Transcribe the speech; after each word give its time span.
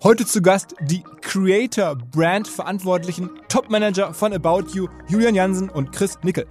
Heute 0.00 0.24
zu 0.24 0.40
Gast 0.40 0.76
die 0.80 1.02
Creator 1.22 1.96
Brand 1.96 2.46
Verantwortlichen 2.46 3.30
Top 3.48 3.68
Manager 3.68 4.14
von 4.14 4.32
About 4.32 4.66
You, 4.72 4.86
Julian 5.08 5.34
Jansen 5.34 5.68
und 5.68 5.90
Chris 5.90 6.16
Nickel. 6.22 6.46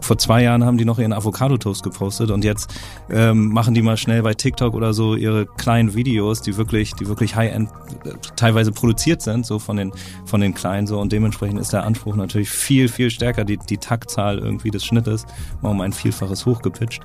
Vor 0.00 0.18
zwei 0.18 0.42
Jahren 0.42 0.64
haben 0.64 0.76
die 0.76 0.84
noch 0.84 0.98
ihren 0.98 1.12
Avocado-Toast 1.12 1.84
gepostet 1.84 2.32
und 2.32 2.42
jetzt 2.42 2.74
ähm, 3.10 3.52
machen 3.52 3.74
die 3.74 3.82
mal 3.82 3.96
schnell 3.96 4.22
bei 4.22 4.34
TikTok 4.34 4.74
oder 4.74 4.92
so 4.92 5.14
ihre 5.14 5.46
kleinen 5.46 5.94
Videos, 5.94 6.42
die 6.42 6.56
wirklich, 6.56 6.92
die 6.94 7.06
wirklich 7.06 7.36
High-End 7.36 7.70
äh, 8.04 8.14
teilweise 8.34 8.72
produziert 8.72 9.22
sind, 9.22 9.46
so 9.46 9.60
von 9.60 9.76
den, 9.76 9.92
von 10.24 10.40
den 10.40 10.52
Kleinen 10.52 10.88
so 10.88 10.98
und 10.98 11.12
dementsprechend 11.12 11.60
ist 11.60 11.72
der 11.72 11.84
Anspruch 11.84 12.16
natürlich 12.16 12.50
viel, 12.50 12.88
viel 12.88 13.10
stärker, 13.10 13.44
die, 13.44 13.56
die 13.58 13.78
Taktzahl 13.78 14.40
irgendwie 14.40 14.72
des 14.72 14.84
Schnittes, 14.84 15.26
mal 15.60 15.70
um 15.70 15.80
ein 15.80 15.92
Vielfaches 15.92 16.44
hochgepitcht. 16.44 17.02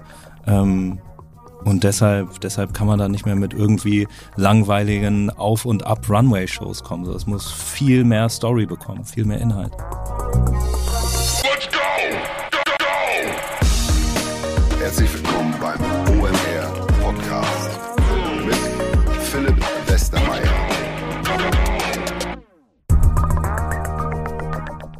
Ähm, 0.47 0.99
und 1.63 1.83
deshalb, 1.83 2.39
deshalb 2.41 2.73
kann 2.73 2.87
man 2.87 2.99
da 2.99 3.07
nicht 3.09 3.25
mehr 3.25 3.35
mit 3.35 3.53
irgendwie 3.53 4.07
langweiligen 4.35 5.29
Auf- 5.29 5.65
und 5.65 5.85
Ab-Runway-Shows 5.85 6.83
kommen. 6.83 7.05
So, 7.05 7.13
es 7.13 7.27
muss 7.27 7.51
viel 7.51 8.03
mehr 8.03 8.29
Story 8.29 8.65
bekommen, 8.65 9.03
viel 9.05 9.25
mehr 9.25 9.39
Inhalt. 9.39 9.71
Let's 11.43 11.67
go! 11.71 11.77
Go, 12.51 12.57
go! 12.79 12.85
Herzlich 14.79 15.13
willkommen 15.13 15.53
beim 15.59 15.79
OMR 16.19 16.87
Podcast 17.01 17.69
mit 18.45 18.57
Philipp 19.23 19.57
Westermeier. 19.87 20.67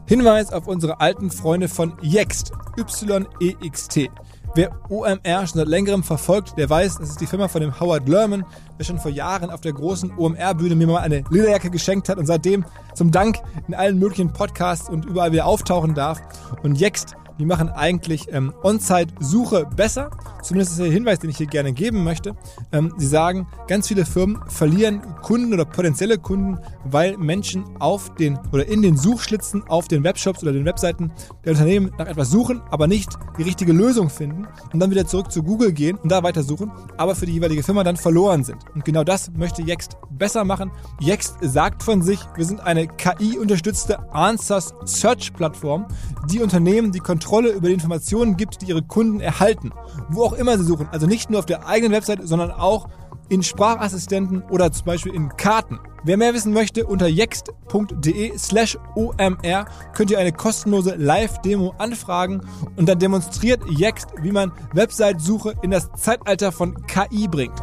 Hinweis 0.08 0.54
auf 0.54 0.68
unsere 0.68 1.02
alten 1.02 1.30
Freunde 1.32 1.68
von 1.68 1.94
Yext, 2.02 2.54
Y-E-X-T. 2.78 4.10
Wer 4.56 4.72
OMR 4.90 5.48
schon 5.48 5.60
seit 5.60 5.68
längerem 5.68 6.04
verfolgt, 6.04 6.58
der 6.58 6.70
weiß, 6.70 6.98
das 6.98 7.10
ist 7.10 7.22
die 7.22 7.28
Firma 7.28 7.48
von 7.48 7.62
dem 7.62 7.80
Howard 7.80 8.08
Lerman, 8.08 8.46
der 8.80 8.86
schon 8.86 8.98
vor 8.98 9.12
Jahren 9.12 9.50
auf 9.50 9.62
der 9.62 9.74
großen 9.74 10.18
OMR-Bühne 10.18 10.76
mir 10.76 10.88
mal 10.88 11.00
eine 11.00 11.24
Lederjacke 11.30 11.70
geschenkt 11.70 12.10
hat 12.10 12.18
und 12.18 12.26
seitdem 12.26 12.66
zum 12.96 13.12
Dank 13.12 13.38
in 13.68 13.76
allen 13.76 14.00
möglichen 14.00 14.34
Podcasts 14.34 14.90
und 14.90 15.06
überall 15.06 15.32
wieder 15.32 15.46
auftauchen 15.46 15.94
darf. 15.94 16.20
Und 16.64 16.80
Yext 16.80 17.16
die 17.40 17.46
machen 17.46 17.70
eigentlich 17.70 18.28
ähm, 18.32 18.54
On-Site-Suche 18.64 19.68
besser. 19.76 20.10
Zumindest 20.42 20.72
ist 20.72 20.80
der 20.80 20.92
Hinweis, 20.92 21.20
den 21.20 21.30
ich 21.30 21.38
hier 21.38 21.48
gerne 21.48 21.74
geben 21.74 22.04
möchte. 22.04 22.36
Ähm, 22.72 22.94
sie 22.98 23.08
sagen, 23.08 23.48
ganz 23.68 23.88
viele 23.88 24.06
Firmen 24.06 24.40
verlieren 24.48 25.02
Kunden 25.22 25.54
oder 25.54 25.66
potenzielle 25.66 26.18
Kunden, 26.18 26.60
weil 26.86 27.18
Menschen 27.18 27.66
auf 27.80 28.14
den 28.16 28.40
oder 28.52 28.68
in 28.68 28.82
den 28.82 28.98
Suchschlitzen 28.98 29.64
auf 29.68 29.88
den 29.88 30.04
Webshops 30.04 30.42
oder 30.42 30.54
den 30.54 30.66
Webseiten 30.66 31.12
der 31.44 31.54
Unternehmen 31.54 31.92
nach 31.98 32.08
etwas 32.08 32.30
suchen, 32.30 32.62
aber 32.70 32.88
nicht 32.88 33.12
die 33.38 33.44
richtige 33.44 33.74
Lösung 33.74 34.10
finden 34.10 34.48
und 34.74 34.80
dann 34.80 34.92
wieder 34.92 35.06
zurück 35.06 35.32
zu 35.32 35.44
Google 35.44 35.74
gehen 35.74 35.98
und 35.98 36.12
da 36.12 36.24
weiter 36.24 36.44
suchen, 36.44 36.72
aber 36.98 37.16
für 37.16 37.26
die 37.26 37.34
jeweilige 37.34 37.64
Firma 37.64 37.84
dann 37.84 37.98
verloren 37.98 38.44
sind. 38.44 38.58
Und 38.74 38.86
genau 38.86 39.04
das 39.04 39.32
möchte 39.36 39.62
Yext 39.62 39.98
besser 40.12 40.44
machen. 40.44 40.72
Yext 41.02 41.36
sagt 41.42 41.84
von 41.84 42.02
sich, 42.02 42.20
wir 42.36 42.46
sind 42.46 42.62
eine 42.62 42.88
KI-unterstützte 42.88 44.12
Answers 44.14 44.74
Search 44.86 45.34
Plattform, 45.34 45.88
die 46.30 46.42
Unternehmen 46.42 46.92
die 46.92 47.00
Kontrolle 47.00 47.27
Kontrolle 47.28 47.50
über 47.50 47.68
die 47.68 47.74
Informationen 47.74 48.38
gibt, 48.38 48.62
die 48.62 48.68
ihre 48.68 48.82
Kunden 48.82 49.20
erhalten. 49.20 49.74
Wo 50.10 50.24
auch 50.24 50.32
immer 50.32 50.58
sie 50.58 50.64
suchen. 50.64 50.88
Also 50.94 51.08
nicht 51.08 51.30
nur 51.30 51.40
auf 51.40 51.46
der 51.46 51.68
eigenen 51.68 51.92
Website, 51.92 52.20
sondern 52.24 52.52
auch 52.52 52.88
in 53.28 53.44
Sprachassistenten 53.44 54.44
oder 54.44 54.72
zum 54.72 54.86
Beispiel 54.86 55.14
in 55.14 55.28
Karten. 55.36 55.78
Wer 56.06 56.16
mehr 56.16 56.34
wissen 56.34 56.54
möchte, 56.54 56.86
unter 56.86 57.08
jext.de 57.08 58.38
slash 58.38 58.78
omr 58.96 59.66
könnt 59.94 60.10
ihr 60.10 60.20
eine 60.20 60.32
kostenlose 60.32 60.96
Live-Demo 60.96 61.76
anfragen 61.78 62.48
und 62.78 62.88
dann 62.88 62.98
demonstriert 62.98 63.62
Jext, 63.78 64.08
wie 64.22 64.32
man 64.32 64.54
Website-Suche 64.74 65.56
in 65.62 65.72
das 65.72 65.92
Zeitalter 65.98 66.54
von 66.54 66.76
KI 66.88 67.28
bringt. 67.28 67.62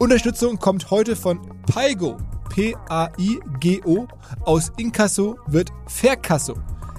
Unterstützung 0.00 0.58
kommt 0.58 0.90
heute 0.90 1.14
von 1.14 1.38
Paigo. 1.72 2.16
P-A-I-G-O. 2.50 4.08
Aus 4.44 4.72
Inkasso 4.76 5.36
wird 5.46 5.70
Verkasso. 5.86 6.56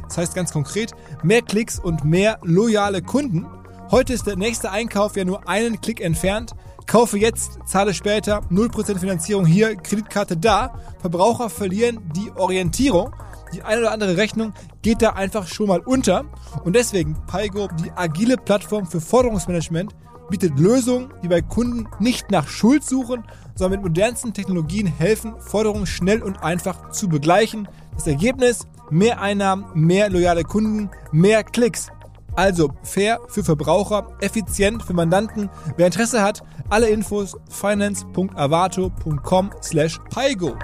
Das 0.10 0.18
heißt 0.18 0.36
ganz 0.36 0.52
konkret, 0.52 0.92
mehr 1.24 1.42
Klicks 1.42 1.80
und 1.80 2.04
mehr 2.04 2.40
loyale 2.44 3.02
Kunden. 3.02 3.46
Heute 3.92 4.14
ist 4.14 4.28
der 4.28 4.36
nächste 4.36 4.72
Einkauf 4.72 5.16
ja 5.16 5.24
nur 5.24 5.48
einen 5.48 5.80
Klick 5.82 6.02
entfernt. 6.02 6.54
Kaufe 6.88 7.18
jetzt, 7.18 7.60
zahle 7.66 7.94
später, 7.94 8.42
0% 8.52 8.98
Finanzierung 9.00 9.46
hier, 9.46 9.76
Kreditkarte 9.76 10.36
da. 10.36 10.74
Verbraucher 11.00 11.50
verlieren 11.50 12.00
die 12.16 12.32
Orientierung. 12.36 13.16
Die 13.54 13.62
eine 13.62 13.82
oder 13.82 13.92
andere 13.92 14.18
Rechnung 14.18 14.54
geht 14.82 15.04
da 15.04 15.12
einfach 15.12 15.48
schon 15.48 15.68
mal 15.68 15.80
unter. 15.80 16.26
Und 16.64 16.76
deswegen 16.76 17.16
Paigo, 17.28 17.68
die 17.84 17.92
agile 17.96 18.38
Plattform 18.38 18.88
für 18.88 19.02
Forderungsmanagement, 19.02 19.96
bietet 20.30 20.60
Lösungen, 20.60 21.14
die 21.24 21.28
bei 21.28 21.42
Kunden 21.42 21.88
nicht 22.00 22.32
nach 22.32 22.48
Schuld 22.48 22.84
suchen, 22.84 23.24
sondern 23.56 23.82
mit 23.82 23.90
modernsten 23.90 24.34
Technologien 24.34 24.88
helfen, 24.88 25.34
Forderungen 25.40 25.86
schnell 25.86 26.24
und 26.24 26.42
einfach 26.44 26.90
zu 26.92 27.10
begleichen. 27.10 27.68
Das 27.96 28.08
Ergebnis, 28.08 28.66
mehr 28.90 29.22
Einnahmen, 29.22 29.66
mehr 29.74 30.10
loyale 30.10 30.44
Kunden, 30.44 30.90
mehr 31.12 31.44
Klicks. 31.44 31.90
Also 32.36 32.72
fair 32.84 33.20
für 33.28 33.44
Verbraucher, 33.44 34.08
effizient 34.22 34.84
für 34.84 34.94
Mandanten. 34.94 35.50
Wer 35.78 35.88
Interesse 35.88 36.22
hat, 36.22 36.44
alle 36.70 36.90
Infos 36.90 37.36
finance.avato.com 37.50 39.50
slash 39.62 40.00
paigo. 40.10 40.56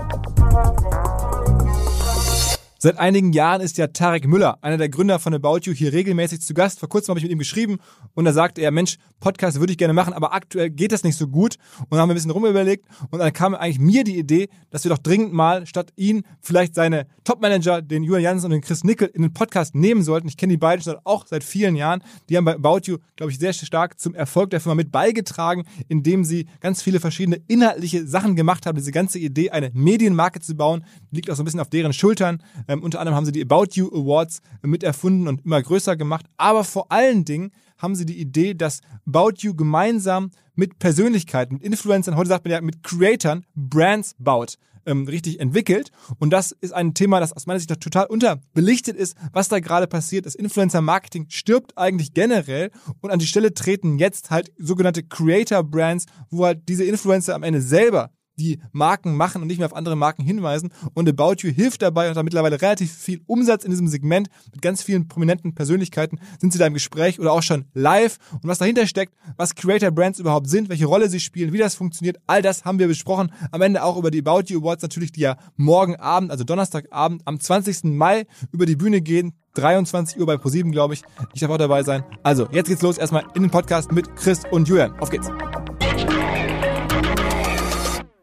Seit 2.78 3.00
einigen 3.00 3.32
Jahren 3.32 3.62
ist 3.62 3.78
ja 3.78 3.88
Tarek 3.88 4.28
Müller, 4.28 4.58
einer 4.62 4.78
der 4.78 4.90
Gründer 4.90 5.18
von 5.18 5.34
About 5.34 5.60
You, 5.64 5.74
hier 5.74 5.94
regelmäßig 5.94 6.42
zu 6.42 6.54
Gast. 6.54 6.80
Vor 6.80 6.90
kurzem 6.90 7.12
habe 7.12 7.20
ich 7.20 7.24
mit 7.24 7.32
ihm 7.32 7.40
geschrieben 7.40 7.78
und 8.16 8.26
da 8.26 8.34
sagte 8.34 8.62
er, 8.62 8.72
Mensch, 8.72 8.98
Podcast 9.22 9.60
würde 9.60 9.72
ich 9.72 9.78
gerne 9.78 9.94
machen, 9.94 10.14
aber 10.14 10.34
aktuell 10.34 10.70
geht 10.70 10.92
das 10.92 11.04
nicht 11.04 11.18
so 11.18 11.28
gut. 11.28 11.56
Und 11.80 11.92
dann 11.92 12.00
haben 12.02 12.10
wir 12.10 12.14
ein 12.14 12.16
bisschen 12.16 12.32
rumüberlegt 12.32 12.86
und 13.12 13.20
dann 13.20 13.32
kam 13.32 13.56
eigentlich 13.56 13.80
mir 13.80 14.04
die 14.04 14.18
Idee, 14.18 14.50
dass 14.72 14.84
wir 14.84 14.90
doch 14.90 14.98
dringend 14.98 15.32
mal 15.32 15.66
statt 15.66 15.94
ihn 15.96 16.24
vielleicht 16.42 16.76
seine 16.76 17.08
Topmanager, 17.24 17.82
den 17.82 18.04
Julian 18.04 18.24
Jansen 18.24 18.48
und 18.48 18.52
den 18.52 18.62
Chris 18.62 18.84
Nickel, 18.84 19.08
in 19.08 19.22
den 19.22 19.34
Podcast 19.34 19.74
nehmen 19.74 20.04
sollten. 20.04 20.28
Ich 20.28 20.36
kenne 20.36 20.52
die 20.52 20.58
beiden 20.58 20.84
schon 20.84 20.98
auch 21.06 21.26
seit 21.26 21.46
vielen 21.46 21.78
Jahren. 21.78 22.04
Die 22.30 22.36
haben 22.36 22.46
bei 22.46 22.56
About 22.56 22.82
You, 22.84 22.98
glaube 23.16 23.32
ich, 23.32 23.40
sehr 23.40 23.54
stark 23.54 24.00
zum 24.00 24.14
Erfolg 24.16 24.50
der 24.50 24.60
Firma 24.60 24.76
mit 24.76 24.92
beigetragen, 24.92 25.64
indem 25.88 26.26
sie 26.26 26.48
ganz 26.60 26.82
viele 26.82 27.00
verschiedene 27.00 27.42
inhaltliche 27.48 28.06
Sachen 28.06 28.36
gemacht 28.36 28.66
haben. 28.66 28.76
Diese 28.76 28.92
ganze 28.92 29.18
Idee, 29.18 29.52
eine 29.52 29.72
Medienmarke 29.74 30.42
zu 30.42 30.56
bauen, 30.56 30.84
liegt 31.16 31.30
auch 31.30 31.36
so 31.36 31.42
ein 31.42 31.46
bisschen 31.46 31.60
auf 31.60 31.70
deren 31.70 31.94
Schultern. 31.94 32.44
Ähm, 32.68 32.84
unter 32.84 33.00
anderem 33.00 33.16
haben 33.16 33.26
sie 33.26 33.32
die 33.32 33.42
About 33.42 33.70
You 33.72 33.88
Awards 33.88 34.42
mit 34.62 34.84
erfunden 34.84 35.28
und 35.28 35.46
immer 35.46 35.62
größer 35.62 35.96
gemacht. 35.96 36.26
Aber 36.38 36.64
vor 36.64 36.92
allen 36.92 37.26
Dingen 37.26 37.52
haben 37.78 37.96
sie 37.96 38.06
die 38.06 38.20
Idee, 38.20 38.54
dass 38.54 38.82
About 39.06 39.36
You 39.40 39.56
gemeinsam 39.56 40.32
mit 40.56 40.80
Persönlichkeiten, 40.80 41.56
mit 41.56 41.64
Influencern, 41.64 42.16
heute 42.16 42.30
sagt 42.30 42.46
man 42.46 42.52
ja 42.52 42.62
mit 42.62 42.84
Creatern, 42.84 43.46
Brands 43.56 44.16
baut. 44.18 44.58
Ähm, 44.88 45.08
richtig 45.08 45.40
entwickelt. 45.40 45.90
Und 46.20 46.30
das 46.30 46.52
ist 46.52 46.72
ein 46.72 46.94
Thema, 46.94 47.20
das 47.20 47.34
aus 47.34 47.48
meiner 47.48 47.60
Sicht 47.60 47.82
total 47.82 48.06
unterbelichtet 48.06 48.96
ist, 48.96 49.18
was 49.34 49.48
da 49.48 49.60
gerade 49.60 49.88
passiert. 49.88 50.28
Das 50.28 50.36
Influencer-Marketing 50.36 51.26
stirbt 51.30 51.76
eigentlich 51.76 52.14
generell 52.14 52.70
und 53.02 53.10
an 53.10 53.18
die 53.18 53.26
Stelle 53.26 53.56
treten 53.56 53.98
jetzt 53.98 54.30
halt 54.30 54.52
sogenannte 54.60 55.02
Creator-Brands, 55.02 56.06
wo 56.30 56.46
halt 56.46 56.70
diese 56.70 56.84
Influencer 56.84 57.34
am 57.34 57.42
Ende 57.42 57.62
selber 57.62 58.12
die 58.38 58.60
Marken 58.72 59.16
machen 59.16 59.42
und 59.42 59.48
nicht 59.48 59.58
mehr 59.58 59.68
auf 59.68 59.76
andere 59.76 59.96
Marken 59.96 60.24
hinweisen. 60.24 60.72
Und 60.94 61.10
About 61.10 61.36
You 61.40 61.52
hilft 61.52 61.82
dabei 61.82 62.10
und 62.10 62.18
hat 62.18 62.24
mittlerweile 62.24 62.62
relativ 62.62 62.92
viel 62.94 63.22
Umsatz 63.28 63.64
in 63.64 63.72
diesem 63.72 63.88
Segment 63.88 64.30
mit 64.52 64.62
ganz 64.62 64.84
vielen 64.84 65.08
prominenten 65.08 65.56
Persönlichkeiten. 65.56 66.20
Sind 66.40 66.54
sie 66.54 66.60
da 66.60 66.68
im 66.68 66.74
Gespräch 66.74 67.20
oder 67.20 67.32
auch 67.32 67.44
schon 67.44 67.66
live? 67.74 68.18
Und 68.32 68.46
was 68.46 68.60
dahinter 68.60 68.88
steckt, 68.88 69.14
was 69.38 69.56
Creator 69.56 69.92
Brands 69.92 70.20
überhaupt 70.20 70.50
sind, 70.50 70.70
welche 70.70 70.86
Rolle 70.86 71.10
sie 71.10 71.20
spielen, 71.20 71.54
wie 71.54 71.58
das 71.58 71.76
funktioniert, 71.76 72.18
all 72.28 72.42
das 72.42 72.66
haben 72.66 72.80
wir 72.80 72.88
besprochen. 72.88 73.32
Am 73.52 73.62
Ende 73.62 73.84
auch 73.84 73.98
über 73.98 74.12
die 74.12 74.20
About 74.20 74.44
You 74.48 74.60
Awards 74.60 74.82
natürlich, 74.82 75.12
die 75.12 75.22
ja 75.22 75.38
morgen 75.56 75.96
Abend, 75.96 76.32
also 76.32 76.44
Donnerstagabend 76.44 77.22
am 77.26 77.40
20. 77.40 77.86
Mai 77.86 78.26
über 78.52 78.66
die 78.66 78.76
Bühne 78.76 79.02
gehen. 79.02 79.34
23 79.56 80.20
Uhr 80.20 80.26
bei 80.26 80.38
ProSieben, 80.38 80.74
glaube 80.74 80.96
ich. 80.96 81.04
Ich 81.34 81.40
darf 81.40 81.50
auch 81.50 81.58
dabei 81.58 81.84
sein. 81.84 82.04
Also, 82.24 82.48
jetzt 82.52 82.68
geht's 82.68 82.82
los 82.82 82.98
erstmal 82.98 83.24
in 83.36 83.42
den 83.42 83.52
Podcast 83.52 83.92
mit 83.92 84.14
Chris 84.18 84.42
und 84.52 84.68
Julian. 84.68 85.00
Auf 85.00 85.10
geht's. 85.10 85.30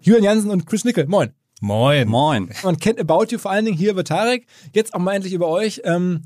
Julian 0.03 0.25
Jansen 0.25 0.51
und 0.51 0.67
Chris 0.67 0.85
Nickel. 0.85 1.07
Moin. 1.07 1.31
Moin. 1.61 2.09
Moin. 2.09 2.51
Man 2.65 2.77
kennt 2.77 2.99
About 2.99 3.27
You 3.31 3.39
vor 3.39 3.53
allen 3.53 3.65
Dingen 3.65 3.77
hier 3.77 3.93
über 3.93 4.03
Tarek, 4.03 4.47
jetzt 4.75 4.95
auch 4.95 4.99
mal 4.99 5.15
endlich 5.15 5.33
über 5.33 5.47
euch. 5.47 5.81
Ähm, 5.85 6.23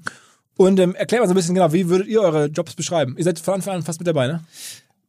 und 0.56 0.80
ähm, 0.80 0.94
erklärt 0.94 1.22
mal 1.22 1.28
so 1.28 1.34
ein 1.34 1.36
bisschen 1.36 1.54
genau, 1.54 1.74
wie 1.74 1.90
würdet 1.90 2.08
ihr 2.08 2.22
eure 2.22 2.46
Jobs 2.46 2.74
beschreiben? 2.74 3.16
Ihr 3.18 3.24
seid 3.24 3.38
von 3.38 3.54
Anfang 3.54 3.74
an 3.74 3.82
fast 3.82 4.00
mit 4.00 4.08
dabei, 4.08 4.28
ne? 4.28 4.44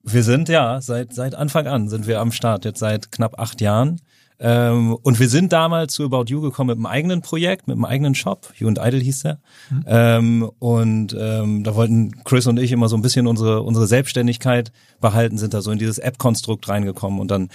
Wir 0.04 0.24
sind 0.24 0.50
ja 0.50 0.82
seit 0.82 1.14
seit 1.14 1.34
Anfang 1.34 1.68
an 1.68 1.88
sind 1.88 2.08
wir 2.08 2.20
am 2.20 2.34
Start, 2.34 2.66
jetzt 2.66 2.80
seit 2.80 3.12
knapp 3.12 3.40
acht 3.40 3.62
Jahren. 3.62 4.02
Ähm, 4.40 4.96
und 5.02 5.20
wir 5.20 5.30
sind 5.30 5.54
damals 5.54 5.94
zu 5.94 6.04
About 6.04 6.26
You 6.28 6.42
gekommen 6.42 6.68
mit 6.68 6.78
einem 6.78 6.86
eigenen 6.86 7.22
Projekt, 7.22 7.68
mit 7.68 7.76
einem 7.76 7.86
eigenen 7.86 8.16
Shop. 8.16 8.54
You 8.58 8.68
and 8.68 8.80
Idle 8.80 9.00
hieß 9.00 9.24
der. 9.24 9.40
Mhm. 9.70 9.84
Ähm, 9.88 10.52
und 10.60 11.16
ähm, 11.18 11.64
da 11.64 11.74
wollten 11.76 12.24
Chris 12.26 12.46
und 12.48 12.60
ich 12.60 12.74
immer 12.74 12.90
so 12.90 12.98
ein 12.98 13.02
bisschen 13.02 13.28
unsere 13.28 13.64
unsere 13.64 13.88
Selbstständigkeit 13.88 14.74
behalten, 15.00 15.38
sind 15.38 15.54
da 15.54 15.62
so 15.62 15.72
in 15.72 15.80
dieses 15.80 16.00
App-Konstrukt 16.00 16.68
reingekommen 16.68 17.20
und 17.20 17.32
dann 17.32 17.50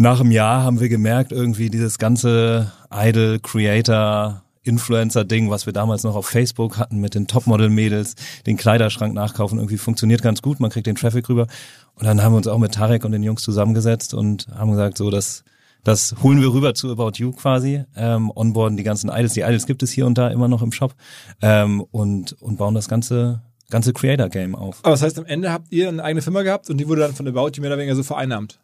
nach 0.00 0.18
einem 0.18 0.30
Jahr 0.30 0.62
haben 0.62 0.80
wir 0.80 0.88
gemerkt, 0.88 1.30
irgendwie 1.30 1.68
dieses 1.68 1.98
ganze 1.98 2.72
Idle 2.90 3.38
Creator 3.38 4.42
Influencer-Ding, 4.62 5.50
was 5.50 5.66
wir 5.66 5.74
damals 5.74 6.04
noch 6.04 6.16
auf 6.16 6.26
Facebook 6.26 6.78
hatten 6.78 7.00
mit 7.00 7.14
den 7.14 7.26
Topmodel-Mädels, 7.26 8.14
den 8.46 8.56
Kleiderschrank 8.56 9.12
nachkaufen, 9.12 9.58
irgendwie 9.58 9.76
funktioniert 9.76 10.22
ganz 10.22 10.40
gut, 10.40 10.58
man 10.58 10.70
kriegt 10.70 10.86
den 10.86 10.96
Traffic 10.96 11.28
rüber. 11.28 11.48
Und 11.96 12.06
dann 12.06 12.22
haben 12.22 12.32
wir 12.32 12.38
uns 12.38 12.46
auch 12.46 12.56
mit 12.56 12.72
Tarek 12.72 13.04
und 13.04 13.12
den 13.12 13.22
Jungs 13.22 13.42
zusammengesetzt 13.42 14.14
und 14.14 14.48
haben 14.54 14.70
gesagt, 14.70 14.96
so, 14.96 15.10
das, 15.10 15.44
das 15.84 16.14
holen 16.22 16.40
wir 16.40 16.50
rüber 16.50 16.72
zu 16.72 16.90
About 16.90 17.12
You 17.16 17.32
quasi, 17.32 17.84
ähm, 17.94 18.32
onboarden 18.34 18.78
die 18.78 18.84
ganzen 18.84 19.10
Idols. 19.10 19.34
Die 19.34 19.42
Idols 19.42 19.66
gibt 19.66 19.82
es 19.82 19.90
hier 19.90 20.06
und 20.06 20.16
da 20.16 20.28
immer 20.28 20.48
noch 20.48 20.62
im 20.62 20.72
Shop 20.72 20.94
ähm, 21.42 21.82
und, 21.90 22.40
und 22.40 22.56
bauen 22.56 22.74
das 22.74 22.88
ganze 22.88 23.42
ganze 23.68 23.92
Creator-Game 23.92 24.56
auf. 24.56 24.80
Aber 24.82 24.92
das 24.92 25.02
heißt, 25.02 25.18
am 25.18 25.26
Ende 25.26 25.52
habt 25.52 25.70
ihr 25.70 25.88
eine 25.88 26.02
eigene 26.02 26.22
Firma 26.22 26.42
gehabt 26.42 26.70
und 26.70 26.78
die 26.78 26.88
wurde 26.88 27.02
dann 27.02 27.14
von 27.14 27.28
About 27.28 27.52
You 27.54 27.60
mehr 27.60 27.70
oder 27.70 27.78
weniger 27.78 27.94
so 27.94 28.02
vereinnahmt. 28.02 28.58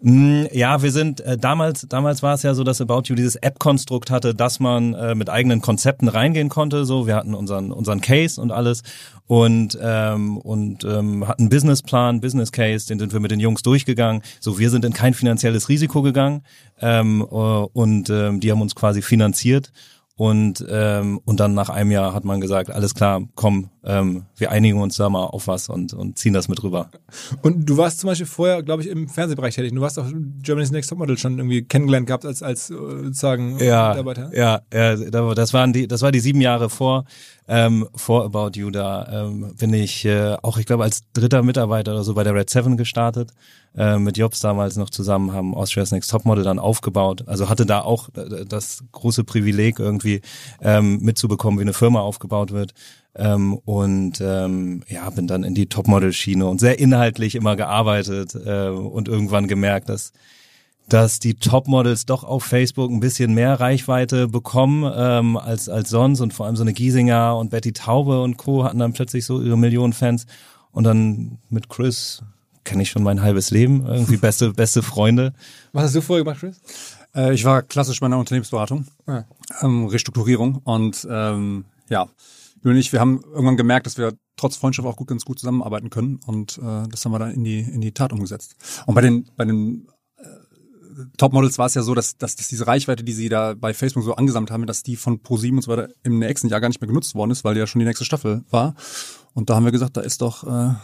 Mm, 0.00 0.44
Ja, 0.52 0.82
wir 0.82 0.90
sind 0.90 1.20
äh, 1.20 1.36
damals, 1.38 1.86
damals 1.88 2.22
war 2.22 2.34
es 2.34 2.42
ja 2.42 2.54
so, 2.54 2.64
dass 2.64 2.80
About 2.80 3.02
You 3.06 3.14
dieses 3.14 3.36
App-Konstrukt 3.36 4.10
hatte, 4.10 4.34
dass 4.34 4.60
man 4.60 4.94
äh, 4.94 5.14
mit 5.14 5.30
eigenen 5.30 5.60
Konzepten 5.60 6.08
reingehen 6.08 6.48
konnte. 6.48 6.84
So, 6.84 7.06
wir 7.06 7.14
hatten 7.16 7.34
unseren 7.34 7.72
unseren 7.72 8.00
Case 8.00 8.40
und 8.40 8.50
alles 8.50 8.82
und 9.26 9.78
ähm, 9.80 10.38
und 10.38 10.84
ähm, 10.84 11.26
hatten 11.28 11.42
einen 11.42 11.48
Businessplan, 11.50 12.20
Business 12.20 12.52
Case, 12.52 12.88
den 12.88 12.98
sind 12.98 13.12
wir 13.12 13.20
mit 13.20 13.30
den 13.30 13.40
Jungs 13.40 13.62
durchgegangen. 13.62 14.22
So, 14.40 14.58
wir 14.58 14.70
sind 14.70 14.84
in 14.84 14.92
kein 14.92 15.14
finanzielles 15.14 15.68
Risiko 15.68 16.02
gegangen 16.02 16.42
ähm, 16.80 17.20
äh, 17.20 17.34
und 17.34 18.10
ähm, 18.10 18.40
die 18.40 18.50
haben 18.50 18.62
uns 18.62 18.74
quasi 18.74 19.02
finanziert. 19.02 19.72
Und, 20.14 20.64
ähm, 20.68 21.20
und 21.24 21.40
dann 21.40 21.54
nach 21.54 21.68
einem 21.70 21.90
Jahr 21.90 22.14
hat 22.14 22.24
man 22.24 22.40
gesagt, 22.40 22.70
alles 22.70 22.94
klar, 22.94 23.22
komm, 23.34 23.70
ähm, 23.84 24.24
wir 24.36 24.50
einigen 24.52 24.80
uns 24.80 24.96
da 24.96 25.08
mal 25.08 25.24
auf 25.24 25.46
was 25.48 25.68
und, 25.68 25.92
und 25.92 26.16
ziehen 26.18 26.32
das 26.32 26.48
mit 26.48 26.62
rüber. 26.62 26.88
Und 27.42 27.68
du 27.68 27.76
warst 27.76 27.98
zum 28.00 28.08
Beispiel 28.08 28.26
vorher, 28.26 28.62
glaube 28.62 28.82
ich, 28.82 28.88
im 28.88 29.08
Fernsehbereich 29.08 29.54
tätig. 29.56 29.72
Du 29.74 29.80
warst 29.80 29.98
auch 29.98 30.06
Germany's 30.42 30.70
Next 30.70 30.90
Topmodel 30.90 31.18
schon 31.18 31.38
irgendwie 31.38 31.62
kennengelernt 31.64 32.06
gehabt 32.06 32.24
als, 32.24 32.42
als 32.42 32.70
äh, 32.70 32.74
sozusagen 32.74 33.58
ja, 33.58 33.88
Mitarbeiter. 33.90 34.30
ja, 34.36 34.60
ja, 34.72 34.96
da- 34.96 35.34
das 35.34 35.52
waren 35.52 35.72
die, 35.72 35.88
das 35.88 36.02
war 36.02 36.12
die 36.12 36.20
sieben 36.20 36.40
Jahre 36.40 36.70
vor, 36.70 37.04
ähm, 37.48 37.88
vor 37.94 38.24
About 38.24 38.50
You. 38.54 38.70
Da 38.70 39.26
ähm, 39.26 39.54
bin 39.58 39.74
ich 39.74 40.04
äh, 40.04 40.36
auch, 40.42 40.58
ich 40.58 40.66
glaube, 40.66 40.84
als 40.84 41.02
dritter 41.12 41.42
Mitarbeiter 41.42 41.90
oder 41.92 42.04
so 42.04 42.14
bei 42.14 42.22
der 42.24 42.34
Red 42.34 42.50
Seven 42.50 42.76
gestartet, 42.76 43.32
äh, 43.76 43.98
mit 43.98 44.16
Jobs 44.16 44.38
damals 44.40 44.76
noch 44.76 44.90
zusammen, 44.90 45.32
haben 45.32 45.54
Austria's 45.54 45.90
Next 45.90 46.10
Topmodel 46.10 46.44
dann 46.44 46.58
aufgebaut. 46.58 47.24
Also 47.26 47.48
hatte 47.48 47.66
da 47.66 47.80
auch 47.80 48.10
äh, 48.14 48.44
das 48.46 48.84
große 48.92 49.24
Privileg 49.24 49.80
irgendwie 49.80 50.20
ähm, 50.60 51.00
mitzubekommen, 51.00 51.58
wie 51.58 51.62
eine 51.62 51.72
Firma 51.72 52.00
aufgebaut 52.00 52.52
wird. 52.52 52.74
Ähm, 53.14 53.54
und 53.54 54.20
ähm, 54.22 54.82
ja, 54.88 55.08
bin 55.10 55.26
dann 55.26 55.44
in 55.44 55.54
die 55.54 55.66
Topmodel-Schiene 55.66 56.46
und 56.46 56.60
sehr 56.60 56.78
inhaltlich 56.78 57.34
immer 57.34 57.56
gearbeitet 57.56 58.34
äh, 58.34 58.68
und 58.68 59.08
irgendwann 59.08 59.48
gemerkt, 59.48 59.88
dass 59.88 60.12
dass 60.88 61.20
die 61.20 61.34
Topmodels 61.34 62.06
doch 62.06 62.24
auf 62.24 62.42
Facebook 62.44 62.90
ein 62.90 62.98
bisschen 63.00 63.34
mehr 63.34 63.60
Reichweite 63.60 64.26
bekommen 64.28 64.90
ähm, 64.94 65.36
als 65.36 65.68
als 65.68 65.90
sonst 65.90 66.20
und 66.20 66.34
vor 66.34 66.46
allem 66.46 66.56
so 66.56 66.62
eine 66.64 66.72
Giesinger 66.72 67.36
und 67.36 67.50
Betty 67.50 67.72
Taube 67.72 68.20
und 68.22 68.36
Co. 68.36 68.64
hatten 68.64 68.80
dann 68.80 68.92
plötzlich 68.92 69.24
so 69.24 69.40
ihre 69.40 69.56
Millionen 69.56 69.92
Fans 69.92 70.26
und 70.72 70.84
dann 70.84 71.38
mit 71.50 71.68
Chris 71.68 72.22
kenne 72.64 72.82
ich 72.82 72.90
schon 72.90 73.04
mein 73.04 73.22
halbes 73.22 73.50
Leben 73.52 73.86
irgendwie 73.86 74.16
beste 74.28 74.52
beste 74.54 74.82
Freunde 74.82 75.34
Was 75.72 75.84
hast 75.84 75.94
du 75.94 76.00
vorher 76.00 76.24
gemacht, 76.24 76.40
Chris? 76.40 76.60
Äh, 77.14 77.32
ich 77.32 77.44
war 77.44 77.62
klassisch 77.62 78.00
bei 78.00 78.06
einer 78.06 78.18
Unternehmensberatung, 78.18 78.86
Ah. 79.06 79.22
ähm, 79.62 79.86
Restrukturierung 79.86 80.62
und 80.64 81.06
ähm, 81.08 81.64
ja, 81.90 82.08
Julian 82.62 82.76
und 82.76 82.80
ich, 82.80 82.92
wir 82.92 83.00
haben 83.00 83.22
irgendwann 83.24 83.56
gemerkt, 83.56 83.86
dass 83.86 83.98
wir 83.98 84.14
trotz 84.36 84.56
Freundschaft 84.56 84.86
auch 84.86 84.96
gut, 84.96 85.08
ganz 85.08 85.24
gut 85.24 85.38
zusammenarbeiten 85.38 85.90
können 85.90 86.20
und 86.26 86.58
äh, 86.58 86.88
das 86.88 87.04
haben 87.04 87.12
wir 87.12 87.18
dann 87.18 87.32
in 87.32 87.44
die 87.44 87.60
in 87.60 87.80
die 87.80 87.92
Tat 87.92 88.12
umgesetzt. 88.12 88.56
Und 88.86 88.94
bei 88.94 89.00
den 89.00 89.30
bei 89.36 89.44
den 89.44 89.88
äh, 90.16 90.24
Topmodels 91.16 91.58
war 91.58 91.66
es 91.66 91.74
ja 91.74 91.82
so, 91.82 91.94
dass, 91.94 92.16
dass, 92.16 92.36
dass 92.36 92.48
diese 92.48 92.66
Reichweite, 92.66 93.04
die 93.04 93.12
sie 93.12 93.28
da 93.28 93.54
bei 93.54 93.74
Facebook 93.74 94.04
so 94.04 94.14
angesammelt 94.14 94.50
haben, 94.50 94.66
dass 94.66 94.82
die 94.82 94.96
von 94.96 95.20
Pro7 95.22 95.52
und 95.52 95.62
so 95.62 95.72
weiter 95.72 95.88
im 96.02 96.18
nächsten 96.18 96.48
Jahr 96.48 96.60
gar 96.60 96.68
nicht 96.68 96.80
mehr 96.80 96.88
genutzt 96.88 97.14
worden 97.14 97.30
ist, 97.30 97.44
weil 97.44 97.56
ja 97.56 97.66
schon 97.66 97.80
die 97.80 97.86
nächste 97.86 98.04
Staffel 98.04 98.44
war. 98.50 98.74
Und 99.34 99.50
da 99.50 99.56
haben 99.56 99.64
wir 99.64 99.72
gesagt, 99.72 99.96
da 99.96 100.02
ist 100.02 100.22
doch 100.22 100.44
äh, 100.44 100.74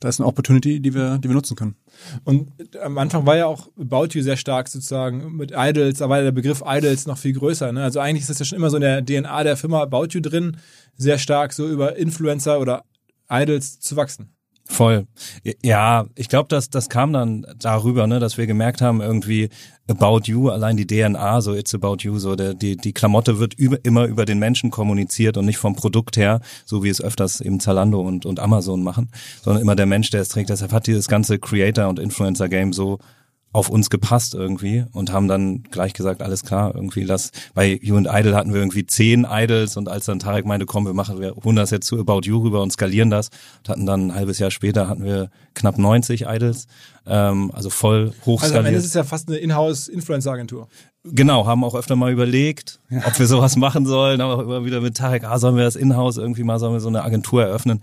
da 0.00 0.08
ist 0.08 0.20
eine 0.20 0.26
Opportunity, 0.26 0.80
die 0.80 0.94
wir, 0.94 1.18
die 1.18 1.28
wir 1.28 1.34
nutzen 1.34 1.56
können. 1.56 1.76
Und 2.24 2.52
am 2.78 2.98
Anfang 2.98 3.26
war 3.26 3.36
ja 3.36 3.46
auch 3.46 3.68
About 3.78 4.08
You 4.12 4.22
sehr 4.22 4.36
stark 4.36 4.68
sozusagen 4.68 5.36
mit 5.36 5.52
Idols, 5.54 5.98
da 5.98 6.08
war 6.08 6.22
der 6.22 6.32
Begriff 6.32 6.62
Idols 6.64 7.06
noch 7.06 7.18
viel 7.18 7.32
größer. 7.32 7.72
Ne? 7.72 7.82
Also 7.82 8.00
eigentlich 8.00 8.22
ist 8.22 8.30
das 8.30 8.38
ja 8.38 8.44
schon 8.44 8.58
immer 8.58 8.70
so 8.70 8.76
in 8.76 8.82
der 8.82 9.04
DNA 9.04 9.42
der 9.44 9.56
Firma 9.56 9.82
About 9.82 10.08
You 10.10 10.20
drin, 10.20 10.56
sehr 10.96 11.18
stark 11.18 11.52
so 11.52 11.68
über 11.68 11.96
Influencer 11.96 12.60
oder 12.60 12.84
Idols 13.28 13.80
zu 13.80 13.96
wachsen. 13.96 14.37
Voll. 14.70 15.06
Ja, 15.62 16.04
ich 16.14 16.28
glaube, 16.28 16.48
dass 16.48 16.68
das 16.68 16.90
kam 16.90 17.14
dann 17.14 17.46
darüber, 17.58 18.06
ne, 18.06 18.20
dass 18.20 18.36
wir 18.36 18.46
gemerkt 18.46 18.82
haben, 18.82 19.00
irgendwie 19.00 19.48
About 19.88 20.22
You, 20.24 20.50
allein 20.50 20.76
die 20.76 20.86
DNA, 20.86 21.40
so 21.40 21.54
It's 21.54 21.74
About 21.74 21.96
You, 22.00 22.18
so 22.18 22.36
der, 22.36 22.52
die 22.52 22.76
die 22.76 22.92
Klamotte 22.92 23.38
wird 23.38 23.54
über, 23.54 23.82
immer 23.82 24.04
über 24.04 24.26
den 24.26 24.38
Menschen 24.38 24.70
kommuniziert 24.70 25.38
und 25.38 25.46
nicht 25.46 25.56
vom 25.56 25.74
Produkt 25.74 26.18
her, 26.18 26.40
so 26.66 26.84
wie 26.84 26.90
es 26.90 27.00
öfters 27.00 27.40
eben 27.40 27.60
Zalando 27.60 28.00
und 28.00 28.26
und 28.26 28.40
Amazon 28.40 28.82
machen, 28.82 29.08
sondern 29.42 29.62
immer 29.62 29.74
der 29.74 29.86
Mensch, 29.86 30.10
der 30.10 30.20
es 30.20 30.28
trägt. 30.28 30.50
Deshalb 30.50 30.72
hat 30.72 30.86
dieses 30.86 31.08
ganze 31.08 31.38
Creator 31.38 31.88
und 31.88 31.98
Influencer 31.98 32.50
Game 32.50 32.74
so 32.74 32.98
auf 33.52 33.70
uns 33.70 33.88
gepasst 33.88 34.34
irgendwie 34.34 34.84
und 34.92 35.10
haben 35.10 35.26
dann 35.26 35.62
gleich 35.64 35.94
gesagt, 35.94 36.22
alles 36.22 36.44
klar, 36.44 36.74
irgendwie 36.74 37.02
lass, 37.02 37.30
bei 37.54 37.78
You 37.82 37.96
and 37.96 38.08
Idol 38.10 38.34
hatten 38.34 38.52
wir 38.52 38.60
irgendwie 38.60 38.84
zehn 38.84 39.26
Idols 39.28 39.76
und 39.76 39.88
als 39.88 40.04
dann 40.04 40.18
Tarek 40.18 40.44
meinte, 40.44 40.66
komm, 40.66 40.84
wir 40.84 40.92
machen, 40.92 41.18
wir 41.18 41.34
holen 41.42 41.56
das 41.56 41.70
jetzt 41.70 41.86
zu 41.86 41.98
About 41.98 42.20
You 42.24 42.42
rüber 42.42 42.62
und 42.62 42.72
skalieren 42.72 43.08
das, 43.08 43.30
und 43.58 43.68
hatten 43.70 43.86
dann 43.86 44.08
ein 44.08 44.14
halbes 44.14 44.38
Jahr 44.38 44.50
später 44.50 44.88
hatten 44.88 45.02
wir 45.02 45.30
knapp 45.54 45.78
90 45.78 46.26
Idols, 46.26 46.66
ähm, 47.06 47.50
also 47.54 47.70
voll 47.70 47.98
Also 47.98 48.04
am 48.04 48.10
Ende 48.16 48.26
hochskaliert. 48.26 48.74
ist 48.76 48.84
es 48.84 48.94
ja 48.94 49.04
fast 49.04 49.28
eine 49.28 49.38
Inhouse-Influencer-Agentur. 49.38 50.68
Genau, 51.04 51.46
haben 51.46 51.64
auch 51.64 51.74
öfter 51.74 51.96
mal 51.96 52.12
überlegt, 52.12 52.80
ob 53.06 53.18
wir 53.18 53.26
sowas 53.26 53.56
machen 53.56 53.86
sollen, 53.86 54.20
aber 54.20 54.36
auch 54.36 54.42
immer 54.42 54.64
wieder 54.66 54.82
mit 54.82 54.96
Tarek, 54.96 55.24
ah, 55.24 55.38
sollen 55.38 55.56
wir 55.56 55.64
das 55.64 55.76
Inhouse 55.76 56.18
irgendwie 56.18 56.44
mal, 56.44 56.58
sollen 56.58 56.74
wir 56.74 56.80
so 56.80 56.88
eine 56.88 57.02
Agentur 57.02 57.44
eröffnen? 57.44 57.80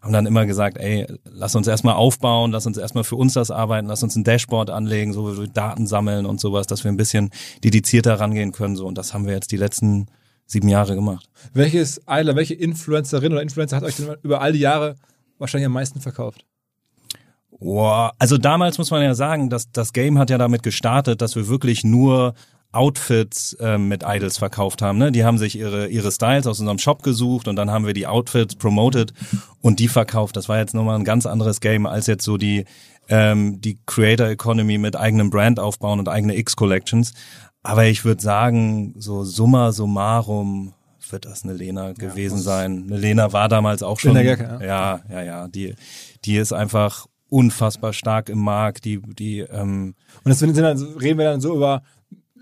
Haben 0.00 0.12
dann 0.12 0.26
immer 0.26 0.46
gesagt, 0.46 0.78
ey, 0.78 1.06
lass 1.24 1.56
uns 1.56 1.66
erstmal 1.66 1.94
aufbauen, 1.94 2.52
lass 2.52 2.66
uns 2.66 2.76
erstmal 2.76 3.04
für 3.04 3.16
uns 3.16 3.34
das 3.34 3.50
arbeiten, 3.50 3.88
lass 3.88 4.02
uns 4.02 4.14
ein 4.14 4.24
Dashboard 4.24 4.70
anlegen, 4.70 5.12
so 5.12 5.32
wie 5.32 5.40
wir 5.40 5.48
Daten 5.48 5.86
sammeln 5.86 6.24
und 6.24 6.40
sowas, 6.40 6.66
dass 6.66 6.84
wir 6.84 6.92
ein 6.92 6.96
bisschen 6.96 7.30
dedizierter 7.64 8.20
rangehen 8.20 8.52
können, 8.52 8.76
so. 8.76 8.86
Und 8.86 8.96
das 8.96 9.12
haben 9.12 9.26
wir 9.26 9.34
jetzt 9.34 9.50
die 9.50 9.56
letzten 9.56 10.06
sieben 10.46 10.68
Jahre 10.68 10.94
gemacht. 10.94 11.28
Welches 11.52 12.00
Idol, 12.08 12.36
welche 12.36 12.54
Influencerin 12.54 13.32
oder 13.32 13.42
Influencer 13.42 13.76
hat 13.76 13.84
euch 13.84 13.96
denn 13.96 14.16
über 14.22 14.40
all 14.40 14.52
die 14.52 14.60
Jahre 14.60 14.96
wahrscheinlich 15.38 15.66
am 15.66 15.72
meisten 15.72 16.00
verkauft? 16.00 16.44
Wow. 17.50 18.12
Also 18.18 18.38
damals 18.38 18.78
muss 18.78 18.90
man 18.90 19.02
ja 19.02 19.14
sagen, 19.14 19.50
dass 19.50 19.70
das 19.72 19.92
Game 19.92 20.18
hat 20.18 20.30
ja 20.30 20.38
damit 20.38 20.62
gestartet, 20.62 21.20
dass 21.20 21.34
wir 21.34 21.48
wirklich 21.48 21.84
nur 21.84 22.34
Outfits 22.72 23.56
ähm, 23.60 23.88
mit 23.88 24.04
Idols 24.06 24.36
verkauft 24.38 24.82
haben. 24.82 24.98
Ne? 24.98 25.10
Die 25.10 25.24
haben 25.24 25.38
sich 25.38 25.56
ihre 25.58 25.88
ihre 25.88 26.12
Styles 26.12 26.46
aus 26.46 26.60
unserem 26.60 26.78
Shop 26.78 27.02
gesucht 27.02 27.48
und 27.48 27.56
dann 27.56 27.70
haben 27.70 27.86
wir 27.86 27.94
die 27.94 28.06
Outfits 28.06 28.56
promoted 28.56 29.14
und 29.62 29.78
die 29.78 29.88
verkauft. 29.88 30.36
Das 30.36 30.48
war 30.48 30.58
jetzt 30.58 30.74
nochmal 30.74 30.98
ein 30.98 31.04
ganz 31.04 31.24
anderes 31.24 31.60
Game 31.60 31.86
als 31.86 32.06
jetzt 32.06 32.24
so 32.24 32.36
die 32.36 32.66
ähm, 33.08 33.60
die 33.60 33.78
Creator 33.86 34.28
Economy 34.28 34.76
mit 34.76 34.96
eigenem 34.96 35.30
Brand 35.30 35.58
aufbauen 35.58 35.98
und 35.98 36.08
eigene 36.08 36.36
X 36.36 36.56
Collections. 36.56 37.14
Aber 37.62 37.86
ich 37.86 38.04
würde 38.04 38.22
sagen, 38.22 38.94
so 38.98 39.24
summa 39.24 39.72
summarum 39.72 40.74
wird 41.10 41.24
das 41.24 41.44
eine 41.44 41.54
Lena 41.54 41.92
gewesen 41.92 42.38
sein. 42.38 42.84
Eine 42.86 42.98
Lena 42.98 43.32
war 43.32 43.48
damals 43.48 43.82
auch 43.82 43.98
schon. 43.98 44.12
Lena 44.12 44.34
Gerke, 44.34 44.64
ja, 44.66 45.00
ja, 45.10 45.22
ja. 45.22 45.48
Die 45.48 45.74
die 46.24 46.36
ist 46.36 46.52
einfach 46.52 47.06
unfassbar 47.30 47.92
stark 47.92 48.28
im 48.28 48.40
Markt. 48.40 48.84
Die 48.84 49.00
die 49.00 49.40
ähm, 49.40 49.94
Und 50.24 50.28
das 50.28 50.38
sind 50.38 50.56
dann, 50.56 50.78
reden 50.78 51.18
wir 51.18 51.24
dann 51.24 51.40
so 51.40 51.54
über, 51.56 51.82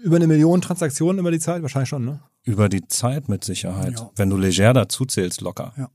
über 0.06 0.16
eine 0.16 0.28
Million 0.28 0.60
Transaktionen 0.60 1.18
über 1.18 1.32
die 1.32 1.40
Zeit? 1.40 1.62
Wahrscheinlich 1.62 1.88
schon, 1.88 2.04
ne? 2.04 2.20
Über 2.44 2.68
die 2.68 2.86
Zeit 2.86 3.28
mit 3.28 3.42
Sicherheit. 3.42 3.98
Ja. 3.98 4.10
Wenn 4.14 4.30
du 4.30 4.36
leger 4.36 4.72
dazu 4.72 5.04
zählst, 5.04 5.40
locker. 5.40 5.72
Ja. 5.76 5.90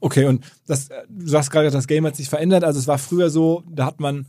Okay, 0.00 0.26
und 0.26 0.44
das, 0.66 0.90
äh, 0.90 1.04
du 1.08 1.26
sagst 1.26 1.50
gerade, 1.50 1.70
das 1.70 1.86
Game 1.86 2.04
hat 2.04 2.14
sich 2.14 2.28
verändert. 2.28 2.62
Also 2.62 2.78
es 2.78 2.86
war 2.86 2.98
früher 2.98 3.30
so, 3.30 3.64
da 3.70 3.86
hat 3.86 4.00
man 4.00 4.26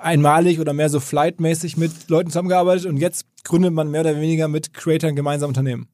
einmalig 0.00 0.60
oder 0.60 0.72
mehr 0.72 0.88
so 0.88 1.00
flightmäßig 1.00 1.76
mit 1.76 2.08
Leuten 2.08 2.30
zusammengearbeitet 2.30 2.86
und 2.86 2.98
jetzt 2.98 3.26
gründet 3.42 3.72
man 3.72 3.90
mehr 3.90 4.02
oder 4.02 4.20
weniger 4.20 4.46
mit 4.46 4.72
Creators 4.72 5.16
gemeinsam 5.16 5.48
Unternehmen. 5.48 5.88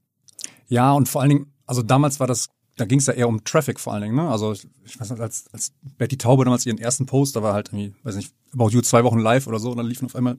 Ja, 0.69 0.93
und 0.93 1.09
vor 1.09 1.23
allen 1.23 1.31
Dingen, 1.31 1.53
also 1.65 1.83
damals 1.83 2.21
war 2.21 2.27
das, 2.27 2.49
da 2.77 2.85
ging 2.85 2.99
es 2.99 3.07
ja 3.07 3.15
eher 3.15 3.29
um 3.29 3.43
Traffic 3.43 3.81
vor 3.81 3.95
allen 3.95 4.03
Dingen, 4.03 4.17
ne? 4.17 4.29
Also 4.29 4.53
ich, 4.53 4.67
ich 4.85 5.01
weiß 5.01 5.11
nicht, 5.11 5.21
als, 5.21 5.47
als 5.53 5.73
Betty 5.97 6.19
Taube 6.19 6.45
damals 6.45 6.67
ihren 6.67 6.79
ersten 6.79 7.07
Post, 7.07 7.37
da 7.37 7.43
war 7.43 7.55
halt 7.55 7.69
irgendwie, 7.69 7.95
weiß 8.03 8.17
nicht, 8.17 8.35
About 8.53 8.71
You 8.71 8.83
zwei 8.83 9.03
Wochen 9.05 9.21
live 9.21 9.47
oder 9.47 9.61
so, 9.61 9.71
und 9.71 9.79
dann 9.79 9.87
liefen 9.87 10.07
auf 10.07 10.17
einmal 10.17 10.37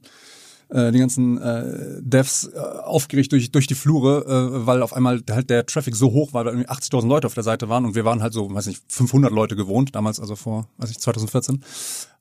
äh, 0.69 0.91
die 0.91 0.99
ganzen 0.99 1.37
äh, 1.37 2.01
Devs 2.01 2.49
äh, 2.53 2.57
aufgeregt 2.57 3.31
durch, 3.31 3.51
durch 3.51 3.67
die 3.67 3.75
Flure, 3.75 4.25
äh, 4.25 4.65
weil 4.65 4.81
auf 4.81 4.93
einmal 4.93 5.21
halt 5.29 5.49
der 5.49 5.65
Traffic 5.65 5.95
so 5.95 6.11
hoch 6.11 6.33
war, 6.33 6.45
weil 6.45 6.53
irgendwie 6.53 6.69
80.000 6.69 7.07
Leute 7.07 7.27
auf 7.27 7.33
der 7.33 7.43
Seite 7.43 7.69
waren 7.69 7.85
und 7.85 7.95
wir 7.95 8.05
waren 8.05 8.21
halt 8.21 8.33
so, 8.33 8.53
weiß 8.53 8.67
nicht, 8.67 8.81
500 8.89 9.31
Leute 9.31 9.55
gewohnt, 9.55 9.95
damals, 9.95 10.19
also 10.19 10.35
vor, 10.35 10.67
weiß 10.77 10.91
ich, 10.91 10.99
2014. 10.99 11.63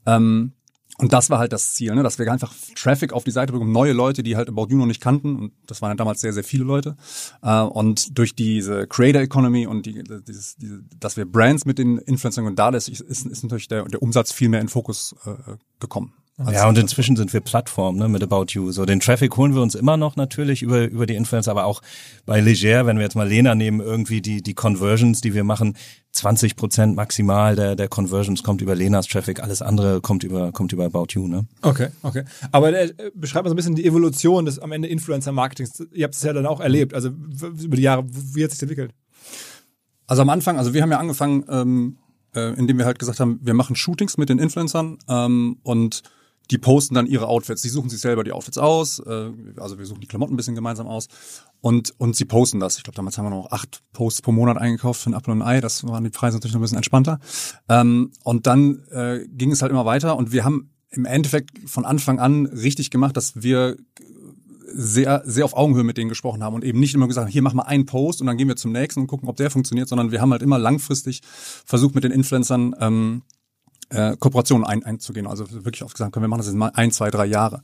Ähm, 0.06 0.52
und 0.98 1.12
das 1.12 1.28
war 1.28 1.40
halt 1.40 1.52
das 1.52 1.74
Ziel, 1.74 1.92
ne? 1.94 2.04
dass 2.04 2.20
wir 2.20 2.30
einfach 2.30 2.54
Traffic 2.76 3.12
auf 3.12 3.24
die 3.24 3.32
Seite 3.32 3.52
bekommen, 3.52 3.72
neue 3.72 3.92
Leute, 3.92 4.22
die 4.22 4.36
halt 4.36 4.48
About 4.48 4.68
You 4.70 4.76
noch 4.76 4.86
nicht 4.86 5.00
kannten. 5.00 5.36
Und 5.36 5.52
das 5.66 5.82
waren 5.82 5.90
ja 5.90 5.96
damals 5.96 6.20
sehr, 6.20 6.32
sehr 6.32 6.44
viele 6.44 6.62
Leute. 6.62 6.96
Äh, 7.42 7.62
und 7.62 8.16
durch 8.16 8.36
diese 8.36 8.86
Creator 8.86 9.22
Economy 9.22 9.66
und 9.66 9.86
die, 9.86 10.04
dieses, 10.04 10.54
diese, 10.54 10.84
dass 11.00 11.16
wir 11.16 11.24
Brands 11.24 11.64
mit 11.64 11.78
den 11.78 11.98
Influencern 11.98 12.46
und 12.46 12.58
da 12.60 12.68
ist, 12.68 12.88
ist, 12.88 13.26
ist 13.26 13.42
natürlich 13.42 13.66
der, 13.66 13.84
der 13.86 14.02
Umsatz 14.02 14.30
viel 14.30 14.48
mehr 14.48 14.60
in 14.60 14.68
Fokus 14.68 15.16
äh, 15.26 15.56
gekommen. 15.80 16.14
Ja, 16.36 16.68
und 16.68 16.76
inzwischen 16.76 17.14
sind 17.14 17.32
wir 17.32 17.40
Plattform 17.40 17.96
ne, 17.96 18.08
mit 18.08 18.20
About 18.20 18.46
You. 18.48 18.72
So 18.72 18.84
den 18.84 18.98
Traffic 18.98 19.36
holen 19.36 19.54
wir 19.54 19.62
uns 19.62 19.76
immer 19.76 19.96
noch 19.96 20.16
natürlich 20.16 20.62
über 20.62 20.82
über 20.82 21.06
die 21.06 21.14
Influencer, 21.14 21.52
aber 21.52 21.64
auch 21.64 21.80
bei 22.26 22.40
Leger, 22.40 22.86
wenn 22.86 22.96
wir 22.96 23.04
jetzt 23.04 23.14
mal 23.14 23.28
Lena 23.28 23.54
nehmen, 23.54 23.78
irgendwie 23.78 24.20
die 24.20 24.42
die 24.42 24.54
Conversions, 24.54 25.20
die 25.20 25.32
wir 25.32 25.44
machen, 25.44 25.76
20 26.10 26.56
Prozent 26.56 26.96
maximal 26.96 27.54
der 27.54 27.76
der 27.76 27.86
Conversions 27.86 28.42
kommt 28.42 28.62
über 28.62 28.74
Lenas 28.74 29.06
Traffic, 29.06 29.40
alles 29.40 29.62
andere 29.62 30.00
kommt 30.00 30.24
über 30.24 30.50
kommt 30.50 30.72
über 30.72 30.86
About 30.86 31.06
You. 31.10 31.28
Ne? 31.28 31.46
Okay, 31.62 31.90
okay. 32.02 32.24
Aber 32.50 32.72
äh, 32.72 32.92
beschreib 33.14 33.44
mal 33.44 33.50
so 33.50 33.54
ein 33.54 33.56
bisschen 33.56 33.76
die 33.76 33.86
Evolution 33.86 34.44
des 34.44 34.58
am 34.58 34.72
Ende 34.72 34.88
Influencer-Marketings. 34.88 35.86
Ihr 35.92 36.02
habt 36.02 36.16
es 36.16 36.22
ja 36.24 36.32
dann 36.32 36.46
auch 36.46 36.58
erlebt, 36.58 36.94
also 36.94 37.10
über 37.62 37.76
die 37.76 37.82
Jahre. 37.82 38.04
Wie 38.08 38.42
hat 38.42 38.50
sich 38.50 38.60
entwickelt? 38.60 38.90
Also 40.08 40.22
am 40.22 40.30
Anfang, 40.30 40.58
also 40.58 40.74
wir 40.74 40.82
haben 40.82 40.90
ja 40.90 40.98
angefangen, 40.98 41.44
ähm, 41.48 41.98
äh, 42.34 42.54
indem 42.58 42.78
wir 42.78 42.86
halt 42.86 42.98
gesagt 42.98 43.20
haben, 43.20 43.38
wir 43.40 43.54
machen 43.54 43.76
Shootings 43.76 44.18
mit 44.18 44.28
den 44.28 44.40
Influencern 44.40 44.98
ähm, 45.08 45.58
und 45.62 46.02
die 46.50 46.58
posten 46.58 46.94
dann 46.94 47.06
ihre 47.06 47.26
Outfits. 47.26 47.62
Die 47.62 47.68
suchen 47.68 47.88
sich 47.88 48.00
selber 48.00 48.24
die 48.24 48.32
Outfits 48.32 48.58
aus. 48.58 48.98
Äh, 48.98 49.30
also 49.56 49.78
wir 49.78 49.86
suchen 49.86 50.00
die 50.00 50.06
Klamotten 50.06 50.34
ein 50.34 50.36
bisschen 50.36 50.54
gemeinsam 50.54 50.86
aus. 50.86 51.08
Und, 51.60 51.94
und 51.98 52.16
sie 52.16 52.24
posten 52.24 52.60
das. 52.60 52.76
Ich 52.76 52.84
glaube, 52.84 52.96
damals 52.96 53.16
haben 53.16 53.26
wir 53.26 53.30
noch 53.30 53.50
acht 53.50 53.82
Posts 53.92 54.22
pro 54.22 54.32
Monat 54.32 54.58
eingekauft 54.58 55.00
für 55.00 55.10
ein 55.10 55.14
Apple 55.14 55.32
und 55.32 55.42
ein 55.42 55.48
Ei. 55.48 55.60
Das 55.60 55.84
waren 55.84 56.04
die 56.04 56.10
Preise 56.10 56.36
natürlich 56.36 56.52
noch 56.52 56.60
ein 56.60 56.62
bisschen 56.62 56.76
entspannter. 56.76 57.18
Ähm, 57.68 58.12
und 58.22 58.46
dann 58.46 58.84
äh, 58.90 59.26
ging 59.28 59.52
es 59.52 59.62
halt 59.62 59.72
immer 59.72 59.84
weiter. 59.84 60.16
Und 60.16 60.32
wir 60.32 60.44
haben 60.44 60.70
im 60.90 61.06
Endeffekt 61.06 61.68
von 61.68 61.84
Anfang 61.84 62.18
an 62.18 62.46
richtig 62.46 62.90
gemacht, 62.90 63.16
dass 63.16 63.42
wir 63.42 63.76
sehr, 64.74 65.22
sehr 65.24 65.44
auf 65.44 65.56
Augenhöhe 65.56 65.84
mit 65.84 65.96
denen 65.96 66.08
gesprochen 66.08 66.42
haben 66.42 66.54
und 66.54 66.64
eben 66.64 66.80
nicht 66.80 66.94
immer 66.94 67.06
gesagt, 67.06 67.30
hier 67.30 67.42
mach 67.42 67.54
mal 67.54 67.62
einen 67.62 67.86
Post 67.86 68.20
und 68.20 68.26
dann 68.26 68.36
gehen 68.36 68.48
wir 68.48 68.56
zum 68.56 68.72
nächsten 68.72 69.00
und 69.00 69.06
gucken, 69.06 69.28
ob 69.28 69.36
der 69.36 69.50
funktioniert, 69.50 69.88
sondern 69.88 70.10
wir 70.10 70.20
haben 70.20 70.32
halt 70.32 70.42
immer 70.42 70.58
langfristig 70.58 71.20
versucht, 71.64 71.94
mit 71.94 72.04
den 72.04 72.10
Influencern 72.10 72.74
ähm, 72.80 73.22
äh, 73.94 74.16
Kooperationen 74.18 74.66
ein, 74.66 74.84
einzugehen. 74.84 75.26
Also 75.26 75.50
wirklich 75.50 75.82
oft 75.82 75.94
gesagt, 75.94 76.12
können 76.12 76.24
wir 76.24 76.28
machen 76.28 76.38
das 76.40 76.46
jetzt 76.46 76.56
mal 76.56 76.72
ein, 76.74 76.90
zwei, 76.90 77.10
drei 77.10 77.26
Jahre. 77.26 77.62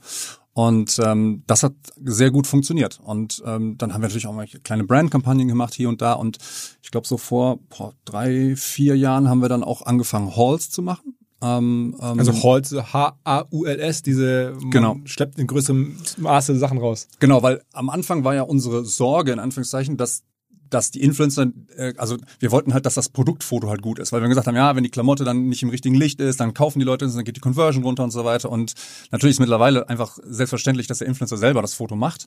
Und 0.52 0.98
ähm, 1.04 1.44
das 1.46 1.62
hat 1.62 1.74
sehr 2.04 2.30
gut 2.30 2.46
funktioniert. 2.46 3.00
Und 3.02 3.42
ähm, 3.46 3.76
dann 3.78 3.94
haben 3.94 4.00
wir 4.02 4.08
natürlich 4.08 4.26
auch 4.26 4.34
mal 4.34 4.46
kleine 4.46 4.84
Brandkampagnen 4.84 5.46
gemacht 5.48 5.74
hier 5.74 5.88
und 5.88 6.02
da. 6.02 6.14
Und 6.14 6.38
ich 6.82 6.90
glaube, 6.90 7.06
so 7.06 7.16
vor 7.18 7.58
boah, 7.68 7.94
drei, 8.04 8.56
vier 8.56 8.96
Jahren 8.96 9.28
haben 9.28 9.40
wir 9.42 9.48
dann 9.48 9.62
auch 9.62 9.82
angefangen, 9.82 10.34
Halls 10.36 10.70
zu 10.70 10.82
machen. 10.82 11.16
Ähm, 11.42 11.96
ähm, 12.00 12.18
Also 12.18 12.32
Halls, 12.42 12.72
H-A-U-L-S, 12.72 14.02
diese 14.02 14.54
Genau. 14.70 14.96
schleppt 15.04 15.38
in 15.38 15.46
größerem 15.46 15.96
Maße 16.18 16.56
Sachen 16.56 16.78
raus. 16.78 17.08
Genau, 17.18 17.42
weil 17.42 17.62
am 17.72 17.88
Anfang 17.88 18.24
war 18.24 18.34
ja 18.34 18.42
unsere 18.42 18.84
Sorge, 18.84 19.32
in 19.32 19.38
Anführungszeichen, 19.38 19.96
dass 19.96 20.24
dass 20.70 20.90
die 20.90 21.02
Influencer, 21.02 21.46
äh, 21.76 21.94
also 21.96 22.16
wir 22.38 22.50
wollten 22.50 22.74
halt, 22.74 22.86
dass 22.86 22.94
das 22.94 23.08
Produktfoto 23.08 23.68
halt 23.68 23.82
gut 23.82 23.98
ist, 23.98 24.12
weil 24.12 24.22
wir 24.22 24.28
gesagt 24.28 24.46
haben, 24.46 24.56
ja, 24.56 24.74
wenn 24.76 24.84
die 24.84 24.90
Klamotte 24.90 25.24
dann 25.24 25.48
nicht 25.48 25.62
im 25.62 25.68
richtigen 25.68 25.94
Licht 25.94 26.20
ist, 26.20 26.40
dann 26.40 26.54
kaufen 26.54 26.78
die 26.78 26.84
Leute 26.84 27.08
dann 27.08 27.24
geht 27.24 27.36
die 27.36 27.40
Conversion 27.40 27.84
runter 27.84 28.04
und 28.04 28.10
so 28.10 28.24
weiter. 28.24 28.50
Und 28.50 28.74
natürlich 29.10 29.34
ist 29.34 29.40
mittlerweile 29.40 29.88
einfach 29.88 30.18
selbstverständlich, 30.22 30.86
dass 30.86 30.98
der 30.98 31.08
Influencer 31.08 31.36
selber 31.36 31.62
das 31.62 31.74
Foto 31.74 31.96
macht. 31.96 32.26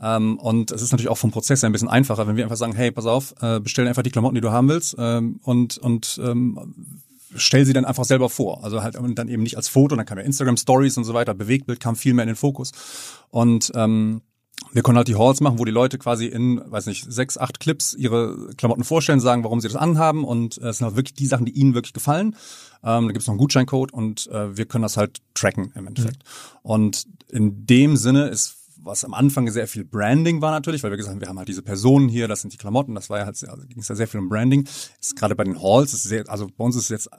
Ähm, 0.00 0.38
und 0.38 0.70
es 0.70 0.82
ist 0.82 0.92
natürlich 0.92 1.10
auch 1.10 1.18
vom 1.18 1.30
Prozess 1.30 1.62
her 1.62 1.68
ein 1.68 1.72
bisschen 1.72 1.88
einfacher, 1.88 2.26
wenn 2.26 2.36
wir 2.36 2.44
einfach 2.44 2.56
sagen, 2.56 2.74
hey, 2.74 2.90
pass 2.90 3.06
auf, 3.06 3.34
äh, 3.40 3.60
bestell 3.60 3.86
einfach 3.88 4.02
die 4.02 4.10
Klamotten, 4.10 4.34
die 4.34 4.40
du 4.40 4.50
haben 4.50 4.68
willst 4.68 4.96
ähm, 4.98 5.40
und 5.42 5.78
und 5.78 6.20
ähm, 6.22 7.00
stell 7.36 7.64
sie 7.64 7.72
dann 7.72 7.84
einfach 7.84 8.04
selber 8.04 8.28
vor. 8.28 8.64
Also 8.64 8.82
halt 8.82 8.96
und 8.96 9.16
dann 9.16 9.28
eben 9.28 9.42
nicht 9.42 9.56
als 9.56 9.68
Foto, 9.68 9.96
dann 9.96 10.06
kam 10.06 10.18
ja 10.18 10.24
Instagram 10.24 10.56
Stories 10.56 10.96
und 10.96 11.04
so 11.04 11.14
weiter, 11.14 11.34
Bewegtbild 11.34 11.80
kam 11.80 11.96
viel 11.96 12.14
mehr 12.14 12.24
in 12.24 12.28
den 12.28 12.36
Fokus. 12.36 12.72
Und 13.30 13.72
ähm, 13.74 14.22
wir 14.72 14.82
konnten 14.82 14.98
halt 14.98 15.08
die 15.08 15.16
Halls 15.16 15.40
machen, 15.40 15.58
wo 15.58 15.64
die 15.64 15.70
Leute 15.70 15.98
quasi 15.98 16.26
in, 16.26 16.60
weiß 16.64 16.86
nicht, 16.86 17.10
sechs, 17.10 17.38
acht 17.38 17.60
Clips 17.60 17.94
ihre 17.94 18.50
Klamotten 18.56 18.84
vorstellen, 18.84 19.20
sagen, 19.20 19.44
warum 19.44 19.60
sie 19.60 19.68
das 19.68 19.76
anhaben 19.76 20.24
und 20.24 20.58
äh, 20.58 20.68
es 20.68 20.78
sind 20.78 20.86
halt 20.86 20.96
wirklich 20.96 21.14
die 21.14 21.26
Sachen, 21.26 21.46
die 21.46 21.52
ihnen 21.52 21.74
wirklich 21.74 21.92
gefallen. 21.92 22.36
Ähm, 22.82 23.06
da 23.06 23.12
gibt's 23.12 23.26
noch 23.26 23.32
einen 23.32 23.38
Gutscheincode 23.38 23.92
und 23.92 24.26
äh, 24.28 24.56
wir 24.56 24.66
können 24.66 24.82
das 24.82 24.96
halt 24.96 25.20
tracken 25.34 25.72
im 25.74 25.86
Endeffekt. 25.86 26.22
Und 26.62 27.06
in 27.30 27.66
dem 27.66 27.96
Sinne 27.96 28.28
ist 28.28 28.58
was 28.86 29.02
am 29.04 29.14
Anfang 29.14 29.50
sehr 29.50 29.66
viel 29.66 29.84
Branding 29.84 30.42
war 30.42 30.50
natürlich, 30.50 30.82
weil 30.82 30.90
wir 30.90 30.98
gesagt 30.98 31.14
haben, 31.14 31.20
wir 31.22 31.28
haben 31.28 31.38
halt 31.38 31.48
diese 31.48 31.62
Personen 31.62 32.08
hier, 32.08 32.28
das 32.28 32.42
sind 32.42 32.52
die 32.52 32.58
Klamotten, 32.58 32.94
das 32.94 33.08
war 33.08 33.18
ja 33.18 33.24
halt, 33.24 33.36
sehr- 33.36 33.50
also 33.50 33.66
ging 33.66 33.78
es 33.80 33.88
ja 33.88 33.94
sehr 33.94 34.06
viel 34.06 34.20
um 34.20 34.28
Branding. 34.28 34.68
Ist 35.00 35.16
gerade 35.16 35.34
bei 35.34 35.44
den 35.44 35.60
Halls, 35.62 35.94
ist 35.94 36.02
sehr, 36.02 36.28
also 36.28 36.48
bei 36.54 36.64
uns 36.64 36.76
ist 36.76 36.84
es 36.84 36.88
jetzt 36.90 37.10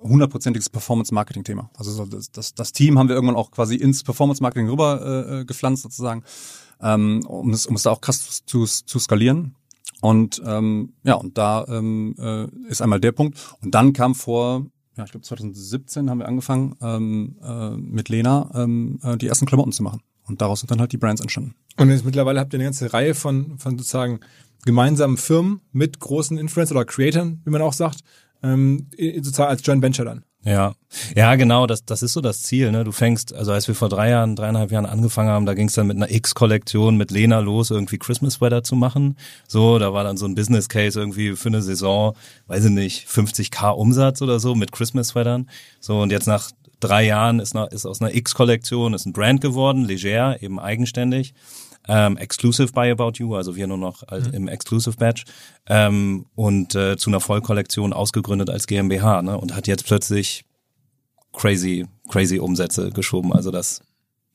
hundertprozentiges 0.00 0.70
Performance-Marketing-Thema. 0.70 1.70
Also 1.76 1.92
so 1.92 2.06
das, 2.06 2.30
das, 2.32 2.54
das 2.54 2.72
Team 2.72 2.98
haben 2.98 3.08
wir 3.08 3.14
irgendwann 3.14 3.36
auch 3.36 3.50
quasi 3.50 3.76
ins 3.76 4.02
Performance-Marketing 4.02 4.68
rüber 4.68 5.00
äh, 5.28 5.40
äh, 5.40 5.44
gepflanzt 5.44 5.82
sozusagen, 5.82 6.24
ähm, 6.82 7.24
um, 7.26 7.50
es, 7.50 7.66
um 7.66 7.76
es 7.76 7.82
da 7.82 7.90
auch 7.90 8.00
krass 8.00 8.44
zu, 8.44 8.64
zu 8.64 8.98
skalieren. 8.98 9.56
Und 10.00 10.42
ähm, 10.44 10.94
ja, 11.04 11.14
und 11.14 11.38
da 11.38 11.64
ähm, 11.68 12.16
äh, 12.18 12.46
ist 12.68 12.82
einmal 12.82 13.00
der 13.00 13.12
Punkt. 13.12 13.38
Und 13.62 13.74
dann 13.74 13.92
kam 13.92 14.14
vor, 14.14 14.66
ja, 14.96 15.04
ich 15.04 15.12
glaube 15.12 15.24
2017 15.24 16.10
haben 16.10 16.18
wir 16.18 16.28
angefangen, 16.28 16.74
ähm, 16.82 17.36
äh, 17.42 17.70
mit 17.70 18.08
Lena 18.08 18.50
ähm, 18.54 18.98
äh, 19.02 19.16
die 19.16 19.28
ersten 19.28 19.46
Klamotten 19.46 19.72
zu 19.72 19.82
machen. 19.82 20.02
Und 20.24 20.40
daraus 20.40 20.60
sind 20.60 20.70
dann 20.70 20.80
halt 20.80 20.92
die 20.92 20.98
Brands 20.98 21.20
entstanden. 21.20 21.54
Und 21.76 21.90
jetzt 21.90 22.04
mittlerweile 22.04 22.40
habt 22.40 22.52
ihr 22.52 22.58
eine 22.58 22.64
ganze 22.64 22.92
Reihe 22.92 23.14
von, 23.14 23.58
von 23.58 23.78
sozusagen 23.78 24.20
gemeinsamen 24.64 25.16
Firmen 25.16 25.60
mit 25.72 26.00
großen 26.00 26.36
Influencern 26.36 26.76
oder 26.76 26.86
Creatoren, 26.86 27.40
wie 27.44 27.50
man 27.50 27.62
auch 27.62 27.72
sagt, 27.72 28.00
ähm, 28.42 28.88
sozusagen 28.98 29.50
als 29.50 29.64
Joint 29.64 29.82
Venture 29.82 30.04
dann. 30.04 30.24
Ja, 30.44 30.74
ja, 31.14 31.36
genau, 31.36 31.68
das, 31.68 31.84
das 31.84 32.02
ist 32.02 32.14
so 32.14 32.20
das 32.20 32.42
Ziel. 32.42 32.72
Ne? 32.72 32.82
Du 32.82 32.90
fängst, 32.90 33.32
also 33.32 33.52
als 33.52 33.68
wir 33.68 33.76
vor 33.76 33.88
drei 33.88 34.10
Jahren, 34.10 34.34
dreieinhalb 34.34 34.72
Jahren 34.72 34.86
angefangen 34.86 35.28
haben, 35.28 35.46
da 35.46 35.54
ging 35.54 35.68
es 35.68 35.74
dann 35.74 35.86
mit 35.86 35.96
einer 35.96 36.10
X-Kollektion 36.10 36.96
mit 36.96 37.12
Lena 37.12 37.38
los, 37.38 37.70
irgendwie 37.70 37.98
Christmas 37.98 38.40
Weather 38.40 38.64
zu 38.64 38.74
machen. 38.74 39.16
So, 39.46 39.78
da 39.78 39.92
war 39.92 40.02
dann 40.02 40.16
so 40.16 40.26
ein 40.26 40.34
Business 40.34 40.68
Case 40.68 40.98
irgendwie 40.98 41.36
für 41.36 41.48
eine 41.48 41.62
Saison, 41.62 42.16
weiß 42.48 42.64
ich 42.64 42.70
nicht, 42.72 43.08
50k 43.08 43.70
Umsatz 43.70 44.20
oder 44.20 44.40
so 44.40 44.56
mit 44.56 44.72
Christmas 44.72 45.14
Weathern. 45.14 45.48
So, 45.78 46.00
und 46.00 46.10
jetzt 46.10 46.26
nach 46.26 46.50
drei 46.80 47.04
Jahren 47.04 47.38
ist, 47.38 47.54
nach, 47.54 47.68
ist 47.68 47.86
aus 47.86 48.00
einer 48.00 48.14
X-Kollektion 48.14 48.94
ist 48.94 49.06
ein 49.06 49.12
Brand 49.12 49.40
geworden, 49.40 49.84
leger, 49.84 50.42
eben 50.42 50.58
eigenständig. 50.58 51.34
Ähm, 51.88 52.16
exclusive 52.16 52.72
by 52.72 52.90
About 52.90 53.12
You, 53.16 53.34
also 53.34 53.56
wir 53.56 53.66
nur 53.66 53.78
noch 53.78 54.06
als 54.06 54.28
im 54.28 54.46
Exclusive 54.46 54.96
Badge 54.96 55.24
ähm, 55.66 56.26
und 56.36 56.76
äh, 56.76 56.96
zu 56.96 57.10
einer 57.10 57.20
Vollkollektion 57.20 57.92
ausgegründet 57.92 58.50
als 58.50 58.68
GmbH 58.68 59.22
ne, 59.22 59.36
und 59.36 59.56
hat 59.56 59.66
jetzt 59.66 59.86
plötzlich 59.86 60.44
crazy, 61.32 61.86
crazy 62.08 62.38
Umsätze 62.38 62.90
geschoben, 62.90 63.32
also 63.32 63.50
das 63.50 63.82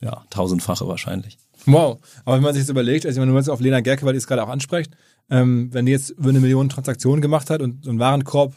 ja 0.01 0.25
tausendfache 0.29 0.87
wahrscheinlich. 0.87 1.37
Wow. 1.65 1.99
Aber 2.25 2.35
wenn 2.35 2.43
man 2.43 2.53
sich 2.53 2.61
jetzt 2.61 2.69
überlegt, 2.69 3.05
also 3.05 3.15
ich 3.15 3.19
meine, 3.19 3.31
nur 3.31 3.39
jetzt 3.39 3.49
auf 3.49 3.59
Lena 3.59 3.79
Gerke, 3.79 4.05
weil 4.05 4.13
die 4.13 4.17
es 4.17 4.27
gerade 4.27 4.43
auch 4.43 4.49
anspricht, 4.49 4.91
ähm, 5.29 5.69
wenn 5.73 5.85
die 5.85 5.91
jetzt 5.91 6.11
über 6.11 6.29
eine 6.29 6.39
Million 6.39 6.69
Transaktionen 6.69 7.21
gemacht 7.21 7.49
hat 7.49 7.61
und 7.61 7.83
so 7.83 7.91
ein 7.91 7.99
Warenkorb 7.99 8.53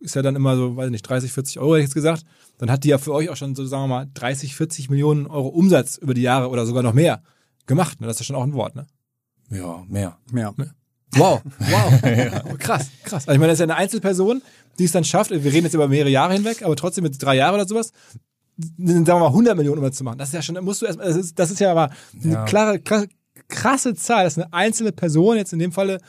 ist 0.00 0.14
ja 0.14 0.22
dann 0.22 0.34
immer 0.34 0.56
so, 0.56 0.76
weiß 0.76 0.86
ich 0.86 0.92
nicht, 0.92 1.08
30, 1.08 1.30
40 1.30 1.58
Euro, 1.58 1.74
hätte 1.74 1.80
ich 1.80 1.86
jetzt 1.88 1.94
gesagt, 1.94 2.24
dann 2.58 2.70
hat 2.70 2.84
die 2.84 2.88
ja 2.88 2.98
für 2.98 3.12
euch 3.12 3.28
auch 3.28 3.36
schon 3.36 3.54
so, 3.54 3.66
sagen 3.66 3.84
wir 3.84 3.88
mal, 3.88 4.08
30, 4.14 4.56
40 4.56 4.88
Millionen 4.88 5.26
Euro 5.26 5.48
Umsatz 5.48 5.98
über 5.98 6.14
die 6.14 6.22
Jahre 6.22 6.48
oder 6.48 6.64
sogar 6.66 6.82
noch 6.82 6.94
mehr 6.94 7.22
gemacht. 7.70 8.00
Ne? 8.00 8.06
Das 8.06 8.16
ist 8.16 8.20
ja 8.20 8.24
schon 8.26 8.36
auch 8.36 8.44
ein 8.44 8.52
Wort, 8.52 8.74
ne? 8.76 8.86
Ja, 9.50 9.82
mehr. 9.88 10.18
Mehr. 10.30 10.54
Wow, 11.14 11.40
wow. 11.58 12.58
Krass, 12.58 12.88
krass. 13.04 13.26
Also 13.26 13.32
ich 13.32 13.38
meine, 13.38 13.48
das 13.48 13.54
ist 13.54 13.60
ja 13.60 13.64
eine 13.64 13.76
Einzelperson, 13.76 14.42
die 14.78 14.84
es 14.84 14.92
dann 14.92 15.02
schafft, 15.04 15.30
wir 15.30 15.42
reden 15.42 15.64
jetzt 15.64 15.74
über 15.74 15.88
mehrere 15.88 16.10
Jahre 16.10 16.34
hinweg, 16.34 16.62
aber 16.62 16.76
trotzdem 16.76 17.02
mit 17.04 17.20
drei 17.20 17.36
Jahren 17.36 17.54
oder 17.54 17.66
sowas, 17.66 17.92
sagen 18.78 19.06
wir 19.06 19.18
mal 19.18 19.26
100 19.28 19.56
Millionen 19.56 19.78
Umsatz 19.78 19.96
zu 19.96 20.04
machen. 20.04 20.18
Das 20.18 20.28
ist 20.28 20.34
ja 20.34 20.42
schon, 20.42 20.62
musst 20.64 20.82
du 20.82 20.86
erstmal, 20.86 21.08
das 21.08 21.16
ist, 21.16 21.38
das 21.38 21.50
ist 21.50 21.58
ja 21.60 21.70
aber 21.72 21.90
eine 22.22 22.32
Ja. 22.34 22.44
klare, 22.44 22.78
krasse, 22.78 23.08
krasse 23.48 23.94
Zahl, 23.94 24.24
dass 24.24 24.38
eine 24.38 24.52
einzelne 24.52 24.92
Person 24.92 25.36
jetzt 25.36 25.52
in 25.52 25.58
dem 25.58 25.72
Falle 25.72 26.00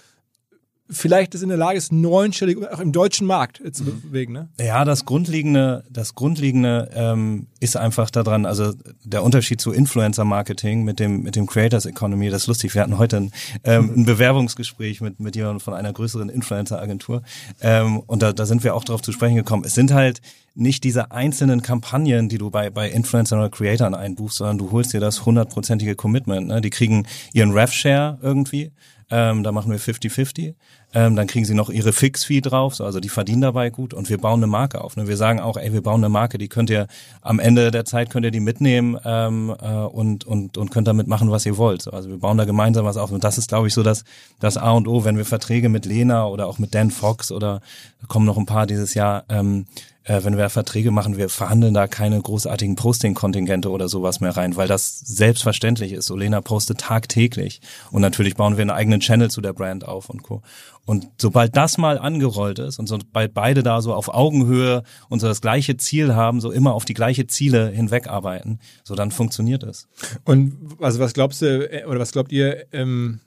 vielleicht 0.91 1.33
ist 1.33 1.41
in 1.41 1.49
der 1.49 1.57
Lage 1.57 1.77
ist, 1.77 1.91
neunstellig 1.91 2.57
auch 2.69 2.79
im 2.79 2.91
deutschen 2.91 3.25
Markt 3.25 3.61
zu 3.71 3.85
bewegen, 3.85 4.33
ne? 4.33 4.49
Ja, 4.59 4.85
das 4.85 5.05
Grundlegende, 5.05 5.83
das 5.89 6.15
Grundlegende 6.15 6.89
ähm, 6.93 7.47
ist 7.59 7.77
einfach 7.77 8.09
daran, 8.09 8.45
also 8.45 8.73
der 9.03 9.23
Unterschied 9.23 9.61
zu 9.61 9.71
Influencer-Marketing 9.71 10.83
mit 10.83 10.99
dem 10.99 11.23
mit 11.23 11.35
dem 11.35 11.47
Creators 11.47 11.85
Economy, 11.85 12.29
das 12.29 12.43
ist 12.43 12.47
lustig. 12.47 12.75
Wir 12.75 12.81
hatten 12.81 12.97
heute 12.97 13.17
ein, 13.17 13.31
ähm, 13.63 13.93
ein 13.97 14.05
Bewerbungsgespräch 14.05 15.01
mit 15.01 15.19
mit 15.19 15.35
jemandem 15.35 15.61
von 15.61 15.73
einer 15.73 15.93
größeren 15.93 16.29
Influencer-Agentur 16.29 17.23
ähm, 17.61 17.99
und 17.99 18.21
da, 18.21 18.33
da 18.33 18.45
sind 18.45 18.63
wir 18.63 18.75
auch 18.75 18.83
darauf 18.83 19.01
zu 19.01 19.11
sprechen 19.11 19.35
gekommen. 19.35 19.63
Es 19.65 19.75
sind 19.75 19.93
halt 19.93 20.21
nicht 20.53 20.83
diese 20.83 21.11
einzelnen 21.11 21.61
Kampagnen, 21.61 22.27
die 22.27 22.37
du 22.37 22.49
bei 22.49 22.69
bei 22.69 22.89
Influencern 22.89 23.39
oder 23.39 23.49
Creatoren 23.49 23.95
einbuchst, 23.95 24.37
sondern 24.37 24.57
du 24.57 24.71
holst 24.71 24.93
dir 24.93 24.99
das 24.99 25.25
hundertprozentige 25.25 25.95
Commitment. 25.95 26.47
Ne? 26.47 26.61
Die 26.61 26.69
kriegen 26.69 27.07
ihren 27.33 27.51
Rev-Share 27.51 28.19
irgendwie. 28.21 28.71
Ähm, 29.11 29.43
da 29.43 29.51
machen 29.51 29.71
wir 29.71 29.79
50-50. 29.79 30.55
Ähm, 30.93 31.15
dann 31.15 31.27
kriegen 31.27 31.45
sie 31.45 31.53
noch 31.53 31.69
ihre 31.69 31.93
Fix-Fee 31.93 32.41
drauf, 32.41 32.75
so, 32.75 32.83
also 32.83 32.99
die 32.99 33.07
verdienen 33.07 33.41
dabei 33.41 33.69
gut 33.69 33.93
und 33.93 34.09
wir 34.09 34.17
bauen 34.17 34.39
eine 34.39 34.47
Marke 34.47 34.83
auf. 34.83 34.97
Ne? 34.97 35.07
Wir 35.07 35.15
sagen 35.15 35.39
auch, 35.39 35.55
ey, 35.55 35.71
wir 35.71 35.81
bauen 35.81 36.01
eine 36.01 36.09
Marke, 36.09 36.37
die 36.37 36.49
könnt 36.49 36.69
ihr 36.69 36.87
am 37.21 37.39
Ende 37.39 37.71
der 37.71 37.85
Zeit 37.85 38.09
könnt 38.09 38.25
ihr 38.25 38.31
die 38.31 38.41
mitnehmen 38.41 38.97
ähm, 39.05 39.55
äh, 39.61 39.67
und, 39.67 40.25
und, 40.25 40.57
und 40.57 40.71
könnt 40.71 40.87
damit 40.87 41.07
machen, 41.07 41.31
was 41.31 41.45
ihr 41.45 41.57
wollt. 41.57 41.81
So, 41.81 41.91
also 41.91 42.09
wir 42.09 42.17
bauen 42.17 42.37
da 42.37 42.43
gemeinsam 42.43 42.85
was 42.85 42.97
auf. 42.97 43.11
Und 43.11 43.23
das 43.23 43.37
ist, 43.37 43.47
glaube 43.47 43.67
ich, 43.67 43.73
so 43.73 43.83
das, 43.83 44.03
das 44.39 44.57
A 44.57 44.71
und 44.71 44.87
O, 44.87 45.05
wenn 45.05 45.15
wir 45.15 45.25
Verträge 45.25 45.69
mit 45.69 45.85
Lena 45.85 46.27
oder 46.27 46.47
auch 46.47 46.59
mit 46.59 46.75
Dan 46.75 46.91
Fox 46.91 47.31
oder 47.31 47.61
kommen 48.09 48.25
noch 48.25 48.37
ein 48.37 48.45
paar 48.45 48.67
dieses 48.67 48.93
Jahr, 48.93 49.23
ähm, 49.29 49.67
äh, 50.03 50.23
wenn 50.23 50.37
wir 50.37 50.49
Verträge 50.49 50.91
machen, 50.91 51.17
wir 51.17 51.29
verhandeln 51.29 51.73
da 51.73 51.87
keine 51.87 52.19
großartigen 52.19 52.75
Posting-Kontingente 52.75 53.69
oder 53.69 53.87
sowas 53.87 54.19
mehr 54.19 54.35
rein, 54.35 54.55
weil 54.55 54.67
das 54.67 54.99
selbstverständlich 54.99 55.91
ist. 55.91 56.09
Olena 56.09 56.41
postet 56.41 56.79
tagtäglich 56.79 57.61
und 57.91 58.01
natürlich 58.01 58.35
bauen 58.35 58.57
wir 58.57 58.61
einen 58.61 58.71
eigenen 58.71 58.99
Channel 58.99 59.29
zu 59.29 59.41
der 59.41 59.53
Brand 59.53 59.87
auf 59.87 60.09
und 60.09 60.23
Co. 60.23 60.41
Und 60.85 61.07
sobald 61.17 61.55
das 61.55 61.77
mal 61.77 61.99
angerollt 61.99 62.57
ist 62.57 62.79
und 62.79 62.87
sobald 62.87 63.33
beide 63.33 63.61
da 63.61 63.81
so 63.81 63.93
auf 63.93 64.11
Augenhöhe 64.11 64.83
und 65.09 65.19
so 65.19 65.27
das 65.27 65.41
gleiche 65.41 65.77
Ziel 65.77 66.15
haben, 66.15 66.41
so 66.41 66.51
immer 66.51 66.73
auf 66.73 66.85
die 66.85 66.95
gleiche 66.95 67.27
Ziele 67.27 67.69
hinwegarbeiten, 67.69 68.59
so 68.83 68.95
dann 68.95 69.11
funktioniert 69.11 69.63
es. 69.63 69.87
Und 70.25 70.55
also 70.79 70.99
was 70.99 71.13
glaubst 71.13 71.43
du, 71.43 71.71
äh, 71.71 71.85
oder 71.85 71.99
was 71.99 72.11
glaubt 72.11 72.31
ihr 72.31 72.65
ähm, 72.73 73.19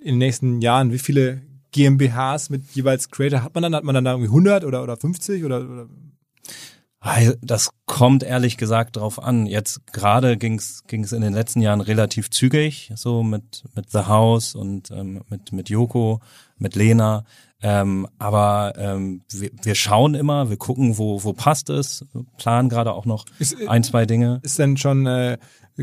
in 0.00 0.12
den 0.12 0.18
nächsten 0.18 0.60
Jahren, 0.60 0.92
wie 0.92 0.98
viele 1.00 1.42
GmbHs 1.72 2.50
mit 2.50 2.70
jeweils 2.72 3.10
Creator 3.10 3.42
hat 3.42 3.54
man 3.54 3.62
dann? 3.62 3.74
Hat 3.74 3.84
man 3.84 3.94
dann 3.94 4.04
da 4.04 4.12
irgendwie 4.12 4.28
100 4.28 4.64
oder, 4.64 4.82
oder 4.82 4.96
50 4.96 5.44
oder, 5.44 5.58
oder 5.58 5.88
Das 7.40 7.70
kommt 7.86 8.22
ehrlich 8.22 8.58
gesagt 8.58 8.96
drauf 8.96 9.22
an. 9.22 9.46
Jetzt 9.46 9.86
gerade 9.86 10.36
ging's 10.36 10.82
ging's 10.86 11.12
in 11.12 11.22
den 11.22 11.32
letzten 11.32 11.62
Jahren 11.62 11.80
relativ 11.80 12.28
zügig, 12.28 12.92
so 12.94 13.22
mit 13.22 13.64
mit 13.74 13.90
The 13.90 14.00
House 14.00 14.54
und 14.54 14.90
ähm, 14.90 15.22
mit 15.30 15.50
mit 15.52 15.70
Yoko, 15.70 16.20
mit 16.58 16.76
Lena. 16.76 17.24
Ähm, 17.62 18.06
aber 18.18 18.74
ähm, 18.76 19.22
wir, 19.30 19.50
wir 19.62 19.74
schauen 19.74 20.14
immer, 20.14 20.50
wir 20.50 20.58
gucken, 20.58 20.98
wo 20.98 21.24
wo 21.24 21.32
passt 21.32 21.70
es, 21.70 22.04
planen 22.36 22.68
gerade 22.68 22.92
auch 22.92 23.06
noch 23.06 23.24
Ist, 23.38 23.58
äh, 23.58 23.66
ein 23.68 23.82
zwei 23.82 24.04
Dinge. 24.04 24.40
ist 24.42 24.58
denn 24.58 24.76
schon 24.76 25.06
äh, 25.06 25.38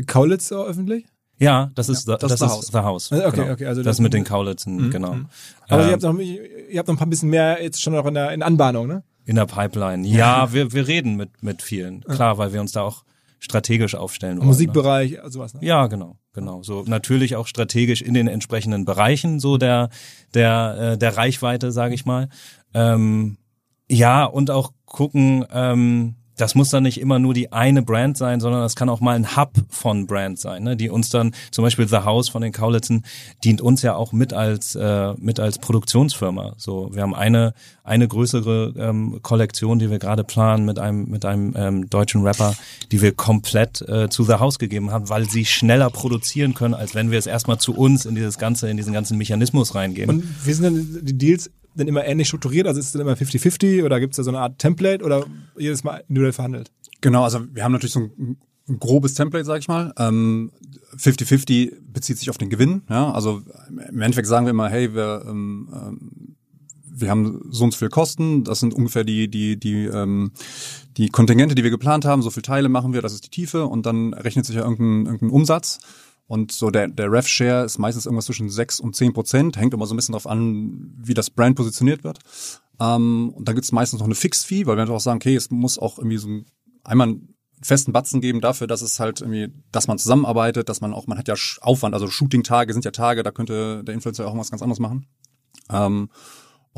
Kaulitz 0.06 0.52
öffentlich? 0.52 1.06
Ja, 1.40 1.70
das 1.74 1.88
ist 1.88 2.06
Ja, 2.08 2.14
the, 2.16 2.26
das 2.28 2.38
das, 2.38 2.52
ist 2.58 2.72
The 2.72 2.78
ist 2.78 2.82
House. 2.84 3.08
The 3.08 3.16
House. 3.18 3.26
Okay, 3.26 3.40
genau. 3.42 3.52
okay, 3.52 3.66
also 3.66 3.82
das 3.82 3.96
das- 3.96 4.00
mit 4.02 4.12
den 4.14 4.22
Kaulitzen, 4.24 4.90
genau. 4.90 5.16
Aber 5.68 5.82
Ähm, 5.82 5.88
ihr 5.88 5.92
habt 5.94 6.02
noch 6.02 6.18
ihr 6.18 6.78
habt 6.78 6.88
noch 6.88 6.94
ein 6.94 6.98
paar 6.98 7.06
bisschen 7.08 7.30
mehr 7.30 7.60
jetzt 7.62 7.80
schon 7.82 7.92
noch 7.94 8.06
in 8.06 8.14
der 8.14 8.30
in 8.32 8.42
Anbahnung, 8.44 8.86
ne? 8.86 9.02
In 9.28 9.36
der 9.36 9.44
Pipeline. 9.44 10.08
Ja, 10.08 10.54
wir, 10.54 10.72
wir 10.72 10.88
reden 10.88 11.16
mit, 11.16 11.42
mit 11.42 11.60
vielen. 11.60 12.00
Klar, 12.00 12.38
weil 12.38 12.54
wir 12.54 12.62
uns 12.62 12.72
da 12.72 12.80
auch 12.80 13.04
strategisch 13.40 13.94
aufstellen 13.94 14.38
wollen. 14.38 14.46
Ne? 14.46 14.52
Musikbereich, 14.52 15.18
sowas. 15.26 15.52
Ne? 15.52 15.60
Ja, 15.62 15.86
genau, 15.86 16.16
genau. 16.32 16.62
So 16.62 16.82
natürlich 16.86 17.36
auch 17.36 17.46
strategisch 17.46 18.00
in 18.00 18.14
den 18.14 18.26
entsprechenden 18.26 18.86
Bereichen 18.86 19.38
so 19.38 19.58
der 19.58 19.90
der 20.32 20.92
äh, 20.94 20.98
der 20.98 21.18
Reichweite, 21.18 21.72
sage 21.72 21.94
ich 21.94 22.06
mal. 22.06 22.30
Ähm, 22.72 23.36
ja 23.90 24.24
und 24.24 24.50
auch 24.50 24.72
gucken. 24.86 25.44
Ähm, 25.52 26.14
das 26.38 26.54
muss 26.54 26.70
dann 26.70 26.84
nicht 26.84 27.00
immer 27.00 27.18
nur 27.18 27.34
die 27.34 27.52
eine 27.52 27.82
Brand 27.82 28.16
sein, 28.16 28.40
sondern 28.40 28.62
das 28.62 28.76
kann 28.76 28.88
auch 28.88 29.00
mal 29.00 29.16
ein 29.16 29.36
Hub 29.36 29.52
von 29.68 30.06
Brand 30.06 30.38
sein, 30.38 30.62
ne? 30.62 30.76
die 30.76 30.88
uns 30.88 31.10
dann 31.10 31.34
zum 31.50 31.64
Beispiel 31.64 31.86
The 31.86 31.98
House 31.98 32.28
von 32.28 32.42
den 32.42 32.52
Kaulitzen 32.52 33.04
dient 33.44 33.60
uns 33.60 33.82
ja 33.82 33.94
auch 33.94 34.12
mit 34.12 34.32
als 34.32 34.74
äh, 34.74 35.14
mit 35.18 35.40
als 35.40 35.58
Produktionsfirma. 35.58 36.54
So, 36.56 36.90
wir 36.94 37.02
haben 37.02 37.14
eine 37.14 37.54
eine 37.82 38.06
größere 38.06 38.74
ähm, 38.78 39.18
Kollektion, 39.22 39.78
die 39.78 39.90
wir 39.90 39.98
gerade 39.98 40.24
planen 40.24 40.64
mit 40.64 40.78
einem 40.78 41.08
mit 41.08 41.24
einem 41.24 41.54
ähm, 41.56 41.90
deutschen 41.90 42.22
Rapper, 42.22 42.54
die 42.92 43.02
wir 43.02 43.12
komplett 43.12 43.82
äh, 43.82 44.08
zu 44.08 44.24
The 44.24 44.34
House 44.34 44.58
gegeben 44.58 44.90
haben, 44.92 45.08
weil 45.08 45.28
sie 45.28 45.44
schneller 45.44 45.90
produzieren 45.90 46.54
können, 46.54 46.74
als 46.74 46.94
wenn 46.94 47.10
wir 47.10 47.18
es 47.18 47.26
erstmal 47.26 47.58
zu 47.58 47.74
uns 47.74 48.06
in 48.06 48.14
dieses 48.14 48.38
ganze 48.38 48.70
in 48.70 48.76
diesen 48.76 48.92
ganzen 48.92 49.18
Mechanismus 49.18 49.74
reingeben. 49.74 50.16
Und 50.16 50.46
wie 50.46 50.52
sind 50.52 50.64
denn 50.64 51.00
die 51.02 51.18
Deals 51.18 51.50
denn 51.78 51.88
immer 51.88 52.04
ähnlich 52.04 52.28
strukturiert? 52.28 52.66
Also 52.66 52.80
ist 52.80 52.86
es 52.86 52.92
dann 52.92 53.02
immer 53.02 53.14
50-50 53.14 53.84
oder 53.84 54.00
gibt 54.00 54.12
es 54.12 54.16
da 54.16 54.22
so 54.22 54.30
eine 54.30 54.40
Art 54.40 54.58
Template 54.58 55.04
oder 55.04 55.24
jedes 55.56 55.84
Mal 55.84 56.04
individuell 56.08 56.32
verhandelt? 56.32 56.70
Genau, 57.00 57.24
also 57.24 57.40
wir 57.52 57.64
haben 57.64 57.72
natürlich 57.72 57.92
so 57.92 58.00
ein, 58.00 58.36
ein 58.68 58.78
grobes 58.78 59.14
Template, 59.14 59.44
sag 59.44 59.60
ich 59.60 59.68
mal. 59.68 59.92
Ähm, 59.98 60.52
50-50 60.96 61.72
bezieht 61.92 62.18
sich 62.18 62.30
auf 62.30 62.38
den 62.38 62.50
Gewinn. 62.50 62.82
Ja, 62.88 63.12
also 63.12 63.42
im 63.88 64.00
Endeffekt 64.00 64.28
sagen 64.28 64.46
wir 64.46 64.50
immer, 64.50 64.68
hey, 64.68 64.94
wir, 64.94 65.24
ähm, 65.28 65.68
ähm, 65.72 66.36
wir 67.00 67.10
haben 67.10 67.42
so 67.50 67.64
und 67.64 67.72
so 67.72 67.78
viel 67.78 67.88
Kosten. 67.88 68.44
Das 68.44 68.60
sind 68.60 68.74
ungefähr 68.74 69.04
die 69.04 69.28
die 69.28 69.58
die 69.58 69.84
ähm, 69.84 70.32
die 70.96 71.08
Kontingente, 71.08 71.54
die 71.54 71.62
wir 71.62 71.70
geplant 71.70 72.04
haben. 72.04 72.22
So 72.22 72.30
viele 72.30 72.42
Teile 72.42 72.68
machen 72.68 72.92
wir. 72.92 73.02
Das 73.02 73.12
ist 73.12 73.24
die 73.24 73.30
Tiefe 73.30 73.66
und 73.66 73.86
dann 73.86 74.14
rechnet 74.14 74.46
sich 74.46 74.56
ja 74.56 74.62
irgendein, 74.62 75.06
irgendein 75.06 75.30
Umsatz. 75.30 75.78
Und 76.28 76.52
so 76.52 76.70
der, 76.70 76.88
der 76.88 77.10
Rev-Share 77.10 77.64
ist 77.64 77.78
meistens 77.78 78.04
irgendwas 78.04 78.26
zwischen 78.26 78.50
6 78.50 78.80
und 78.80 78.94
10 78.94 79.14
Prozent. 79.14 79.56
Hängt 79.56 79.72
immer 79.72 79.86
so 79.86 79.94
ein 79.94 79.96
bisschen 79.96 80.12
drauf 80.12 80.26
an, 80.26 80.94
wie 80.98 81.14
das 81.14 81.30
Brand 81.30 81.56
positioniert 81.56 82.04
wird. 82.04 82.18
Ähm, 82.78 83.32
und 83.34 83.48
dann 83.48 83.54
gibt's 83.54 83.72
meistens 83.72 83.98
noch 83.98 84.06
eine 84.06 84.14
Fixed-Fee, 84.14 84.66
weil 84.66 84.76
wir 84.76 84.82
einfach 84.82 84.94
auch 84.94 85.00
sagen, 85.00 85.16
okay, 85.16 85.34
es 85.34 85.50
muss 85.50 85.78
auch 85.78 85.98
irgendwie 85.98 86.18
so 86.18 86.28
ein, 86.28 86.46
einmal 86.84 87.08
einen 87.08 87.34
festen 87.62 87.92
Batzen 87.92 88.20
geben 88.20 88.42
dafür, 88.42 88.66
dass 88.66 88.82
es 88.82 89.00
halt 89.00 89.22
irgendwie, 89.22 89.48
dass 89.72 89.88
man 89.88 89.98
zusammenarbeitet, 89.98 90.68
dass 90.68 90.82
man 90.82 90.92
auch, 90.92 91.06
man 91.06 91.18
hat 91.18 91.28
ja 91.28 91.34
Aufwand, 91.62 91.94
also 91.94 92.08
Shooting-Tage 92.08 92.74
sind 92.74 92.84
ja 92.84 92.90
Tage, 92.90 93.22
da 93.22 93.30
könnte 93.30 93.82
der 93.82 93.94
Influencer 93.94 94.28
auch 94.28 94.36
was 94.36 94.50
ganz 94.50 94.62
anderes 94.62 94.80
machen. 94.80 95.06
Ähm, 95.70 96.10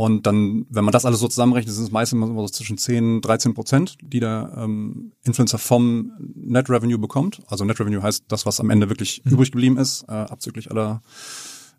und 0.00 0.26
dann, 0.26 0.64
wenn 0.70 0.82
man 0.82 0.92
das 0.92 1.04
alles 1.04 1.20
so 1.20 1.28
zusammenrechnet, 1.28 1.74
sind 1.74 1.84
es 1.84 1.90
meistens 1.90 2.26
immer 2.26 2.40
so 2.40 2.48
zwischen 2.48 2.78
10, 2.78 3.20
13 3.20 3.52
Prozent, 3.52 3.98
die 4.00 4.18
der 4.18 4.50
ähm, 4.56 5.12
Influencer 5.24 5.58
vom 5.58 6.12
Net 6.34 6.70
Revenue 6.70 6.96
bekommt. 6.96 7.42
Also 7.48 7.66
Net 7.66 7.78
Revenue 7.78 8.02
heißt 8.02 8.24
das, 8.28 8.46
was 8.46 8.60
am 8.60 8.70
Ende 8.70 8.88
wirklich 8.88 9.20
übrig 9.26 9.52
geblieben 9.52 9.76
ist, 9.76 10.04
äh, 10.08 10.12
abzüglich 10.12 10.70
aller 10.70 11.02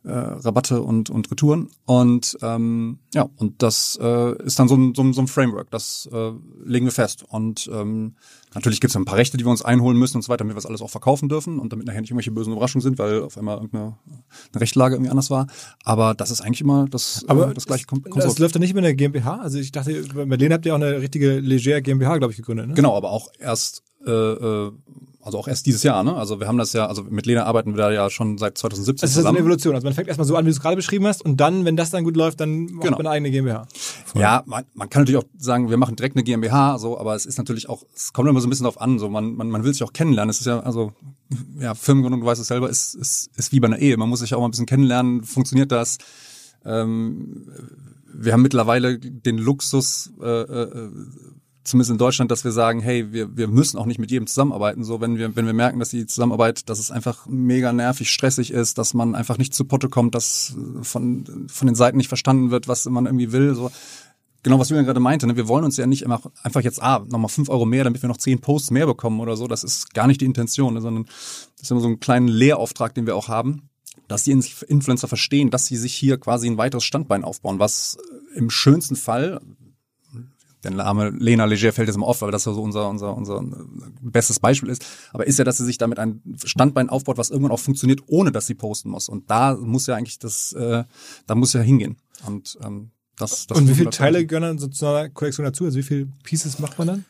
äh, 0.04 0.12
Rabatte 0.12 0.82
und, 0.82 1.10
und 1.10 1.30
Retouren. 1.30 1.70
Und 1.86 2.38
ähm, 2.42 3.00
ja, 3.14 3.28
und 3.38 3.62
das 3.62 4.00
äh, 4.02 4.44
ist 4.44 4.58
dann 4.60 4.68
so 4.68 4.76
ein, 4.76 4.96
so 4.96 5.04
ein, 5.04 5.14
so 5.14 5.22
ein 5.22 5.28
Framework, 5.28 5.70
das 5.70 6.10
äh, 6.12 6.32
legen 6.66 6.86
wir 6.86 6.92
fest. 6.92 7.24
Und 7.30 7.70
ähm, 7.72 8.16
natürlich 8.56 8.82
gibt 8.82 8.92
es 8.92 8.98
ein 8.98 9.06
paar 9.06 9.18
Rechte, 9.18 9.38
die 9.38 9.46
wir 9.46 9.52
uns 9.52 9.62
einholen 9.64 9.98
müssen 9.98 10.18
und 10.18 10.24
so 10.24 10.30
weiter, 10.30 10.40
damit 10.40 10.54
wir 10.56 10.58
das 10.58 10.66
alles 10.66 10.82
auch 10.82 10.90
verkaufen 10.90 11.30
dürfen 11.30 11.60
und 11.60 11.72
damit 11.72 11.86
nachher 11.86 12.02
nicht 12.02 12.10
irgendwelche 12.10 12.32
bösen 12.32 12.54
Überraschungen 12.54 12.82
sind, 12.82 12.98
weil 12.98 13.22
auf 13.22 13.38
einmal 13.38 13.58
irgendeine 13.58 13.98
eine 14.54 14.62
Rechtlage 14.62 14.96
irgendwie 14.96 15.12
anders 15.12 15.30
war. 15.30 15.48
Aber 15.84 16.14
das 16.16 16.32
ist 16.32 16.42
eigentlich 16.42 16.62
immer 16.62 16.88
das, 16.90 17.24
Aber 17.28 17.52
äh, 17.52 17.54
das 17.54 17.66
gleiche 17.68 17.86
Kon 17.86 18.02
Das 18.04 18.12
Konstrukt. 18.12 18.40
läuft 18.40 18.56
dann 18.56 18.62
nicht 18.62 18.72
über 18.72 18.80
eine 18.80 18.96
GmbH? 18.96 19.38
Also 19.38 19.60
ich 19.60 19.72
dachte, 19.72 20.04
bei 20.16 20.26
Berlin 20.26 20.54
habt 20.54 20.66
ihr 20.66 20.74
auch 20.74 20.80
eine 20.80 21.00
richtige 21.02 21.40
Leger 21.40 21.82
GmbH, 21.82 22.18
glaube 22.18 22.32
ich, 22.32 22.38
gegründet, 22.38 22.68
ne? 22.70 22.74
Genau, 22.74 22.98
aber 22.98 23.12
auch 23.12 23.30
erst, 23.40 23.84
äh, 24.06 24.12
äh, 24.12 24.72
also 25.24 25.38
auch 25.38 25.48
erst 25.48 25.66
dieses 25.66 25.84
Jahr, 25.84 26.04
ne? 26.04 26.16
Also 26.16 26.40
wir 26.40 26.48
haben 26.48 26.58
das 26.58 26.74
ja, 26.74 26.88
also 26.88 27.04
mit 27.04 27.26
Lena 27.26 27.44
arbeiten 27.46 27.74
wir 27.74 27.78
da 27.78 27.92
ja 27.92 28.10
schon 28.10 28.38
seit 28.38 28.58
2017 28.58 29.04
Also 29.04 29.06
das 29.06 29.12
ist 29.12 29.18
eine 29.18 29.24
zusammen. 29.24 29.38
Evolution. 29.40 29.76
Also 29.76 29.86
man 29.86 29.94
fängt 29.94 30.08
erstmal 30.08 30.28
so 30.28 30.36
an, 30.36 30.46
wie 30.46 30.50
du 30.50 30.54
es 30.56 30.60
gerade 30.62 30.76
beschrieben 30.76 31.06
hast, 31.08 31.24
und 31.24 31.38
dann, 31.38 31.66
wenn 31.66 31.76
das 31.78 31.90
dann 31.92 32.04
gut 32.04 32.16
läuft, 32.18 32.40
dann 32.40 32.66
macht 32.66 32.84
Genau. 32.84 32.98
man 32.98 33.08
eine 33.08 33.10
eigene 33.12 33.32
GmbH. 33.32 33.68
Ja, 34.16 34.44
man, 34.46 34.66
man 34.74 34.90
kann 34.90 35.04
natürlich 35.04 35.20
auch 35.24 35.28
sagen, 35.38 35.70
wir 35.70 35.78
machen 35.78 35.96
direkt 35.96 36.16
eine 36.16 36.24
GmbH, 36.24 36.78
so, 36.80 37.00
aber 37.00 37.16
es 37.16 37.26
ist 37.26 37.38
natürlich 37.38 37.70
auch, 37.70 37.84
es 37.96 38.14
kommt 38.14 38.28
immer 38.30 38.42
so 38.42 38.48
ein 38.48 38.50
bisschen 38.50 38.66
drauf 38.66 38.80
an, 38.82 39.00
so 39.00 39.10
man, 39.10 39.36
man, 39.36 39.50
man 39.50 39.64
will 39.64 39.74
sich 39.74 39.84
auch 39.84 39.94
kennenlernen. 39.94 40.30
Es 40.30 40.40
ist 40.40 40.48
ja, 40.48 40.60
also, 40.60 40.94
ja, 41.60 41.76
Firmengründung, 41.76 42.22
du 42.22 42.26
weißt 42.28 42.42
es 42.42 42.48
selber, 42.48 42.70
ist, 42.70 42.96
ist, 42.96 43.30
ist 43.38 43.52
wie 43.52 43.60
bei 43.60 43.68
einer 43.68 43.80
Ehe. 43.80 43.96
Man 43.98 44.10
muss 44.10 44.20
sich 44.20 44.34
auch 44.34 44.40
mal 44.40 44.48
ein 44.48 44.52
bisschen 44.52 44.66
kennenlernen, 44.66 45.24
funktioniert 45.24 45.72
das? 45.72 45.98
Ähm, 46.66 47.48
wir 48.14 48.34
haben 48.34 48.42
mittlerweile 48.42 49.00
den 49.00 49.38
Luxus, 49.38 50.12
äh, 50.22 50.26
äh, 50.28 50.90
zumindest 51.63 51.91
in 51.91 51.97
Deutschland, 51.97 52.32
dass 52.32 52.43
wir 52.43 52.52
sagen, 52.52 52.80
hey, 52.80 53.12
wir, 53.12 53.36
wir 53.38 53.47
müssen 53.47 53.78
auch 53.78 53.86
nicht 53.86 54.00
mit 54.00 54.12
jedem 54.12 54.28
zusammenarbeiten. 54.28 54.84
So, 54.84 55.02
wenn 55.02 55.17
wir, 55.17 55.36
wenn 55.36 55.45
wir 55.45 55.54
merken, 55.54 55.80
dass 55.80 55.89
die 55.89 56.06
Zusammenarbeit, 56.06 56.69
dass 56.69 56.80
es 56.80 56.91
einfach 56.91 57.28
mega 57.28 57.71
nervig, 57.71 58.10
stressig 58.10 58.52
ist, 58.52 58.78
dass 58.78 58.93
man 58.93 59.15
einfach 59.15 59.38
nicht 59.38 59.54
zu 59.54 59.65
Potte 59.65 59.89
kommt, 59.89 60.15
dass 60.15 60.56
von, 60.82 61.47
von 61.47 61.67
den 61.67 61.76
Seiten 61.76 61.97
nicht 61.97 62.08
verstanden 62.08 62.52
wird, 62.52 62.67
was 62.67 62.86
man 62.86 63.06
irgendwie 63.06 63.32
will, 63.32 63.54
so. 63.56 63.71
Genau, 64.43 64.58
was 64.58 64.69
Julian 64.69 64.88
gerade 64.88 65.00
meinte, 65.00 65.28
ne? 65.28 65.36
wir 65.36 65.47
wollen 65.47 65.63
uns 65.63 65.78
ja 65.78 65.86
nicht 65.86 66.02
immer 66.02 66.19
einfach 66.41 66.62
jetzt, 66.62 66.82
ah, 66.82 67.06
nochmal 67.08 67.30
fünf 67.30 67.47
Euro 67.50 67.65
mehr, 67.65 67.84
damit 67.84 68.02
wir 68.02 68.10
noch 68.10 68.17
zehn 68.17 68.41
Posts 68.41 68.71
mehr 68.71 68.88
bekommen 68.88 69.19
oder 69.19 69.38
so. 69.38 69.45
Das 69.45 69.63
ist 69.63 69.93
gar 69.93 70.08
nicht 70.08 70.19
die 70.19 70.26
Intention, 70.26 70.74
ne? 70.74 70.82
sondern 70.82 71.06
das 71.06 71.62
ist 71.62 71.71
immer 71.71 71.80
so 71.80 71.88
ein 71.88 72.00
kleinen 72.00 72.28
Lehrauftrag, 72.28 72.95
den 72.95 73.06
wir 73.06 73.15
auch 73.15 73.28
haben, 73.28 73.69
dass 74.08 74.24
die 74.24 74.32
Influencer 74.32 75.08
verstehen, 75.08 75.52
dass 75.52 75.67
sie 75.67 75.78
sich 75.78 75.93
hier 75.93 76.17
quasi 76.17 76.47
ein 76.47 76.58
weiteres 76.58 76.84
Standbein 76.84 77.24
aufbauen, 77.24 77.60
was 77.60 78.00
im 78.34 78.50
schönsten 78.50 78.95
Fall, 78.95 79.39
der 80.63 80.71
Name 80.71 81.10
Lena 81.10 81.45
Leger 81.45 81.74
fällt 81.74 81.88
jetzt 81.88 81.95
immer 81.95 82.08
auf, 82.08 82.21
weil 82.21 82.32
das 82.32 82.45
ja 82.45 82.54
so 82.54 82.62
unser, 82.62 82.89
unser, 82.89 83.15
unser 83.15 83.43
bestes 84.02 84.39
Beispiel 84.39 84.69
ist, 84.69 84.86
aber 85.12 85.26
ist 85.26 85.39
ja, 85.39 85.45
dass 85.45 85.58
sie 85.58 85.65
sich 85.65 85.78
damit 85.78 86.00
ein 86.00 86.21
Standbein 86.43 86.89
aufbaut, 86.89 87.17
was 87.17 87.30
irgendwann 87.30 87.52
auch 87.52 87.60
funktioniert, 87.60 88.02
ohne 88.08 88.32
dass 88.32 88.47
sie 88.47 88.56
posten 88.56 88.89
muss. 88.89 89.10
Und 89.10 89.30
da 89.30 89.56
muss 89.56 89.88
ja 89.88 89.95
eigentlich 89.95 90.19
das, 90.19 90.54
äh, 90.54 90.84
da 91.26 91.36
muss 91.36 91.54
ja 91.54 91.62
hingehen. 91.62 91.97
Und 92.28 92.58
ähm, 92.63 92.91
das, 93.17 93.47
das 93.47 93.58
und 93.58 93.69
wie 93.69 93.76
viele 93.76 93.89
Teile 93.89 94.26
gehören 94.26 94.43
dann 94.43 94.60
so 94.60 94.67
zu 94.67 94.86
einer 94.86 95.10
Kollektion 95.10 95.45
dazu? 95.45 95.65
Also 95.65 95.78
wie 95.78 95.84
viele 95.84 96.08
Pieces 96.24 96.60
macht 96.60 96.78
man 96.78 96.88
dann? 96.88 97.06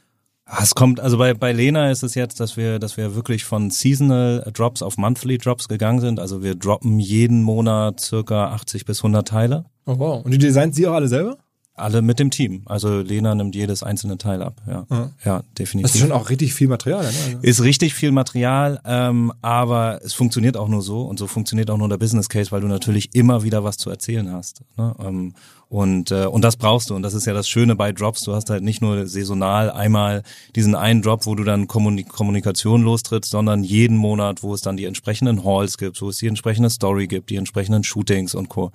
Ah, 0.45 0.63
Es 0.63 0.75
kommt, 0.75 0.99
also 0.99 1.17
bei, 1.17 1.33
bei 1.33 1.53
Lena 1.53 1.91
ist 1.91 2.03
es 2.03 2.15
jetzt, 2.15 2.39
dass 2.39 2.57
wir, 2.57 2.79
dass 2.79 2.97
wir 2.97 3.15
wirklich 3.15 3.45
von 3.45 3.69
Seasonal 3.69 4.49
Drops 4.53 4.81
auf 4.81 4.97
Monthly 4.97 5.37
Drops 5.37 5.67
gegangen 5.67 6.01
sind. 6.01 6.19
Also 6.19 6.43
wir 6.43 6.55
droppen 6.55 6.99
jeden 6.99 7.43
Monat 7.43 7.99
circa 8.01 8.51
80 8.51 8.85
bis 8.85 8.99
100 8.99 9.27
Teile. 9.27 9.65
Oh 9.85 9.97
wow. 9.97 10.25
Und 10.25 10.31
die 10.31 10.37
designt 10.37 10.75
sie 10.75 10.87
auch 10.87 10.93
alle 10.93 11.07
selber? 11.07 11.37
Alle 11.81 12.01
mit 12.01 12.19
dem 12.19 12.31
Team. 12.31 12.61
Also 12.65 12.99
Lena 13.01 13.35
nimmt 13.35 13.55
jedes 13.55 13.83
einzelne 13.83 14.17
Teil 14.17 14.41
ab. 14.41 14.61
Ja, 14.67 14.85
Ja. 14.89 15.09
ja 15.25 15.43
definitiv. 15.57 15.91
Das 15.91 15.95
ist 15.95 16.01
schon 16.01 16.11
auch 16.11 16.29
richtig 16.29 16.53
viel 16.53 16.67
Material. 16.67 17.03
Ne? 17.03 17.07
Also 17.07 17.37
Ist 17.41 17.63
richtig 17.63 17.93
viel 17.93 18.11
Material, 18.11 18.79
ähm, 18.85 19.33
aber 19.41 19.99
es 20.03 20.13
funktioniert 20.13 20.57
auch 20.57 20.67
nur 20.67 20.81
so 20.81 21.01
und 21.03 21.19
so 21.19 21.27
funktioniert 21.27 21.69
auch 21.69 21.77
nur 21.77 21.89
der 21.89 21.97
Business 21.97 22.29
Case, 22.29 22.51
weil 22.51 22.61
du 22.61 22.67
natürlich 22.67 23.13
immer 23.13 23.43
wieder 23.43 23.63
was 23.63 23.77
zu 23.77 23.89
erzählen 23.89 24.31
hast. 24.31 24.61
Ne? 24.77 24.95
Ähm, 24.99 25.33
und, 25.69 26.11
äh, 26.11 26.25
und 26.25 26.43
das 26.43 26.57
brauchst 26.57 26.89
du. 26.89 26.95
Und 26.95 27.01
das 27.01 27.13
ist 27.13 27.25
ja 27.25 27.33
das 27.33 27.47
Schöne 27.47 27.77
bei 27.77 27.93
Drops. 27.93 28.23
Du 28.23 28.33
hast 28.33 28.49
halt 28.49 28.61
nicht 28.61 28.81
nur 28.81 29.07
saisonal 29.07 29.71
einmal 29.71 30.23
diesen 30.53 30.75
einen 30.75 31.01
Drop, 31.01 31.25
wo 31.25 31.33
du 31.33 31.45
dann 31.45 31.67
Kommunik 31.67 32.09
Kommunikation 32.09 32.81
lostrittst, 32.81 33.31
sondern 33.31 33.63
jeden 33.63 33.95
Monat, 33.95 34.43
wo 34.43 34.53
es 34.53 34.59
dann 34.59 34.75
die 34.75 34.83
entsprechenden 34.83 35.45
Halls 35.45 35.77
gibt, 35.77 36.01
wo 36.01 36.09
es 36.09 36.17
die 36.17 36.27
entsprechende 36.27 36.69
Story 36.69 37.07
gibt, 37.07 37.29
die 37.29 37.37
entsprechenden 37.37 37.85
Shootings 37.85 38.35
und 38.35 38.49
Co. 38.49 38.73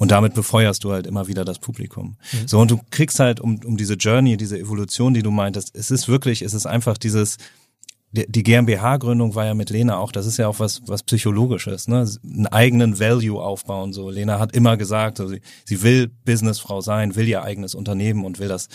Und 0.00 0.10
damit 0.10 0.32
befeuerst 0.32 0.82
du 0.82 0.92
halt 0.92 1.06
immer 1.06 1.28
wieder 1.28 1.44
das 1.44 1.58
Publikum. 1.58 2.16
So, 2.46 2.58
und 2.58 2.70
du 2.70 2.80
kriegst 2.88 3.20
halt 3.20 3.38
um, 3.38 3.60
um 3.66 3.76
diese 3.76 3.94
Journey, 3.94 4.38
diese 4.38 4.58
Evolution, 4.58 5.12
die 5.12 5.22
du 5.22 5.30
meintest, 5.30 5.76
es 5.76 5.90
ist 5.90 6.08
wirklich, 6.08 6.40
es 6.40 6.54
ist 6.54 6.64
einfach 6.64 6.96
dieses, 6.96 7.36
die 8.10 8.24
die 8.26 8.42
GmbH-Gründung 8.42 9.34
war 9.34 9.44
ja 9.44 9.52
mit 9.52 9.68
Lena 9.68 9.98
auch, 9.98 10.10
das 10.10 10.24
ist 10.24 10.38
ja 10.38 10.48
auch 10.48 10.58
was, 10.58 10.80
was 10.86 11.02
Psychologisches, 11.02 11.86
ne? 11.86 12.08
Einen 12.24 12.46
eigenen 12.46 12.98
Value 12.98 13.42
aufbauen. 13.42 13.92
So, 13.92 14.08
Lena 14.08 14.38
hat 14.38 14.56
immer 14.56 14.78
gesagt, 14.78 15.18
so, 15.18 15.28
sie, 15.28 15.42
sie 15.66 15.82
will 15.82 16.10
Businessfrau 16.24 16.80
sein, 16.80 17.14
will 17.14 17.28
ihr 17.28 17.42
eigenes 17.42 17.74
Unternehmen 17.74 18.24
und 18.24 18.38
will 18.38 18.48
das, 18.48 18.68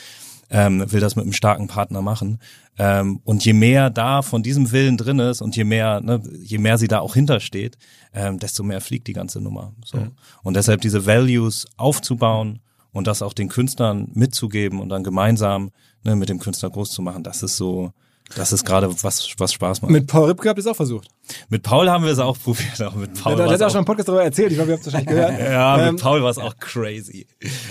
ähm, 0.49 0.91
will 0.91 0.99
das 0.99 1.15
mit 1.15 1.23
einem 1.23 1.33
starken 1.33 1.67
Partner 1.67 2.01
machen. 2.01 2.39
Ähm, 2.77 3.19
und 3.23 3.43
je 3.45 3.53
mehr 3.53 3.89
da 3.89 4.21
von 4.21 4.43
diesem 4.43 4.71
Willen 4.71 4.97
drin 4.97 5.19
ist 5.19 5.41
und 5.41 5.55
je 5.55 5.63
mehr, 5.63 6.01
ne, 6.01 6.21
je 6.41 6.57
mehr 6.57 6.77
sie 6.77 6.87
da 6.87 6.99
auch 6.99 7.13
hintersteht, 7.13 7.77
ähm, 8.13 8.39
desto 8.39 8.63
mehr 8.63 8.81
fliegt 8.81 9.07
die 9.07 9.13
ganze 9.13 9.41
Nummer. 9.41 9.73
So. 9.83 10.07
Und 10.43 10.55
deshalb 10.55 10.81
diese 10.81 11.05
Values 11.05 11.67
aufzubauen 11.77 12.59
und 12.91 13.07
das 13.07 13.21
auch 13.21 13.33
den 13.33 13.49
Künstlern 13.49 14.09
mitzugeben 14.13 14.79
und 14.79 14.89
dann 14.89 15.03
gemeinsam 15.03 15.71
ne, 16.03 16.15
mit 16.15 16.29
dem 16.29 16.39
Künstler 16.39 16.69
groß 16.69 16.91
zu 16.91 17.01
machen, 17.01 17.23
das 17.23 17.43
ist 17.43 17.57
so, 17.57 17.91
das 18.35 18.51
ist 18.51 18.65
gerade 18.65 18.91
was, 19.03 19.27
was 19.37 19.53
Spaß 19.53 19.81
macht. 19.81 19.91
Mit 19.91 20.07
Paul 20.07 20.29
Ripke 20.29 20.49
habt 20.49 20.57
ihr 20.57 20.61
es 20.61 20.67
auch 20.67 20.75
versucht. 20.75 21.09
Mit 21.49 21.61
Paul 21.63 21.89
haben 21.89 22.03
wir 22.03 22.11
es 22.11 22.19
auch 22.19 22.37
probiert, 22.37 22.81
auch 22.81 22.95
mit 22.95 23.13
Paul. 23.13 23.35
Da, 23.35 23.45
da 23.45 23.51
hat 23.53 23.61
er 23.61 23.67
auch 23.67 23.71
schon 23.71 23.79
im 23.79 23.85
Podcast 23.85 24.07
darüber 24.07 24.23
erzählt, 24.23 24.51
ich 24.51 24.57
glaube, 24.57 24.71
ihr 24.71 24.77
habt 24.77 24.87
es 24.87 24.93
wahrscheinlich 24.93 25.15
gehört. 25.15 25.39
ja, 25.51 25.87
Ähm, 25.87 25.93
mit 25.95 26.03
Paul 26.03 26.23
war 26.23 26.31
es 26.31 26.37
auch 26.37 26.57
crazy. 26.57 27.27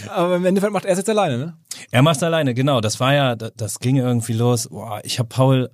Aber 0.09 0.37
im 0.37 0.45
Endeffekt 0.45 0.73
macht 0.73 0.85
er 0.85 0.93
es 0.93 0.99
jetzt 0.99 1.11
alleine, 1.11 1.38
ne? 1.38 1.57
Er 1.90 2.03
macht 2.03 2.23
alleine, 2.23 2.55
genau. 2.55 2.81
Das 2.81 3.01
war 3.01 3.12
ja, 3.14 3.35
das, 3.35 3.53
das 3.57 3.79
ging 3.81 3.97
irgendwie 3.97 4.33
los. 4.33 4.69
Boah, 4.69 5.01
ich 5.03 5.19
habe 5.19 5.29
Paul 5.29 5.71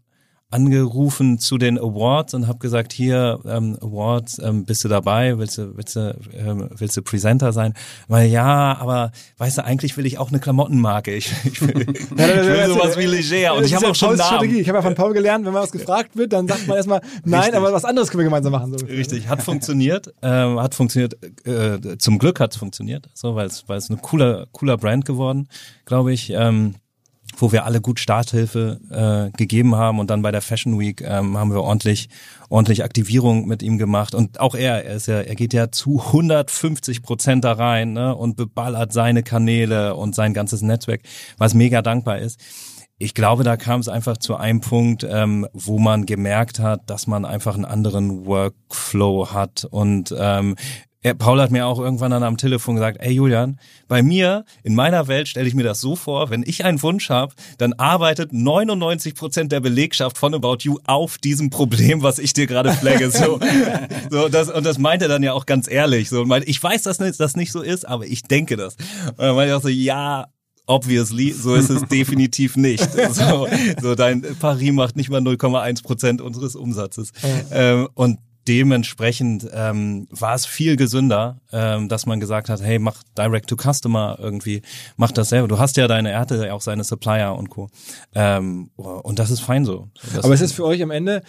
angerufen 0.51 1.39
zu 1.39 1.59
den 1.59 1.79
Awards 1.79 2.35
und 2.35 2.49
habe 2.49 2.59
gesagt, 2.59 2.93
hier 2.93 3.39
ähm, 3.47 3.79
Awards, 3.81 4.41
ähm, 4.43 4.65
bist 4.65 4.83
du 4.83 4.89
dabei? 4.89 5.39
Willst 5.39 5.59
du, 5.59 5.77
willst 5.77 5.95
du, 5.95 6.19
ähm, 6.35 6.69
willst 6.77 6.97
du 6.97 7.03
Presenter 7.03 7.53
sein? 7.53 7.75
Weil 8.09 8.29
ja, 8.29 8.77
aber 8.79 9.13
weißt 9.39 9.59
du, 9.59 9.65
eigentlich 9.65 9.97
will 9.97 10.07
ich 10.07 10.19
auch 10.19 10.31
eine 10.31 10.41
Klamottenmarke. 10.41 11.15
Ich, 11.15 11.33
ich 11.45 11.63
will, 11.63 11.81
ich 11.95 12.11
will 12.11 12.67
sowas 12.67 12.99
wie 12.99 13.07
Leger 13.07 13.55
und 13.55 13.65
ich 13.65 13.75
habe 13.75 13.87
auch 13.89 13.95
schon 13.95 14.09
Pauls 14.09 14.19
Namen. 14.19 14.29
Strategie. 14.29 14.61
Ich 14.61 14.69
habe 14.69 14.79
ja 14.79 14.83
von 14.83 14.97
Paul 14.97 15.13
gelernt, 15.13 15.47
wenn 15.47 15.53
man 15.53 15.63
was 15.63 15.73
gefragt 15.73 16.17
wird, 16.17 16.33
dann 16.33 16.49
sagt 16.49 16.67
man 16.67 16.77
erstmal 16.77 17.01
nein, 17.25 17.41
Richtig. 17.41 17.57
aber 17.57 17.73
was 17.73 17.85
anderes 17.85 18.11
können 18.11 18.21
wir 18.21 18.25
gemeinsam 18.25 18.53
machen. 18.53 18.77
So. 18.77 18.85
Richtig, 18.87 19.29
hat 19.29 19.43
funktioniert, 19.43 20.13
ähm, 20.23 20.59
hat 20.59 20.75
funktioniert. 20.75 21.17
Äh, 21.47 21.97
zum 21.99 22.19
Glück 22.19 22.41
hat 22.41 22.53
es 22.53 22.57
funktioniert, 22.59 23.09
so 23.15 23.37
weil 23.37 23.47
es 23.47 23.69
weil 23.69 23.79
es 23.79 23.89
ein 23.89 24.03
cooler 24.03 24.47
cooler 24.51 24.77
Brand 24.77 25.05
geworden, 25.05 25.49
glaube 25.85 26.13
ich, 26.13 26.31
ähm, 26.31 26.75
wo 27.41 27.53
wir 27.53 27.65
alle 27.65 27.81
gut 27.81 28.01
Starthilfe 28.01 28.81
äh, 28.91 29.37
gegeben 29.37 29.77
haben. 29.77 29.99
Und 29.99 30.11
dann 30.11 30.23
bei 30.23 30.31
der 30.31 30.43
Fashion 30.43 30.79
Week 30.79 31.01
ähm, 31.01 31.37
haben 31.37 31.53
wir 31.53 31.63
ordentlich 31.63 32.09
ordentlich 32.51 32.85
Aktivierung 32.85 33.47
mit 33.47 33.63
ihm 33.63 33.79
gemacht. 33.79 34.15
Und 34.15 34.41
auch 34.41 34.55
er, 34.55 34.85
er 34.85 34.97
ist 34.97 35.07
ja, 35.07 35.21
er 35.21 35.35
geht 35.37 35.55
ja 35.55 35.71
zu 35.71 36.03
150 36.07 37.03
Prozent 37.03 37.45
da 37.45 37.53
rein 37.53 37.93
ne, 37.93 38.15
und 38.15 38.37
beballert 38.37 38.93
seine 38.93 39.23
Kanäle 39.23 39.95
und 39.95 40.15
sein 40.15 40.35
ganzes 40.35 40.61
Netzwerk, 40.61 41.03
was 41.39 41.55
mega 41.55 41.81
dankbar 41.81 42.19
ist. 42.19 42.41
Ich 42.99 43.15
glaube, 43.15 43.45
da 43.45 43.57
kam 43.57 43.81
es 43.81 43.89
einfach 43.89 44.19
zu 44.19 44.37
einem 44.37 44.61
Punkt, 44.61 45.07
ähm, 45.09 45.47
wo 45.55 45.79
man 45.79 46.05
gemerkt 46.05 46.59
hat, 46.59 46.91
dass 46.91 47.07
man 47.07 47.25
einfach 47.25 47.55
einen 47.55 47.65
anderen 47.65 48.27
Workflow 48.27 49.33
hat. 49.33 49.65
Und 49.65 50.15
ähm, 50.19 50.57
er, 51.03 51.15
Paul 51.15 51.41
hat 51.41 51.51
mir 51.51 51.67
auch 51.67 51.79
irgendwann 51.79 52.11
dann 52.11 52.23
am 52.23 52.37
Telefon 52.37 52.75
gesagt, 52.75 52.99
ey 53.01 53.13
Julian, 53.13 53.59
bei 53.89 54.03
mir, 54.03 54.45
in 54.63 54.75
meiner 54.75 55.09
Welt 55.09 55.29
stelle 55.29 55.49
ich 55.49 55.55
mir 55.55 55.63
das 55.63 55.81
so 55.81 55.97
vor, 55.97 56.29
wenn 56.29 56.43
ich 56.47 56.65
einen 56.65 56.83
Wunsch 56.83 57.09
habe, 57.09 57.35
dann 57.57 57.73
arbeitet 57.73 58.33
99 58.33 59.15
Prozent 59.15 59.51
der 59.53 59.61
Belegschaft 59.61 60.19
von 60.19 60.35
About 60.35 60.59
You 60.61 60.79
auf 60.85 61.17
diesem 61.17 61.49
Problem, 61.49 62.03
was 62.03 62.19
ich 62.19 62.35
dir 62.35 62.47
gerade 62.47 62.73
flagge. 62.73 63.11
So, 63.11 63.41
so 64.11 64.29
das, 64.29 64.51
und 64.51 64.67
das 64.67 64.79
meint 64.79 65.01
er 65.01 65.09
dann 65.09 65.23
ja 65.23 65.33
auch 65.33 65.47
ganz 65.47 65.71
ehrlich. 65.71 66.11
So, 66.11 66.21
und 66.21 66.29
meint, 66.29 66.47
ich 66.47 66.63
weiß, 66.63 66.83
dass 66.83 66.99
das 66.99 67.35
nicht 67.35 67.53
so 67.53 67.63
ist, 67.63 67.89
aber 67.89 68.07
ich 68.07 68.23
denke 68.23 68.57
das. 68.57 68.77
Und 69.07 69.21
dann 69.21 69.35
meinte 69.35 69.53
ich 69.53 69.57
auch 69.57 69.63
so, 69.63 69.69
ja, 69.69 70.27
Obviously, 70.67 71.33
so 71.33 71.57
ist 71.57 71.69
es 71.69 71.83
definitiv 71.89 72.57
nicht. 72.57 72.89
So, 73.13 73.49
so 73.83 73.95
dein 73.97 74.23
Paris 74.39 74.73
macht 74.73 74.95
nicht 74.95 75.11
mal 75.11 75.21
0,1 75.21 75.83
Prozent 75.83 76.21
unseres 76.21 76.55
Umsatzes. 76.55 77.11
Ähm, 77.51 77.89
und 77.95 78.21
dementsprechend 78.51 79.49
ähm, 79.53 80.09
war 80.11 80.35
es 80.35 80.45
viel 80.45 80.75
gesünder, 80.75 81.41
ähm, 81.53 81.89
dass 81.89 82.05
man 82.05 82.19
gesagt 82.19 82.49
hat, 82.49 82.61
hey, 82.61 82.81
mach 82.81 83.01
Direct 83.17 83.49
to 83.49 83.55
Customer 83.55 84.19
irgendwie, 84.21 84.63
mach 84.97 85.13
das 85.13 85.29
selber. 85.29 85.47
Du 85.47 85.61
hast 85.61 85.77
ja 85.77 85.87
deine, 85.87 86.11
er 86.11 86.53
auch 86.53 86.61
seine 86.61 86.83
Supplier 86.83 87.37
und 87.37 87.49
Co. 87.49 87.71
Ähm, 88.13 88.71
und 88.75 89.21
das 89.21 89.31
ist 89.31 89.39
fein 89.39 89.65
so. 89.65 89.89
Das 90.17 90.25
Aber 90.25 90.35
es 90.35 90.41
ist 90.41 90.51
für 90.51 90.65
euch 90.65 90.83
am 90.83 90.91
Ende, 90.91 91.23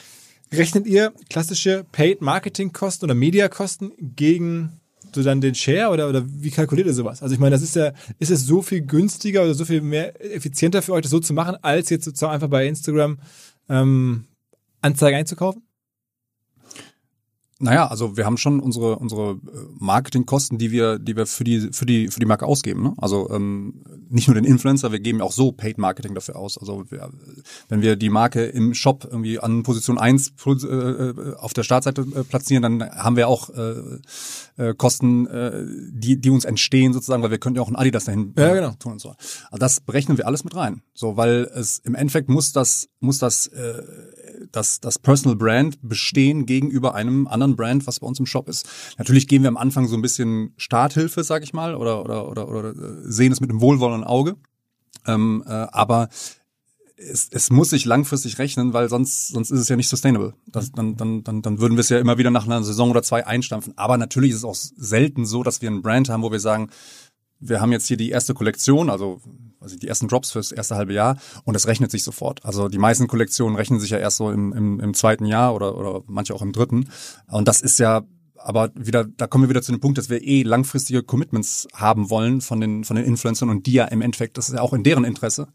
rechnet 0.52 0.88
ihr 0.88 1.14
klassische 1.30 1.86
Paid 1.92 2.22
Marketing 2.22 2.74
Kosten 2.74 3.06
oder 3.06 3.14
Media 3.14 3.50
Kosten 3.50 3.92
gegen 4.00 4.82
so 5.14 5.22
dann 5.22 5.42
den 5.42 5.54
Share 5.54 5.90
oder, 5.90 6.10
oder 6.10 6.24
wie 6.26 6.50
kalkuliert 6.50 6.88
ihr 6.88 6.96
sowas? 6.96 7.22
Also 7.22 7.36
ich 7.36 7.40
meine, 7.40 7.52
das 7.52 7.62
ist 7.62 7.76
ja, 7.76 7.92
ist 8.18 8.32
es 8.32 8.48
so 8.48 8.64
viel 8.64 8.82
günstiger 8.82 9.44
oder 9.44 9.54
so 9.54 9.66
viel 9.66 9.82
mehr 9.82 10.20
effizienter 10.34 10.82
für 10.82 10.94
euch, 10.94 11.04
das 11.04 11.12
so 11.12 11.20
zu 11.20 11.34
machen, 11.34 11.56
als 11.62 11.92
jetzt 11.92 12.06
sozusagen 12.06 12.34
einfach 12.34 12.50
bei 12.50 12.66
Instagram 12.66 13.20
ähm, 13.70 14.26
Anzeigen 14.82 15.20
einzukaufen? 15.20 15.62
Naja, 17.62 17.88
also 17.88 18.18
wir 18.18 18.26
haben 18.26 18.38
schon 18.38 18.60
unsere 18.60 18.98
unsere 18.98 19.32
äh, 19.32 19.38
Marketingkosten, 19.80 20.58
die 20.58 20.72
wir 20.72 20.98
die 20.98 21.16
wir 21.16 21.26
für 21.28 21.44
die 21.44 21.70
für 21.72 21.86
die 21.86 22.08
für 22.08 22.20
die 22.20 22.26
Marke 22.26 22.46
ausgeben. 22.46 22.84
Ne? 22.84 22.94
Also 22.98 23.30
ähm, 23.30 23.84
nicht 24.10 24.28
nur 24.28 24.36
den 24.36 24.46
Influencer, 24.46 24.92
wir 24.92 25.00
geben 25.00 25.22
auch 25.22 25.32
so 25.32 25.52
Paid 25.52 25.78
Marketing 25.78 26.16
dafür 26.16 26.36
aus. 26.38 26.58
Also 26.58 26.86
wir, 26.90 27.10
wenn 27.70 27.82
wir 27.82 27.96
die 27.96 28.10
Marke 28.10 28.46
im 28.46 28.74
Shop 28.74 29.08
irgendwie 29.10 29.40
an 29.40 29.64
Position 29.64 29.98
1 29.98 30.34
äh, 30.46 30.52
äh, 30.52 31.36
auf 31.36 31.54
der 31.54 31.64
Startseite 31.64 32.02
äh, 32.02 32.24
platzieren, 32.24 32.64
dann 32.64 32.90
haben 32.90 33.16
wir 33.16 33.28
auch 33.28 33.50
äh, 33.50 33.74
äh, 34.58 34.74
Kosten, 34.74 35.28
äh, 35.28 35.64
die 35.92 36.20
die 36.20 36.30
uns 36.32 36.46
entstehen 36.46 36.94
sozusagen, 36.94 37.22
weil 37.22 37.32
wir 37.32 37.40
können 37.40 37.56
ja 37.56 37.62
auch 37.62 37.70
ein 37.70 37.76
Adidas 37.76 38.06
dahin 38.06 38.34
Ja, 38.38 38.50
äh, 38.50 38.56
genau. 38.56 38.72
tun 38.80 38.94
und 38.94 39.02
so. 39.02 39.10
Also 39.10 39.60
das 39.60 39.80
berechnen 39.82 40.18
wir 40.18 40.26
alles 40.26 40.44
mit 40.44 40.56
rein. 40.56 40.82
So, 40.94 41.16
weil 41.16 41.50
es 41.54 41.78
im 41.80 41.96
Endeffekt 41.96 42.28
muss 42.28 42.52
das 42.54 42.90
muss 43.00 43.20
das 43.20 43.48
äh, 43.48 43.82
das, 44.52 44.80
das 44.80 45.00
Personal 45.00 45.36
Brand 45.36 45.78
bestehen 45.82 46.46
gegenüber 46.46 46.96
einem 46.96 47.28
anderen 47.28 47.56
Brand, 47.56 47.88
was 47.88 48.00
bei 48.00 48.08
uns 48.08 48.20
im 48.20 48.26
Shop 48.26 48.50
ist. 48.50 48.68
Natürlich 48.98 49.28
geben 49.28 49.44
wir 49.44 49.50
am 49.50 49.58
Anfang 49.58 49.88
so 49.88 49.96
ein 49.96 50.02
bisschen 50.02 50.54
Starthilfe, 50.58 51.24
sag 51.24 51.44
ich 51.44 51.54
mal, 51.54 51.76
oder, 51.76 52.04
oder, 52.04 52.28
oder, 52.28 52.48
oder 52.48 52.70
äh, 52.70 52.74
sehen 53.04 53.32
es 53.32 53.42
mit 53.42 53.50
einem 53.50 53.62
wohlwollenden 53.62 54.04
Auge. 54.04 54.36
Ähm, 55.08 55.44
äh, 55.48 55.52
aber 55.52 56.10
es, 56.98 57.30
es 57.32 57.50
muss 57.50 57.72
sich 57.72 57.86
langfristig 57.86 58.38
rechnen, 58.40 58.74
weil 58.74 58.90
sonst, 58.90 59.30
sonst 59.30 59.52
ist 59.52 59.60
es 59.60 59.70
ja 59.70 59.76
nicht 59.76 59.90
sustainable. 59.90 60.34
Das, 60.46 60.72
dann, 60.72 60.98
dann, 60.98 61.24
dann, 61.24 61.42
dann 61.42 61.60
würden 61.60 61.76
wir 61.76 61.82
es 61.82 61.90
ja 61.90 62.00
immer 62.00 62.18
wieder 62.18 62.32
nach 62.32 62.46
einer 62.46 62.64
Saison 62.64 62.92
oder 62.92 63.04
zwei 63.04 63.26
einstampfen. 63.26 63.74
Aber 63.78 63.98
natürlich 63.98 64.32
ist 64.32 64.38
es 64.38 64.44
auch 64.44 64.56
selten 64.56 65.26
so, 65.26 65.44
dass 65.44 65.62
wir 65.62 65.70
einen 65.70 65.82
Brand 65.82 66.10
haben, 66.10 66.24
wo 66.24 66.32
wir 66.32 66.40
sagen, 66.40 66.70
wir 67.42 67.60
haben 67.60 67.72
jetzt 67.72 67.88
hier 67.88 67.98
die 67.98 68.10
erste 68.10 68.34
Kollektion, 68.34 68.90
also 68.90 69.20
also 69.62 69.78
die 69.78 69.88
ersten 69.88 70.08
Drops 70.08 70.32
fürs 70.32 70.52
erste 70.52 70.76
halbe 70.76 70.94
Jahr 70.94 71.18
und 71.44 71.56
es 71.56 71.68
rechnet 71.68 71.92
sich 71.92 72.04
sofort. 72.04 72.44
Also 72.44 72.68
die 72.68 72.80
meisten 72.80 73.08
Kollektionen 73.08 73.56
rechnen 73.56 73.80
sich 73.80 73.92
ja 73.92 74.00
erst 74.00 74.18
so 74.18 74.32
im, 74.32 74.54
im, 74.54 74.80
im 74.80 74.94
zweiten 74.96 75.26
Jahr 75.26 75.54
oder, 75.54 75.78
oder 75.78 76.02
manche 76.08 76.34
auch 76.34 76.42
im 76.42 76.52
dritten. 76.52 76.90
Und 77.28 77.48
das 77.48 77.62
ist 77.62 77.78
ja 77.78 78.02
aber 78.44 78.72
wieder, 78.74 79.06
da 79.06 79.28
kommen 79.28 79.44
wir 79.44 79.50
wieder 79.50 79.62
zu 79.62 79.72
dem 79.72 79.80
Punkt, 79.80 80.00
dass 80.00 80.10
wir 80.10 80.24
eh 80.24 80.42
langfristige 80.42 81.04
Commitments 81.04 81.68
haben 81.74 82.10
wollen 82.10 82.42
von 82.42 82.60
den, 82.60 82.84
von 82.84 82.96
den 82.96 83.06
Influencern 83.06 83.50
und 83.50 83.68
die 83.68 83.74
ja 83.74 83.86
im 83.86 84.02
Endeffekt, 84.02 84.38
das 84.38 84.50
ist 84.50 84.56
ja 84.56 84.62
auch 84.62 84.74
in 84.74 84.84
deren 84.84 85.04
Interesse. 85.04 85.48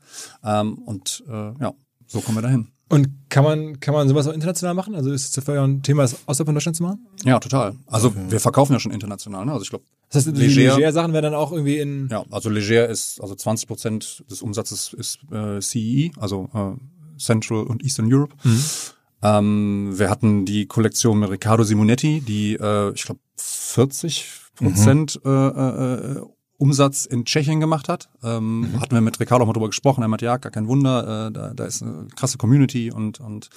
Ähm, 0.45 0.79
und 0.79 1.25
äh, 1.29 1.53
ja, 1.61 1.75
so 2.07 2.21
kommen 2.21 2.39
wir 2.39 2.43
dahin. 2.43 2.76
Und 2.89 3.09
kann 3.31 3.43
man, 3.43 3.81
kann 3.81 3.95
man 3.95 4.09
sowas 4.09 4.29
auch 4.29 4.33
international 4.33 4.75
machen? 4.75 4.95
Also 4.95 5.11
ist 5.11 5.37
es 5.37 5.45
für 5.45 5.53
euch 5.53 5.59
ein 5.59 5.83
Thema, 5.83 6.03
das 6.03 6.17
außerhalb 6.27 6.47
von 6.47 6.55
Deutschland 6.55 6.77
zu 6.77 6.85
machen? 6.85 7.05
Ja, 7.25 7.41
total. 7.41 7.75
Also 7.87 8.13
wir 8.31 8.39
verkaufen 8.39 8.73
ja 8.75 8.79
schon 8.79 8.93
international. 8.93 9.45
Ne? 9.45 9.53
Also 9.53 9.65
ich 9.65 9.71
glaube, 9.71 9.85
Das 10.09 10.25
heißt, 10.25 10.37
die 10.37 10.41
Leger- 10.47 10.77
Leger-Sachen 10.77 11.13
werden 11.13 11.25
dann 11.25 11.35
auch 11.35 11.51
irgendwie 11.51 11.79
in. 11.79 12.09
Ja, 12.11 12.25
also 12.31 12.49
Leger 12.49 12.89
ist, 12.89 13.21
also 13.21 13.35
20 13.35 13.67
Prozent 13.67 14.25
des 14.31 14.41
Umsatzes 14.41 14.93
ist 14.93 15.19
äh, 15.33 15.61
CEE, 15.61 16.13
also 16.19 16.49
äh, 16.55 17.21
Central 17.21 17.65
und 17.65 17.83
Eastern 17.83 18.13
Europe. 18.13 18.35
Ähm, 19.23 19.95
wir 19.99 20.11
hatten 20.11 20.45
die 20.45 20.67
Kollektion 20.67 21.19
mit 21.19 21.31
Riccardo 21.31 21.65
Simonetti, 21.65 22.21
die, 22.21 22.55
äh, 22.55 22.93
ich 22.95 23.03
glaube, 23.05 23.21
40 23.37 24.27
Prozent 24.55 25.21
äh, 25.25 25.29
äh, 25.29 26.21
Umsatz 26.59 27.05
in 27.05 27.25
Tschechien 27.25 27.61
gemacht 27.61 27.89
hat. 27.89 28.09
Ähm, 28.23 28.69
Hatten 28.81 28.95
wir 28.95 29.01
mit 29.01 29.21
Riccardo 29.21 29.43
auch 29.45 29.47
mal 29.47 29.53
drüber 29.53 29.69
gesprochen. 29.69 30.03
Er 30.03 30.09
meinte, 30.09 30.25
ja, 30.25 30.37
gar 30.39 30.51
kein 30.53 30.69
Wunder, 30.69 31.27
äh, 31.29 31.33
da, 31.33 31.53
da 31.55 31.65
ist 31.65 31.83
eine 31.83 32.09
krasse 32.17 32.39
Community 32.39 32.91
und, 32.91 33.21
und 33.21 33.51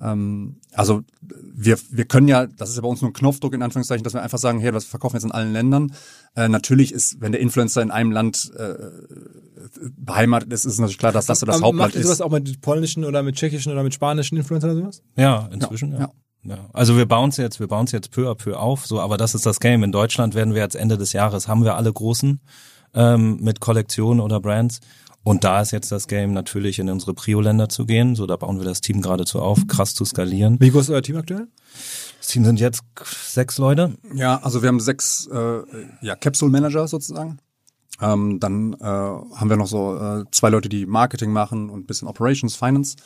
ähm, 0.00 0.56
also 0.72 1.02
wir, 1.20 1.78
wir 1.90 2.04
können 2.06 2.26
ja, 2.28 2.46
das 2.46 2.70
ist 2.70 2.76
ja 2.76 2.82
bei 2.82 2.88
uns 2.88 3.02
nur 3.02 3.10
ein 3.10 3.14
Knopfdruck 3.14 3.52
in 3.52 3.62
Anführungszeichen, 3.62 4.02
dass 4.04 4.14
wir 4.14 4.22
einfach 4.22 4.38
sagen, 4.38 4.60
hey, 4.60 4.72
das 4.72 4.84
verkaufen 4.84 5.14
wir 5.14 5.18
jetzt 5.18 5.24
in 5.24 5.32
allen 5.32 5.52
Ländern. 5.52 5.92
Äh, 6.36 6.48
natürlich 6.48 6.92
ist, 6.92 7.20
wenn 7.20 7.32
der 7.32 7.40
Influencer 7.40 7.82
in 7.82 7.90
einem 7.90 8.12
Land 8.12 8.50
äh, 8.56 8.74
beheimatet 9.98 10.52
ist, 10.52 10.64
ist 10.64 10.74
es 10.74 10.78
natürlich 10.78 10.98
klar, 10.98 11.12
dass 11.12 11.26
das 11.26 11.40
so 11.40 11.46
das 11.46 11.56
Ähm, 11.56 11.64
Hauptland 11.64 11.88
Macht 11.88 11.94
ihr 11.94 12.00
ist. 12.00 12.06
sowas 12.06 12.20
auch 12.20 12.30
mit 12.30 12.60
polnischen 12.60 13.04
oder 13.04 13.22
mit 13.22 13.36
tschechischen 13.36 13.72
oder 13.72 13.82
mit 13.82 13.92
spanischen 13.92 14.38
Influencern 14.38 14.70
oder 14.70 14.80
sowas? 14.80 15.02
Ja, 15.16 15.48
inzwischen, 15.52 15.92
ja. 15.92 15.98
Ja, 15.98 16.04
ja. 16.04 16.12
Also 16.72 16.96
wir 16.96 17.06
bauen 17.06 17.28
es 17.30 17.36
jetzt, 17.36 17.60
wir 17.60 17.68
bauen 17.68 17.84
es 17.84 17.92
jetzt 17.92 18.10
peu 18.10 18.30
à 18.30 18.34
peu 18.34 18.58
auf, 18.58 18.86
so, 18.86 19.00
aber 19.00 19.16
das 19.16 19.34
ist 19.34 19.44
das 19.44 19.60
Game. 19.60 19.82
In 19.82 19.92
Deutschland 19.92 20.34
werden 20.34 20.54
wir 20.54 20.62
jetzt 20.62 20.74
Ende 20.76 20.96
des 20.96 21.12
Jahres, 21.12 21.48
haben 21.48 21.64
wir 21.64 21.76
alle 21.76 21.92
großen 21.92 22.40
ähm, 22.94 23.38
mit 23.40 23.60
Kollektionen 23.60 24.20
oder 24.20 24.40
Brands. 24.40 24.80
Und 25.22 25.44
da 25.44 25.60
ist 25.60 25.70
jetzt 25.70 25.92
das 25.92 26.08
Game 26.08 26.32
natürlich 26.32 26.78
in 26.78 26.88
unsere 26.88 27.12
Prio-Länder 27.12 27.68
zu 27.68 27.84
gehen. 27.84 28.16
So, 28.16 28.26
da 28.26 28.36
bauen 28.36 28.58
wir 28.58 28.64
das 28.64 28.80
Team 28.80 29.02
geradezu 29.02 29.40
auf, 29.40 29.66
krass 29.66 29.94
zu 29.94 30.06
skalieren. 30.06 30.56
Wie 30.60 30.70
groß 30.70 30.84
ist 30.84 30.90
euer 30.90 31.02
Team 31.02 31.16
aktuell? 31.16 31.46
Das 32.18 32.28
Team 32.28 32.44
sind 32.46 32.58
jetzt 32.58 32.82
sechs 33.04 33.58
Leute. 33.58 33.98
Ja, 34.14 34.38
also 34.42 34.62
wir 34.62 34.68
haben 34.68 34.80
sechs 34.80 35.26
äh, 35.26 35.60
ja, 36.00 36.16
Capsule 36.16 36.50
Manager 36.50 36.88
sozusagen. 36.88 37.38
Ähm, 38.00 38.40
dann 38.40 38.72
äh, 38.80 38.86
haben 38.86 39.50
wir 39.50 39.58
noch 39.58 39.66
so 39.66 39.96
äh, 39.96 40.24
zwei 40.30 40.48
Leute, 40.48 40.70
die 40.70 40.86
Marketing 40.86 41.32
machen 41.32 41.68
und 41.68 41.80
ein 41.80 41.86
bisschen 41.86 42.08
Operations, 42.08 42.56
Finance. 42.56 42.96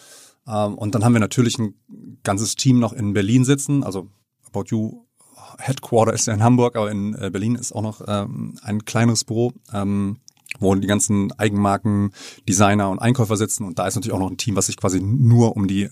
Ähm, 0.47 0.75
und 0.75 0.95
dann 0.95 1.05
haben 1.05 1.13
wir 1.13 1.21
natürlich 1.21 1.59
ein 1.59 1.75
ganzes 2.23 2.57
Team 2.57 2.79
noch 2.79 2.93
in 2.93 3.13
Berlin 3.13 3.45
sitzen. 3.45 3.83
Also 3.85 4.09
About 4.47 4.65
You 4.69 5.05
Headquarter 5.59 6.13
ist 6.13 6.27
ja 6.27 6.35
in 6.35 6.43
Hamburg, 6.43 6.77
aber 6.77 6.91
in 6.91 7.15
äh, 7.15 7.31
Berlin 7.31 7.55
ist 7.55 7.73
auch 7.73 7.83
noch 7.83 8.03
ähm, 8.07 8.59
ein 8.63 8.85
kleineres 8.85 9.25
Büro, 9.25 9.53
ähm, 9.73 10.19
wo 10.59 10.75
die 10.75 10.87
ganzen 10.87 11.33
Eigenmarken, 11.33 12.13
Designer 12.49 12.91
und 12.91 12.99
Einkäufer 12.99 13.37
sitzen. 13.37 13.65
Und 13.65 13.79
da 13.79 13.87
ist 13.87 13.95
natürlich 13.95 14.15
auch 14.15 14.21
noch 14.21 14.31
ein 14.31 14.37
Team, 14.37 14.57
was 14.57 14.67
sich 14.67 14.77
quasi 14.77 15.01
nur 15.01 15.57
um 15.57 15.67
die 15.67 15.91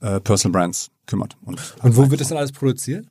äh, 0.00 0.20
Personal 0.20 0.52
Brands 0.52 0.90
kümmert. 1.06 1.36
Und, 1.44 1.60
Und 1.82 1.96
wo 1.96 2.10
wird 2.10 2.20
das 2.20 2.28
dann 2.28 2.38
alles 2.38 2.52
produziert? 2.52 3.06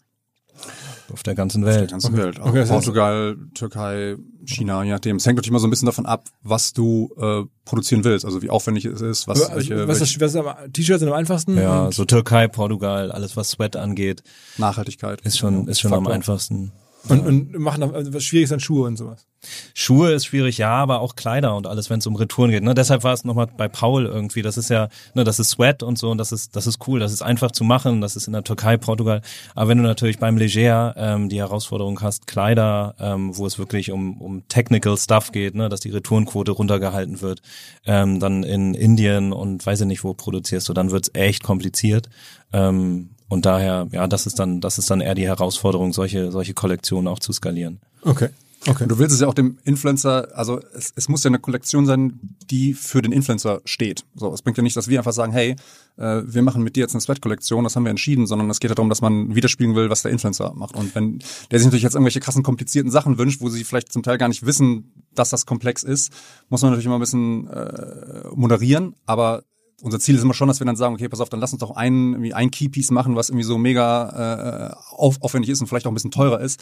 Auf 1.12 1.24
der 1.24 1.36
ganzen 1.36 1.64
der 1.64 1.76
Welt. 1.76 1.92
ganzen 1.92 2.16
Welt. 2.16 2.40
Auch 2.40 2.48
Okay, 2.48 2.66
Portugal, 2.66 3.38
Türkei, 3.54 4.16
China, 4.46 4.84
je 4.84 4.92
nachdem. 4.92 5.18
Es 5.18 5.26
hängt 5.26 5.36
natürlich 5.36 5.50
immer 5.52 5.60
so 5.60 5.68
ein 5.68 5.70
bisschen 5.70 5.86
davon 5.86 6.06
ab, 6.06 6.30
was 6.42 6.74
du 6.74 7.14
äh, 7.18 7.44
produzieren 7.66 8.04
willst, 8.04 8.26
also 8.26 8.42
wie 8.42 8.50
aufwendig 8.50 8.86
es 8.86 9.02
ist, 9.02 9.28
was, 9.28 9.42
Also, 9.42 9.56
welche, 9.56 9.88
was, 9.88 10.00
welche 10.00 10.04
ist, 10.04 10.22
was 10.22 10.32
ist 10.32 10.38
am, 10.38 10.72
T-Shirts 10.72 11.00
sind 11.00 11.10
am 11.10 11.16
einfachsten? 11.16 11.58
Ja, 11.58 11.92
so 11.92 12.06
Türkei, 12.06 12.48
Portugal, 12.48 13.12
alles 13.12 13.36
was 13.36 13.50
Sweat 13.50 13.76
angeht, 13.76 14.24
Nachhaltigkeit. 14.58 15.22
ist 15.22 15.38
schon, 15.38 15.68
ist 15.68 15.82
schon 15.82 15.94
am 15.94 16.08
einfachsten. 16.08 16.72
Und, 17.10 17.22
und 17.26 17.60
machen 17.60 17.84
also 17.84 18.14
was 18.14 18.24
schwierig 18.24 18.46
ist 18.46 18.54
an 18.54 18.60
Schuhe 18.60 18.88
und 18.88 18.98
sowas. 18.98 19.28
Schuhe 19.74 20.14
ist 20.14 20.26
schwierig, 20.26 20.58
ja, 20.58 20.72
aber 20.72 21.02
auch 21.02 21.16
Kleider 21.16 21.56
und 21.58 21.68
alles, 21.68 21.90
wenn 21.90 22.00
es 22.00 22.08
um 22.08 22.16
Retouren 22.16 22.52
geht. 22.52 22.64
Ne? 22.64 22.74
Deshalb 22.74 23.04
war 23.04 23.14
es 23.14 23.26
nochmal 23.26 23.48
bei 23.48 23.68
Paul 23.68 24.06
irgendwie. 24.06 24.42
Das 24.42 24.58
ist 24.58 24.70
ja, 24.70 24.88
ne, 25.14 25.26
das 25.26 25.38
ist 25.38 25.50
Sweat 25.50 25.84
und 25.84 25.98
so 25.98 26.12
und 26.12 26.18
das 26.18 26.32
ist, 26.32 26.56
das 26.56 26.66
ist 26.66 26.88
cool. 26.88 27.02
Das 27.02 27.12
ist 27.12 27.22
einfach 27.22 27.52
zu 27.52 27.66
machen. 27.66 28.00
Das 28.00 28.16
ist 28.16 28.28
in 28.28 28.34
der 28.34 28.46
Türkei, 28.46 28.78
Portugal. 28.78 29.22
Aber 29.54 29.70
wenn 29.70 29.78
du 29.78 29.84
natürlich 29.84 30.18
beim 30.18 30.38
Leger 30.38 30.94
ähm, 30.96 31.28
die 31.28 31.40
Herausforderung 31.40 32.00
hast, 32.02 32.26
Kleider, 32.26 32.96
ähm, 33.00 33.36
wo 33.36 33.46
es 33.46 33.60
wirklich 33.60 33.92
um, 33.92 34.22
um 34.22 34.48
Technical 34.48 34.98
Stuff 34.98 35.34
geht, 35.34 35.56
ne, 35.56 35.68
dass 35.68 35.82
die 35.82 35.92
Retourenquote 35.92 36.54
runtergehalten 36.54 37.22
wird, 37.22 37.42
ähm, 37.86 38.22
dann 38.22 38.44
in 38.44 38.74
Indien 38.74 39.34
und 39.34 39.66
weiß 39.66 39.82
ich 39.82 39.88
nicht 39.88 40.04
wo 40.06 40.14
produzierst 40.14 40.70
du, 40.70 40.74
dann 40.74 40.92
wird's 40.92 41.12
echt 41.14 41.44
kompliziert. 41.44 42.10
Ähm, 42.54 43.10
und 43.34 43.46
daher, 43.46 43.88
ja, 43.92 44.08
das 44.08 44.28
ist 44.28 44.40
dann, 44.40 44.62
das 44.62 44.78
ist 44.78 44.90
dann 44.92 45.02
eher 45.02 45.16
die 45.16 45.28
Herausforderung, 45.28 45.92
solche, 45.92 46.32
solche 46.32 46.54
Kollektionen 46.54 47.08
auch 47.08 47.20
zu 47.20 47.34
skalieren. 47.34 47.80
Okay. 48.04 48.30
Okay. 48.66 48.84
Und 48.84 48.90
du 48.90 48.98
willst 48.98 49.14
es 49.14 49.20
ja 49.20 49.28
auch 49.28 49.34
dem 49.34 49.58
Influencer, 49.66 50.30
also 50.38 50.62
es, 50.74 50.94
es 50.96 51.10
muss 51.10 51.24
ja 51.24 51.30
eine 51.30 51.40
Kollektion 51.40 51.86
sein, 51.86 52.20
die 52.50 52.74
für 52.74 53.02
den 53.02 53.12
Influencer 53.12 53.62
steht. 53.66 54.06
So, 54.16 54.34
es 54.34 54.42
bringt 54.42 54.56
ja 54.56 54.64
nicht, 54.64 54.78
dass 54.78 54.88
wir 54.88 55.00
einfach 55.00 55.12
sagen, 55.12 55.34
hey, 55.34 55.58
äh, 55.98 56.22
wir 56.26 56.42
machen 56.44 56.64
mit 56.64 56.78
dir 56.78 56.82
jetzt 56.82 56.94
eine 56.94 57.02
Sweat-Kollektion, 57.02 57.66
das 57.66 57.76
haben 57.76 57.84
wir 57.84 57.90
entschieden, 57.90 58.26
sondern 58.26 58.50
es 58.50 58.62
geht 58.62 58.72
ja 58.72 58.76
darum, 58.76 58.88
dass 58.88 59.02
man 59.02 59.36
widerspiegeln 59.36 59.76
will, 59.76 59.90
was 59.90 60.04
der 60.04 60.12
Influencer 60.12 60.54
macht. 60.56 60.76
Und 60.76 60.96
wenn 60.96 61.20
der 61.52 61.60
sich 61.60 61.66
natürlich 61.66 61.84
jetzt 61.84 61.96
irgendwelche 61.96 62.22
krassen, 62.22 62.44
komplizierten 62.44 62.90
Sachen 62.90 63.18
wünscht, 63.18 63.42
wo 63.42 63.50
sie 63.50 63.66
vielleicht 63.66 63.92
zum 63.92 64.02
Teil 64.02 64.18
gar 64.18 64.30
nicht 64.30 64.46
wissen, 64.46 64.94
dass 65.14 65.30
das 65.30 65.46
komplex 65.46 65.84
ist, 65.84 66.14
muss 66.48 66.62
man 66.62 66.72
natürlich 66.72 66.86
immer 66.86 66.98
ein 66.98 67.02
bisschen 67.02 67.48
äh, 67.48 68.30
moderieren, 68.34 68.96
aber 69.06 69.44
unser 69.82 70.00
Ziel 70.00 70.16
ist 70.16 70.24
immer 70.24 70.34
schon, 70.34 70.48
dass 70.48 70.60
wir 70.60 70.66
dann 70.66 70.76
sagen, 70.76 70.94
okay, 70.94 71.10
pass 71.10 71.20
auf, 71.20 71.30
dann 71.30 71.40
lass 71.40 71.52
uns 71.52 71.60
doch 71.60 71.72
ein, 71.72 72.14
irgendwie 72.14 72.34
ein 72.34 72.52
Keypiece 72.52 72.92
machen, 72.92 73.16
was 73.16 73.30
irgendwie 73.30 73.46
so 73.46 73.58
mega 73.58 74.72
äh, 74.72 74.96
auf, 74.96 75.22
aufwendig 75.22 75.50
ist 75.50 75.62
und 75.62 75.68
vielleicht 75.68 75.86
auch 75.86 75.92
ein 75.92 75.96
bisschen 75.96 76.12
teurer 76.12 76.40
ist. 76.40 76.62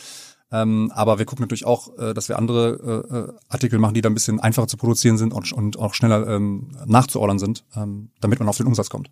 Ähm, 0.52 0.92
aber 0.94 1.18
wir 1.18 1.26
gucken 1.26 1.44
natürlich 1.44 1.66
auch, 1.66 1.98
äh, 1.98 2.14
dass 2.14 2.30
wir 2.30 2.38
andere 2.38 3.06
äh, 3.10 3.18
äh, 3.18 3.34
Artikel 3.48 3.80
machen, 3.80 3.94
die 3.94 4.02
da 4.02 4.10
ein 4.10 4.14
bisschen 4.14 4.40
einfacher 4.40 4.68
zu 4.68 4.78
produzieren 4.78 5.18
sind 5.18 5.34
und, 5.34 5.54
und 5.54 5.78
auch 5.78 5.94
schneller 5.94 6.28
ähm, 6.28 6.72
nachzuordern 6.86 7.40
sind, 7.40 7.64
ähm, 7.76 8.10
damit 8.20 8.40
man 8.40 8.50
auf 8.50 8.58
den 8.58 8.68
Umsatz 8.68 8.90
kommt. 8.90 9.10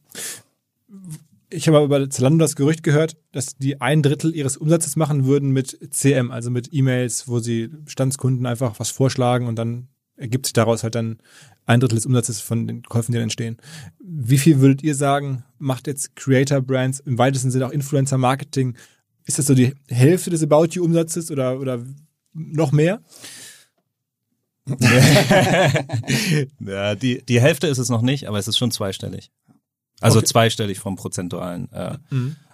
Ich 1.51 1.67
habe 1.67 1.77
aber 1.77 1.87
bei 1.87 2.05
Zalando 2.07 2.43
das 2.43 2.55
Gerücht 2.55 2.83
gehört, 2.83 3.17
dass 3.31 3.57
die 3.57 3.81
ein 3.81 4.03
Drittel 4.03 4.35
ihres 4.35 4.57
Umsatzes 4.57 4.95
machen 4.95 5.25
würden 5.25 5.49
mit 5.49 5.79
CM, 5.91 6.29
also 6.29 6.51
mit 6.51 6.69
E-Mails, 6.71 7.27
wo 7.27 7.39
sie 7.39 7.67
Bestandskunden 7.67 8.45
einfach 8.45 8.79
was 8.79 8.91
vorschlagen 8.91 9.47
und 9.47 9.55
dann 9.55 9.87
ergibt 10.15 10.45
sich 10.45 10.53
daraus 10.53 10.83
halt 10.83 10.95
dann 10.95 11.19
ein 11.69 11.79
Drittel 11.79 11.95
des 11.95 12.05
Umsatzes 12.07 12.41
von 12.41 12.67
den 12.67 12.81
Käufen, 12.83 13.11
die 13.11 13.17
dann 13.17 13.23
entstehen. 13.23 13.57
Wie 13.99 14.39
viel 14.39 14.59
würdet 14.59 14.83
ihr 14.83 14.95
sagen, 14.95 15.43
macht 15.59 15.85
jetzt 15.87 16.15
Creator 16.15 16.61
Brands, 16.61 16.99
im 17.01 17.17
weitesten 17.19 17.51
Sinne 17.51 17.67
auch 17.67 17.71
Influencer 17.71 18.17
Marketing, 18.17 18.75
ist 19.25 19.37
das 19.37 19.45
so 19.45 19.53
die 19.53 19.75
Hälfte 19.87 20.31
des 20.31 20.41
About 20.41 20.69
You 20.71 20.83
Umsatzes 20.83 21.29
oder, 21.29 21.59
oder 21.59 21.83
noch 22.33 22.71
mehr? 22.71 23.01
ja, 26.59 26.95
die, 26.95 27.23
die 27.23 27.41
Hälfte 27.41 27.67
ist 27.67 27.77
es 27.77 27.89
noch 27.89 28.01
nicht, 28.01 28.27
aber 28.27 28.39
es 28.39 28.47
ist 28.47 28.57
schon 28.57 28.71
zweistellig. 28.71 29.31
Also 29.99 30.19
Okay. 30.19 30.27
zweistellig 30.27 30.79
vom 30.79 30.95
prozentualen 30.95 31.71
äh, 31.71 31.97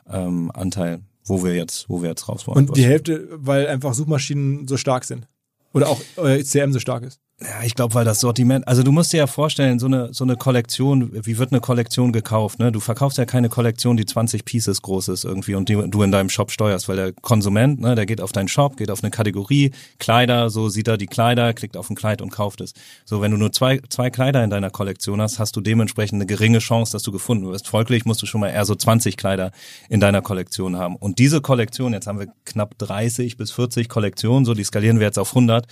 ähm, 0.09 0.51
Anteil, 0.53 0.99
wo 1.23 1.43
wir 1.43 1.55
jetzt, 1.55 1.89
wo 1.89 2.01
wir 2.01 2.09
jetzt 2.09 2.27
raus 2.27 2.47
wollen. 2.47 2.57
Und 2.67 2.75
die 2.75 2.85
Hälfte, 2.85 3.27
weil 3.31 3.67
einfach 3.67 3.93
Suchmaschinen 3.93 4.67
so 4.67 4.75
stark 4.77 5.05
sind. 5.05 5.27
Oder 5.73 5.89
auch 5.89 6.01
euer 6.15 6.43
CM 6.43 6.71
so 6.73 6.79
stark 6.79 7.03
ist. 7.03 7.19
Ja, 7.41 7.63
ich 7.65 7.75
glaube, 7.75 7.93
weil 7.95 8.05
das 8.05 8.21
Sortiment, 8.21 8.65
also 8.65 8.81
du 8.81 8.93
musst 8.93 9.11
dir 9.11 9.17
ja 9.17 9.27
vorstellen, 9.27 9.77
so 9.77 9.87
eine 9.87 10.13
so 10.13 10.23
eine 10.23 10.37
Kollektion, 10.37 11.11
wie 11.25 11.37
wird 11.37 11.51
eine 11.51 11.59
Kollektion 11.59 12.13
gekauft, 12.13 12.59
ne? 12.59 12.71
Du 12.71 12.79
verkaufst 12.79 13.17
ja 13.17 13.25
keine 13.25 13.49
Kollektion, 13.49 13.97
die 13.97 14.05
20 14.05 14.45
Pieces 14.45 14.81
groß 14.81 15.09
ist 15.09 15.25
irgendwie 15.25 15.55
und 15.55 15.67
die 15.67 15.75
du 15.75 16.01
in 16.01 16.13
deinem 16.13 16.29
Shop 16.29 16.49
steuerst, 16.49 16.87
weil 16.87 16.95
der 16.95 17.11
Konsument, 17.11 17.81
ne, 17.81 17.93
der 17.93 18.05
geht 18.05 18.21
auf 18.21 18.31
deinen 18.31 18.47
Shop, 18.47 18.77
geht 18.77 18.89
auf 18.89 19.03
eine 19.03 19.11
Kategorie, 19.11 19.71
Kleider, 19.99 20.49
so 20.49 20.69
sieht 20.69 20.87
er 20.87 20.95
die 20.95 21.07
Kleider, 21.07 21.53
klickt 21.53 21.75
auf 21.75 21.89
ein 21.89 21.97
Kleid 21.97 22.21
und 22.21 22.29
kauft 22.29 22.61
es. 22.61 22.73
So, 23.03 23.19
wenn 23.19 23.31
du 23.31 23.37
nur 23.37 23.51
zwei 23.51 23.81
zwei 23.89 24.09
Kleider 24.09 24.41
in 24.41 24.49
deiner 24.49 24.69
Kollektion 24.69 25.19
hast, 25.21 25.37
hast 25.37 25.57
du 25.57 25.61
dementsprechend 25.61 26.21
eine 26.21 26.27
geringe 26.27 26.59
Chance, 26.59 26.93
dass 26.93 27.03
du 27.03 27.11
gefunden 27.11 27.45
wirst. 27.51 27.67
Folglich 27.67 28.05
musst 28.05 28.21
du 28.21 28.27
schon 28.27 28.39
mal 28.39 28.49
eher 28.49 28.63
so 28.63 28.75
20 28.75 29.17
Kleider 29.17 29.51
in 29.89 29.99
deiner 29.99 30.21
Kollektion 30.21 30.77
haben. 30.77 30.95
Und 30.95 31.19
diese 31.19 31.41
Kollektion, 31.41 31.91
jetzt 31.91 32.07
haben 32.07 32.19
wir 32.19 32.27
knapp 32.45 32.77
30 32.77 33.35
bis 33.35 33.51
40 33.51 33.89
Kollektionen, 33.89 34.45
so 34.45 34.53
die 34.53 34.63
skalieren 34.63 34.99
wir 34.99 35.05
jetzt 35.07 35.19
auf 35.19 35.35
100 35.35 35.67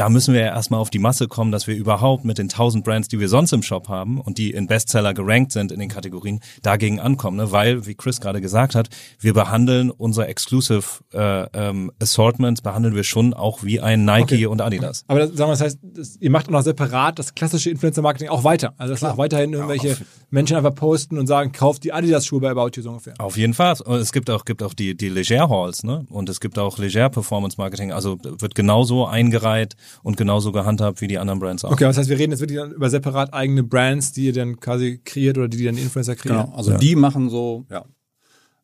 da 0.00 0.08
müssen 0.08 0.32
wir 0.32 0.40
ja 0.40 0.46
erstmal 0.46 0.80
auf 0.80 0.88
die 0.88 0.98
Masse 0.98 1.28
kommen, 1.28 1.52
dass 1.52 1.66
wir 1.66 1.76
überhaupt 1.76 2.24
mit 2.24 2.38
den 2.38 2.46
1000 2.46 2.82
Brands, 2.82 3.08
die 3.08 3.20
wir 3.20 3.28
sonst 3.28 3.52
im 3.52 3.62
Shop 3.62 3.90
haben 3.90 4.18
und 4.18 4.38
die 4.38 4.50
in 4.50 4.66
Bestseller 4.66 5.12
gerankt 5.12 5.52
sind 5.52 5.72
in 5.72 5.78
den 5.78 5.90
Kategorien, 5.90 6.40
dagegen 6.62 7.00
ankommen. 7.00 7.36
Ne? 7.36 7.52
Weil, 7.52 7.84
wie 7.84 7.94
Chris 7.94 8.18
gerade 8.18 8.40
gesagt 8.40 8.74
hat, 8.74 8.88
wir 9.18 9.34
behandeln 9.34 9.90
unser 9.90 10.26
Exclusive 10.26 10.84
äh, 11.12 11.42
ähm, 11.52 11.92
Assortments, 12.00 12.62
behandeln 12.62 12.94
wir 12.94 13.04
schon 13.04 13.34
auch 13.34 13.62
wie 13.62 13.78
ein 13.82 14.06
Nike 14.06 14.22
Okay. 14.22 14.46
und 14.46 14.62
Adidas. 14.62 15.04
Aber 15.06 15.18
das, 15.20 15.36
sagen 15.36 15.50
wir, 15.50 15.52
das 15.52 15.60
heißt, 15.60 15.78
das, 15.82 16.16
ihr 16.18 16.30
macht 16.30 16.48
auch 16.48 16.52
noch 16.52 16.62
separat 16.62 17.18
das 17.18 17.34
klassische 17.34 17.68
Influencer-Marketing 17.68 18.30
auch 18.30 18.42
weiter. 18.42 18.72
Also 18.78 18.94
dass 18.94 19.04
auch 19.04 19.18
weiterhin 19.18 19.52
irgendwelche 19.52 19.98
Menschen 20.30 20.56
einfach 20.56 20.74
posten 20.74 21.18
und 21.18 21.26
sagen, 21.26 21.52
kauft 21.52 21.84
die 21.84 21.92
Adidas-Schuhe 21.92 22.40
bei 22.40 22.50
About 22.50 22.70
You 22.74 22.82
so 22.82 22.88
ungefähr. 22.88 23.16
Auf 23.18 23.36
jeden 23.36 23.52
Fall. 23.52 23.74
Und 23.84 23.98
es 23.98 24.12
gibt 24.12 24.30
auch, 24.30 24.46
gibt 24.46 24.62
auch 24.62 24.72
die, 24.72 24.96
die 24.96 25.10
Leger 25.10 25.50
Halls, 25.50 25.82
ne? 25.82 26.06
Und 26.08 26.30
es 26.30 26.40
gibt 26.40 26.58
auch 26.58 26.78
Leger 26.78 27.10
Performance 27.10 27.56
Marketing. 27.58 27.92
Also 27.92 28.16
wird 28.22 28.54
genauso 28.54 29.04
eingereiht 29.04 29.76
und 30.02 30.16
genauso 30.16 30.52
gehandhabt 30.52 31.00
wie 31.00 31.08
die 31.08 31.18
anderen 31.18 31.40
Brands 31.40 31.64
auch. 31.64 31.72
Okay, 31.72 31.84
das 31.84 31.96
heißt, 31.96 32.08
wir 32.08 32.18
reden 32.18 32.32
jetzt 32.32 32.40
wirklich 32.40 32.58
dann 32.58 32.72
über 32.72 32.90
separat 32.90 33.32
eigene 33.34 33.62
Brands, 33.62 34.12
die 34.12 34.26
ihr 34.26 34.32
dann 34.32 34.60
quasi 34.60 35.00
kreiert 35.04 35.38
oder 35.38 35.48
die, 35.48 35.58
die 35.58 35.64
dann 35.64 35.76
Influencer 35.76 36.16
kreieren. 36.16 36.46
Genau, 36.46 36.56
also 36.56 36.76
die 36.76 36.96
machen 36.96 37.30
so, 37.30 37.66
ja, 37.70 37.84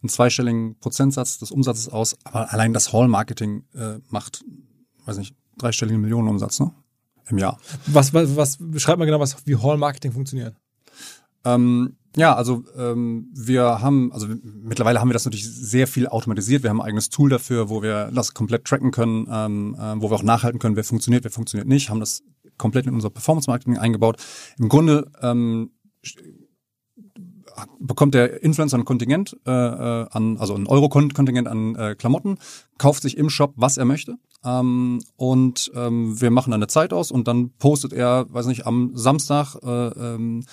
einen 0.02 0.08
zweistelligen 0.08 0.78
Prozentsatz 0.78 1.38
des 1.38 1.50
Umsatzes 1.50 1.88
aus, 1.88 2.16
aber 2.24 2.52
allein 2.52 2.72
das 2.72 2.92
Hall-Marketing 2.92 3.64
äh, 3.74 3.98
macht, 4.08 4.44
weiß 5.04 5.18
nicht, 5.18 5.34
dreistelligen 5.58 6.00
Millionenumsatz, 6.00 6.60
ne? 6.60 6.72
Im 7.28 7.38
Jahr. 7.38 7.58
Was, 7.86 8.14
was, 8.14 8.36
was, 8.36 8.58
beschreibt 8.60 8.98
mal 8.98 9.04
genau, 9.04 9.18
was, 9.18 9.46
wie 9.46 9.56
Hall-Marketing 9.56 10.12
funktioniert. 10.12 10.54
Ähm, 11.44 11.96
ja, 12.16 12.34
also 12.34 12.64
ähm, 12.76 13.28
wir 13.34 13.82
haben, 13.82 14.10
also 14.12 14.26
mittlerweile 14.42 15.00
haben 15.00 15.08
wir 15.08 15.12
das 15.12 15.26
natürlich 15.26 15.46
sehr 15.46 15.86
viel 15.86 16.06
automatisiert. 16.06 16.62
Wir 16.62 16.70
haben 16.70 16.80
ein 16.80 16.86
eigenes 16.86 17.10
Tool 17.10 17.28
dafür, 17.28 17.68
wo 17.68 17.82
wir 17.82 18.10
das 18.12 18.32
komplett 18.32 18.64
tracken 18.64 18.90
können, 18.90 19.28
ähm, 19.30 19.76
äh, 19.78 20.00
wo 20.00 20.10
wir 20.10 20.16
auch 20.16 20.22
nachhalten 20.22 20.58
können, 20.58 20.76
wer 20.76 20.84
funktioniert, 20.84 21.24
wer 21.24 21.30
funktioniert 21.30 21.68
nicht. 21.68 21.90
Haben 21.90 22.00
das 22.00 22.22
komplett 22.56 22.86
in 22.86 22.94
unser 22.94 23.10
Performance-Marketing 23.10 23.76
eingebaut. 23.76 24.16
Im 24.58 24.70
Grunde 24.70 25.10
ähm, 25.20 25.72
bekommt 27.78 28.14
der 28.14 28.42
Influencer 28.42 28.78
ein 28.78 28.84
Kontingent 28.84 29.36
äh, 29.46 29.50
äh, 29.50 30.06
an, 30.10 30.38
also 30.38 30.54
ein 30.54 30.66
Euro-Kontingent 30.66 31.48
an 31.48 31.74
äh, 31.74 31.94
Klamotten, 31.94 32.38
kauft 32.78 33.02
sich 33.02 33.16
im 33.16 33.30
Shop, 33.30 33.52
was 33.56 33.76
er 33.76 33.84
möchte. 33.84 34.16
Ähm, 34.44 35.02
und 35.16 35.70
ähm, 35.74 36.20
wir 36.20 36.30
machen 36.30 36.50
dann 36.50 36.60
eine 36.60 36.68
Zeit 36.68 36.92
aus 36.92 37.10
und 37.10 37.28
dann 37.28 37.50
postet 37.58 37.92
er, 37.92 38.26
weiß 38.32 38.46
nicht, 38.46 38.66
am 38.66 38.92
Samstag 38.94 39.56
äh, 39.62 39.68
ähm, 39.68 40.44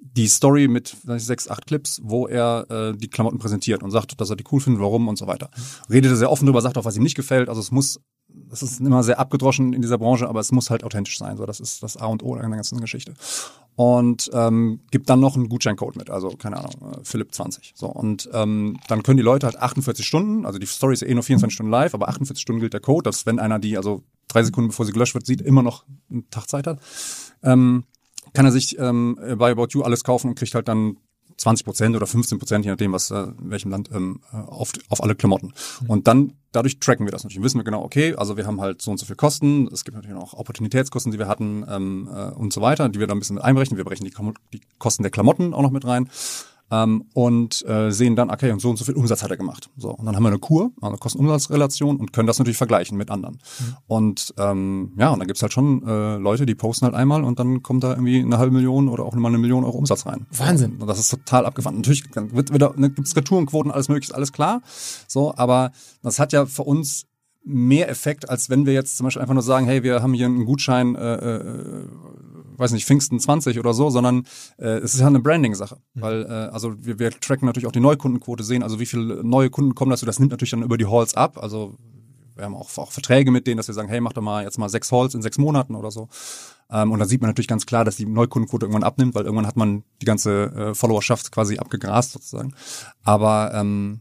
die 0.00 0.28
Story 0.28 0.68
mit 0.68 0.96
nicht, 1.04 1.24
sechs, 1.24 1.48
acht 1.48 1.66
Clips, 1.66 2.00
wo 2.02 2.26
er 2.26 2.66
äh, 2.70 2.96
die 2.96 3.08
Klamotten 3.08 3.38
präsentiert 3.38 3.82
und 3.82 3.90
sagt, 3.90 4.20
dass 4.20 4.30
er 4.30 4.36
die 4.36 4.44
cool 4.50 4.60
findet, 4.60 4.82
warum 4.82 5.08
und 5.08 5.16
so 5.16 5.26
weiter. 5.26 5.50
Redet 5.90 6.10
er 6.10 6.16
sehr 6.16 6.30
offen 6.30 6.46
drüber, 6.46 6.62
sagt 6.62 6.78
auch, 6.78 6.84
was 6.84 6.96
ihm 6.96 7.02
nicht 7.02 7.16
gefällt. 7.16 7.48
Also 7.48 7.60
es 7.60 7.70
muss, 7.70 8.00
das 8.28 8.62
ist 8.62 8.80
immer 8.80 9.02
sehr 9.02 9.18
abgedroschen 9.18 9.72
in 9.72 9.82
dieser 9.82 9.98
Branche, 9.98 10.28
aber 10.28 10.40
es 10.40 10.52
muss 10.52 10.70
halt 10.70 10.84
authentisch 10.84 11.18
sein. 11.18 11.36
So, 11.36 11.46
das 11.46 11.60
ist 11.60 11.82
das 11.82 11.96
A 11.96 12.06
und 12.06 12.22
O 12.22 12.34
der 12.34 12.48
ganzen 12.48 12.80
Geschichte. 12.80 13.14
Und 13.76 14.30
ähm, 14.32 14.80
gibt 14.90 15.08
dann 15.08 15.20
noch 15.20 15.36
einen 15.36 15.48
Gutscheincode 15.48 15.96
mit, 15.96 16.10
also 16.10 16.30
keine 16.30 16.58
Ahnung, 16.58 16.92
äh, 16.92 16.98
Philipp 17.02 17.34
20. 17.34 17.72
So 17.76 17.86
und 17.86 18.28
ähm, 18.32 18.78
dann 18.88 19.02
können 19.02 19.16
die 19.16 19.22
Leute 19.22 19.46
halt 19.46 19.56
48 19.56 20.06
Stunden, 20.06 20.44
also 20.44 20.58
die 20.58 20.66
Story 20.66 20.94
ist 20.94 21.02
eh 21.02 21.14
nur 21.14 21.22
24 21.22 21.54
Stunden 21.54 21.70
live, 21.70 21.94
aber 21.94 22.08
48 22.08 22.42
Stunden 22.42 22.60
gilt 22.60 22.72
der 22.72 22.80
Code, 22.80 23.04
dass 23.04 23.26
wenn 23.26 23.38
einer 23.38 23.58
die 23.58 23.76
also 23.76 24.02
drei 24.28 24.42
Sekunden 24.42 24.68
bevor 24.68 24.86
sie 24.86 24.92
gelöscht 24.92 25.14
wird 25.14 25.24
sieht, 25.24 25.40
immer 25.40 25.62
noch 25.62 25.84
einen 26.10 26.28
Tag 26.30 26.48
Zeit 26.48 26.66
hat. 26.66 26.78
Ähm, 27.42 27.84
kann 28.32 28.44
er 28.44 28.52
sich 28.52 28.78
ähm, 28.78 29.18
bei 29.38 29.50
About 29.52 29.68
You 29.70 29.82
alles 29.82 30.04
kaufen 30.04 30.28
und 30.28 30.34
kriegt 30.36 30.54
halt 30.54 30.68
dann 30.68 30.96
20 31.40 31.64
Prozent 31.64 31.96
oder 31.96 32.06
15 32.06 32.38
Prozent, 32.38 32.64
je 32.64 32.70
nachdem, 32.70 32.92
was 32.92 33.10
äh, 33.10 33.22
in 33.40 33.50
welchem 33.50 33.70
Land, 33.70 33.90
ähm, 33.92 34.20
äh, 34.32 34.36
auf, 34.36 34.72
auf 34.90 35.02
alle 35.02 35.14
Klamotten. 35.14 35.54
Und 35.88 36.06
dann, 36.06 36.34
dadurch 36.52 36.78
tracken 36.80 37.06
wir 37.06 37.12
das 37.12 37.24
natürlich. 37.24 37.42
Wissen 37.42 37.58
wir 37.58 37.64
genau, 37.64 37.82
okay, 37.82 38.14
also 38.14 38.36
wir 38.36 38.46
haben 38.46 38.60
halt 38.60 38.82
so 38.82 38.90
und 38.90 38.98
so 38.98 39.06
viel 39.06 39.16
Kosten. 39.16 39.66
Es 39.72 39.84
gibt 39.84 39.96
natürlich 39.96 40.16
auch 40.16 40.34
Opportunitätskosten, 40.34 41.12
die 41.12 41.18
wir 41.18 41.28
hatten 41.28 41.64
ähm, 41.68 42.10
äh, 42.14 42.30
und 42.32 42.52
so 42.52 42.60
weiter, 42.60 42.88
die 42.90 43.00
wir 43.00 43.06
da 43.06 43.14
ein 43.14 43.18
bisschen 43.18 43.36
mit 43.36 43.44
einberechnen. 43.44 43.78
Wir 43.78 43.84
berechnen 43.84 44.10
die, 44.10 44.58
die 44.58 44.60
Kosten 44.78 45.02
der 45.02 45.10
Klamotten 45.10 45.54
auch 45.54 45.62
noch 45.62 45.70
mit 45.70 45.86
rein. 45.86 46.10
Ähm, 46.70 47.04
und 47.14 47.66
äh, 47.66 47.90
sehen 47.90 48.16
dann, 48.16 48.30
okay, 48.30 48.52
und 48.52 48.60
so 48.60 48.70
und 48.70 48.76
so 48.76 48.84
viel 48.84 48.94
Umsatz 48.94 49.22
hat 49.22 49.30
er 49.30 49.36
gemacht. 49.36 49.70
So, 49.76 49.90
und 49.90 50.06
dann 50.06 50.16
haben 50.16 50.22
wir 50.22 50.28
eine 50.28 50.38
Kur, 50.38 50.70
also 50.80 50.96
Kosten-Umsatz-Relation 50.96 51.96
und 51.96 52.12
können 52.12 52.26
das 52.26 52.38
natürlich 52.38 52.56
vergleichen 52.56 52.96
mit 52.96 53.10
anderen. 53.10 53.34
Mhm. 53.34 53.76
Und 53.86 54.34
ähm, 54.38 54.92
ja, 54.98 55.10
und 55.10 55.18
dann 55.18 55.26
gibt's 55.26 55.42
halt 55.42 55.52
schon 55.52 55.86
äh, 55.86 56.16
Leute, 56.16 56.46
die 56.46 56.54
posten 56.54 56.86
halt 56.86 56.94
einmal 56.94 57.24
und 57.24 57.38
dann 57.38 57.62
kommt 57.62 57.84
da 57.84 57.90
irgendwie 57.90 58.20
eine 58.20 58.38
halbe 58.38 58.52
Million 58.52 58.88
oder 58.88 59.04
auch 59.04 59.14
mal 59.14 59.28
eine 59.28 59.38
Million 59.38 59.64
Euro 59.64 59.78
Umsatz 59.78 60.06
rein. 60.06 60.26
Wahnsinn. 60.30 60.76
Und 60.80 60.86
das 60.86 60.98
ist 60.98 61.10
total 61.10 61.46
abgefahren. 61.46 61.76
Natürlich 61.76 62.04
dann 62.10 62.32
wird 62.32 62.52
wieder, 62.52 62.72
ne, 62.76 62.90
gibt's 62.90 63.16
Retourenquoten, 63.16 63.70
alles 63.70 63.88
mögliche, 63.88 64.14
alles 64.14 64.32
klar. 64.32 64.62
So, 65.06 65.34
aber 65.36 65.72
das 66.02 66.18
hat 66.18 66.32
ja 66.32 66.46
für 66.46 66.62
uns 66.62 67.06
mehr 67.44 67.88
Effekt, 67.88 68.28
als 68.28 68.50
wenn 68.50 68.66
wir 68.66 68.72
jetzt 68.72 68.96
zum 68.96 69.04
Beispiel 69.04 69.22
einfach 69.22 69.34
nur 69.34 69.42
sagen, 69.42 69.66
hey, 69.66 69.82
wir 69.82 70.02
haben 70.02 70.12
hier 70.12 70.26
einen 70.26 70.44
Gutschein, 70.44 70.94
äh, 70.94 71.14
äh, 71.14 71.84
weiß 72.60 72.72
nicht, 72.72 72.86
Pfingsten 72.86 73.18
20 73.18 73.58
oder 73.58 73.74
so, 73.74 73.90
sondern 73.90 74.24
äh, 74.58 74.78
es 74.78 74.94
ist 74.94 75.00
ja 75.00 75.06
eine 75.06 75.20
Branding-Sache. 75.20 75.78
Weil, 75.94 76.24
äh, 76.24 76.52
also 76.52 76.74
wir, 76.84 76.98
wir 76.98 77.10
tracken 77.10 77.46
natürlich 77.46 77.66
auch 77.66 77.72
die 77.72 77.80
Neukundenquote, 77.80 78.44
sehen, 78.44 78.62
also 78.62 78.78
wie 78.78 78.86
viele 78.86 79.24
neue 79.24 79.50
Kunden 79.50 79.74
kommen 79.74 79.90
dazu, 79.90 80.06
das 80.06 80.18
nimmt 80.18 80.30
natürlich 80.30 80.50
dann 80.50 80.62
über 80.62 80.78
die 80.78 80.86
Halls 80.86 81.14
ab. 81.14 81.38
Also 81.42 81.74
wir 82.36 82.44
haben 82.44 82.54
auch, 82.54 82.76
auch 82.78 82.92
Verträge 82.92 83.30
mit 83.30 83.46
denen, 83.46 83.58
dass 83.58 83.68
wir 83.68 83.74
sagen, 83.74 83.88
hey, 83.88 84.00
mach 84.00 84.12
doch 84.12 84.22
mal 84.22 84.44
jetzt 84.44 84.58
mal 84.58 84.68
sechs 84.68 84.90
Halls 84.92 85.14
in 85.14 85.22
sechs 85.22 85.38
Monaten 85.38 85.74
oder 85.74 85.90
so. 85.90 86.08
Ähm, 86.70 86.92
und 86.92 86.98
dann 86.98 87.08
sieht 87.08 87.20
man 87.20 87.28
natürlich 87.30 87.48
ganz 87.48 87.66
klar, 87.66 87.84
dass 87.84 87.96
die 87.96 88.06
Neukundenquote 88.06 88.66
irgendwann 88.66 88.84
abnimmt, 88.84 89.14
weil 89.14 89.24
irgendwann 89.24 89.46
hat 89.46 89.56
man 89.56 89.84
die 90.00 90.06
ganze 90.06 90.44
äh, 90.44 90.74
Followerschaft 90.74 91.32
quasi 91.32 91.58
abgegrast 91.58 92.12
sozusagen. 92.12 92.54
Aber 93.02 93.52
ähm, 93.54 94.00